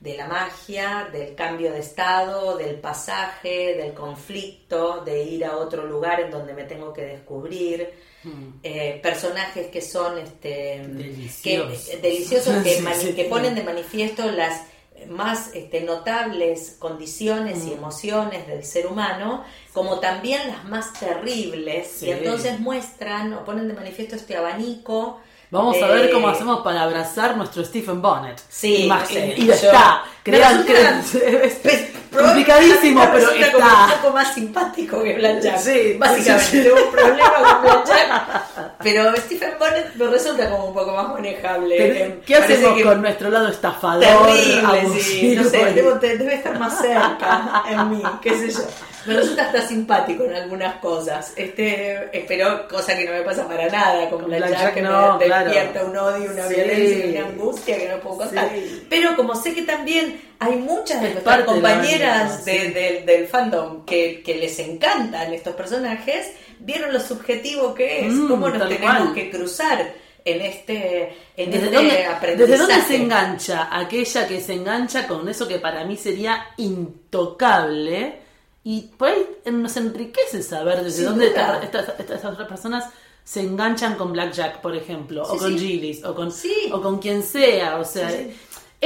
de 0.00 0.16
la 0.16 0.26
magia, 0.26 1.08
del 1.12 1.34
cambio 1.34 1.72
de 1.72 1.78
estado, 1.80 2.56
del 2.56 2.76
pasaje, 2.80 3.76
del 3.76 3.92
conflicto, 3.94 5.02
de 5.04 5.22
ir 5.24 5.44
a 5.44 5.56
otro 5.58 5.86
lugar 5.86 6.20
en 6.20 6.30
donde 6.30 6.54
me 6.54 6.64
tengo 6.64 6.92
que 6.92 7.02
descubrir, 7.02 8.02
Mm. 8.24 8.60
eh, 8.62 9.00
personajes 9.02 9.66
que 9.66 9.82
son 9.82 10.16
este 10.16 10.82
Deliciosos. 10.88 11.88
que, 11.90 11.96
deliciosos 11.98 12.62
que, 12.64 12.70
Sí, 12.76 12.82
mani- 12.82 12.94
sí, 13.08 13.12
que 13.14 13.24
sí. 13.24 13.28
ponen 13.28 13.54
de 13.54 13.62
manifiesto 13.62 14.30
las 14.30 14.62
más 15.10 15.50
este, 15.54 15.82
notables 15.82 16.76
condiciones 16.78 17.66
y 17.66 17.70
Mm. 17.70 17.72
emociones 17.74 18.46
del 18.46 18.64
ser 18.64 18.86
humano, 18.86 19.44
como 19.74 20.00
también 20.00 20.40
las 20.48 20.64
más 20.64 20.94
terribles, 20.98 21.88
Sí. 21.98 22.06
y 22.06 22.10
entonces 22.12 22.58
muestran 22.60 23.34
o 23.34 23.44
ponen 23.44 23.68
de 23.68 23.74
manifiesto 23.74 24.16
este 24.16 24.36
abanico. 24.38 25.20
Vamos 25.54 25.80
a 25.80 25.86
ver 25.86 26.10
cómo 26.10 26.26
hacemos 26.28 26.60
para 26.62 26.82
abrazar 26.82 27.36
nuestro 27.36 27.64
Stephen 27.64 28.02
Bonnet. 28.02 28.40
Sí, 28.48 28.86
Ima- 28.86 28.98
no 29.00 29.06
sé, 29.06 29.34
y 29.38 29.46
yo- 29.46 29.52
está. 29.54 30.02
Crean, 30.24 30.64
crean- 30.64 31.00
es 31.44 31.54
Pues, 31.62 31.84
complicadísimo, 32.22 33.00
pero 33.12 33.26
resulta 33.26 33.52
como 33.52 33.66
está. 33.66 33.84
un 33.84 33.90
poco 34.00 34.10
más 34.14 34.34
simpático 34.34 35.02
que 35.02 35.14
Blanchard. 35.14 35.58
Sí, 35.60 35.96
básicamente. 35.98 36.44
sí, 36.50 36.56
sí. 36.58 36.62
Tengo 36.62 36.76
un 36.86 36.92
problema 36.92 37.34
con 37.44 37.62
Blanchard, 37.62 38.42
pero 38.82 39.16
Stephen 39.16 39.54
Bonnet 39.58 39.94
me 39.96 40.06
resulta 40.06 40.48
como 40.48 40.66
un 40.66 40.74
poco 40.74 40.92
más 40.92 41.08
manejable. 41.08 41.74
Pero, 41.76 41.94
Eh, 41.94 42.20
¿Qué 42.24 42.36
hacemos 42.36 42.74
que- 42.76 42.84
con 42.84 43.02
nuestro 43.02 43.30
lado 43.30 43.48
estafador? 43.48 44.04
Terrible, 44.04 44.80
sí, 45.00 45.36
abusivo 45.36 45.42
no 45.42 45.50
sé, 45.50 45.74
debo- 45.74 45.98
te- 45.98 46.16
debe 46.18 46.34
estar 46.34 46.58
más 46.58 46.78
cerca 46.80 47.64
en 47.70 47.90
mí, 47.90 48.02
qué 48.22 48.30
sé 48.38 48.50
yo. 48.52 48.66
Me 49.06 49.12
resulta 49.16 49.44
hasta 49.44 49.60
simpático 49.68 50.24
en 50.24 50.34
algunas 50.34 50.76
cosas, 50.76 51.34
este, 51.36 52.08
espero, 52.16 52.66
cosa 52.68 52.96
que 52.96 53.04
no 53.04 53.12
me 53.12 53.20
pasa 53.20 53.46
para 53.46 53.66
nada, 53.68 54.08
como 54.08 54.22
Con 54.22 54.30
la 54.40 54.48
Jack 54.48 54.72
que 54.72 54.80
no, 54.80 55.18
me 55.18 55.26
claro. 55.26 55.44
despierta 55.50 55.84
un 55.84 55.94
odio, 55.94 56.30
una 56.30 56.48
Sí. 56.48 56.54
violencia 56.54 57.06
y 57.06 57.16
una 57.18 57.26
angustia 57.26 57.76
que 57.76 57.88
no 57.90 57.96
puedo 57.98 58.16
contar. 58.18 58.48
Sí. 58.54 58.86
Pero 58.88 59.14
como 59.14 59.34
sé 59.34 59.52
que 59.52 59.60
también 59.60 60.13
hay 60.38 60.56
muchas 60.56 61.00
de 61.02 61.10
nuestras 61.12 61.44
compañeras 61.44 62.44
de- 62.44 62.70
de- 62.70 63.02
del 63.06 63.26
fandom 63.28 63.84
que, 63.84 64.22
que 64.24 64.34
les 64.36 64.58
encantan 64.58 65.32
estos 65.32 65.54
personajes, 65.54 66.32
vieron 66.60 66.92
lo 66.92 67.00
subjetivo 67.00 67.74
que 67.74 68.06
es, 68.06 68.12
Mm, 68.12 68.28
cómo 68.28 68.48
nos 68.48 68.68
tenemos 68.68 68.96
cual. 68.96 69.14
que 69.14 69.30
cruzar 69.30 69.94
en 70.24 70.40
este, 70.40 71.14
en 71.36 71.50
¿Desde 71.50 71.64
este 71.66 71.76
dónde, 71.76 72.04
aprendizaje. 72.06 72.50
¿Desde 72.52 72.56
dónde 72.74 72.86
se 72.86 72.96
engancha 72.96 73.68
aquella 73.70 74.26
que 74.26 74.40
se 74.40 74.54
engancha 74.54 75.06
con 75.06 75.28
eso 75.28 75.46
que 75.46 75.58
para 75.58 75.84
mí 75.84 75.96
sería 75.96 76.46
intocable? 76.56 78.20
Y 78.64 78.82
por 78.96 79.08
ahí 79.08 79.26
nos 79.52 79.76
enriquece 79.76 80.42
saber 80.42 80.82
desde 80.82 80.98
Sin 81.02 81.04
dónde 81.10 81.26
estas, 81.28 81.62
estas 81.98 82.24
otras 82.24 82.48
personas 82.48 82.84
se 83.22 83.40
enganchan 83.40 83.94
con 83.96 84.12
Blackjack, 84.12 84.60
por 84.60 84.74
ejemplo, 84.76 85.22
o 85.22 85.36
con 85.36 85.52
sí. 85.52 85.58
Gillis, 85.58 86.04
o 86.04 86.14
con, 86.14 86.30
Sí. 86.32 86.70
o 86.72 86.80
con 86.80 86.98
quien 86.98 87.22
sea. 87.22 87.76
O 87.78 87.84
sea. 87.84 88.10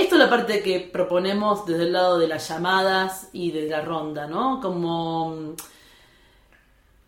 Esto 0.00 0.14
es 0.14 0.20
la 0.20 0.30
parte 0.30 0.62
que 0.62 0.80
proponemos 0.80 1.66
desde 1.66 1.84
el 1.84 1.92
lado 1.92 2.18
de 2.18 2.28
las 2.28 2.48
llamadas 2.48 3.28
y 3.32 3.50
de 3.50 3.68
la 3.68 3.80
ronda, 3.80 4.26
¿no? 4.26 4.60
Como. 4.60 5.54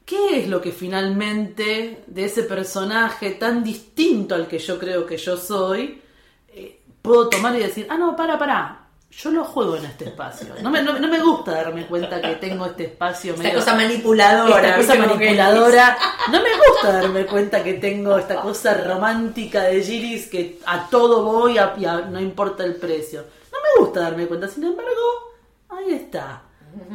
¿Qué 0.04 0.40
es 0.40 0.48
lo 0.48 0.60
que 0.60 0.72
finalmente 0.72 2.02
de 2.06 2.24
ese 2.24 2.42
personaje 2.42 3.30
tan 3.32 3.62
distinto 3.62 4.34
al 4.34 4.48
que 4.48 4.58
yo 4.58 4.76
creo 4.76 5.06
que 5.06 5.16
yo 5.16 5.36
soy, 5.36 6.02
eh, 6.48 6.80
puedo 7.00 7.28
tomar 7.28 7.54
y 7.54 7.60
decir, 7.60 7.86
ah, 7.88 7.96
no, 7.96 8.16
para, 8.16 8.36
para, 8.36 8.79
yo 9.10 9.30
lo 9.30 9.44
juego 9.44 9.76
en 9.76 9.84
este 9.86 10.04
espacio. 10.06 10.54
No 10.62 10.70
me, 10.70 10.82
no, 10.82 10.98
no 10.98 11.08
me 11.08 11.20
gusta 11.20 11.52
darme 11.52 11.86
cuenta 11.86 12.20
que 12.20 12.36
tengo 12.36 12.66
este 12.66 12.84
espacio 12.84 13.32
Esta 13.32 13.42
medio... 13.42 13.58
cosa 13.58 13.74
manipuladora. 13.74 14.78
esta 14.78 14.94
manipuladora. 14.94 15.98
No 16.30 16.40
me 16.42 16.50
gusta 16.56 16.92
darme 16.92 17.26
cuenta 17.26 17.62
que 17.62 17.74
tengo 17.74 18.16
esta 18.18 18.40
cosa 18.40 18.74
romántica 18.74 19.62
de 19.64 19.82
Giris 19.82 20.28
que 20.28 20.60
a 20.64 20.88
todo 20.88 21.24
voy 21.24 21.58
a, 21.58 21.74
y 21.76 21.84
a- 21.84 22.02
no 22.02 22.20
importa 22.20 22.64
el 22.64 22.76
precio. 22.76 23.24
No 23.52 23.58
me 23.58 23.84
gusta 23.84 24.00
darme 24.00 24.26
cuenta, 24.26 24.46
sin 24.48 24.64
embargo, 24.64 25.34
ahí 25.70 25.92
está. 25.92 26.42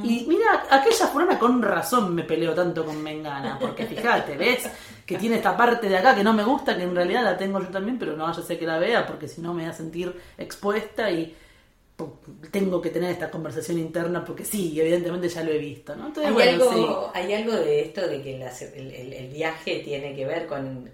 Y 0.04 0.24
mira, 0.26 0.64
aquella 0.72 1.08
fulana 1.08 1.38
con 1.38 1.62
razón 1.62 2.16
me 2.16 2.24
peleo 2.24 2.54
tanto 2.54 2.86
con 2.86 3.04
Mengana, 3.04 3.60
porque 3.60 3.86
fíjate, 3.86 4.38
¿ves? 4.38 4.70
Que 5.06 5.18
tiene 5.18 5.36
esta 5.36 5.58
parte 5.58 5.90
de 5.90 5.98
acá 5.98 6.16
que 6.16 6.24
no 6.24 6.32
me 6.32 6.46
gusta, 6.46 6.78
que 6.78 6.84
en 6.84 6.96
realidad 6.96 7.24
la 7.26 7.38
tengo 7.38 7.60
yo 7.60 7.68
también, 7.68 8.00
pero 8.00 8.16
no, 8.16 8.34
yo 8.34 8.42
sé 8.42 8.58
que 8.58 8.66
la 8.66 8.80
vea, 8.80 9.06
porque 9.06 9.28
si 9.28 9.42
no 9.42 9.54
me 9.54 9.64
voy 9.64 9.72
a 9.72 9.74
sentir 9.76 10.18
expuesta 10.38 11.12
y 11.12 11.36
tengo 12.52 12.82
que 12.82 12.90
tener 12.90 13.12
esta 13.12 13.32
conversación 13.32 13.78
interna, 13.80 14.24
porque 14.26 14.46
sí, 14.46 14.80
evidentemente 14.80 15.30
ya 15.30 15.44
lo 15.44 15.52
he 15.52 15.58
visto, 15.58 15.96
¿no? 15.96 16.08
Entonces, 16.08 16.28
Hay, 16.30 16.34
bueno, 16.34 16.52
algo, 16.70 16.72
sí. 16.72 17.12
hay 17.14 17.34
algo 17.34 17.54
de 17.54 17.82
esto 17.82 18.08
de 18.08 18.22
que 18.22 18.38
las- 18.38 18.62
el, 18.62 18.92
el- 18.92 19.14
el 19.14 19.28
viaje 19.30 19.80
tiene 19.84 20.16
que 20.16 20.26
ver 20.26 20.48
con, 20.48 20.90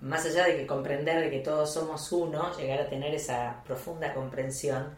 más 0.00 0.24
allá 0.26 0.44
de 0.46 0.56
que 0.56 0.66
comprender 0.66 1.20
de 1.20 1.30
que 1.30 1.40
todos 1.40 1.72
somos 1.72 2.10
uno, 2.12 2.56
llegar 2.56 2.80
a 2.80 2.88
tener 2.88 3.14
esa 3.14 3.62
profunda 3.66 4.14
comprensión, 4.14 4.94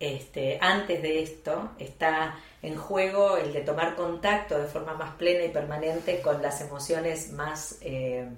este, 0.00 0.58
antes 0.60 1.02
de 1.02 1.22
esto 1.22 1.70
está 1.78 2.36
en 2.62 2.76
juego 2.76 3.36
el 3.38 3.52
de 3.52 3.60
tomar 3.62 3.94
contacto 3.96 4.58
de 4.58 4.66
forma 4.68 4.94
más 4.94 5.14
plena 5.16 5.44
y 5.44 5.48
permanente 5.50 6.20
con 6.20 6.42
las 6.42 6.60
emociones 6.60 7.32
más 7.32 7.78
eh, 7.80 8.28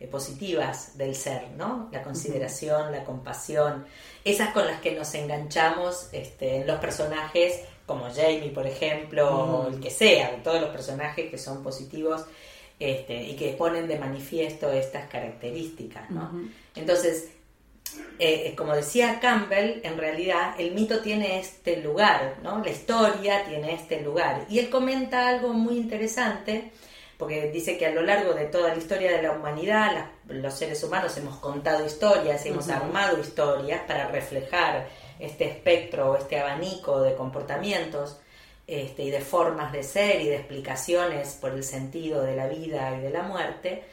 eh, 0.00 0.06
positivas 0.06 0.96
del 0.98 1.14
ser, 1.14 1.50
¿no? 1.56 1.88
La 1.92 2.02
consideración, 2.02 2.92
la 2.92 3.04
compasión, 3.04 3.86
esas 4.24 4.52
con 4.52 4.66
las 4.66 4.80
que 4.80 4.92
nos 4.92 5.14
enganchamos 5.14 6.08
este, 6.12 6.56
en 6.56 6.66
los 6.66 6.78
personajes 6.80 7.60
como 7.86 8.08
Jamie, 8.10 8.50
por 8.50 8.66
ejemplo, 8.66 9.28
o 9.28 9.68
el 9.68 9.80
que 9.80 9.90
sea, 9.90 10.42
todos 10.42 10.60
los 10.60 10.70
personajes 10.70 11.30
que 11.30 11.38
son 11.38 11.62
positivos 11.62 12.24
este, 12.80 13.22
y 13.22 13.36
que 13.36 13.50
ponen 13.50 13.86
de 13.86 13.98
manifiesto 13.98 14.72
estas 14.72 15.08
características, 15.08 16.10
¿no? 16.10 16.30
Entonces, 16.74 17.28
eh, 18.18 18.54
como 18.56 18.74
decía 18.74 19.20
Campbell, 19.20 19.80
en 19.82 19.98
realidad 19.98 20.54
el 20.58 20.72
mito 20.72 21.00
tiene 21.00 21.38
este 21.38 21.76
lugar, 21.82 22.38
¿no? 22.42 22.62
La 22.64 22.70
historia 22.70 23.44
tiene 23.44 23.74
este 23.74 24.00
lugar. 24.00 24.46
Y 24.48 24.58
él 24.58 24.70
comenta 24.70 25.28
algo 25.28 25.52
muy 25.52 25.76
interesante, 25.76 26.72
porque 27.18 27.50
dice 27.50 27.78
que 27.78 27.86
a 27.86 27.90
lo 27.90 28.02
largo 28.02 28.34
de 28.34 28.46
toda 28.46 28.70
la 28.70 28.76
historia 28.76 29.12
de 29.12 29.22
la 29.22 29.32
humanidad, 29.32 30.10
los 30.28 30.54
seres 30.54 30.82
humanos 30.82 31.16
hemos 31.16 31.36
contado 31.38 31.84
historias, 31.84 32.44
hemos 32.46 32.68
armado 32.68 33.20
historias 33.20 33.82
para 33.86 34.08
reflejar 34.08 34.88
este 35.18 35.44
espectro, 35.44 36.16
este 36.16 36.38
abanico 36.40 37.00
de 37.00 37.14
comportamientos 37.14 38.18
este, 38.66 39.04
y 39.04 39.10
de 39.10 39.20
formas 39.20 39.72
de 39.72 39.82
ser 39.82 40.20
y 40.20 40.28
de 40.28 40.36
explicaciones 40.36 41.38
por 41.40 41.52
el 41.52 41.62
sentido 41.62 42.22
de 42.22 42.34
la 42.34 42.48
vida 42.48 42.96
y 42.96 43.00
de 43.00 43.10
la 43.10 43.22
muerte. 43.22 43.84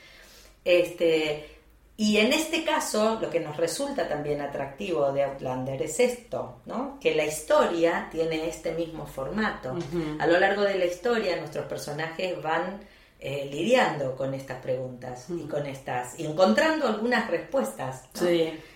Este, 0.63 1.59
y 1.97 2.17
en 2.17 2.34
este 2.34 2.63
caso, 2.63 3.19
lo 3.22 3.30
que 3.30 3.39
nos 3.39 3.57
resulta 3.57 4.07
también 4.07 4.41
atractivo 4.41 5.11
de 5.11 5.24
Outlander 5.24 5.82
es 5.84 5.99
esto, 5.99 6.61
¿no? 6.65 6.97
que 6.99 7.13
la 7.13 7.26
historia 7.26 8.07
tiene 8.11 8.47
este 8.47 8.72
mismo 8.72 9.05
formato. 9.05 9.76
A 10.17 10.26
lo 10.26 10.39
largo 10.39 10.63
de 10.63 10.80
la 10.80 10.86
historia, 10.86 11.36
nuestros 11.36 11.65
personajes 11.65 12.41
van 12.41 12.80
eh, 13.24 13.47
lidiando 13.51 14.15
con 14.15 14.34
estas 14.34 14.59
preguntas 14.61 15.28
y 15.30 15.47
con 15.47 15.67
estas, 15.67 16.19
y 16.19 16.26
encontrando 16.26 16.88
algunas 16.88 17.30
respuestas. 17.30 18.05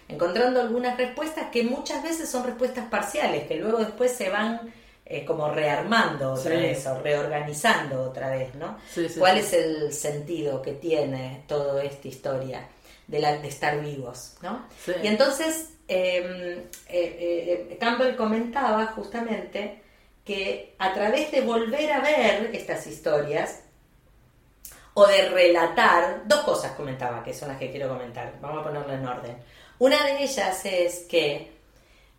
Encontrando 0.07 0.61
algunas 0.61 0.95
respuestas 0.97 1.47
que 1.51 1.63
muchas 1.63 2.03
veces 2.03 2.29
son 2.29 2.43
respuestas 2.43 2.87
parciales, 2.87 3.47
que 3.47 3.55
luego 3.55 3.79
después 3.79 4.11
se 4.11 4.29
van 4.29 4.71
eh, 5.03 5.25
como 5.25 5.49
rearmando 5.49 6.33
otra 6.33 6.57
vez 6.57 6.85
o 6.85 6.99
reorganizando 7.01 8.03
otra 8.03 8.29
vez, 8.29 8.53
¿no? 8.53 8.77
¿Cuál 9.17 9.39
es 9.39 9.51
el 9.53 9.91
sentido 9.91 10.61
que 10.61 10.73
tiene 10.73 11.43
toda 11.47 11.83
esta 11.83 12.07
historia? 12.07 12.67
de, 13.07 13.19
la, 13.19 13.37
de 13.37 13.47
estar 13.47 13.79
vivos, 13.81 14.35
¿no? 14.41 14.65
Y 15.03 15.07
entonces 15.07 15.69
em, 15.87 16.63
eh, 16.87 17.77
Campbell 17.79 18.15
comentaba 18.15 18.87
justamente 18.87 19.81
que 20.23 20.75
a 20.79 20.93
través 20.93 21.31
de 21.31 21.41
volver 21.41 21.91
a 21.91 21.99
ver 21.99 22.49
estas 22.53 22.87
historias 22.87 23.61
o 24.95 25.05
de 25.05 25.29
relatar, 25.29 26.21
dos 26.25 26.39
cosas 26.39 26.71
comentaba 26.71 27.23
que 27.23 27.33
son 27.33 27.49
las 27.49 27.57
que 27.57 27.69
quiero 27.69 27.89
comentar, 27.89 28.33
vamos 28.41 28.61
a 28.61 28.63
ponerlo 28.63 28.93
en 28.93 29.05
orden. 29.05 29.37
Una 29.77 30.03
de 30.05 30.23
ellas 30.23 30.65
es 30.65 31.05
que 31.09 31.54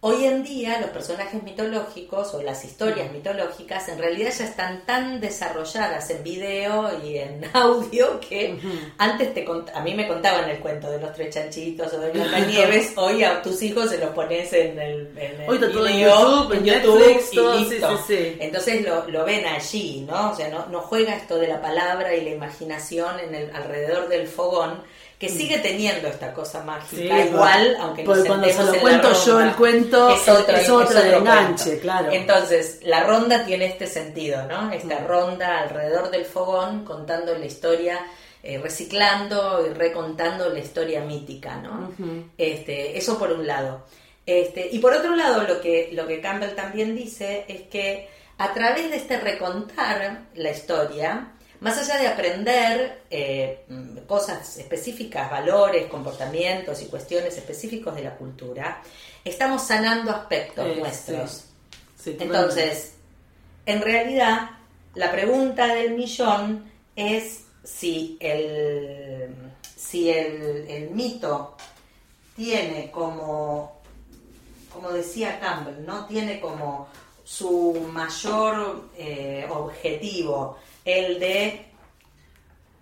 Hoy 0.01 0.26
en 0.26 0.44
día 0.44 0.78
los 0.78 0.90
personajes 0.90 1.42
mitológicos 1.42 2.34
o 2.34 2.42
las 2.42 2.64
historias 2.66 3.11
mitológicas 3.12 3.88
en 3.88 3.99
realidad 3.99 4.30
ya 4.36 4.44
están 4.44 4.84
tan 4.84 5.20
desarrolladas 5.20 6.11
en 6.11 6.22
video 6.22 7.03
y 7.03 7.16
en 7.16 7.42
audio 7.55 8.20
que 8.20 8.59
antes 8.99 9.32
te 9.32 9.47
a 9.74 9.80
mí 9.80 9.94
me 9.94 10.07
contaban 10.07 10.51
el 10.51 10.59
cuento 10.59 10.90
de 10.90 11.01
los 11.01 11.14
tres 11.14 11.34
chanchitos 11.34 11.94
o 11.94 12.01
de 12.01 12.12
Nieves, 12.47 12.92
hoy 12.97 13.24
a 13.24 13.40
tus 13.40 13.62
hijos 13.62 13.88
se 13.88 13.97
los 13.97 14.11
pones 14.11 14.53
en 14.53 14.78
el, 14.78 15.18
en 15.18 15.40
el 15.40 15.49
hoy 15.49 15.59
todo 15.59 15.86
en 15.86 15.99
YouTube, 15.99 16.53
en 16.53 16.64
Netflix, 16.64 17.32
y 17.32 17.64
listo. 17.64 17.99
Entonces 18.38 18.84
lo, 18.84 19.09
lo, 19.09 19.24
ven 19.24 19.47
allí, 19.47 20.05
¿no? 20.07 20.30
O 20.30 20.36
sea, 20.36 20.51
no, 20.51 20.66
no 20.66 20.80
juega 20.82 21.16
esto 21.16 21.38
de 21.38 21.49
la 21.49 21.62
palabra 21.62 22.14
y 22.14 22.22
la 22.22 22.30
imaginación 22.30 23.18
en 23.18 23.34
el 23.34 23.51
alrededor 23.55 24.09
del 24.09 24.28
fogón 24.28 24.82
que 25.19 25.31
sigue 25.31 25.59
teniendo 25.59 26.09
esta 26.09 26.35
cosa 26.35 26.62
mágica, 26.62 27.25
igual, 27.25 27.77
aunque 27.81 28.05
no 28.05 28.12
cuando 28.27 28.49
se 28.49 28.64
lo 28.64 28.81
cuento 28.81 29.25
yo 29.25 29.41
el 29.41 29.53
cuento 29.55 30.11
es 30.11 30.69
otro, 30.69 31.01
enganche, 31.01 31.79
claro. 31.79 32.11
Entonces, 32.12 32.81
la 32.83 33.03
ronda 33.05 33.47
tiene 33.47 33.67
este 33.67 33.87
sentido, 33.87 34.47
¿no? 34.47 34.71
Esta 34.71 35.01
mm. 35.01 35.07
ronda 35.07 35.61
alrededor 35.61 36.11
del 36.11 36.27
fogón 36.27 36.85
contando 36.85 37.37
la 37.37 37.47
historia, 37.47 37.99
eh, 38.43 38.59
reciclando 38.59 39.67
y 39.67 39.73
recontando 39.73 40.51
la 40.51 40.59
historia 40.59 41.01
mítica, 41.01 41.57
¿no? 41.57 41.93
este, 42.37 42.99
eso 42.99 43.19
por 43.19 43.33
un 43.33 43.47
lado. 43.47 43.87
Este, 44.27 44.69
y 44.71 44.81
por 44.81 44.93
otro 44.93 45.17
lado, 45.17 45.45
lo 45.45 45.62
que, 45.62 45.91
lo 45.93 46.07
que 46.07 46.21
Campbell 46.21 46.55
también 46.55 46.95
dice 46.95 47.47
es 47.49 47.62
que 47.62 48.09
a 48.37 48.53
través 48.53 48.91
de 48.91 48.97
este 48.97 49.19
recontar 49.19 50.25
la 50.35 50.51
historia, 50.51 51.33
más 51.61 51.79
allá 51.79 52.01
de 52.01 52.09
aprender 52.09 53.03
eh, 53.11 53.65
cosas 54.07 54.59
específicas, 54.59 55.31
valores, 55.31 55.87
comportamientos 55.87 56.83
y 56.83 56.87
cuestiones 56.87 57.37
específicos 57.37 57.95
de 57.95 58.03
la 58.03 58.17
cultura, 58.17 58.83
estamos 59.25 59.63
sanando 59.63 60.11
aspectos 60.11 60.67
eh, 60.67 60.77
nuestros. 60.79 61.45
Entonces, 62.05 62.95
en 63.65 63.83
realidad, 63.83 64.51
la 64.95 65.11
pregunta 65.11 65.67
del 65.75 65.95
millón 65.95 66.71
es 66.95 67.45
si 67.65 68.17
el, 68.21 69.35
si 69.77 70.11
el, 70.11 70.91
mito 70.93 71.57
tiene 72.37 72.91
como, 72.91 73.81
como 74.73 74.93
decía 74.93 75.41
Campbell, 75.41 75.85
¿no? 75.85 76.07
Tiene 76.07 76.41
como 76.41 76.89
su 77.25 77.89
mayor 77.93 78.91
eh, 78.97 79.47
objetivo 79.51 80.59
el 80.87 81.18
de 81.18 81.66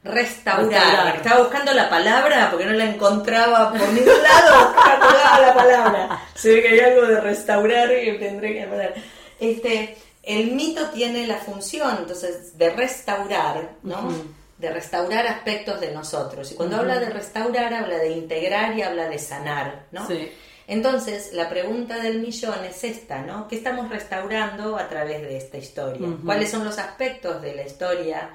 restaurar. 0.04 1.16
Estaba 1.16 1.40
buscando 1.40 1.72
la 1.72 1.88
palabra 1.88 2.48
porque 2.50 2.66
no 2.66 2.72
la 2.72 2.84
encontraba 2.84 3.70
por 3.70 3.88
ningún 3.88 4.22
lado. 4.22 4.74
la 5.40 5.54
palabra. 5.54 6.22
Se 6.34 6.50
ve 6.50 6.62
que 6.62 6.68
hay 6.68 6.80
algo 6.80 7.06
de 7.06 7.20
restaurar 7.20 7.90
y 7.90 8.18
tendré 8.18 8.54
que 8.54 8.66
poner. 8.66 8.94
Este, 9.40 9.96
el 10.22 10.52
mito 10.52 10.90
tiene 10.90 11.26
la 11.26 11.38
función, 11.38 11.96
entonces, 12.00 12.56
de 12.56 12.70
restaurar, 12.70 13.70
¿no? 13.82 14.12
De 14.58 14.70
restaurar 14.70 15.26
aspectos 15.26 15.80
de 15.80 15.92
nosotros. 15.92 16.52
Y 16.52 16.54
cuando 16.54 16.76
habla 16.76 16.98
de 16.98 17.08
restaurar, 17.10 17.72
habla 17.72 17.96
de 17.96 18.10
integrar 18.10 18.76
y 18.76 18.82
habla 18.82 19.08
de 19.08 19.18
sanar, 19.18 19.86
¿no? 19.90 20.06
Sí. 20.06 20.30
Entonces, 20.66 21.32
la 21.32 21.48
pregunta 21.48 21.98
del 21.98 22.20
millón 22.20 22.64
es 22.64 22.84
esta, 22.84 23.22
¿no? 23.22 23.48
¿Qué 23.48 23.56
estamos 23.56 23.90
restaurando 23.90 24.76
a 24.76 24.88
través 24.88 25.22
de 25.22 25.36
esta 25.36 25.58
historia? 25.58 26.08
¿Cuáles 26.24 26.50
son 26.50 26.64
los 26.64 26.78
aspectos 26.78 27.42
de 27.42 27.54
la 27.54 27.62
historia 27.66 28.30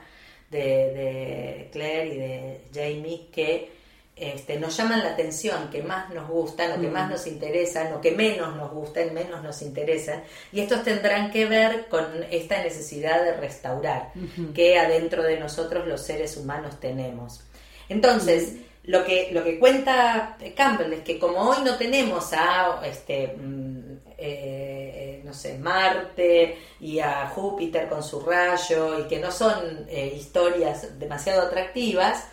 de, 0.52 1.70
Claire 1.72 2.14
y 2.14 2.18
de 2.18 2.62
Jamie 2.74 3.28
que 3.32 3.80
este, 4.16 4.60
nos 4.60 4.76
llaman 4.76 5.00
la 5.00 5.12
atención, 5.12 5.70
que 5.72 5.82
más 5.82 6.14
nos 6.14 6.30
gustan, 6.30 6.78
o 6.78 6.82
que 6.82 6.90
más 6.90 7.10
nos 7.10 7.26
interesan, 7.26 7.94
o 7.94 8.02
que 8.02 8.12
menos 8.12 8.56
nos 8.56 8.72
gustan, 8.72 9.14
menos 9.14 9.42
nos 9.42 9.62
interesan? 9.62 10.24
Y 10.52 10.60
estos 10.60 10.84
tendrán 10.84 11.32
que 11.32 11.46
ver 11.46 11.88
con 11.88 12.06
esta 12.30 12.62
necesidad 12.62 13.24
de 13.24 13.34
restaurar 13.34 14.12
que 14.54 14.78
adentro 14.78 15.24
de 15.24 15.40
nosotros 15.40 15.88
los 15.88 16.02
seres 16.06 16.38
humanos 16.38 16.80
tenemos. 16.80 17.42
Entonces, 17.88 18.56
lo 18.90 19.06
que, 19.06 19.30
lo 19.32 19.44
que 19.44 19.60
cuenta 19.60 20.38
Campbell 20.56 20.94
es 20.94 21.02
que 21.02 21.20
como 21.20 21.42
hoy 21.42 21.58
no 21.64 21.76
tenemos 21.76 22.34
a 22.34 22.82
este 22.86 23.36
mm, 23.38 23.80
eh, 24.18 25.22
no 25.24 25.34
sé, 25.34 25.58
Marte 25.60 26.58
y 26.80 27.00
a 27.00 27.28
Júpiter 27.28 27.88
con 27.88 28.04
su 28.04 28.20
rayo 28.20 29.00
y 29.00 29.08
que 29.08 29.20
no 29.20 29.32
son 29.32 29.86
eh, 29.88 30.14
historias 30.18 31.00
demasiado 31.00 31.44
atractivas, 31.44 32.26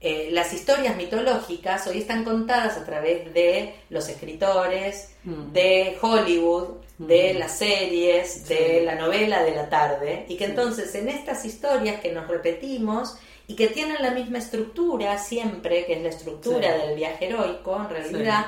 eh, 0.00 0.28
las 0.30 0.52
historias 0.52 0.96
mitológicas 0.96 1.86
hoy 1.88 1.98
están 1.98 2.24
contadas 2.24 2.78
a 2.78 2.84
través 2.86 3.34
de 3.34 3.74
los 3.90 4.08
escritores, 4.08 5.10
mm. 5.24 5.52
de 5.52 5.98
Hollywood, 6.00 6.68
de 6.98 7.34
mm. 7.34 7.38
las 7.38 7.58
series, 7.58 8.48
de 8.48 8.82
la 8.84 8.94
novela 8.94 9.42
de 9.42 9.56
la 9.56 9.68
tarde, 9.68 10.24
y 10.28 10.36
que 10.36 10.44
entonces 10.44 10.94
en 10.94 11.08
estas 11.08 11.44
historias 11.44 12.00
que 12.00 12.12
nos 12.12 12.28
repetimos 12.28 13.18
y 13.50 13.56
que 13.56 13.66
tienen 13.66 13.96
la 14.00 14.12
misma 14.12 14.38
estructura 14.38 15.18
siempre, 15.18 15.84
que 15.84 15.94
es 15.94 16.02
la 16.02 16.10
estructura 16.10 16.72
del 16.78 16.94
viaje 16.94 17.26
heroico, 17.26 17.76
en 17.80 17.88
realidad, 17.88 18.46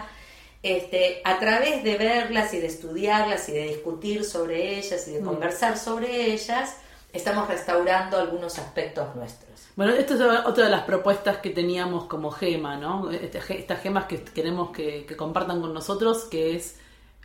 este, 0.63 1.21
a 1.25 1.41
través 1.41 1.83
de 1.83 1.97
verlas 1.97 2.55
y 2.55 2.61
de 2.61 2.69
estudiarlas 2.69 3.49
y 3.49 3.53
de 3.53 3.65
discutir 3.65 4.25
sobre 4.25 4.79
ellas 4.79 5.09
y 5.09 5.15
de 5.15 5.21
mm. 5.21 5.25
conversar 5.25 5.77
sobre 5.77 6.27
ellas, 6.33 6.77
estamos 7.13 7.49
restaurando 7.49 8.17
algunos 8.17 8.61
aspectos 8.61 9.13
nuestros. 9.17 9.51
Bueno, 9.75 9.93
esto 9.93 10.15
es 10.15 10.21
otra 10.47 10.67
de 10.67 10.71
las 10.71 10.85
propuestas 10.85 11.39
que 11.39 11.51
teníamos 11.51 12.05
como 12.05 12.31
gema, 12.31 12.77
¿no? 12.77 13.11
Este, 13.11 13.41
estas 13.59 13.81
gemas 13.81 14.05
que 14.05 14.23
queremos 14.23 14.71
que, 14.71 15.05
compartan 15.17 15.61
con 15.61 15.75
nosotros, 15.75 16.27
que 16.31 16.55
es 16.55 16.77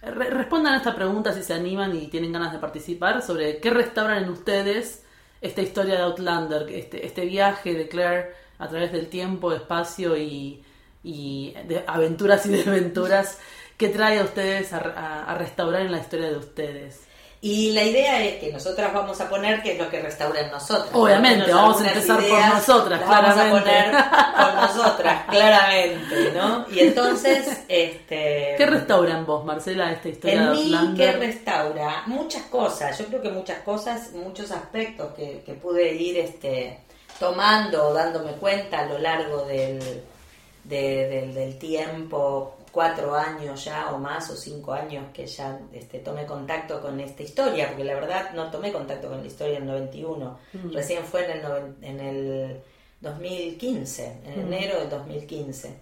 respondan 0.02 0.74
a 0.74 0.78
esta 0.78 0.96
pregunta 0.96 1.32
si 1.32 1.44
se 1.44 1.54
animan 1.54 1.96
y 1.96 2.08
tienen 2.08 2.32
ganas 2.32 2.54
de 2.54 2.58
participar 2.58 3.22
sobre 3.22 3.60
qué 3.60 3.70
restauran 3.70 4.24
en 4.24 4.30
ustedes 4.32 5.04
esta 5.42 5.62
historia 5.62 5.96
de 5.96 6.02
Outlander, 6.02 6.70
este, 6.70 7.06
este 7.06 7.26
viaje 7.26 7.74
de 7.74 7.88
Claire 7.88 8.32
a 8.60 8.68
través 8.68 8.92
del 8.92 9.08
tiempo, 9.08 9.54
espacio 9.54 10.18
y, 10.18 10.64
de 11.04 11.84
aventuras 11.88 12.46
y 12.46 12.50
desventuras 12.50 13.40
que 13.78 13.90
trae 13.90 14.20
a 14.20 14.24
ustedes 14.24 14.74
a, 14.74 15.36
restaurar 15.38 15.82
en 15.82 15.92
la 15.92 16.00
historia 16.00 16.30
de 16.30 16.38
ustedes. 16.38 17.07
Y 17.40 17.72
la 17.72 17.84
idea 17.84 18.24
es 18.24 18.40
que 18.40 18.52
nosotras 18.52 18.92
vamos 18.94 19.22
a 19.22 19.30
poner 19.30 19.62
qué 19.62 19.74
es 19.74 19.78
lo 19.78 19.90
que 19.90 20.02
restaura 20.02 20.42
en 20.42 20.50
nosotras. 20.50 20.90
Obviamente, 20.94 21.54
vamos 21.54 21.80
a 21.82 21.88
empezar 21.88 22.20
por 22.20 22.46
nosotras, 22.46 23.02
claramente. 23.04 23.38
Vamos 23.38 23.38
a 23.38 23.64
poner 23.64 23.92
por 24.36 24.54
nosotras, 24.78 25.24
claramente, 25.30 26.32
¿no? 26.34 26.66
Y 26.72 26.80
entonces, 26.88 27.62
este... 27.68 28.56
¿Qué 28.58 28.66
restaura 28.66 29.18
en 29.18 29.26
vos, 29.26 29.46
Marcela, 29.46 29.92
esta 29.92 30.10
historia 30.10 30.42
en 30.42 30.52
mí, 30.52 30.94
¿qué 30.98 31.12
restaura? 31.12 32.04
Muchas 32.08 32.44
cosas, 32.44 32.98
yo 32.98 33.06
creo 33.06 33.22
que 33.22 33.30
muchas 33.30 33.60
cosas, 33.60 34.14
muchos 34.14 34.52
aspectos 34.52 35.14
que, 35.16 35.44
que 35.46 35.54
pude 35.54 35.94
ir 35.94 36.18
este, 36.18 36.80
tomando 37.20 37.90
o 37.90 37.94
dándome 37.94 38.32
cuenta 38.34 38.80
a 38.80 38.86
lo 38.86 38.98
largo 38.98 39.46
del, 39.46 40.04
del, 40.64 41.58
tiempo 41.58 42.57
cuatro 42.78 43.16
años 43.16 43.66
ya 43.66 43.90
o 43.92 43.98
más 43.98 44.30
o 44.30 44.36
cinco 44.36 44.72
años 44.72 45.06
que 45.12 45.26
ya 45.26 45.60
este, 45.74 45.98
tomé 45.98 46.28
contacto 46.28 46.80
con 46.80 47.00
esta 47.00 47.24
historia, 47.24 47.70
porque 47.70 47.84
la 47.84 47.96
verdad 47.96 48.34
no 48.36 48.52
tomé 48.52 48.72
contacto 48.72 49.08
con 49.10 49.22
la 49.22 49.26
historia 49.26 49.58
en 49.58 49.64
el 49.64 49.70
91, 49.70 50.38
Mm. 50.54 50.72
recién 50.74 51.04
fue 51.04 51.26
en 51.26 51.32
el, 51.32 51.44
en 51.82 52.00
el 52.00 52.62
2015, 53.02 54.06
en 54.26 54.36
Mm. 54.48 54.54
enero 54.54 54.80
del 54.80 54.90
2015. 54.92 55.74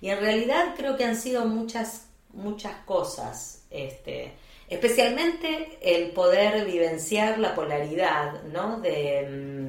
Y 0.00 0.10
en 0.10 0.20
realidad 0.20 0.74
creo 0.76 0.96
que 0.96 1.04
han 1.04 1.16
sido 1.16 1.44
muchas, 1.46 2.06
muchas 2.32 2.74
cosas, 2.84 3.64
este, 3.70 4.32
especialmente 4.68 5.78
el 5.82 6.10
poder 6.12 6.64
vivenciar 6.64 7.38
la 7.40 7.56
polaridad, 7.56 8.42
¿no? 8.44 8.78
De, 8.80 9.26
mm, 9.28 9.65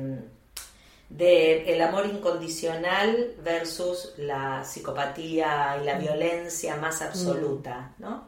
de 1.17 1.73
el 1.73 1.81
amor 1.81 2.05
incondicional 2.05 3.33
versus 3.43 4.13
la 4.17 4.63
psicopatía 4.63 5.79
y 5.81 5.85
la 5.85 5.97
violencia 5.97 6.75
más 6.75 7.01
absoluta, 7.01 7.93
¿no? 7.97 8.27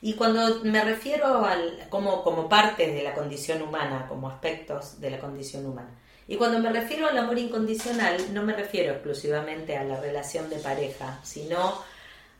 Y 0.00 0.14
cuando 0.14 0.60
me 0.62 0.84
refiero 0.84 1.44
al 1.44 1.88
como 1.90 2.22
como 2.22 2.48
parte 2.48 2.92
de 2.92 3.02
la 3.02 3.14
condición 3.14 3.60
humana, 3.62 4.06
como 4.08 4.28
aspectos 4.28 5.00
de 5.00 5.10
la 5.10 5.18
condición 5.18 5.66
humana. 5.66 5.90
Y 6.28 6.36
cuando 6.36 6.60
me 6.60 6.70
refiero 6.70 7.08
al 7.08 7.18
amor 7.18 7.38
incondicional, 7.38 8.32
no 8.32 8.42
me 8.42 8.52
refiero 8.52 8.92
exclusivamente 8.92 9.76
a 9.76 9.82
la 9.82 9.98
relación 10.00 10.48
de 10.48 10.58
pareja, 10.58 11.18
sino 11.24 11.82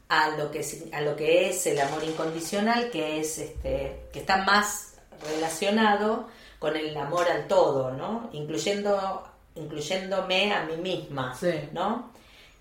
a 0.09 0.31
lo 0.37 0.53
que 0.53 0.65
a 0.93 1.01
lo 1.01 1.17
que 1.17 1.49
es 1.49 1.67
el 1.67 1.81
amor 1.81 2.05
incondicional, 2.05 2.91
que 2.91 3.19
es 3.19 3.39
este 3.39 4.07
que 4.13 4.21
está 4.21 4.45
más 4.45 4.95
relacionado 5.29 6.29
con 6.61 6.77
el 6.77 6.97
amor 6.97 7.29
al 7.29 7.49
todo, 7.49 7.91
¿no? 7.93 8.31
Incluyendo 8.33 9.25
incluyéndome 9.59 10.53
a 10.53 10.65
mí 10.65 10.77
misma, 10.77 11.35
Sí. 11.35 11.51
¿no? 11.73 12.11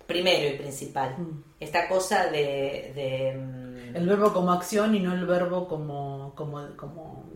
Primero 0.06 0.48
y 0.48 0.56
principal. 0.58 1.16
Mm. 1.18 1.42
Esta 1.60 1.88
cosa 1.88 2.26
de, 2.30 2.92
de, 2.94 3.34
mm, 3.36 3.96
El 3.96 4.06
verbo 4.08 4.32
como 4.32 4.52
acción 4.52 4.94
y 4.94 5.00
no 5.00 5.12
el 5.12 5.26
verbo 5.26 5.68
como, 5.68 6.32
como, 6.34 6.66
como 6.76 7.27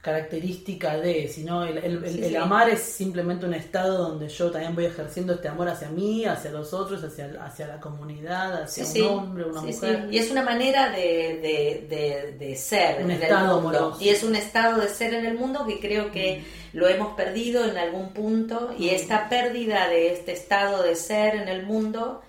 característica 0.00 0.96
de, 0.96 1.28
sino 1.28 1.64
el, 1.64 1.78
el- 1.78 2.04
el- 2.04 2.12
Sí, 2.12 2.22
el 2.22 2.30
sí. 2.30 2.36
amar 2.36 2.70
es 2.70 2.80
simplemente 2.80 3.46
un 3.46 3.54
estado 3.54 3.98
donde 4.08 4.28
yo 4.28 4.50
también 4.50 4.74
voy 4.74 4.86
ejerciendo 4.86 5.34
este 5.34 5.48
amor 5.48 5.68
hacia 5.68 5.88
mí, 5.90 6.24
hacia 6.24 6.50
los 6.52 6.72
otros, 6.72 7.02
hacia, 7.02 7.30
hacia 7.44 7.66
la 7.66 7.80
comunidad, 7.80 8.62
hacia 8.62 8.84
Sí, 8.84 9.00
un 9.02 9.08
hombre, 9.18 9.44
una 9.44 9.60
mujer. 9.60 10.08
Y 10.10 10.18
es 10.18 10.30
una 10.30 10.42
manera 10.42 10.90
de, 10.90 10.96
de- 11.42 11.86
de- 11.90 12.46
de 12.46 12.56
ser 12.56 13.04
Un 13.04 13.10
en 13.10 13.22
estado 13.22 13.58
el 13.58 13.62
mundo. 13.64 13.78
amoroso. 13.78 14.02
Y 14.04 14.08
es 14.10 14.22
un 14.22 14.36
estado 14.36 14.80
de 14.80 14.88
ser 14.88 15.14
en 15.14 15.26
el 15.26 15.34
mundo 15.36 15.66
que 15.66 15.80
creo 15.80 16.10
que 16.12 16.44
lo 16.72 16.86
hemos 16.88 17.14
perdido 17.14 17.64
en 17.64 17.76
algún 17.76 18.10
punto. 18.10 18.72
Y 18.78 18.86
Mm. 18.86 18.94
esta 18.94 19.28
pérdida 19.28 19.88
de 19.88 20.12
este 20.12 20.32
estado 20.32 20.82
de 20.82 20.94
ser 20.94 21.34
en 21.34 21.48
el 21.48 21.66
mundo 21.66 22.22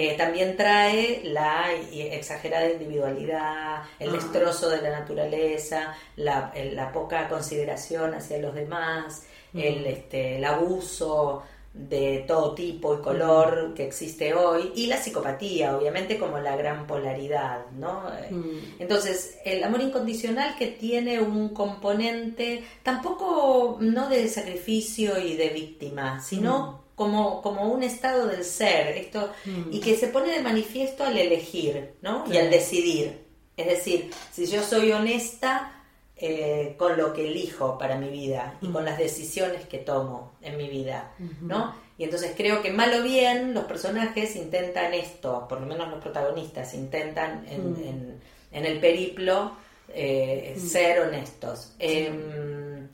eh, 0.00 0.14
también 0.16 0.56
trae 0.56 1.22
la 1.24 1.72
exagerada 1.92 2.70
individualidad, 2.70 3.82
el 3.98 4.10
Ah. 4.10 4.12
destrozo 4.12 4.70
de 4.70 4.80
la 4.80 4.90
naturaleza, 5.00 5.92
la, 6.14 6.52
poca 6.92 7.28
consideración 7.28 8.14
hacia 8.14 8.38
los 8.38 8.54
demás, 8.54 9.24
Mm. 9.52 9.58
el, 9.58 9.86
este, 9.86 10.36
el 10.36 10.44
abuso 10.44 11.42
de 11.74 12.24
todo 12.28 12.54
tipo 12.54 12.94
y 12.94 13.02
color 13.02 13.72
que 13.74 13.86
existe 13.86 14.34
hoy 14.34 14.72
y 14.74 14.86
la 14.86 14.96
psicopatía, 14.96 15.76
obviamente 15.76 16.16
como 16.18 16.38
la 16.38 16.56
gran 16.56 16.86
polaridad, 16.86 17.66
¿no? 17.78 18.04
Mm. 18.30 18.80
Entonces, 18.80 19.38
el 19.44 19.62
amor 19.64 19.80
incondicional 19.82 20.56
que 20.56 20.68
tiene 20.68 21.20
un 21.20 21.48
componente 21.50 22.64
tampoco 22.82 23.78
no 23.80 24.08
de 24.08 24.28
sacrificio 24.28 25.18
y 25.18 25.36
de 25.36 25.48
víctima, 25.50 26.20
sino 26.20 26.77
como, 26.98 27.40
como 27.40 27.72
un 27.72 27.82
estado 27.82 28.26
del 28.26 28.44
ser, 28.44 28.88
esto, 28.98 29.30
Mm. 29.46 29.72
y 29.72 29.80
que 29.80 29.96
se 29.96 30.08
pone 30.08 30.30
de 30.32 30.42
manifiesto 30.42 31.04
al 31.04 31.16
elegir, 31.16 31.94
¿no? 32.02 32.24
Y 32.30 32.36
al 32.36 32.50
decidir. 32.50 33.24
Es 33.56 33.66
decir, 33.66 34.10
si 34.32 34.44
yo 34.46 34.62
soy 34.62 34.92
honesta 34.92 35.72
eh, 36.20 36.74
con 36.76 36.96
lo 36.96 37.12
que 37.12 37.28
elijo 37.28 37.78
para 37.78 37.96
mi 37.96 38.08
vida 38.10 38.58
y 38.60 38.66
con 38.72 38.84
las 38.84 38.98
decisiones 38.98 39.66
que 39.66 39.78
tomo 39.78 40.32
en 40.42 40.56
mi 40.56 40.68
vida, 40.68 41.12
¿no? 41.40 41.74
Y 41.96 42.02
entonces 42.04 42.32
creo 42.36 42.60
que 42.60 42.72
mal 42.72 42.92
o 42.92 43.02
bien 43.04 43.54
los 43.54 43.64
personajes 43.66 44.34
intentan 44.34 44.94
esto, 44.94 45.46
por 45.48 45.60
lo 45.60 45.66
menos 45.66 45.88
los 45.88 46.00
protagonistas 46.02 46.74
intentan 46.74 47.46
en, 47.48 47.72
Mm. 47.72 47.76
en- 47.88 48.20
en 48.50 48.64
el 48.66 48.80
periplo 48.80 49.52
eh, 49.90 50.54
ser 50.58 51.00
honestos. 51.00 51.72
Em, 51.78 52.88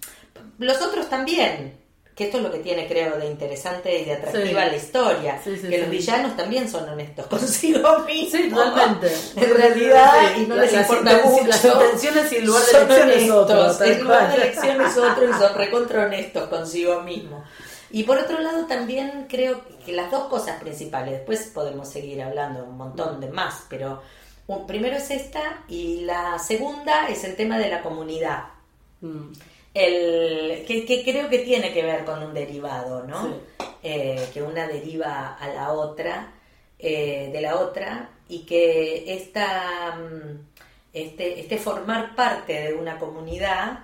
los 0.59 0.81
otros 0.81 1.09
también, 1.11 1.75
que 2.15 2.25
esto 2.25 2.37
es 2.37 2.43
lo 2.45 2.53
que 2.53 2.59
tiene 2.61 2.87
creo 2.87 3.17
de 3.19 3.27
interesante 3.27 4.01
y 4.01 4.05
de 4.05 4.13
atractiva 4.13 4.45
Sí. 4.65 4.71
la 4.71 4.77
historia, 4.77 5.41
Sí, 5.43 5.57
sí, 5.61 5.69
que 5.69 5.79
los 5.79 5.91
villanos 5.91 6.37
también 6.37 6.69
son 6.71 6.89
honestos 6.89 7.27
consigo 7.29 7.99
mismos. 8.01 8.31
Sí, 8.41 8.49
totalmente. 8.51 9.13
En 9.37 9.55
realidad, 9.55 10.37
y 10.37 10.43
no 10.47 10.55
la- 10.55 10.63
les 10.63 10.73
importa 10.75 11.21
mucho. 11.25 11.47
Las 11.47 11.65
intenciones 11.65 12.33
y 12.33 12.37
el 12.37 12.45
lugar 12.47 12.63
de 12.65 12.71
elección 12.79 13.11
es 13.11 13.31
otro. 13.31 13.85
el 13.85 14.01
lugar 14.03 14.29
de 14.31 14.37
elección 14.37 14.81
es 14.81 14.97
otro 14.97 15.29
y 15.29 15.33
son 15.33 15.55
recontra 15.57 16.05
honestos 16.07 16.49
consigo 16.49 17.01
mismos. 17.03 17.45
Y 17.91 18.03
por 18.05 18.19
otro 18.19 18.39
lado 18.41 18.67
también 18.67 19.27
creo 19.29 19.61
que 19.85 19.93
las 19.93 20.11
dos 20.11 20.25
cosas 20.29 20.61
principales, 20.61 21.13
después 21.15 21.51
podemos 21.55 21.89
seguir 21.89 22.23
hablando 22.23 22.65
un 22.65 22.77
montón 22.77 23.21
de 23.21 23.29
más, 23.29 23.65
pero 23.69 24.03
primero 24.67 24.97
es 24.97 25.11
esta 25.11 25.63
y 25.69 26.01
la 26.03 26.39
segunda 26.39 27.09
es 27.09 27.23
el 27.25 27.35
tema 27.37 27.59
de 27.59 27.69
la 27.71 27.83
comunidad. 27.83 28.45
Mm. 29.01 29.33
El, 29.75 30.65
que, 30.67 30.87
que 30.87 31.03
creo 31.03 31.29
que 31.29 31.41
tiene 31.41 31.73
que 31.73 31.83
ver 31.83 32.05
con 32.05 32.23
un 32.23 32.33
derivado, 32.33 33.03
¿no? 33.03 33.27
Sí. 33.27 33.67
Eh, 33.83 34.31
que 34.33 34.41
una 34.41 34.67
deriva 34.67 35.35
a 35.35 35.49
la 35.49 35.73
otra, 35.73 36.33
eh, 36.79 37.29
de 37.33 37.41
la 37.43 37.57
otra, 37.59 38.09
y 38.29 38.47
que 38.47 39.13
esta, 39.15 39.97
mm, 39.97 40.39
este, 40.93 41.41
este 41.41 41.59
formar 41.59 42.15
parte 42.15 42.53
de 42.63 42.75
una 42.75 42.99
comunidad, 42.99 43.81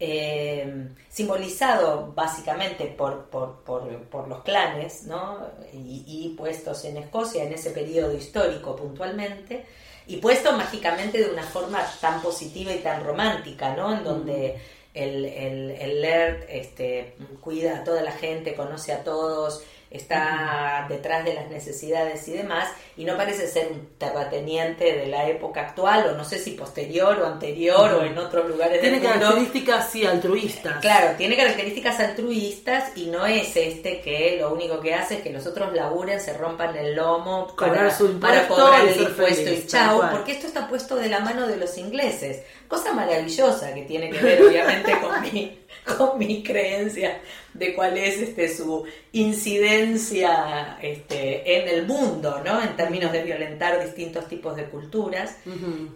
eh, 0.00 0.88
simbolizado 1.08 2.12
básicamente 2.14 2.86
por, 2.86 3.26
por, 3.26 3.60
por, 3.62 3.98
por 4.08 4.28
los 4.28 4.42
clanes, 4.42 5.04
¿no? 5.04 5.46
Y, 5.72 6.04
y 6.06 6.34
puestos 6.36 6.84
en 6.84 6.96
Escocia 6.96 7.44
en 7.44 7.52
ese 7.52 7.70
periodo 7.70 8.16
histórico 8.16 8.74
puntualmente, 8.74 9.66
y 10.08 10.16
puesto 10.16 10.52
mágicamente 10.52 11.18
de 11.18 11.30
una 11.30 11.42
forma 11.42 11.84
tan 12.00 12.20
positiva 12.22 12.72
y 12.72 12.78
tan 12.78 13.04
romántica, 13.04 13.74
¿no? 13.76 13.96
En 13.96 14.02
donde 14.04 14.56
el, 14.94 15.24
el, 15.24 15.70
el 15.70 16.02
Laird 16.02 16.44
este, 16.48 17.14
cuida 17.40 17.78
a 17.78 17.84
toda 17.84 18.02
la 18.02 18.12
gente, 18.12 18.54
conoce 18.54 18.92
a 18.92 19.04
todos, 19.04 19.62
está 19.90 20.86
detrás 20.88 21.24
de 21.24 21.34
las 21.34 21.48
necesidades 21.48 22.26
y 22.28 22.32
demás, 22.32 22.68
y 22.96 23.04
no 23.04 23.16
parece 23.16 23.48
ser 23.48 23.68
un 23.72 23.88
terrateniente 23.98 24.92
de 24.92 25.06
la 25.06 25.28
época 25.28 25.62
actual, 25.62 26.08
o 26.08 26.16
no 26.16 26.24
sé 26.24 26.38
si 26.38 26.52
posterior 26.52 27.18
o 27.20 27.26
anterior, 27.26 27.92
o 27.94 28.04
en 28.04 28.18
otros 28.18 28.48
lugares 28.48 28.80
Tiene 28.80 29.00
del 29.00 29.08
mundo. 29.08 29.26
características, 29.26 29.90
sí, 29.90 30.04
altruistas. 30.04 30.78
Claro, 30.80 31.14
tiene 31.16 31.36
características 31.36 32.00
altruistas 32.00 32.96
y 32.96 33.06
no 33.06 33.24
es 33.26 33.56
este 33.56 34.00
que 34.00 34.36
lo 34.40 34.52
único 34.52 34.80
que 34.80 34.94
hace 34.94 35.16
es 35.16 35.20
que 35.22 35.30
los 35.30 35.46
otros 35.46 35.72
laburen, 35.72 36.20
se 36.20 36.34
rompan 36.34 36.76
el 36.76 36.94
lomo 36.94 37.46
Cobrar 37.56 37.76
para, 37.76 37.96
su 37.96 38.06
impuesto 38.06 38.36
para 38.36 38.48
cobrar 38.48 38.88
el 38.88 39.00
impuesto 39.00 39.44
feliz, 39.44 39.64
y 39.74 39.76
cual. 39.76 40.10
porque 40.10 40.32
esto 40.32 40.46
está 40.46 40.68
puesto 40.68 40.96
de 40.96 41.08
la 41.08 41.20
mano 41.20 41.46
de 41.46 41.56
los 41.56 41.76
ingleses. 41.78 42.42
Cosa 42.66 42.92
maravillosa 42.92 43.72
que 43.72 43.82
tiene 43.82 44.10
que 44.10 44.18
ver 44.18 44.42
obviamente 44.42 44.98
con 45.00 45.22
mi, 45.22 45.58
con 45.96 46.18
mi 46.18 46.42
creencia 46.42 47.20
de 47.54 47.74
cuál 47.74 47.98
es 47.98 48.18
este 48.18 48.54
su 48.54 48.84
incidencia 49.12 50.78
este, 50.80 51.60
en 51.60 51.68
el 51.68 51.86
mundo, 51.86 52.40
¿no? 52.44 52.62
En 52.62 52.76
términos 52.76 53.10
de 53.12 53.22
violentar 53.22 53.82
distintos 53.84 54.28
tipos 54.28 54.54
de 54.56 54.64
culturas. 54.64 55.38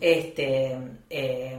Este, 0.00 0.76
eh, 1.10 1.56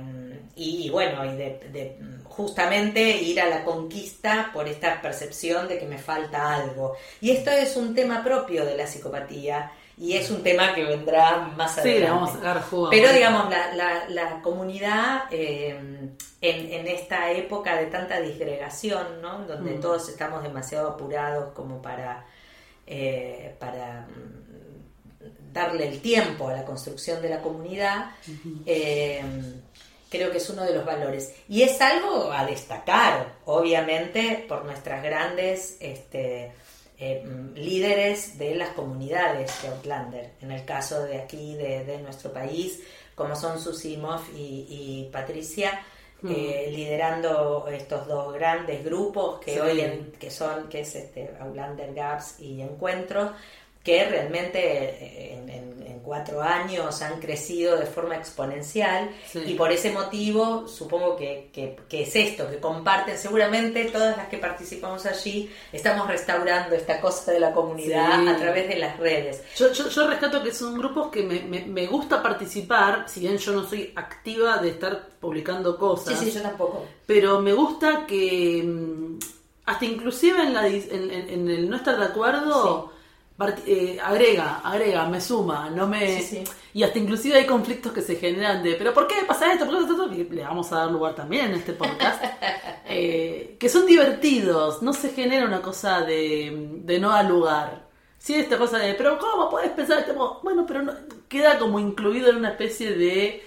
y, 0.55 0.85
y 0.85 0.89
bueno, 0.89 1.26
y 1.26 1.38
de, 1.38 1.60
de 1.72 1.97
justamente 2.26 3.22
ir 3.22 3.39
a 3.39 3.47
la 3.47 3.64
conquista 3.64 4.49
por 4.53 4.68
esta 4.68 5.01
percepción 5.01 5.68
de 5.68 5.77
que 5.77 5.85
me 5.85 5.97
falta 5.97 6.55
algo. 6.55 6.95
Y 7.22 7.31
esto 7.31 7.51
es 7.51 7.77
un 7.77 7.93
tema 7.93 8.23
propio 8.23 8.65
de 8.65 8.76
la 8.76 8.88
psicopatía 8.88 9.72
y 9.98 10.14
es 10.18 10.30
un 10.32 10.41
tema 10.41 10.74
que 10.74 10.84
vendrá 10.84 11.38
más 11.56 11.76
Sí, 11.76 11.80
adelante. 11.82 11.99
le 12.06 12.10
vamos 12.11 12.30
a 12.32 12.34
sacar 12.34 12.61
jugo. 12.64 12.90
Pero 12.90 13.14
digamos, 13.14 13.49
la, 13.49 13.74
la, 13.76 14.10
la 14.10 14.41
comunidad 14.41 15.24
eh, 15.32 15.70
en, 16.41 16.74
en 16.74 16.88
esta 16.88 17.32
época 17.32 17.76
de 17.76 17.86
tanta 17.88 18.20
disgregación, 18.20 19.22
¿no? 19.22 19.40
donde 19.45 19.72
Mm. 19.72 19.82
todos 19.82 20.10
estamos 20.10 20.41
demasiado 20.44 20.90
apurados 20.90 21.53
como 21.53 21.82
para, 21.82 22.26
eh, 22.88 23.56
para 23.60 24.07
mm, 24.07 25.53
darle 25.53 25.88
el 25.88 26.02
tiempo 26.02 26.48
a 26.49 26.53
la 26.53 26.65
construcción 26.65 27.22
de 27.22 27.30
la 27.30 27.41
comunidad, 27.41 28.11
eh, 28.65 29.22
creo 30.10 30.32
que 30.32 30.38
es 30.38 30.49
uno 30.49 30.64
de 30.64 30.74
los 30.74 30.84
valores. 30.86 31.34
Y 31.48 31.61
es 31.61 31.80
algo 31.82 32.32
a 32.32 32.45
destacar, 32.45 33.34
obviamente, 33.45 34.44
por 34.49 34.65
nuestras 34.65 35.03
grandes... 35.03 35.78
Este, 35.80 36.52
eh, 37.06 37.24
mm, 37.26 37.54
líderes 37.56 38.38
de 38.38 38.56
las 38.56 38.70
comunidades 38.70 39.52
de 39.62 39.68
Outlander, 39.70 40.32
en 40.42 40.52
el 40.52 40.64
caso 40.66 41.04
de 41.04 41.18
aquí, 41.22 41.56
de, 41.56 41.84
de 41.86 41.98
nuestro 42.00 42.32
país, 42.32 42.82
como 43.16 43.36
son 43.36 43.60
Susie 43.60 43.98
Moff 43.98 44.30
y, 44.36 44.66
y 44.70 45.10
Patricia, 45.12 45.72
eh, 46.26 46.70
liderando 46.74 47.68
estos 47.68 48.08
dos 48.08 48.34
grandes 48.34 48.86
grupos 48.86 49.40
que 49.42 49.56
Sí. 49.56 49.60
hoy 49.60 49.82
en- 49.82 50.12
que 50.14 50.32
son, 50.32 50.70
que 50.70 50.80
es 50.80 50.96
este, 50.96 51.30
Outlander 51.42 51.94
Gaps 51.94 52.40
y 52.40 52.62
Encuentros, 52.62 53.32
que 53.84 54.05
realmente 54.05 54.60
eh, 54.60 55.34
en, 55.38 55.49
en- 55.49 55.73
en 55.84 55.99
cuatro 55.99 56.41
años 56.41 57.01
han 57.01 57.19
crecido 57.22 57.77
de 57.77 57.85
forma 57.85 58.15
exponencial 58.18 59.10
Sí. 59.31 59.39
y 59.45 59.53
por 59.55 59.72
ese 59.72 59.91
motivo 59.91 60.68
supongo 60.68 61.15
que, 61.15 61.49
que- 61.53 61.77
que 61.88 62.03
es 62.03 62.15
esto, 62.15 62.49
que 62.49 62.57
comparten 62.60 63.18
seguramente 63.18 63.85
todas 63.85 64.18
las 64.18 64.27
que 64.27 64.38
participamos 64.38 65.05
allí, 65.05 65.49
estamos 65.72 66.07
restaurando 66.07 66.76
esta 66.76 66.99
cosa 66.99 67.31
de 67.31 67.39
la 67.39 67.51
comunidad 67.53 68.22
Sí. 68.22 68.27
a 68.30 68.38
través 68.38 68.68
de 68.69 68.77
las 68.77 68.97
redes. 68.97 69.43
Yo, 69.55 69.72
yo, 69.72 69.88
yo 69.89 70.07
rescato 70.07 70.41
que 70.43 70.53
son 70.53 70.77
grupos 70.77 71.10
que 71.11 71.23
me, 71.23 71.41
me, 71.41 71.61
me 71.65 71.88
gusta 71.88 72.22
participar, 72.23 73.05
si 73.07 73.22
bien 73.22 73.38
yo 73.38 73.51
no 73.53 73.64
soy 73.68 73.91
activa 73.95 74.57
de 74.57 74.69
estar 74.69 75.07
publicando 75.19 75.77
cosas, 75.77 76.19
Sí, 76.19 76.26
sí, 76.26 76.31
yo 76.31 76.41
tampoco. 76.41 76.85
pero 77.05 77.39
me 77.41 77.53
gusta 77.53 78.05
que 78.05 78.61
mm, 78.65 79.19
hasta 79.65 79.85
inclusive 79.85 80.41
en, 80.43 80.53
la, 80.53 80.68
en, 80.68 81.49
el 81.49 81.69
no 81.69 81.77
estar 81.77 81.97
de 81.97 82.05
acuerdo, 82.05 82.91
eh, 83.65 83.99
agrega, 84.01 84.61
agrega, 84.64 85.07
me 85.07 85.19
suma, 85.19 85.69
no 85.69 85.88
me... 85.88 86.22
Sí, 86.22 86.38
sí. 86.38 86.43
Y 86.76 86.84
hasta 86.84 86.99
inclusive 86.99 87.38
hay 87.38 87.45
conflictos 87.45 87.91
que 87.91 88.01
se 88.01 88.15
generan 88.15 88.64
de, 88.64 88.76
pero 88.76 88.93
¿por 88.93 89.07
qué 89.07 89.15
pasa 89.27 89.51
esto? 89.51 89.65
¿Por 89.65 89.76
qué 89.77 89.91
esto? 89.91 90.34
Le 90.34 90.43
vamos 90.43 90.72
a 90.72 90.77
dar 90.77 90.91
lugar 90.91 91.15
también 91.15 91.47
en 91.47 91.53
este 91.55 91.73
podcast. 91.73 92.23
eh, 92.88 93.55
que 93.60 93.69
son 93.69 93.85
divertidos, 93.85 94.81
no 94.81 94.93
se 94.93 95.10
genera 95.10 95.45
una 95.45 95.61
cosa 95.61 96.01
de, 96.01 96.51
de 96.84 96.99
no 96.99 97.11
al 97.11 97.27
lugar. 97.27 97.84
Sí, 98.18 98.35
esta 98.35 98.57
cosa 98.57 98.77
de, 98.77 98.93
pero 98.93 99.19
¿cómo 99.19 99.49
puedes 99.49 99.72
pensar 99.72 99.99
este 99.99 100.14
modo? 100.14 100.39
Bueno, 100.43 100.65
pero 100.65 100.81
no- 100.81 100.93
queda 101.27 101.60
como 101.60 101.80
incluido 101.80 102.30
en 102.30 102.38
una 102.38 102.51
especie 102.51 102.95
de 102.95 103.43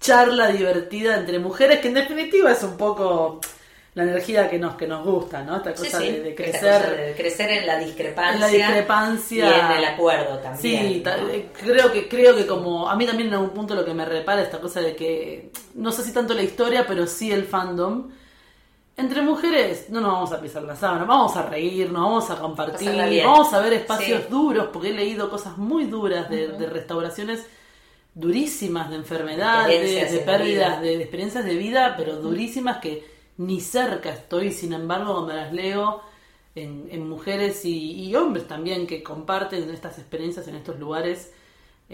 charla 0.00 0.48
divertida 0.48 1.16
entre 1.16 1.38
mujeres, 1.38 1.80
que 1.80 1.88
en 1.88 1.94
definitiva 1.94 2.52
es 2.52 2.62
un 2.62 2.76
poco 2.76 3.40
la 3.94 4.02
energía 4.02 4.50
que 4.50 4.58
nos, 4.58 4.74
que 4.74 4.88
nos 4.88 5.04
gusta, 5.04 5.42
¿no? 5.44 5.56
Esta 5.58 5.72
cosa 5.72 6.00
sí, 6.00 6.10
de, 6.10 6.34
crecer. 6.34 6.60
cosa 6.82 6.90
de 6.90 7.14
crecer 7.16 7.50
en 7.50 7.66
la 7.66 7.78
discrepancia, 7.78 8.34
En 8.34 8.40
la 8.40 8.48
discrepancia. 8.48 9.44
y 9.56 9.60
en 9.60 9.78
el 9.78 9.84
acuerdo 9.84 10.38
también. 10.38 10.82
Sí, 10.82 11.02
eh, 11.06 11.48
creo 11.60 11.92
que 11.92 12.08
creo 12.08 12.34
que 12.34 12.44
como 12.46 12.88
a 12.90 12.96
mí 12.96 13.06
también 13.06 13.28
en 13.28 13.34
algún 13.34 13.50
punto 13.50 13.74
lo 13.76 13.84
que 13.84 13.94
me 13.94 14.04
repara 14.04 14.42
esta 14.42 14.60
cosa 14.60 14.80
de 14.80 14.96
que 14.96 15.50
no 15.74 15.92
sé 15.92 16.02
si 16.02 16.12
tanto 16.12 16.34
la 16.34 16.42
historia, 16.42 16.84
pero 16.88 17.06
sí 17.06 17.30
el 17.30 17.44
fandom. 17.44 18.08
Entre 18.96 19.22
mujeres 19.22 19.86
no 19.90 20.00
nos 20.00 20.12
vamos 20.12 20.32
a 20.32 20.40
pisar 20.40 20.62
la 20.62 20.76
sábana, 20.76 21.04
vamos 21.04 21.36
a 21.36 21.42
reírnos, 21.42 22.00
vamos 22.00 22.30
a 22.30 22.36
compartir, 22.36 23.22
vamos 23.24 23.52
a 23.52 23.60
ver 23.60 23.72
espacios 23.74 24.22
Sí. 24.22 24.26
duros, 24.30 24.68
porque 24.72 24.90
he 24.90 24.92
leído 24.92 25.28
cosas 25.30 25.56
muy 25.56 25.84
duras 25.84 26.28
de, 26.30 26.48
de 26.48 26.66
restauraciones 26.66 27.44
durísimas 28.14 28.90
de 28.90 28.96
enfermedades, 28.96 30.12
de 30.12 30.18
pérdidas, 30.18 30.80
de 30.80 30.94
experiencias 31.00 31.44
de 31.44 31.54
vida, 31.56 31.94
pero 31.96 32.16
durísimas 32.16 32.78
que 32.78 33.13
ni 33.36 33.60
cerca 33.60 34.10
estoy, 34.10 34.52
sin 34.52 34.72
embargo, 34.72 35.14
cuando 35.14 35.32
las 35.34 35.52
leo 35.52 36.02
en, 36.54 36.88
en 36.90 37.08
mujeres 37.08 37.64
y, 37.64 37.92
y 38.04 38.14
hombres 38.14 38.46
también 38.46 38.86
que 38.86 39.02
comparten 39.02 39.68
estas 39.70 39.98
experiencias 39.98 40.46
en 40.48 40.56
estos 40.56 40.78
lugares 40.78 41.32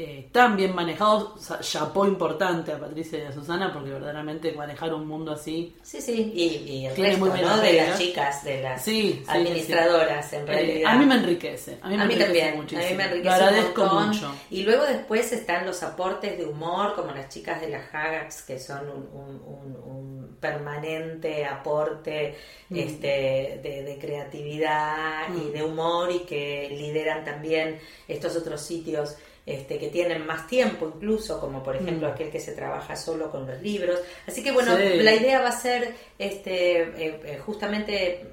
eh, 0.02 0.28
tan 0.32 0.56
bien 0.56 0.74
manejados, 0.74 1.24
o 1.34 1.38
sea, 1.38 1.60
chapó 1.60 2.06
importante 2.06 2.72
a 2.72 2.78
Patricia 2.78 3.18
y 3.18 3.22
a 3.26 3.32
Susana, 3.32 3.72
porque 3.72 3.90
verdaderamente 3.90 4.52
manejar 4.52 4.94
un 4.94 5.06
mundo 5.06 5.32
así 5.32 5.74
Sí, 5.82 6.00
sí, 6.00 6.32
y, 6.34 6.44
y 6.72 6.86
el 6.86 6.96
resto, 6.96 7.18
muy 7.18 7.28
buena 7.30 7.56
¿no? 7.56 7.62
De 7.62 7.72
las 7.74 7.98
chicas, 7.98 8.42
de 8.44 8.62
las 8.62 8.82
Sí, 8.82 9.20
sí, 9.22 9.24
administradoras, 9.28 10.32
en 10.32 10.42
eh, 10.42 10.46
realidad. 10.46 10.92
a 10.92 10.96
mí 10.96 11.04
me 11.04 11.14
enriquece, 11.16 11.78
a 11.82 11.88
mí 11.88 11.96
me 11.96 12.02
A 12.02 12.06
mí 12.06 12.14
enriquece 12.14 12.24
también, 12.40 12.56
muchísimo. 12.56 12.86
a 12.86 12.90
mí 12.90 12.96
me 12.96 13.04
Lo 13.04 13.10
enriquece 13.10 13.34
agradezco 13.34 13.82
un 13.82 13.88
montón. 13.88 14.08
mucho. 14.08 14.34
Y 14.50 14.62
luego 14.62 14.84
después 14.84 15.32
están 15.32 15.66
los 15.66 15.82
aportes 15.82 16.38
de 16.38 16.44
humor, 16.46 16.94
como 16.94 17.12
las 17.12 17.28
chicas 17.28 17.60
de 17.60 17.68
las 17.68 17.92
Hagax, 17.94 18.42
que 18.42 18.58
son 18.58 18.88
un, 18.88 19.08
un- 19.12 19.42
un- 19.46 19.76
un 19.84 20.36
permanente 20.40 21.44
aporte 21.44 22.36
Mm. 22.70 22.76
este, 22.76 23.60
de, 23.62 23.82
de 23.84 23.98
creatividad 24.00 25.28
y 25.34 25.48
Mm. 25.48 25.52
de 25.52 25.62
humor 25.64 26.10
y 26.12 26.20
que 26.20 26.68
lideran 26.70 27.24
también 27.24 27.78
estos 28.08 28.36
otros 28.36 28.60
sitios. 28.60 29.16
Este, 29.50 29.78
que 29.78 29.88
tienen 29.88 30.24
más 30.26 30.46
tiempo 30.46 30.92
incluso, 30.94 31.40
como 31.40 31.62
por 31.62 31.74
ejemplo 31.76 32.08
Mm. 32.08 32.12
aquel 32.12 32.30
que 32.30 32.38
se 32.40 32.52
trabaja 32.52 32.94
solo 32.94 33.30
con 33.30 33.46
los 33.46 33.60
libros. 33.60 33.98
Así 34.28 34.42
que 34.44 34.52
bueno, 34.52 34.76
Sí. 34.76 35.00
la 35.02 35.12
idea 35.14 35.40
va 35.40 35.48
a 35.48 35.52
ser 35.60 35.94
este, 36.18 36.82
eh, 36.82 37.20
eh, 37.24 37.40
justamente 37.44 37.94
eh, 38.20 38.26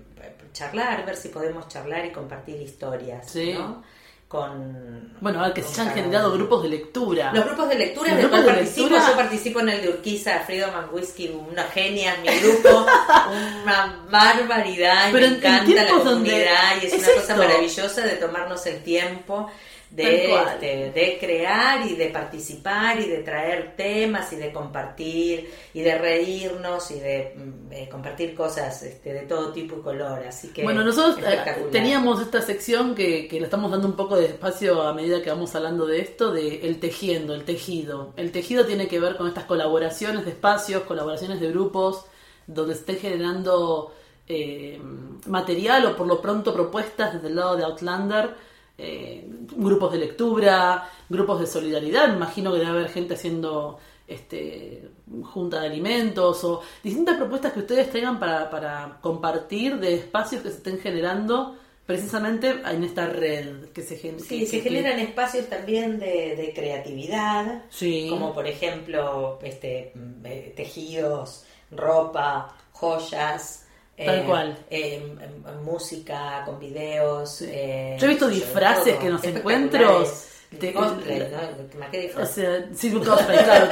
charlar, 0.54 1.06
ver 1.06 1.16
si 1.16 1.30
podemos 1.30 1.68
charlar 1.68 2.06
y 2.06 2.12
compartir 2.12 2.62
historias, 2.62 3.30
Sí. 3.32 3.54
¿no? 3.54 3.84
Con, 4.28 5.14
Bueno, 5.22 5.42
que 5.54 5.64
se 5.64 5.78
cada 5.78 5.92
generado 5.92 6.34
grupos 6.34 6.62
de 6.64 6.68
lectura. 6.70 7.32
Los 7.34 7.46
grupos 7.46 7.70
de 7.70 7.76
lectura, 7.76 8.12
Los 8.12 8.20
grupos 8.24 8.40
de 8.42 8.46
participo, 8.52 8.90
lectura- 8.90 9.10
yo 9.10 9.16
participo 9.16 9.60
en 9.62 9.70
el 9.70 9.82
de 9.82 9.90
Urquiza, 9.90 10.40
Friedemann 10.42 10.90
Whisky, 10.92 11.30
una 11.30 11.64
genia 11.64 12.14
en 12.16 12.22
mi 12.24 12.28
grupo, 12.40 12.86
una 13.64 14.06
barbaridad, 14.12 15.10
Pero 15.14 15.20
me 15.20 15.26
en- 15.28 15.32
en 15.34 15.38
encanta 15.38 15.74
la 15.84 15.92
donde- 15.92 16.04
comunidad 16.04 16.82
y 16.82 16.86
es, 16.88 16.94
es 16.94 17.08
una 17.08 17.22
cosa 17.22 17.36
maravillosa 17.38 18.02
de 18.02 18.16
tomarnos 18.18 18.66
el 18.66 18.84
tiempo 18.84 19.50
de, 19.90 20.36
este, 20.36 20.92
de 20.92 21.18
crear 21.20 21.86
y 21.86 21.96
de 21.96 22.08
participar 22.08 23.00
y 23.00 23.08
de 23.08 23.20
traer 23.20 23.76
temas 23.76 24.34
y 24.34 24.36
de 24.36 24.52
compartir 24.52 25.50
y 25.74 25.82
de 25.82 25.98
reírnos 25.98 26.92
y 26.92 27.00
de 27.00 27.34
mm, 27.36 27.72
eh, 27.72 27.90
compartir 27.90 28.36
cosas 28.36 28.84
este, 28.84 29.14
de 29.14 29.22
todo 29.22 29.54
tipo 29.54 29.78
y 29.78 29.82
color, 29.82 30.24
así 30.28 30.50
que 30.50 30.64
Bueno, 30.64 30.84
nosotros 30.84 31.18
eh, 31.26 31.68
teníamos 31.72 32.22
esta 32.22 32.42
sección 32.42 32.96
que, 32.96 33.28
que 33.28 33.40
le 33.40 33.46
estamos 33.46 33.72
dando 33.72 33.88
un 33.88 33.96
poco 33.96 34.18
de 34.18 34.26
espacio 34.26 34.82
a 34.82 34.94
medida 34.94 35.22
que 35.22 35.30
vamos 35.30 35.56
hablando 35.56 35.86
de 35.86 36.02
esto, 36.02 36.32
de 36.32 36.68
el 36.68 36.80
tejiendo, 36.80 37.34
el 37.34 37.46
tejido. 37.46 38.14
El 38.18 38.32
tejido 38.32 38.66
tiene 38.66 38.88
que 38.88 39.00
ver 39.00 39.16
con 39.16 39.28
estas 39.28 39.46
colaboraciones 39.46 40.26
de 40.26 40.32
espacios, 40.32 40.84
colaboraciones 40.84 41.40
de 41.40 41.50
grupos, 41.50 42.06
donde 42.46 42.74
se 42.74 42.82
esté 42.82 42.96
generando 42.96 43.94
eh, 44.28 44.82
material 45.28 45.86
o 45.86 45.96
por 45.96 46.08
lo 46.08 46.22
pronto 46.22 46.54
propuestas 46.54 47.14
desde 47.14 47.28
el 47.28 47.36
lado 47.36 47.56
de 47.56 47.64
Outlander, 47.64 48.36
eh, 48.78 49.26
grupos 49.56 49.92
de 49.92 49.98
lectura, 50.00 50.88
grupos 51.10 51.40
de 51.40 51.48
solidaridad, 51.48 52.14
imagino 52.14 52.52
que 52.52 52.60
debe 52.60 52.70
haber 52.72 52.90
gente 52.90 53.16
haciendo 53.16 53.80
este 54.08 54.88
junta 55.34 55.60
de 55.62 55.68
alimentos 55.68 56.44
o 56.44 56.62
distintas 56.84 57.18
propuestas 57.18 57.54
que 57.54 57.60
ustedes 57.60 57.90
tengan 57.92 58.20
para, 58.20 58.50
para 58.50 59.00
compartir 59.02 59.78
de 59.80 59.96
espacios 59.96 60.42
que 60.42 60.50
se 60.50 60.58
estén 60.58 60.80
generando 60.80 61.58
precisamente 61.86 62.50
en 62.66 62.84
esta 62.84 63.08
red 63.08 63.66
que 63.74 63.82
se, 63.82 63.98
gen- 63.98 64.20
Sí, 64.20 64.40
que- 64.42 64.46
se 64.46 64.62
que- 64.62 64.70
generan 64.70 65.00
espacios 65.00 65.48
también 65.48 66.00
de, 66.00 66.36
de 66.36 66.54
creatividad, 66.54 67.64
Sí. 67.70 68.08
como 68.10 68.34
por 68.34 68.46
ejemplo 68.48 69.40
este, 69.42 69.92
mm, 69.96 70.26
eh, 70.26 70.54
tejidos, 70.56 71.46
ropa, 71.72 72.54
joyas. 72.74 73.66
Tal 74.06 74.26
cual. 74.26 74.58
eh, 74.70 75.02
m- 75.04 75.24
m- 75.24 75.52
música 75.64 76.44
con 76.46 76.60
videos. 76.60 77.42
eh, 77.42 77.98
Yo 78.00 78.06
he 78.06 78.10
visto 78.10 78.28
disfraces 78.28 78.94
todo, 78.94 79.00
que 79.00 79.08
espectaculares. 79.08 79.36
encuentros 79.38 80.24
De 80.52 80.74
cosplay, 80.74 81.20
la- 81.20 81.28
¿no? 81.30 81.80
¿Más 81.80 81.90
que 81.90 82.14
O 82.16 82.26
sea, 82.26 82.66
sí, 82.76 82.92
cosplay, 82.92 83.44
claro. 83.44 83.68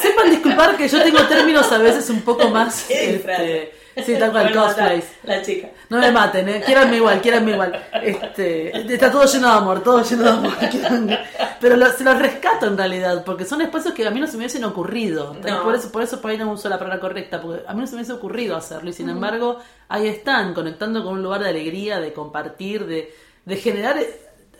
Sepan 0.00 0.30
disculpar 0.30 0.76
que 0.76 0.88
yo 0.88 1.02
tengo 1.02 1.22
términos 1.26 1.70
a 1.72 1.78
veces 1.78 2.08
un 2.10 2.22
poco 2.22 2.48
más. 2.48 2.84
¿Qué 2.88 3.16
este, 3.16 3.72
sí, 4.04 4.16
tal 4.18 4.30
cual, 4.32 4.44
matar 4.54 4.62
cosplays. 4.68 5.04
La 5.24 5.42
chica. 5.42 5.68
No 5.90 5.98
me 5.98 6.10
maten, 6.12 6.48
¿eh? 6.48 6.62
Quieranme 6.64 6.96
igual, 6.96 7.20
quieranme 7.20 7.50
igual. 7.52 7.72
Este, 8.02 8.94
está 8.94 9.10
todo 9.10 9.24
lleno 9.26 9.48
de 9.48 9.54
amor, 9.54 9.82
todo 9.82 10.02
lleno 10.04 10.22
de 10.22 10.30
amor. 10.30 10.52
Pero 11.60 11.76
lo- 11.76 11.90
se 11.90 12.04
los 12.04 12.16
rescato 12.18 12.66
en 12.66 12.78
realidad, 12.78 13.24
porque 13.24 13.44
son 13.44 13.60
espacios 13.60 13.92
que 13.92 14.06
a 14.06 14.10
mí 14.10 14.20
no 14.20 14.26
se 14.26 14.34
me 14.34 14.38
hubiesen 14.44 14.64
ocurrido. 14.64 15.34
No. 15.34 15.64
Por, 15.64 15.74
eso, 15.74 15.90
por 15.92 16.02
eso 16.02 16.20
por 16.20 16.30
ahí 16.30 16.38
no 16.38 16.50
uso 16.52 16.68
la 16.68 16.78
palabra 16.78 17.00
correcta, 17.00 17.42
porque 17.42 17.62
a 17.66 17.74
mí 17.74 17.80
no 17.80 17.86
se 17.86 17.92
me 17.94 17.98
hubiese 17.98 18.12
ocurrido 18.12 18.56
hacerlo. 18.56 18.88
Y 18.88 18.92
sin 18.92 19.08
embargo, 19.10 19.58
ahí 19.88 20.06
están, 20.06 20.54
conectando 20.54 21.02
con 21.02 21.14
un 21.14 21.22
lugar 21.22 21.42
de 21.42 21.48
alegría, 21.50 21.98
de 22.00 22.12
compartir, 22.12 22.86
de, 22.86 23.12
de 23.44 23.56
generar... 23.56 23.98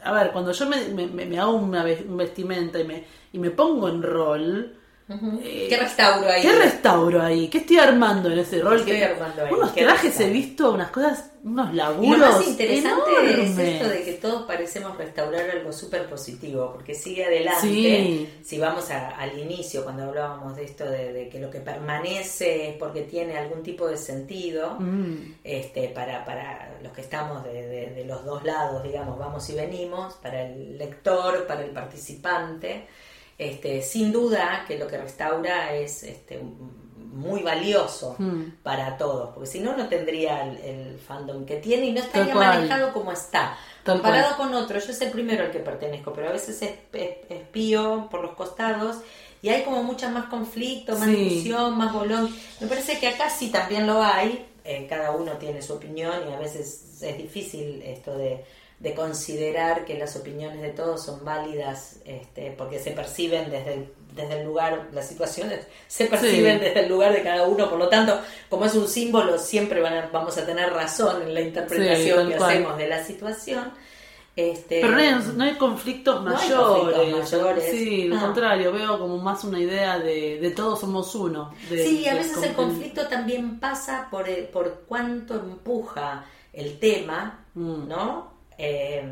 A 0.03 0.13
ver, 0.13 0.33
cuando 0.33 0.51
yo 0.53 0.67
me, 0.67 0.89
me- 0.89 1.27
me- 1.27 1.39
hago 1.39 1.53
una 1.53 1.85
ve- 1.85 2.05
vestimenta 2.09 2.79
y 2.81 2.85
me, 2.85 3.05
y 3.33 3.39
me 3.39 3.51
pongo 3.51 3.89
en 3.89 4.03
rol... 4.03 4.77
eh, 5.43 5.67
¿Qué 5.69 5.77
restauro 5.77 6.29
ahí? 6.29 6.43
¿Qué 6.43 6.53
restauro 6.53 7.23
ahí? 7.23 7.49
¿Qué 7.49 7.59
estoy 7.59 7.79
armando 7.79 8.31
en 8.31 8.39
ese 8.39 8.61
rol? 8.61 8.79
estoy 8.79 8.97
¿Qué- 8.97 9.05
armando 9.05 9.45
ahí? 9.45 9.53
Unos 9.53 9.73
¿Qué 9.73 9.83
trajes 9.85 10.05
restauro? 10.05 10.31
he 10.31 10.33
visto, 10.33 10.73
unas 10.73 10.91
cosas, 10.91 11.31
unos 11.43 11.73
Y 11.73 11.77
laburos. 11.77 12.19
lo 12.19 12.27
más 12.33 12.47
interesante 12.47 13.11
es 13.43 13.59
esto 13.59 13.89
de 13.89 14.03
que 14.05 14.13
todos 14.15 14.43
parecemos 14.43 14.97
restaurar 14.97 15.51
algo 15.51 15.73
súper 15.73 16.09
positivo, 16.09 16.71
porque 16.73 16.95
sigue 16.95 17.25
adelante. 17.25 17.61
Sí. 17.67 18.29
Si 18.45 18.59
vamos 18.59 18.91
a- 18.91 19.09
al 19.17 19.39
inicio, 19.39 19.83
cuando 19.85 20.05
hablábamos 20.05 20.55
de 20.57 20.65
esto 20.65 20.85
de, 20.89 21.13
de 21.13 21.29
que 21.29 21.41
lo 21.41 21.51
que 21.51 21.61
permanece 21.61 22.71
es 22.71 22.77
porque 22.77 23.03
tiene 23.03 23.37
algún 23.37 23.63
tipo 23.63 23.89
de 23.89 23.97
sentido, 23.97 24.77
Mm. 24.79 25.35
este, 25.45 25.89
para, 25.89 26.25
para 26.25 26.79
los 26.83 26.93
que 26.93 27.01
estamos 27.01 27.43
de, 27.45 27.67
de- 27.67 27.91
de 27.95 28.05
los 28.05 28.25
dos 28.25 28.45
lados, 28.45 28.83
digamos, 28.83 29.19
vamos 29.19 29.49
y 29.51 29.55
venimos, 29.55 30.15
para 30.15 30.43
el 30.43 30.79
lector, 30.79 31.47
para 31.47 31.65
el 31.65 31.71
participante, 31.71 32.87
este, 33.41 33.81
sin 33.83 34.13
duda 34.13 34.65
que 34.69 34.79
lo 34.79 34.87
que 34.87 34.99
restaura 34.99 35.75
es 35.75 36.03
este, 36.03 36.41
muy 36.97 37.43
valioso 37.43 38.15
Mm. 38.19 38.43
para 38.63 38.97
todos, 38.99 39.31
porque 39.35 39.49
si 39.49 39.61
no, 39.61 39.77
no 39.77 39.89
tendría 39.89 40.43
el, 40.45 40.57
el 40.59 40.99
fandom 40.99 41.45
que 41.47 41.57
tiene 41.57 41.87
y 41.87 41.93
no 41.93 42.01
estaría 42.01 42.35
manejado 42.35 42.93
como 42.93 43.11
está. 43.13 43.57
Tal 43.83 43.95
Comparado 43.97 44.37
con 44.37 44.55
otro, 44.55 44.79
yo 44.79 44.91
es 44.93 45.01
el 45.01 45.11
primero 45.11 45.45
al 45.45 45.51
que 45.51 45.59
pertenezco, 45.61 46.13
pero 46.13 46.29
a 46.29 46.33
veces 46.33 46.61
es, 46.63 46.71
es- 46.93 47.17
espío 47.31 48.09
por 48.11 48.21
los 48.23 48.35
costados 48.35 48.99
y 49.43 49.49
hay 49.49 49.63
como 49.63 49.83
mucha 49.83 50.11
más 50.11 50.27
conflicto, 50.27 50.93
más 50.99 51.09
Sí. 51.09 51.17
discusión, 51.17 51.77
más 51.79 51.93
bolón. 51.95 52.29
Me 52.61 52.67
parece 52.67 52.99
que 53.01 53.09
acá 53.09 53.31
sí 53.31 53.49
también 53.51 53.87
lo 53.87 54.03
hay, 54.03 54.47
eh, 54.65 54.87
cada 54.89 55.13
uno 55.13 55.33
tiene 55.39 55.63
su 55.63 55.73
opinión 55.73 56.13
y 56.29 56.33
a 56.35 56.39
veces 56.39 56.99
es 57.01 57.17
difícil 57.17 57.81
esto 57.83 58.17
de, 58.19 58.45
de 58.81 58.95
considerar 58.95 59.85
que 59.85 59.97
las 59.99 60.17
opiniones 60.17 60.61
de 60.63 60.71
todos 60.71 61.03
son 61.05 61.25
válidas 61.25 61.97
este, 62.05 62.51
porque 62.53 62.79
se 62.79 62.91
perciben 62.93 63.51
desde 63.51 63.75
el, 63.75 63.93
desde 64.17 64.41
el 64.41 64.47
lugar, 64.47 64.89
las 64.93 65.07
situaciones 65.07 65.67
se 65.87 66.07
perciben 66.07 66.59
Sí. 66.59 66.65
desde 66.65 66.81
el 66.81 66.89
lugar 66.89 67.13
de 67.13 67.23
cada 67.23 67.47
uno, 67.47 67.69
por 67.69 67.79
lo 67.79 67.89
tanto, 67.89 68.19
como 68.49 68.65
es 68.65 68.75
un 68.75 68.89
símbolo, 68.89 69.39
siempre 69.39 69.81
van 69.83 69.95
a- 69.95 70.09
vamos 70.11 70.37
a 70.39 70.47
tener 70.47 70.73
razón 70.73 71.23
en 71.23 71.35
la 71.35 71.43
interpretación 71.43 72.29
que 72.31 72.37
cual. 72.37 72.51
hacemos 72.51 72.79
de 72.79 72.89
la 72.89 73.05
situación. 73.05 73.73
Este, 74.37 74.81
Pero 74.81 74.93
no 74.95 74.99
hay, 74.99 75.15
no 75.37 75.45
hay 75.45 75.55
conflictos 75.57 76.23
No 76.25 76.31
hay 76.31 76.49
mayores. 76.49 76.95
conflictos 76.97 77.33
mayores. 77.33 77.65
Sí, 77.71 78.03
al 78.05 78.09
No. 78.11 78.21
contrario, 78.21 78.73
veo 78.73 78.99
como 78.99 79.19
más 79.19 79.45
una 79.45 79.59
idea 79.61 79.99
de, 79.99 80.39
de 80.41 80.51
todos 80.53 80.81
somos 80.81 81.15
uno. 81.15 81.53
de- 81.69 81.85
Sí, 81.87 82.09
a 82.09 82.15
veces 82.15 82.43
el 82.43 82.55
con- 82.55 82.69
conflicto 82.71 83.07
también 83.09 83.61
pasa 83.61 84.09
por, 84.11 84.29
el- 84.29 84.45
por 84.47 84.85
cuánto 84.89 85.35
empuja 85.35 86.25
el 86.53 86.79
tema, 86.79 87.45
Mm. 87.55 87.89
¿no? 87.89 88.40
Eh, 88.63 89.03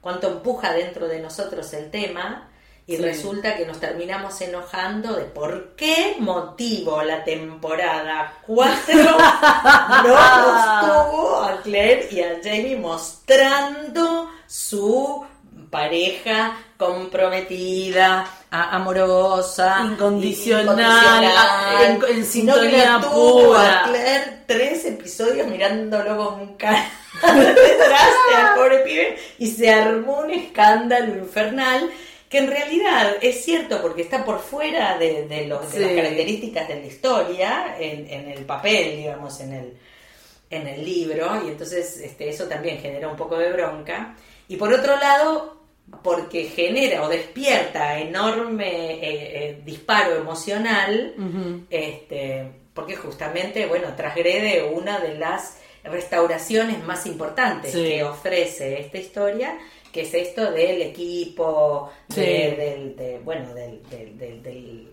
cuánto 0.00 0.28
empuja 0.28 0.72
dentro 0.72 1.08
de 1.08 1.20
nosotros 1.20 1.72
el 1.74 1.90
tema 1.90 2.48
y 2.86 2.96
Sí. 2.96 3.02
resulta 3.02 3.56
que 3.56 3.66
nos 3.66 3.80
terminamos 3.80 4.40
enojando 4.40 5.14
de 5.14 5.24
por 5.24 5.74
qué 5.74 6.16
motivo 6.20 7.02
la 7.02 7.24
temporada 7.24 8.32
4 8.46 8.94
no 10.04 10.14
nos 10.14 10.80
tuvo 10.80 11.42
a 11.42 11.60
Claire 11.62 12.08
y 12.12 12.20
a 12.20 12.38
Jamie 12.42 12.76
mostrando 12.76 14.30
su 14.46 15.26
pareja 15.70 16.56
comprometida, 16.78 18.24
amorosa, 18.64 19.80
Incondicional, 19.84 20.64
incondicional, 20.64 21.84
en- 22.10 22.16
en 22.18 22.24
sintonía 22.26 23.00
pura. 23.12 23.84
a 23.84 23.88
Claire 23.88 24.38
tres 24.46 24.84
episodios 24.84 25.46
mirándolo 25.48 26.16
con 26.16 26.56
cara 26.56 26.88
detrás 27.34 28.10
al 28.36 28.54
pobre 28.56 28.78
pibe 28.80 29.16
y 29.38 29.46
se 29.50 29.70
armó 29.72 30.20
un 30.20 30.30
escándalo 30.30 31.16
infernal 31.16 31.90
que 32.28 32.38
en 32.38 32.48
realidad 32.48 33.14
es 33.20 33.44
cierto 33.44 33.80
porque 33.80 34.02
está 34.02 34.24
por 34.24 34.40
fuera 34.40 34.98
de, 34.98 35.26
de 35.28 35.46
los- 35.46 35.72
de 35.72 35.80
las 35.80 35.92
características 35.92 36.68
de 36.68 36.80
la 36.80 36.86
historia, 36.86 37.76
en, 37.78 38.08
en 38.10 38.28
el 38.32 38.44
papel, 38.44 38.96
digamos, 38.96 39.38
en 39.40 39.52
el, 39.52 39.72
en 40.50 40.66
el 40.66 40.84
libro, 40.84 41.40
y 41.44 41.48
entonces 41.48 41.98
este, 41.98 42.28
eso 42.28 42.44
también 42.46 42.78
genera 42.80 43.08
un 43.08 43.16
poco 43.16 43.38
de 43.38 43.52
bronca. 43.52 44.16
Y 44.48 44.56
por 44.56 44.72
otro 44.72 44.96
lado, 44.96 45.55
porque 46.02 46.44
genera 46.44 47.02
o 47.04 47.08
despierta 47.08 47.98
enorme 47.98 48.68
eh, 48.94 49.00
eh, 49.02 49.62
disparo 49.64 50.16
emocional, 50.16 51.14
este, 51.70 52.50
porque 52.74 52.96
justamente, 52.96 53.66
bueno, 53.66 53.94
transgrede 53.96 54.64
una 54.64 54.98
de 55.00 55.14
las 55.16 55.58
restauraciones 55.84 56.82
más 56.84 57.06
importantes 57.06 57.72
Sí. 57.72 57.82
que 57.84 58.04
ofrece 58.04 58.80
esta 58.80 58.98
historia, 58.98 59.58
que 59.92 60.02
es 60.02 60.12
esto 60.14 60.50
del 60.50 60.82
equipo, 60.82 61.90
de, 62.08 62.14
Sí. 62.14 62.56
del- 62.56 62.96
de, 62.96 63.18
bueno, 63.20 63.54
del, 63.54 63.82
del- 63.88 64.18
del- 64.18 64.42
del- 64.42 64.88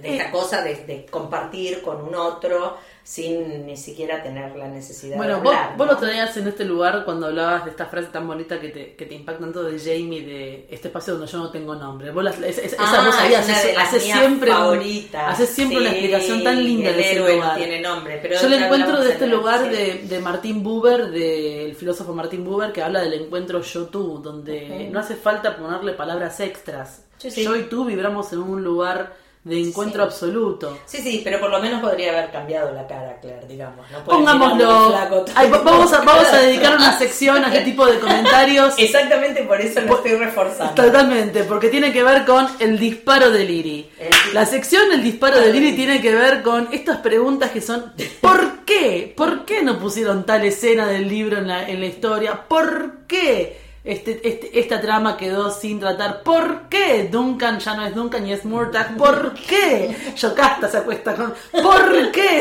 de 0.00 0.16
esta 0.16 0.28
Eh. 0.28 0.30
cosa 0.32 0.62
de, 0.62 0.74
de 0.86 1.06
compartir 1.06 1.82
con 1.82 2.02
un 2.02 2.14
otro 2.14 2.76
sin 3.02 3.64
ni 3.66 3.76
siquiera 3.76 4.20
tener 4.20 4.56
la 4.56 4.66
necesidad 4.66 5.16
Bueno, 5.16 5.36
de 5.36 5.42
vos, 5.42 5.54
hablar. 5.54 5.76
vos 5.76 5.86
¿no? 5.86 5.92
lo 5.92 5.98
traías 6.00 6.36
en 6.38 6.48
este 6.48 6.64
lugar 6.64 7.04
cuando 7.04 7.26
hablabas 7.26 7.64
de 7.64 7.70
esta 7.70 7.86
frase 7.86 8.08
tan 8.08 8.26
bonita 8.26 8.58
que 8.58 8.68
te, 8.70 8.94
que 8.96 9.06
te 9.06 9.14
impacta 9.14 9.42
tanto 9.44 9.62
de 9.62 9.78
Jamie, 9.78 10.22
de 10.26 10.66
este 10.68 10.88
espacio 10.88 11.12
donde 11.14 11.30
yo 11.30 11.38
no 11.38 11.50
tengo 11.52 11.76
nombre. 11.76 12.10
Vos 12.10 12.24
las- 12.24 12.36
es- 12.40 12.58
es- 12.58 12.72
esa 12.72 12.82
Ah, 13.02 13.06
voz 13.06 13.14
ahí 13.16 13.32
es 13.32 13.38
hace, 13.48 13.74
las 13.74 13.88
hace 13.88 14.00
siempre, 14.00 14.50
hace 14.50 15.46
siempre 15.46 15.78
una 15.78 15.90
Sí, 15.90 15.96
explicación 15.96 16.42
tan 16.42 16.64
linda 16.64 16.90
el 16.90 16.96
de 16.96 17.02
ese 17.02 17.12
héroe 17.14 17.34
lugar. 17.36 17.56
tiene 17.56 17.80
nombre, 17.80 18.18
pero 18.20 18.40
Yo 18.40 18.48
le 18.48 18.58
ya 18.58 18.64
encuentro 18.66 19.00
de 19.00 19.12
este 19.12 19.26
la- 19.28 19.34
lugar 19.36 19.60
sí. 19.62 19.68
de, 19.68 19.94
de 20.08 20.18
Martín 20.18 20.62
Buber, 20.64 21.10
del 21.12 21.76
filósofo 21.76 22.12
Martín 22.12 22.44
Buber, 22.44 22.72
que 22.72 22.82
habla 22.82 23.02
del 23.02 23.14
encuentro 23.14 23.60
yo-tú, 23.62 24.18
donde 24.20 24.88
no 24.90 24.98
hace 24.98 25.14
falta 25.14 25.56
ponerle 25.56 25.92
palabras 25.92 26.40
extras. 26.40 27.04
Sí, 27.18 27.30
sí. 27.30 27.44
Yo 27.44 27.54
y 27.54 27.62
tú 27.64 27.84
vibramos 27.84 28.32
en 28.32 28.40
un 28.40 28.64
lugar 28.64 29.14
de 29.46 29.60
encuentro 29.60 30.02
Sí. 30.02 30.08
absoluto. 30.08 30.78
Sí, 30.86 30.98
sí, 30.98 31.20
pero 31.22 31.38
por 31.38 31.50
lo 31.50 31.60
menos 31.60 31.80
podría 31.80 32.10
haber 32.10 32.32
cambiado 32.32 32.72
la 32.72 32.84
cara, 32.86 33.16
Claire, 33.20 33.46
digamos. 33.46 33.88
No 33.92 34.02
Pongámoslo. 34.04 34.88
flaco 34.90 35.24
Ay, 35.36 35.48
vamos, 35.50 35.92
a, 35.92 36.00
vamos 36.00 36.26
a 36.32 36.38
dedicar 36.38 36.74
una 36.74 36.98
sección 36.98 37.44
a 37.44 37.48
este 37.48 37.60
tipo 37.60 37.86
de 37.86 38.00
comentarios. 38.00 38.74
Exactamente 38.78 39.44
por 39.44 39.60
eso 39.60 39.80
lo 39.82 39.94
estoy 39.96 40.16
reforzando. 40.16 40.74
Totalmente, 40.74 41.44
porque 41.44 41.68
tiene 41.68 41.92
que 41.92 42.02
ver 42.02 42.24
con 42.24 42.48
el 42.58 42.76
disparo 42.78 43.30
de 43.30 43.44
Liri. 43.44 43.88
El- 44.00 44.34
La 44.34 44.44
sección 44.46 44.90
El 44.92 45.02
disparo 45.04 45.38
de 45.40 45.52
Liri 45.52 45.74
tiene 45.76 46.00
que 46.00 46.12
ver 46.12 46.42
con 46.42 46.68
estas 46.72 46.98
preguntas 46.98 47.50
que 47.52 47.60
son 47.60 47.92
¿por 48.20 48.64
qué? 48.64 49.14
¿Por 49.16 49.44
qué 49.44 49.62
no 49.62 49.78
pusieron 49.78 50.26
tal 50.26 50.44
escena 50.44 50.88
del 50.88 51.08
libro 51.08 51.38
en 51.38 51.46
la, 51.46 51.68
en 51.68 51.78
la 51.78 51.86
historia? 51.86 52.48
¿Por 52.48 53.06
qué 53.06 53.64
este, 53.86 54.20
este- 54.28 54.58
esta 54.60 54.80
trama 54.80 55.16
quedó 55.16 55.50
sin 55.50 55.80
tratar? 55.80 56.22
¿Por 56.22 56.68
qué 56.68 57.08
Duncan 57.10 57.58
ya 57.60 57.74
no 57.74 57.86
es 57.86 57.94
Duncan 57.94 58.26
y 58.26 58.32
es 58.32 58.44
Murtagh? 58.44 58.96
¿Por 58.96 59.32
qué 59.34 59.96
Yocasta 60.16 60.68
se 60.68 60.78
acuesta 60.78 61.14
con... 61.14 61.34
¿Por 61.62 62.10
qué? 62.12 62.40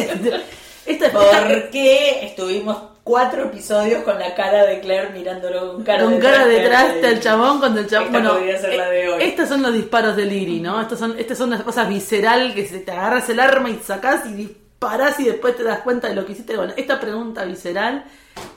Esta, 0.86 1.08
esta- 1.08 1.12
¿Por 1.12 1.70
qué 1.72 2.26
estuvimos 2.26 2.78
cuatro 3.04 3.44
episodios 3.44 4.04
con 4.04 4.18
la 4.18 4.34
cara 4.34 4.66
de 4.66 4.80
Claire 4.80 5.10
mirándolo 5.12 5.74
con 5.74 5.84
cara 5.84 6.04
con 6.04 6.18
cara 6.20 6.46
detrás 6.48 6.96
del 7.02 7.20
chabón 7.20 7.60
cuando 7.60 7.80
el 7.82 7.88
chabón 7.88 8.08
Esta 8.08 8.18
bueno 8.20 8.34
podría 8.40 8.58
ser 8.60 8.76
la 8.76 8.90
de 8.90 9.10
hoy. 9.10 9.22
eh, 9.22 9.28
estos 9.28 9.48
son 9.48 9.62
los 9.62 9.74
disparos 9.74 10.16
de 10.16 10.26
Liri 10.26 10.60
no 10.60 10.82
estas 10.82 10.98
son 10.98 11.16
estas 11.20 11.38
son 11.38 11.52
las 11.52 11.62
cosas 11.62 11.88
visceral 11.88 12.56
que 12.56 12.66
se 12.66 12.80
te 12.80 12.92
agarras 12.92 13.30
el 13.30 13.40
arma 13.40 13.70
y 13.70 13.76
sacás 13.84 14.26
y 14.26 14.34
disparás 14.34 15.20
y 15.20 15.26
después 15.26 15.56
te 15.56 15.62
das 15.64 15.82
cuenta 15.82 16.08
de 16.08 16.16
lo 16.16 16.26
que 16.26 16.32
hiciste 16.32 16.58
bueno 16.58 16.74
esta 16.78 17.00
pregunta 17.00 17.46
visceral 17.46 18.06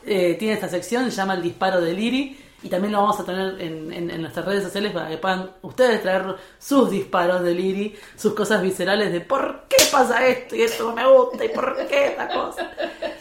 eh, 0.06 0.34
tiene 0.38 0.54
esta 0.54 0.70
sección 0.70 1.04
se 1.04 1.10
llama 1.10 1.34
el 1.34 1.42
disparo 1.42 1.82
de 1.82 1.92
Liri 1.92 2.38
y 2.62 2.68
también 2.68 2.92
lo 2.92 3.00
vamos 3.02 3.20
a 3.20 3.24
tener 3.24 3.60
en, 3.60 3.92
en- 3.92 4.10
en 4.10 4.20
nuestras 4.22 4.44
redes 4.46 4.64
sociales 4.64 4.92
para 4.92 5.08
que 5.08 5.16
puedan 5.18 5.50
ustedes 5.62 6.02
traer 6.02 6.34
sus 6.58 6.90
disparos 6.90 7.42
de 7.42 7.54
Liri, 7.54 7.96
sus 8.16 8.34
cosas 8.34 8.60
viscerales 8.62 9.12
de 9.12 9.20
por 9.20 9.64
qué 9.68 9.76
pasa 9.92 10.26
esto 10.26 10.56
y 10.56 10.62
esto 10.62 10.88
no 10.88 10.94
me 10.94 11.06
gusta 11.06 11.44
y 11.44 11.48
por 11.50 11.86
qué 11.86 12.06
esta 12.06 12.28
cosa. 12.28 12.70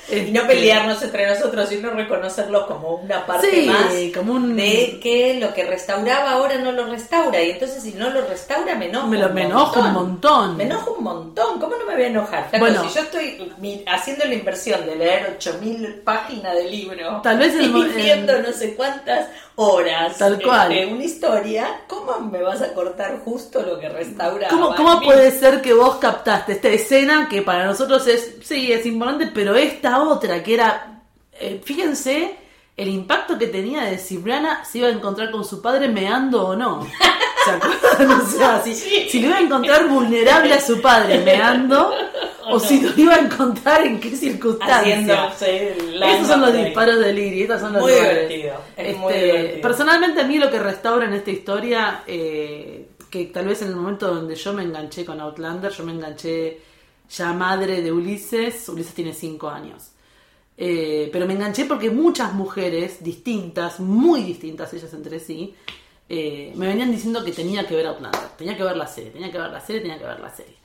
Y 0.10 0.32
no 0.32 0.42
Este, 0.44 0.54
pelearnos 0.56 1.02
entre 1.04 1.28
nosotros, 1.28 1.68
sino 1.70 1.90
reconocerlo 1.92 2.66
como 2.66 2.96
una 2.96 3.26
parte 3.26 3.50
Sí, 3.52 3.68
más 3.68 3.94
como 4.16 4.34
un- 4.34 4.56
de 4.56 5.00
que 5.04 5.38
lo 5.40 5.54
que 5.54 5.66
restauraba 5.66 6.32
ahora 6.32 6.58
no 6.58 6.72
lo 6.72 6.86
restaura. 6.88 7.42
Y 7.44 7.52
entonces 7.52 7.84
si 7.84 7.94
no 7.94 8.10
lo 8.10 8.22
restaura 8.26 8.74
me 8.76 8.86
enojo. 8.88 9.08
Me 9.08 9.18
lo- 9.20 9.28
un 9.28 9.34
me 9.34 9.44
enojo 9.44 9.80
un 9.82 9.94
montón. 9.94 10.58
Me 10.58 10.64
enojo 10.64 10.94
un 10.98 11.04
montón. 11.04 11.60
¿Cómo 11.60 11.76
no 11.76 11.86
me 11.86 11.94
voy 11.94 12.04
a 12.04 12.08
enojar? 12.08 12.50
Flaco, 12.50 12.66
Bueno. 12.66 12.88
si 12.88 12.96
yo 12.96 13.02
estoy 13.02 13.54
mi- 13.60 13.84
haciendo 13.86 14.26
la 14.26 14.34
inversión 14.34 14.86
de 14.86 14.96
leer 14.96 15.36
8000 15.38 16.02
páginas 16.06 16.56
de 16.56 16.64
libro 16.70 17.20
Tal 17.22 17.38
vez 17.38 17.54
el 17.56 17.76
y 17.76 17.84
viendo 17.96 18.42
no 18.42 18.52
sé 18.54 18.76
cuántas 18.76 19.27
horas 19.56 20.18
Tal 20.18 20.42
cual. 20.42 20.72
este, 20.72 20.94
una 20.94 21.04
historia, 21.04 21.82
¿cómo 21.88 22.20
me 22.20 22.42
vas 22.42 22.62
a 22.62 22.74
cortar 22.74 23.20
justo 23.20 23.62
lo 23.62 23.80
que 23.80 23.90
restaura? 23.90 24.48
¿Cómo, 24.50 24.76
cómo 24.76 25.02
puede 25.02 25.32
ser 25.32 25.62
que 25.62 25.74
vos 25.74 25.96
captaste 25.96 26.54
esta 26.54 26.70
escena 26.70 27.28
que 27.30 27.42
para 27.42 27.66
nosotros 27.66 28.08
es, 28.08 28.36
sí, 28.44 28.72
es 28.72 28.86
importante, 28.86 29.32
pero 29.34 29.56
esta 29.56 30.02
otra 30.02 30.44
que 30.44 30.54
era, 30.54 31.02
eh, 31.34 31.62
fíjense 31.64 32.47
el 32.78 32.88
impacto 32.90 33.38
que 33.38 33.48
tenía 33.48 33.84
de 33.86 33.98
si 33.98 34.18
Brianna 34.18 34.64
se 34.64 34.78
iba 34.78 34.88
a 34.88 34.92
encontrar 34.92 35.32
con 35.32 35.44
su 35.44 35.62
padre 35.62 35.88
meando 35.90 36.48
o 36.50 36.56
no. 36.56 36.86
¿Se 37.44 37.52
acuerdan? 37.52 38.22
O 38.22 38.26
sea, 38.30 38.62
si, 38.64 38.76
si 38.76 39.20
lo 39.22 39.28
iba 39.30 39.38
a 39.38 39.42
encontrar 39.42 39.88
vulnerable 39.88 40.54
a 40.54 40.62
su 40.62 40.80
padre 40.80 41.20
meando 41.20 41.92
o, 42.50 42.60
si 42.60 42.80
lo 42.82 42.92
iba 42.96 43.16
a 43.16 43.20
encontrar 43.20 43.86
en 43.88 44.00
qué 44.00 44.16
circunstancias. 44.16 45.42
Estos 45.42 46.28
son 46.28 46.42
los 46.42 46.54
disparos 46.54 47.00
de 47.00 47.14
Liri, 47.14 47.42
estos 47.42 47.62
son 47.62 47.74
los 47.74 47.82
Muy 47.82 47.92
lugares. 47.94 48.30
divertido, 48.30 48.62
es 48.78 48.98
muy 48.98 49.14
Este, 49.14 49.26
divertido. 49.26 49.62
Personalmente 49.62 50.22
a 50.22 50.24
mí 50.26 50.38
lo 50.38 50.52
que 50.52 50.60
restaura 50.60 51.06
en 51.08 51.14
esta 51.14 51.32
historia, 51.32 52.04
eh, 52.06 52.90
que 53.10 53.26
tal 53.26 53.48
vez 53.48 53.62
en 53.64 53.70
el 53.70 53.76
momento 53.76 54.14
donde 54.14 54.36
yo 54.36 54.54
me 54.54 54.62
enganché 54.64 55.04
con 55.04 55.20
Outlander, 55.20 55.72
yo 55.72 55.84
me 55.84 55.94
enganché 55.94 56.62
ya 57.10 57.34
madre 57.34 57.82
de 57.82 57.92
Ulises, 57.92 58.70
Ulises 58.70 58.94
tiene 58.94 59.14
5 59.14 59.50
años. 59.50 59.92
Eh, 60.58 61.10
pero 61.14 61.28
me 61.28 61.34
enganché 61.34 61.66
porque 61.66 61.92
muchas 61.92 62.34
mujeres 62.34 63.04
distintas, 63.04 63.80
muy 63.80 64.24
distintas 64.24 64.74
ellas 64.74 64.92
entre 64.94 65.20
sí, 65.20 65.54
eh, 66.10 66.52
me 66.56 66.68
venían 66.68 66.90
diciendo 66.92 67.24
que 67.24 67.32
tenía 67.32 67.68
que 67.68 67.76
ver 67.76 67.86
Outlander, 67.86 68.30
tenía 68.38 68.58
que 68.58 68.64
ver 68.64 68.76
la 68.76 68.88
serie, 68.88 69.12
tenía 69.12 69.32
que 69.32 69.38
ver 69.38 69.52
la 69.52 69.62
serie, 69.62 69.82
tenía 69.82 70.00
que 70.00 70.06
ver 70.06 70.20
la 70.20 70.36
serie. 70.36 70.56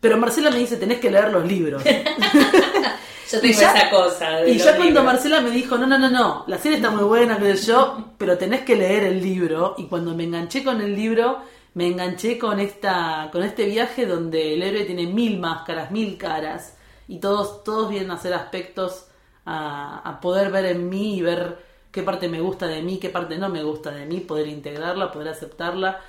Pero 0.00 0.16
Marcela 0.16 0.50
me 0.50 0.58
dice, 0.58 0.76
tenés 0.76 0.98
que 1.00 1.10
leer 1.10 1.30
los 1.30 1.46
libros. 1.46 1.82
Yo 3.30 3.40
tengo 3.40 3.60
ya- 3.60 3.74
esa 3.74 3.90
cosa. 3.90 4.30
de 4.40 4.50
Y 4.50 4.58
ya 4.58 4.64
cuando 4.76 4.84
libros. 4.86 5.04
Marcela 5.04 5.40
me 5.40 5.50
dijo, 5.50 5.76
no, 5.76 5.86
no, 5.86 5.98
no, 5.98 6.08
no, 6.10 6.44
la 6.48 6.58
serie 6.58 6.78
está 6.78 6.90
muy 6.90 7.04
buena, 7.04 7.38
que 7.38 7.54
yo, 7.56 8.12
pero 8.18 8.36
tenés 8.38 8.62
que 8.62 8.74
leer 8.74 9.04
el 9.04 9.22
libro. 9.22 9.74
Y 9.78 9.84
cuando 9.84 10.14
me 10.16 10.24
enganché 10.24 10.64
con 10.64 10.80
el 10.80 10.96
libro, 10.96 11.38
me 11.74 11.86
enganché 11.86 12.38
con 12.38 12.58
esta, 12.58 13.28
con 13.30 13.42
este 13.44 13.66
viaje 13.66 14.06
donde 14.06 14.54
el 14.54 14.62
héroe 14.62 14.84
tiene 14.84 15.06
mil 15.06 15.38
máscaras, 15.38 15.90
mil 15.92 16.16
caras, 16.16 16.76
y 17.06 17.18
todos, 17.18 17.62
todos 17.62 17.90
vienen 17.90 18.10
a 18.10 18.18
ser 18.18 18.34
aspectos 18.34 19.06
a, 19.50 19.98
a 20.08 20.20
poder 20.20 20.50
ver 20.50 20.66
en 20.66 20.88
mí 20.88 21.16
y 21.16 21.22
ver 21.22 21.58
qué 21.90 22.02
parte 22.02 22.28
me 22.28 22.40
gusta 22.40 22.66
de 22.66 22.82
mí, 22.82 22.98
qué 22.98 23.10
parte 23.10 23.36
no 23.38 23.48
me 23.48 23.62
gusta 23.62 23.90
de 23.90 24.06
mí, 24.06 24.20
poder 24.20 24.46
integrarla, 24.46 25.10
poder 25.10 25.28
aceptarla 25.28 26.00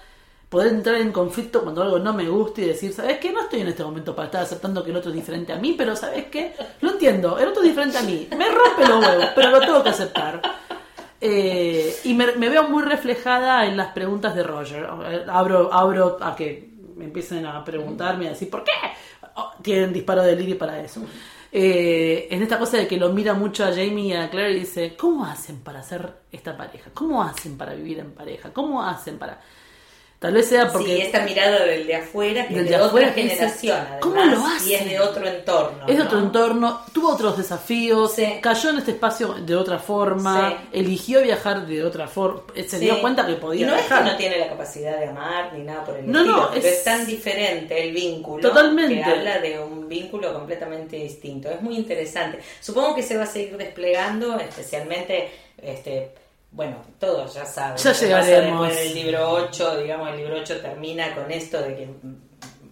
poder 0.52 0.74
entrar 0.74 0.96
en 0.98 1.14
conflicto 1.14 1.64
cuando 1.64 1.82
algo 1.82 1.98
no 1.98 2.14
me 2.14 2.28
gusta 2.28 2.60
y 2.60 2.66
decir, 2.66 2.92
¿sabes 2.92 3.20
qué? 3.20 3.32
No 3.32 3.40
estoy 3.40 3.62
en 3.62 3.70
este 3.70 3.86
momento 3.86 4.14
para 4.14 4.26
estar 4.26 4.44
aceptando 4.44 4.84
que 4.84 4.92
el 4.92 4.98
otro 4.98 5.10
es 5.10 5.16
diferente 5.16 5.54
a 5.54 5.56
mí, 5.56 5.76
pero 5.78 5.96
¿sabes 5.96 6.26
qué? 6.26 6.54
Lo 6.82 6.92
entiendo, 6.92 7.40
el 7.40 7.48
otro 7.48 7.64
es 7.64 7.70
diferente 7.70 7.98
a 7.98 8.02
mí. 8.02 8.28
Me 8.38 8.50
rompe 8.50 8.86
los 8.86 9.02
huevos, 9.02 9.28
pero 9.34 9.50
lo 9.50 9.62
tengo 9.62 9.82
que 9.82 9.90
aceptar. 9.90 10.42
Eh, 11.22 11.96
y 12.04 12.14
me, 12.14 12.26
veo 12.26 12.68
muy 12.68 12.84
reflejada 12.84 13.66
en 13.66 13.78
las 13.78 13.94
preguntas 13.94 14.36
de 14.36 14.44
Roger. 14.44 14.90
Abro, 15.30 15.72
abro 15.72 16.18
a 16.20 16.36
que 16.36 16.70
me 16.98 17.06
empiecen 17.06 17.46
a 17.46 17.64
preguntarme, 17.64 18.28
a 18.28 18.32
decir, 18.32 18.50
¿por 18.50 18.66
qué? 18.66 18.72
Oh, 19.36 19.54
tienen 19.62 19.94
disparo 19.94 20.22
de 20.22 20.36
Lily 20.36 20.56
para 20.56 20.82
eso. 20.82 21.02
Eh, 21.52 22.28
en 22.32 22.42
esta 22.42 22.58
cosa 22.58 22.78
de 22.78 22.88
que 22.88 22.98
lo 22.98 23.10
mira 23.12 23.34
mucho 23.34 23.66
a 23.66 23.70
Jamie 23.70 24.06
y 24.08 24.14
a 24.14 24.30
Claire 24.30 24.54
y 24.56 24.60
dice, 24.62 24.96
¿cómo 24.96 25.26
hacen 25.26 25.62
para 25.62 25.80
hacer 25.80 26.22
esta 26.32 26.56
pareja? 26.56 26.92
¿Cómo 26.94 27.22
hacen 27.24 27.58
para 27.58 27.74
vivir 27.74 28.00
en 28.00 28.14
pareja? 28.14 28.54
¿Cómo 28.54 28.84
hacen 28.84 29.18
para...? 29.20 29.42
Tal 30.22 30.34
vez 30.36 30.48
sea 30.50 30.72
porque... 30.72 30.98
Sí, 30.98 31.02
esta 31.02 31.22
mirada 31.24 31.66
del 31.66 31.88
de 31.88 31.96
afuera, 31.96 32.48
que 32.48 32.54
Del 32.54 32.66
es 32.66 32.70
de 32.72 32.78
de, 32.78 32.84
afuera 32.84 33.08
otra 33.10 33.22
generación, 33.24 33.76
además, 33.80 34.00
¿cómo 34.02 34.24
lo 34.24 34.38
y 34.68 34.74
es 34.76 34.86
de 34.88 35.00
otro 35.00 35.28
entorno. 35.28 35.80
Es 35.88 35.88
de 35.88 35.96
¿no? 35.96 36.04
otro 36.04 36.20
entorno, 36.20 36.82
tuvo 36.94 37.10
otros 37.14 37.38
desafíos, 37.40 38.12
Sí. 38.14 38.38
cayó 38.40 38.70
en 38.70 38.78
este 38.78 38.92
espacio 38.92 39.34
de 39.34 39.56
otra 39.56 39.80
forma, 39.80 40.52
Sí. 40.52 40.68
eligió 40.74 41.24
viajar 41.24 41.66
de 41.66 41.84
otra 41.84 42.08
forma, 42.08 42.44
se 42.54 42.70
Sí. 42.70 42.78
dio 42.78 43.02
cuenta 43.02 43.26
que 43.26 43.34
podía 43.34 43.64
Y 43.64 43.66
no 43.68 43.74
viajar. 43.74 43.98
es 43.98 44.04
que 44.06 44.12
no 44.12 44.18
tiene 44.18 44.38
la 44.38 44.50
capacidad 44.50 45.00
de 45.00 45.06
amar 45.08 45.54
ni 45.54 45.64
nada 45.64 45.84
por 45.86 45.98
el 45.98 46.12
No, 46.12 46.20
estilo, 46.20 46.38
no, 46.38 46.50
pero 46.50 46.68
es- 46.68 46.72
es... 46.72 46.84
tan 46.84 47.04
diferente 47.08 47.84
el 47.84 47.92
vínculo 47.92 48.48
Totalmente. 48.48 48.94
que 48.98 49.04
habla 49.04 49.40
de 49.40 49.58
un 49.60 49.90
vínculo 49.90 50.32
completamente 50.36 50.98
distinto. 50.98 51.50
Es 51.50 51.64
muy 51.64 51.76
interesante. 51.78 52.38
Supongo 52.60 52.94
que 52.94 53.02
se 53.02 53.18
va 53.18 53.24
a 53.24 53.26
seguir 53.26 53.58
desplegando, 53.58 54.38
especialmente, 54.40 55.32
este, 55.60 56.12
bueno, 56.52 56.78
todos 57.00 57.34
ya 57.34 57.46
saben. 57.46 57.78
Ya 57.78 57.94
llegaremos. 57.94 58.68
pasa 58.68 58.80
Después 58.80 58.94
del 58.96 59.04
libro 59.06 59.30
8, 59.32 59.78
digamos, 59.82 60.10
el 60.12 60.18
libro 60.18 60.36
8 60.38 60.60
termina 60.62 61.16
con 61.16 61.32
esto 61.32 61.62
de 61.62 61.76
que 61.76 61.88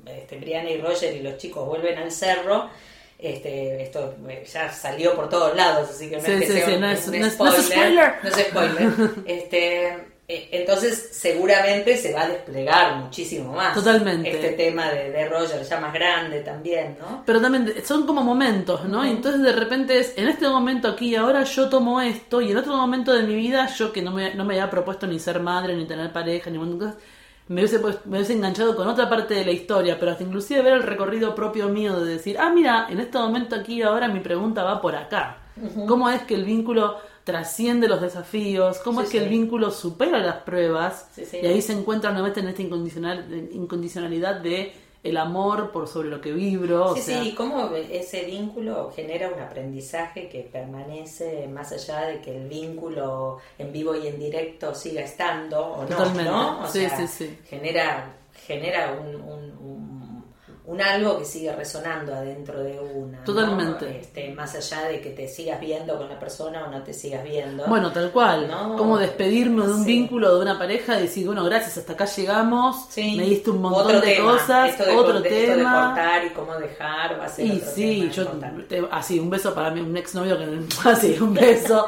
este, 0.06 0.38
Brianna 0.38 0.70
y 0.72 0.82
Roger 0.82 1.16
y 1.16 1.22
los 1.22 1.38
chicos 1.38 1.66
vuelven 1.66 1.98
al 1.98 2.12
cerro. 2.12 2.70
Este, 3.18 3.82
esto 3.84 4.16
eh, 4.30 4.46
ya 4.52 4.72
salió 4.72 5.14
por 5.14 5.28
todos 5.30 5.54
lados, 5.56 5.90
así 5.90 6.10
que 6.10 6.16
no 6.18 6.24
Sí, 6.24 6.32
es 6.32 6.40
que 6.40 6.48
sí, 6.48 6.54
sea 6.54 6.66
sí, 6.68 6.72
un, 6.76 6.82
no 6.82 6.90
es- 6.90 7.08
un 7.08 7.20
no 7.20 7.26
es- 7.28 7.40
no 7.40 7.54
es 7.54 7.66
spoiler. 7.66 7.66
spoiler. 7.66 8.14
No 8.24 8.30
es 8.30 8.48
spoiler. 8.48 9.10
Este, 9.26 9.98
entonces, 10.30 11.10
seguramente 11.12 11.98
se 11.98 12.14
va 12.14 12.22
a 12.22 12.30
desplegar 12.30 12.98
muchísimo 12.98 13.54
más. 13.54 13.74
Totalmente. 13.74 14.30
Este 14.30 14.52
tema 14.52 14.90
de, 14.92 15.10
de 15.12 15.28
Roger, 15.28 15.64
ya 15.64 15.80
más 15.80 15.92
grande 15.92 16.42
también, 16.42 16.98
¿no? 17.00 17.24
Pero 17.26 17.42
también 17.42 17.74
son 17.84 18.06
como 18.06 18.24
momentos, 18.24 18.86
¿no? 18.86 19.04
Y 19.04 19.10
entonces 19.10 19.42
de 19.42 19.52
repente 19.54 19.98
es, 19.98 20.16
en 20.18 20.28
este 20.28 20.48
momento 20.48 20.88
aquí 20.88 21.10
y 21.10 21.16
ahora 21.16 21.44
yo 21.46 21.68
tomo 21.68 22.00
esto 22.00 22.42
y 22.42 22.52
en 22.52 22.58
otro 22.58 22.78
momento 22.78 23.12
de 23.12 23.24
mi 23.24 23.34
vida 23.34 23.68
yo 23.76 23.92
que 23.92 24.04
no 24.04 24.12
me, 24.12 24.36
no 24.36 24.46
me 24.46 24.54
había 24.54 24.70
propuesto 24.70 25.08
ni 25.08 25.18
ser 25.18 25.40
madre, 25.40 25.76
ni 25.76 25.88
tener 25.88 26.14
pareja, 26.14 26.52
ni 26.52 26.60
un 26.60 26.70
montón 26.70 26.80
de 26.80 26.94
cosas, 26.94 27.04
me 27.48 27.62
hubiese, 27.62 27.80
me 28.06 28.18
hubiese 28.18 28.34
enganchado 28.34 28.76
con 28.76 28.88
otra 28.88 29.10
parte 29.10 29.34
de 29.34 29.44
la 29.44 29.52
historia, 29.52 30.00
pero 30.00 30.12
hasta 30.12 30.24
inclusive 30.24 30.62
ver 30.62 30.74
el 30.74 30.84
recorrido 30.84 31.34
propio 31.34 31.70
mío 31.70 32.00
de 32.00 32.14
decir, 32.14 32.38
ah, 32.40 32.52
mira, 32.52 32.86
en 32.88 33.00
este 33.00 33.18
momento 33.18 33.56
aquí 33.56 33.78
y 33.78 33.82
ahora 33.82 34.08
mi 34.08 34.20
pregunta 34.20 34.64
va 34.64 34.80
por 34.80 34.96
acá. 34.96 35.38
¿Cómo 35.88 36.10
es 36.10 36.22
que 36.22 36.36
el 36.36 36.46
vínculo 36.46 37.00
trasciende 37.24 37.88
los 37.88 38.02
desafíos? 38.02 38.80
¿Cómo 38.80 39.02
Sí, 39.02 39.06
es 39.06 39.12
que 39.12 39.18
sí. 39.20 39.24
el 39.26 39.30
vínculo 39.30 39.72
supera 39.72 40.18
las 40.20 40.38
pruebas? 40.44 41.08
Sí. 41.14 41.24
Y 41.42 41.46
ahí 41.46 41.62
se 41.62 41.74
encuentra 41.74 42.12
nuevamente 42.12 42.40
en 42.40 42.48
esta 42.48 42.62
incondicional, 42.62 43.26
incondicionalidad 43.52 44.36
de 44.42 44.74
el 45.02 45.16
amor 45.16 45.72
por 45.72 45.88
sobre 45.88 46.10
lo 46.10 46.20
que 46.20 46.34
vibro. 46.34 46.88
o 46.88 46.96
Sí, 46.96 47.02
sea, 47.02 47.22
sí, 47.24 47.30
y 47.30 47.34
cómo 47.36 47.70
ese 47.74 48.26
vínculo 48.26 48.92
genera 48.94 49.30
un 49.30 49.40
aprendizaje 49.40 50.28
que 50.28 50.42
permanece 50.42 51.48
más 51.48 51.72
allá 51.72 52.02
de 52.08 52.20
que 52.20 52.36
el 52.36 52.50
vínculo 52.50 53.38
en 53.58 53.72
vivo 53.72 53.96
y 53.96 54.08
en 54.08 54.20
directo 54.20 54.76
siga 54.76 55.02
estando 55.02 55.66
o 55.66 55.84
no, 55.84 55.88
Totalmente. 55.88 56.24
¿no? 56.30 56.64
O 56.64 56.68
sea. 56.68 57.08
Genera, 57.50 58.14
genera 58.46 58.92
un- 59.00 59.22
un 60.70 60.80
algo 60.82 61.18
que 61.18 61.26
sigue 61.26 61.52
resonando 61.56 62.14
adentro 62.14 62.62
de 62.62 62.80
una. 62.80 63.18
¿no? 63.18 63.24
Totalmente. 63.24 64.00
Este, 64.02 64.30
más 64.36 64.54
allá 64.54 64.84
de 64.88 65.02
que 65.02 65.10
te 65.10 65.28
sigas 65.28 65.60
viendo 65.60 65.98
con 65.98 66.08
la 66.08 66.20
persona 66.20 66.64
o 66.68 66.70
no 66.70 66.84
te 66.84 66.94
sigas 66.94 67.24
viendo. 67.24 67.66
Bueno, 67.66 67.92
tal 67.92 68.12
cual. 68.12 68.48
No. 68.48 68.76
Como 68.78 69.00
despedirme 69.00 69.66
de 69.66 69.74
un 69.74 69.84
Sí. 69.84 69.92
vínculo, 69.94 70.36
de 70.36 70.42
una 70.44 70.60
pareja 70.60 71.00
y 71.00 71.02
decir, 71.04 71.26
bueno, 71.26 71.44
gracias, 71.44 71.80
hasta 71.80 71.94
acá 71.94 72.06
llegamos. 72.06 72.86
Sí. 72.90 73.16
Me 73.18 73.24
diste 73.24 73.50
un 73.50 73.62
montón 73.64 73.88
Otro 73.88 74.00
de 74.02 74.14
tema. 74.16 74.32
cosas, 74.34 74.70
Esto 74.70 74.86
de, 74.86 74.96
otro 74.96 75.22
de- 75.22 75.28
esto 75.30 75.52
de 75.52 75.58
tema. 75.58 75.86
cortar 75.88 76.26
y 76.26 76.30
cómo 76.30 76.54
dejar 76.56 77.20
va 77.20 77.26
a 77.26 77.30
ser 77.30 77.46
y 77.48 77.52
otro 77.58 77.72
sí, 77.74 78.00
tema 78.02 78.12
yo, 78.12 78.28
te- 78.68 78.88
así, 78.92 79.20
un 79.20 79.30
beso 79.32 79.56
para 79.56 79.72
mí, 79.72 79.82
un 79.82 79.98
exnovio 79.98 80.38
que, 80.38 80.46
así, 80.88 81.18
un 81.22 81.34
beso. 81.34 81.88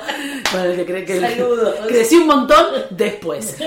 Con 0.51 0.59
el 0.61 0.75
que 0.75 0.85
cree 0.87 1.05
que 1.05 1.19
Saludos. 1.19 1.75
crecí 1.87 2.15
un 2.17 2.25
montón 2.27 2.65
después. 2.89 3.57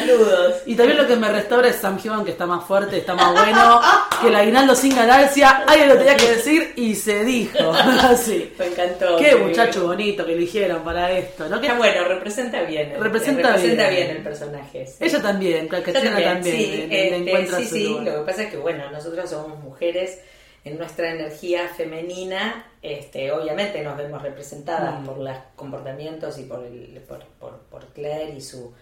Saludos. 0.00 0.54
Y 0.66 0.74
también 0.74 0.98
lo 0.98 1.06
que 1.06 1.16
me 1.16 1.28
restaura 1.28 1.68
es 1.68 1.76
Sam 1.76 1.98
Hewan, 2.02 2.24
que 2.24 2.30
está 2.32 2.46
más 2.46 2.64
fuerte, 2.64 2.98
está 2.98 3.14
más 3.14 3.32
bueno, 3.32 3.80
que 4.20 4.28
el 4.28 4.36
aguinaldo 4.36 4.74
sin 4.74 4.94
ganancia, 4.96 5.64
alguien 5.66 5.88
lo 5.88 5.96
tenía 5.96 6.16
que 6.16 6.28
decir 6.30 6.72
y 6.76 6.94
se 6.94 7.24
dijo. 7.24 7.70
Así. 7.72 8.52
Me 8.58 8.66
encantó. 8.66 9.16
Qué 9.18 9.30
Sí. 9.32 9.36
muchacho 9.36 9.86
bonito 9.86 10.24
que 10.26 10.32
eligieron 10.34 10.82
para 10.82 11.10
esto, 11.12 11.48
¿no? 11.48 11.60
Que 11.60 11.66
Está 11.68 11.78
bueno, 11.78 12.04
representa 12.04 12.62
bien. 12.62 12.92
el- 12.92 13.00
Representa 13.02 13.56
bien. 13.56 13.76
bien. 13.76 14.10
el 14.10 14.22
personaje. 14.22 14.86
sí. 14.86 14.94
ella 15.00 15.22
también, 15.22 15.64
Yo 15.68 15.82
Katrina 15.82 16.22
también, 16.22 16.56
sí, 16.56 16.66
le- 16.66 16.86
le 16.88 17.04
este, 17.04 17.16
encuentra 17.16 17.58
sí, 17.58 17.64
su 17.68 17.74
sí, 17.74 17.88
lugar. 17.88 18.04
lo 18.04 18.12
que 18.24 18.30
pasa 18.30 18.42
es 18.44 18.50
que, 18.50 18.56
bueno, 18.56 18.90
nosotros 18.90 19.28
somos 19.30 19.58
mujeres 19.62 20.20
en 20.64 20.78
nuestra 20.78 21.10
energía 21.10 21.68
femenina, 21.76 22.64
este, 22.82 23.32
obviamente 23.32 23.82
nos 23.82 23.96
vemos 23.96 24.22
representadas 24.22 25.00
Mm. 25.00 25.04
por 25.06 25.18
los 25.18 25.36
comportamientos 25.56 26.38
y 26.38 26.44
por, 26.44 26.64
el, 26.64 27.00
por, 27.08 27.24
por, 27.40 27.58
por 27.70 27.86
Claire 27.88 28.32
y 28.36 28.40
su, 28.40 28.72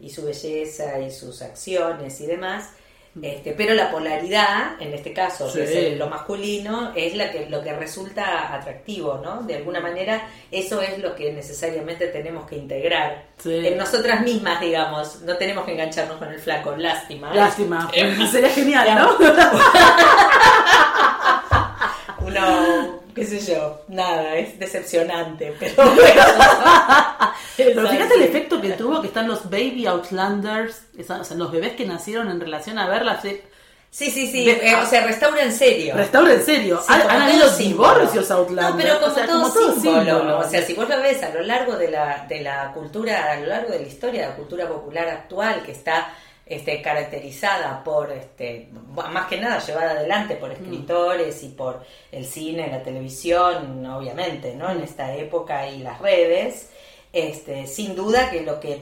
y 0.00 0.10
su 0.10 0.24
belleza 0.24 0.98
y 1.00 1.10
sus 1.10 1.42
acciones 1.42 2.20
y 2.20 2.26
demás. 2.26 2.70
Este, 3.20 3.52
pero 3.52 3.74
la 3.74 3.90
polaridad, 3.90 4.80
en 4.80 4.94
este 4.94 5.12
caso, 5.12 5.52
que 5.52 5.60
Mm. 5.60 5.64
Es 5.64 5.70
el- 5.74 5.98
lo 5.98 6.06
masculino, 6.08 6.92
es 6.94 7.16
la 7.16 7.32
que, 7.32 7.46
lo 7.50 7.62
que 7.64 7.72
resulta 7.72 8.54
atractivo, 8.54 9.20
¿no? 9.24 9.42
De 9.42 9.56
alguna 9.56 9.80
manera, 9.80 10.28
eso 10.52 10.80
es 10.82 10.98
lo 11.00 11.16
que 11.16 11.32
necesariamente 11.32 12.06
tenemos 12.08 12.46
que 12.46 12.56
integrar 12.56 13.24
Sí. 13.38 13.66
en 13.66 13.76
nosotras 13.76 14.20
mismas, 14.22 14.60
digamos. 14.60 15.22
No 15.22 15.36
tenemos 15.36 15.64
que 15.64 15.72
engancharnos 15.72 16.18
con 16.18 16.28
el 16.28 16.38
flaco, 16.38 16.76
lástima. 16.76 17.34
Lástima, 17.34 17.90
Eh, 17.92 18.14
sería 18.30 18.50
genial. 18.50 18.94
¿no? 18.94 19.16
Uno, 22.20 22.97
qué 23.18 23.26
sé 23.26 23.52
yo, 23.54 23.82
nada, 23.88 24.36
es 24.36 24.58
decepcionante, 24.58 25.54
pero 25.60 25.74
Pero 27.56 27.88
fíjate 27.88 28.14
el 28.14 28.22
efecto 28.22 28.60
que 28.60 28.70
tuvo 28.70 29.00
que 29.00 29.08
están 29.08 29.26
los 29.28 29.48
baby 29.50 29.86
outlanders, 29.86 30.82
esa- 30.96 31.20
o 31.20 31.24
sea, 31.24 31.36
los 31.36 31.50
bebés 31.50 31.72
que 31.72 31.86
nacieron 31.86 32.30
en 32.30 32.40
relación 32.40 32.78
a 32.78 32.88
verlas. 32.88 33.24
eh, 33.24 33.42
Sí, 33.90 34.10
sí, 34.10 34.30
sí, 34.30 34.48
eh, 34.50 34.74
o 34.82 34.84
sea, 34.86 35.06
restaura 35.06 35.42
en 35.42 35.50
serio. 35.52 35.94
Restaura 35.96 36.34
en 36.34 36.44
serio. 36.44 36.78
Sí, 36.86 36.92
han 36.92 37.22
habido 37.22 37.50
divorcios 37.56 38.30
outlanders. 38.30 38.74
No, 38.74 38.76
pero 38.76 39.00
como, 39.00 39.12
o 39.12 39.14
sea, 39.14 39.26
todo, 39.26 39.42
como 39.42 39.54
todo 39.54 39.72
símbolo. 39.80 40.04
símbolo. 40.18 40.38
O 40.40 40.44
sea, 40.48 40.62
si 40.62 40.74
vos 40.74 40.86
lo 40.90 41.00
ves 41.00 41.22
a 41.22 41.30
lo 41.30 41.40
largo 41.40 41.74
de 41.76 41.90
la, 41.90 42.26
de 42.28 42.40
la 42.42 42.70
cultura, 42.74 43.32
a 43.32 43.40
lo 43.40 43.46
largo 43.46 43.72
de 43.72 43.80
la 43.80 43.86
historia, 43.86 44.20
de 44.22 44.28
la 44.28 44.36
cultura 44.36 44.68
popular 44.68 45.08
actual, 45.08 45.62
que 45.62 45.72
está 45.72 46.12
este, 46.48 46.80
caracterizada 46.82 47.82
por, 47.84 48.10
este, 48.12 48.68
más 48.94 49.26
que 49.26 49.38
nada 49.38 49.58
llevada 49.58 49.90
adelante 49.92 50.36
por 50.36 50.50
escritores 50.52 51.42
y 51.42 51.48
por 51.48 51.84
el 52.10 52.24
cine, 52.24 52.68
la 52.68 52.82
televisión, 52.82 53.84
obviamente, 53.86 54.54
¿no? 54.54 54.70
En 54.70 54.80
esta 54.82 55.14
época 55.14 55.68
y 55.68 55.78
las 55.78 56.00
redes, 56.00 56.70
este, 57.12 57.66
sin 57.66 57.94
duda 57.94 58.30
que 58.30 58.42
lo 58.42 58.60
que 58.60 58.72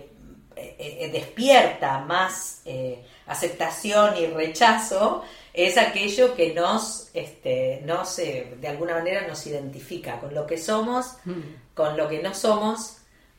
eh, 0.56 0.76
eh, 0.78 1.10
despierta 1.12 1.98
más 1.98 2.62
eh, 2.64 3.02
aceptación 3.26 4.16
y 4.16 4.26
rechazo 4.26 5.22
es 5.52 5.78
aquello 5.78 6.34
que 6.34 6.52
nos, 6.55 7.09
este, 7.14 7.80
nos 7.84 8.18
eh, 8.18 8.55
de 8.60 8.68
alguna 8.68 8.94
manera 8.94 9.26
nos 9.26 9.47
identifica 9.47 10.20
con 10.20 10.34
lo 10.34 10.47
que 10.47 10.59
somos, 10.59 11.16
Mm. 11.24 11.40
con 11.74 11.97
lo 11.97 12.09
que 12.09 12.22
no 12.22 12.34
somos, 12.34 12.95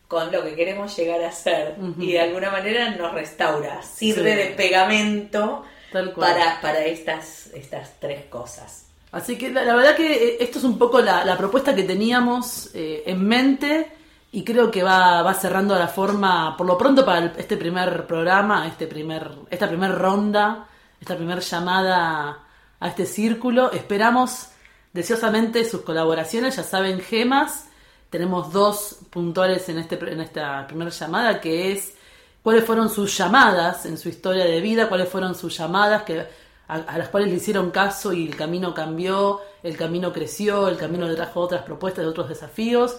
con 0.08 0.32
lo 0.32 0.44
que 0.44 0.56
queremos 0.56 0.96
llegar 0.96 1.22
a 1.24 1.32
ser 1.32 1.76
y 2.00 2.14
de 2.14 2.20
alguna 2.22 2.50
manera 2.50 2.92
nos 2.92 3.14
restaura, 3.14 3.82
sirve 3.82 4.32
Sí. 4.32 4.38
de 4.38 4.46
pegamento 4.56 5.66
Tal 5.92 6.14
cual. 6.14 6.34
para, 6.34 6.62
para 6.62 6.86
estas, 6.86 7.48
estas 7.54 8.00
tres 8.00 8.26
cosas. 8.26 8.86
Así 9.12 9.38
que 9.38 9.50
la, 9.50 9.64
la 9.64 9.76
verdad 9.76 9.96
que 9.96 10.12
eh, 10.14 10.38
esto 10.40 10.60
es 10.60 10.64
un 10.66 10.78
poco 10.78 11.00
la, 11.02 11.24
la 11.26 11.38
propuesta 11.38 11.74
que 11.76 11.84
teníamos 11.84 12.70
eh, 12.74 13.04
en 13.06 13.26
mente 13.26 13.92
y 14.32 14.44
creo 14.44 14.70
que 14.70 14.84
va, 14.84 15.22
va 15.24 15.34
cerrando 15.34 15.76
la 15.80 15.88
forma, 15.88 16.56
por 16.58 16.68
lo 16.68 16.78
pronto 16.78 17.06
para 17.06 17.20
el- 17.20 17.32
este 17.38 17.56
primer 17.58 18.06
programa, 18.06 18.68
este 18.68 18.86
primer, 18.88 19.30
esta 19.50 19.68
primera 19.68 19.94
ronda, 19.96 20.68
esta 21.00 21.16
primera 21.16 21.40
llamada 21.40 22.40
a 22.80 22.88
este 22.88 23.06
círculo. 23.06 23.72
Esperamos 23.72 24.50
deseosamente 24.94 25.64
sus 25.66 25.82
colaboraciones, 25.82 26.56
ya 26.58 26.64
saben, 26.64 27.00
gemas. 27.00 27.67
Tenemos 28.10 28.54
dos 28.54 29.00
puntuales 29.10 29.68
en, 29.70 29.80
este, 29.80 29.96
en 29.96 30.22
esta 30.22 30.66
primera 30.68 30.92
llamada, 30.92 31.42
que 31.42 31.72
es 31.74 31.94
cuáles 32.42 32.64
fueron 32.64 32.90
sus 32.90 33.18
llamadas 33.18 33.86
en 33.86 33.98
su 33.98 34.08
historia 34.08 34.46
de 34.46 34.62
vida, 34.62 34.88
cuáles 34.88 35.10
fueron 35.10 35.36
sus 35.36 35.58
llamadas 35.58 36.04
que, 36.04 36.26
a, 36.68 36.98
las 36.98 37.10
cuales 37.10 37.30
le 37.30 37.36
hicieron 37.36 37.72
caso 37.72 38.14
y 38.14 38.28
el 38.28 38.36
camino 38.36 38.74
cambió, 38.74 39.42
el 39.64 39.78
camino 39.78 40.12
creció, 40.12 40.68
el 40.68 40.78
camino 40.78 41.08
le 41.08 41.16
trajo 41.16 41.42
otras 41.42 41.64
propuestas, 41.64 42.06
otros 42.06 42.30
desafíos. 42.30 42.98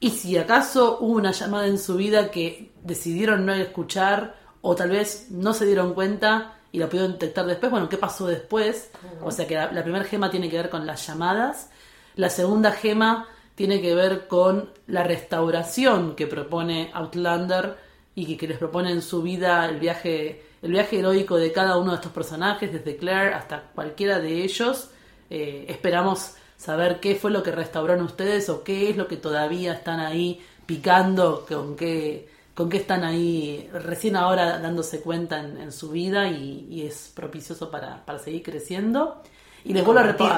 Y 0.00 0.10
si 0.10 0.36
acaso 0.36 0.98
hubo 1.00 1.14
una 1.14 1.32
llamada 1.32 1.66
en 1.66 1.78
su 1.78 1.96
vida 1.96 2.30
que 2.30 2.72
decidieron 2.82 3.44
no 3.44 3.52
escuchar 3.52 4.36
o 4.60 4.74
tal 4.74 4.90
vez 4.90 5.26
no 5.30 5.52
se 5.52 5.66
dieron 5.66 5.94
cuenta 5.94 6.54
y 6.70 6.78
la 6.78 6.86
pudieron 6.86 7.12
detectar 7.12 7.46
después, 7.46 7.70
bueno, 7.72 7.88
¿qué 7.88 7.96
pasó 7.96 8.26
después? 8.26 8.90
O 9.22 9.30
sea 9.30 9.46
que 9.46 9.54
la, 9.54 9.72
la 9.72 9.82
primera 9.82 10.04
gema 10.04 10.30
tiene 10.30 10.48
que 10.48 10.56
ver 10.56 10.70
con 10.70 10.86
las 10.86 11.04
llamadas, 11.06 11.70
la 12.14 12.30
segunda 12.30 12.72
gema 12.72 13.26
tiene 13.58 13.82
que 13.82 13.92
ver 13.92 14.28
con 14.28 14.70
la 14.86 15.02
restauración 15.02 16.14
que 16.14 16.28
propone 16.28 16.92
Outlander 16.94 17.76
y 18.14 18.36
que, 18.36 18.46
les 18.46 18.56
propone 18.56 18.92
en 18.92 19.02
su 19.02 19.20
vida 19.20 19.68
el 19.68 19.80
viaje, 19.80 20.44
el 20.62 20.70
viaje 20.70 21.00
heroico 21.00 21.36
de 21.36 21.50
cada 21.50 21.76
uno 21.76 21.90
de 21.90 21.96
estos 21.96 22.12
personajes, 22.12 22.72
desde 22.72 22.96
Claire 22.96 23.34
hasta 23.34 23.62
cualquiera 23.74 24.20
de 24.20 24.44
ellos. 24.44 24.90
Eh, 25.28 25.66
esperamos 25.66 26.34
saber 26.56 27.00
qué 27.00 27.16
fue 27.16 27.32
lo 27.32 27.42
que 27.42 27.50
restauraron 27.50 28.04
ustedes 28.04 28.48
o 28.48 28.62
qué 28.62 28.90
es 28.90 28.96
lo 28.96 29.08
que 29.08 29.16
todavía 29.16 29.72
están 29.72 29.98
ahí 29.98 30.40
picando, 30.64 31.44
con 31.48 31.74
qué, 31.74 32.28
con 32.54 32.68
qué 32.68 32.76
están 32.76 33.02
ahí 33.02 33.68
recién 33.72 34.14
ahora 34.14 34.60
dándose 34.60 35.00
cuenta 35.00 35.40
en, 35.40 35.72
su 35.72 35.90
vida 35.90 36.28
y, 36.28 36.86
es 36.86 37.10
propicioso 37.12 37.72
para, 37.72 38.06
para 38.06 38.20
seguir 38.20 38.44
creciendo. 38.44 39.20
Y 39.64 39.72
les 39.74 39.84
vuelvo 39.84 39.98
a 39.98 40.04
repetir, 40.04 40.30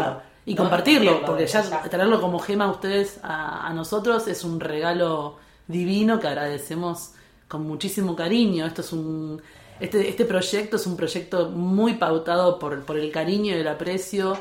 y 0.50 0.56
compartirlo, 0.56 1.22
porque 1.24 1.46
ya, 1.46 1.62
traerlo 1.82 2.20
como 2.20 2.40
gema 2.40 2.64
a 2.64 2.72
ustedes, 2.72 3.20
a, 3.22 3.72
nosotros, 3.72 4.26
es 4.26 4.42
un 4.42 4.58
regalo 4.58 5.36
divino 5.68 6.18
que 6.18 6.26
agradecemos 6.26 7.12
con 7.46 7.62
muchísimo 7.62 8.16
cariño. 8.16 8.66
Esto 8.66 8.80
es 8.80 8.92
un, 8.92 9.40
este, 9.78 10.08
este 10.08 10.24
proyecto 10.24 10.74
es 10.74 10.88
un 10.88 10.96
proyecto 10.96 11.50
muy 11.50 11.94
pautado 11.94 12.58
por, 12.58 12.84
por 12.84 12.98
el 12.98 13.12
cariño 13.12 13.54
y 13.54 13.60
el 13.60 13.68
aprecio 13.68 14.36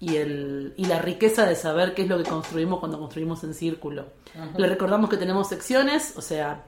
y, 0.00 0.16
el, 0.16 0.74
y 0.76 0.86
la 0.86 1.00
riqueza 1.00 1.46
de 1.46 1.54
saber 1.54 1.94
qué 1.94 2.02
es 2.02 2.08
lo 2.08 2.18
que 2.18 2.28
construimos 2.28 2.80
cuando 2.80 2.98
construimos 2.98 3.44
en 3.44 3.54
círculo. 3.54 4.06
Le 4.56 4.66
recordamos 4.66 5.08
que 5.08 5.18
tenemos 5.18 5.48
secciones, 5.48 6.14
o 6.16 6.20
sea, 6.20 6.64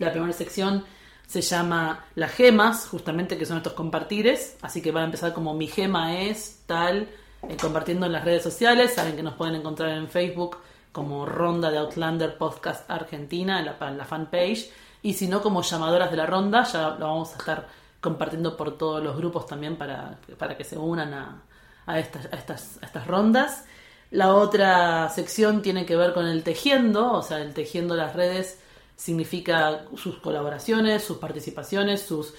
la 0.00 0.10
primera 0.10 0.32
sección 0.32 0.84
se 1.28 1.40
llama 1.40 2.04
las 2.16 2.32
gemas, 2.32 2.88
justamente 2.88 3.38
que 3.38 3.46
son 3.46 3.58
estos 3.58 3.74
compartires, 3.74 4.56
así 4.60 4.82
que 4.82 4.90
va 4.90 5.02
a 5.02 5.04
empezar 5.04 5.32
como 5.32 5.54
mi 5.54 5.68
gema 5.68 6.20
es 6.20 6.64
tal 6.66 7.08
eh, 7.48 7.56
compartiendo 7.60 8.06
en 8.06 8.12
las 8.12 8.24
redes 8.24 8.42
sociales. 8.42 8.94
Saben 8.94 9.16
que 9.16 9.22
nos 9.22 9.34
pueden 9.34 9.54
encontrar 9.54 9.90
en 9.90 10.08
Facebook 10.08 10.58
como 10.92 11.26
Ronda 11.26 11.70
de 11.70 11.78
Outlander 11.78 12.36
Podcast 12.36 12.88
Argentina, 12.90 13.58
en 13.58 13.66
la, 13.98 14.04
fanpage. 14.04 14.70
Y 15.02 15.14
si 15.14 15.26
no, 15.26 15.42
como 15.42 15.62
llamadoras 15.62 16.10
de 16.10 16.16
la 16.16 16.26
ronda, 16.26 16.64
ya 16.64 16.90
lo 16.90 17.06
vamos 17.06 17.32
a 17.34 17.38
estar 17.38 17.68
compartiendo 18.00 18.56
por 18.56 18.76
todos 18.76 19.02
los 19.02 19.16
grupos 19.16 19.46
también 19.46 19.76
para, 19.76 20.18
para 20.38 20.56
que 20.56 20.64
se 20.64 20.76
unan 20.76 21.14
a, 21.14 21.42
a, 21.86 21.98
estas, 21.98 22.26
a, 22.26 22.36
estas, 22.36 22.78
estas 22.82 23.06
rondas. 23.06 23.64
La 24.10 24.34
otra 24.34 25.08
sección 25.08 25.62
tiene 25.62 25.86
que 25.86 25.96
ver 25.96 26.12
con 26.12 26.26
el 26.26 26.42
tejiendo, 26.42 27.12
o 27.12 27.22
sea, 27.22 27.38
el 27.38 27.54
tejiendo 27.54 27.96
las 27.96 28.14
redes 28.14 28.58
significa 28.94 29.84
sus 29.96 30.18
colaboraciones, 30.18 31.02
sus 31.02 31.16
participaciones, 31.16 32.02
sus, 32.02 32.34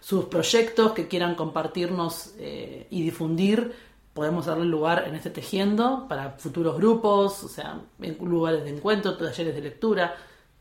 sus 0.00 0.24
proyectos 0.24 0.92
que 0.92 1.06
quieran 1.06 1.34
compartirnos 1.34 2.32
eh, 2.38 2.86
y 2.90 3.02
difundir 3.02 3.74
podemos 4.18 4.46
darle 4.46 4.64
lugar 4.64 5.04
en 5.06 5.14
este 5.14 5.30
tejiendo 5.30 6.06
para 6.08 6.32
futuros 6.32 6.76
grupos, 6.76 7.44
o 7.44 7.48
sea, 7.48 7.78
lugares 8.20 8.64
de 8.64 8.70
encuentro, 8.70 9.16
talleres 9.16 9.54
de 9.54 9.60
lectura, 9.60 10.16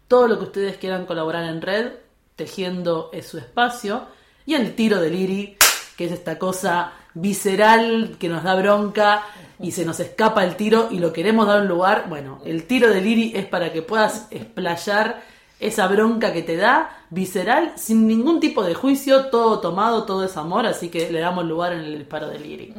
todo 0.08 0.28
lo 0.28 0.38
que 0.38 0.44
ustedes 0.44 0.78
quieran 0.78 1.08
colaborar 1.08 1.44
en 1.46 1.60
red, 1.60 1.94
tejiendo 2.36 3.10
es 3.12 3.26
su 3.26 3.40
espacio. 3.40 4.04
Y 4.46 4.54
el 4.54 4.76
tiro 4.76 5.02
del 5.02 5.16
Iri, 5.16 5.58
que 5.98 6.06
es 6.06 6.12
esta 6.12 6.38
cosa 6.38 6.94
visceral 7.16 8.18
que 8.20 8.30
nos 8.30 8.44
da 8.44 8.54
bronca 8.54 9.24
y 9.60 9.72
se 9.72 9.86
nos 9.86 10.00
escapa 10.00 10.44
el 10.44 10.56
tiro 10.56 10.90
y 10.92 11.00
lo 11.00 11.12
queremos 11.12 11.48
dar 11.48 11.62
un 11.62 11.68
lugar. 11.68 12.06
Bueno, 12.10 12.40
el 12.46 12.68
tiro 12.68 12.92
del 12.92 13.08
Iri 13.08 13.32
es 13.36 13.48
para 13.48 13.74
que 13.74 13.82
puedas 13.82 14.28
explayar 14.30 15.24
esa 15.60 15.88
bronca 15.88 16.32
que 16.32 16.44
te 16.44 16.58
da, 16.58 17.06
visceral, 17.10 17.74
sin 17.76 18.06
ningún 18.06 18.40
tipo 18.40 18.64
de 18.64 18.76
juicio, 18.76 19.32
todo 19.32 19.60
tomado, 19.62 20.04
todo 20.04 20.26
es 20.26 20.38
amor, 20.38 20.68
así 20.68 20.90
que 20.90 21.12
le 21.12 21.20
damos 21.20 21.44
lugar 21.46 21.74
en 21.74 21.80
el 21.80 21.98
disparo 21.98 22.30
del 22.30 22.46
Iri. 22.46 22.76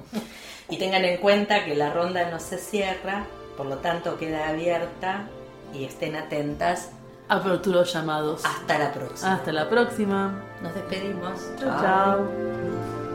Y 0.69 0.79
tengan 0.79 1.05
en 1.05 1.19
cuenta 1.19 1.65
que 1.65 1.75
la 1.75 1.91
ronda 1.91 2.31
no 2.31 2.41
se 2.41 2.59
cierra, 2.59 3.25
por 3.57 3.67
lo 3.67 3.79
tanto 3.79 4.19
queda 4.19 4.49
abierta 4.49 5.29
y 5.73 5.85
estén 5.85 6.17
atentas 6.17 6.91
a 7.29 7.41
futuros 7.41 7.93
llamados. 7.93 8.45
Hasta 8.45 8.79
la 8.79 8.93
próxima. 8.93 9.35
Hasta 9.35 9.53
la 9.53 9.69
próxima. 9.69 10.43
Nos 10.63 10.75
despedimos. 10.75 11.39
chao. 11.59 11.81
chao. 11.81 13.08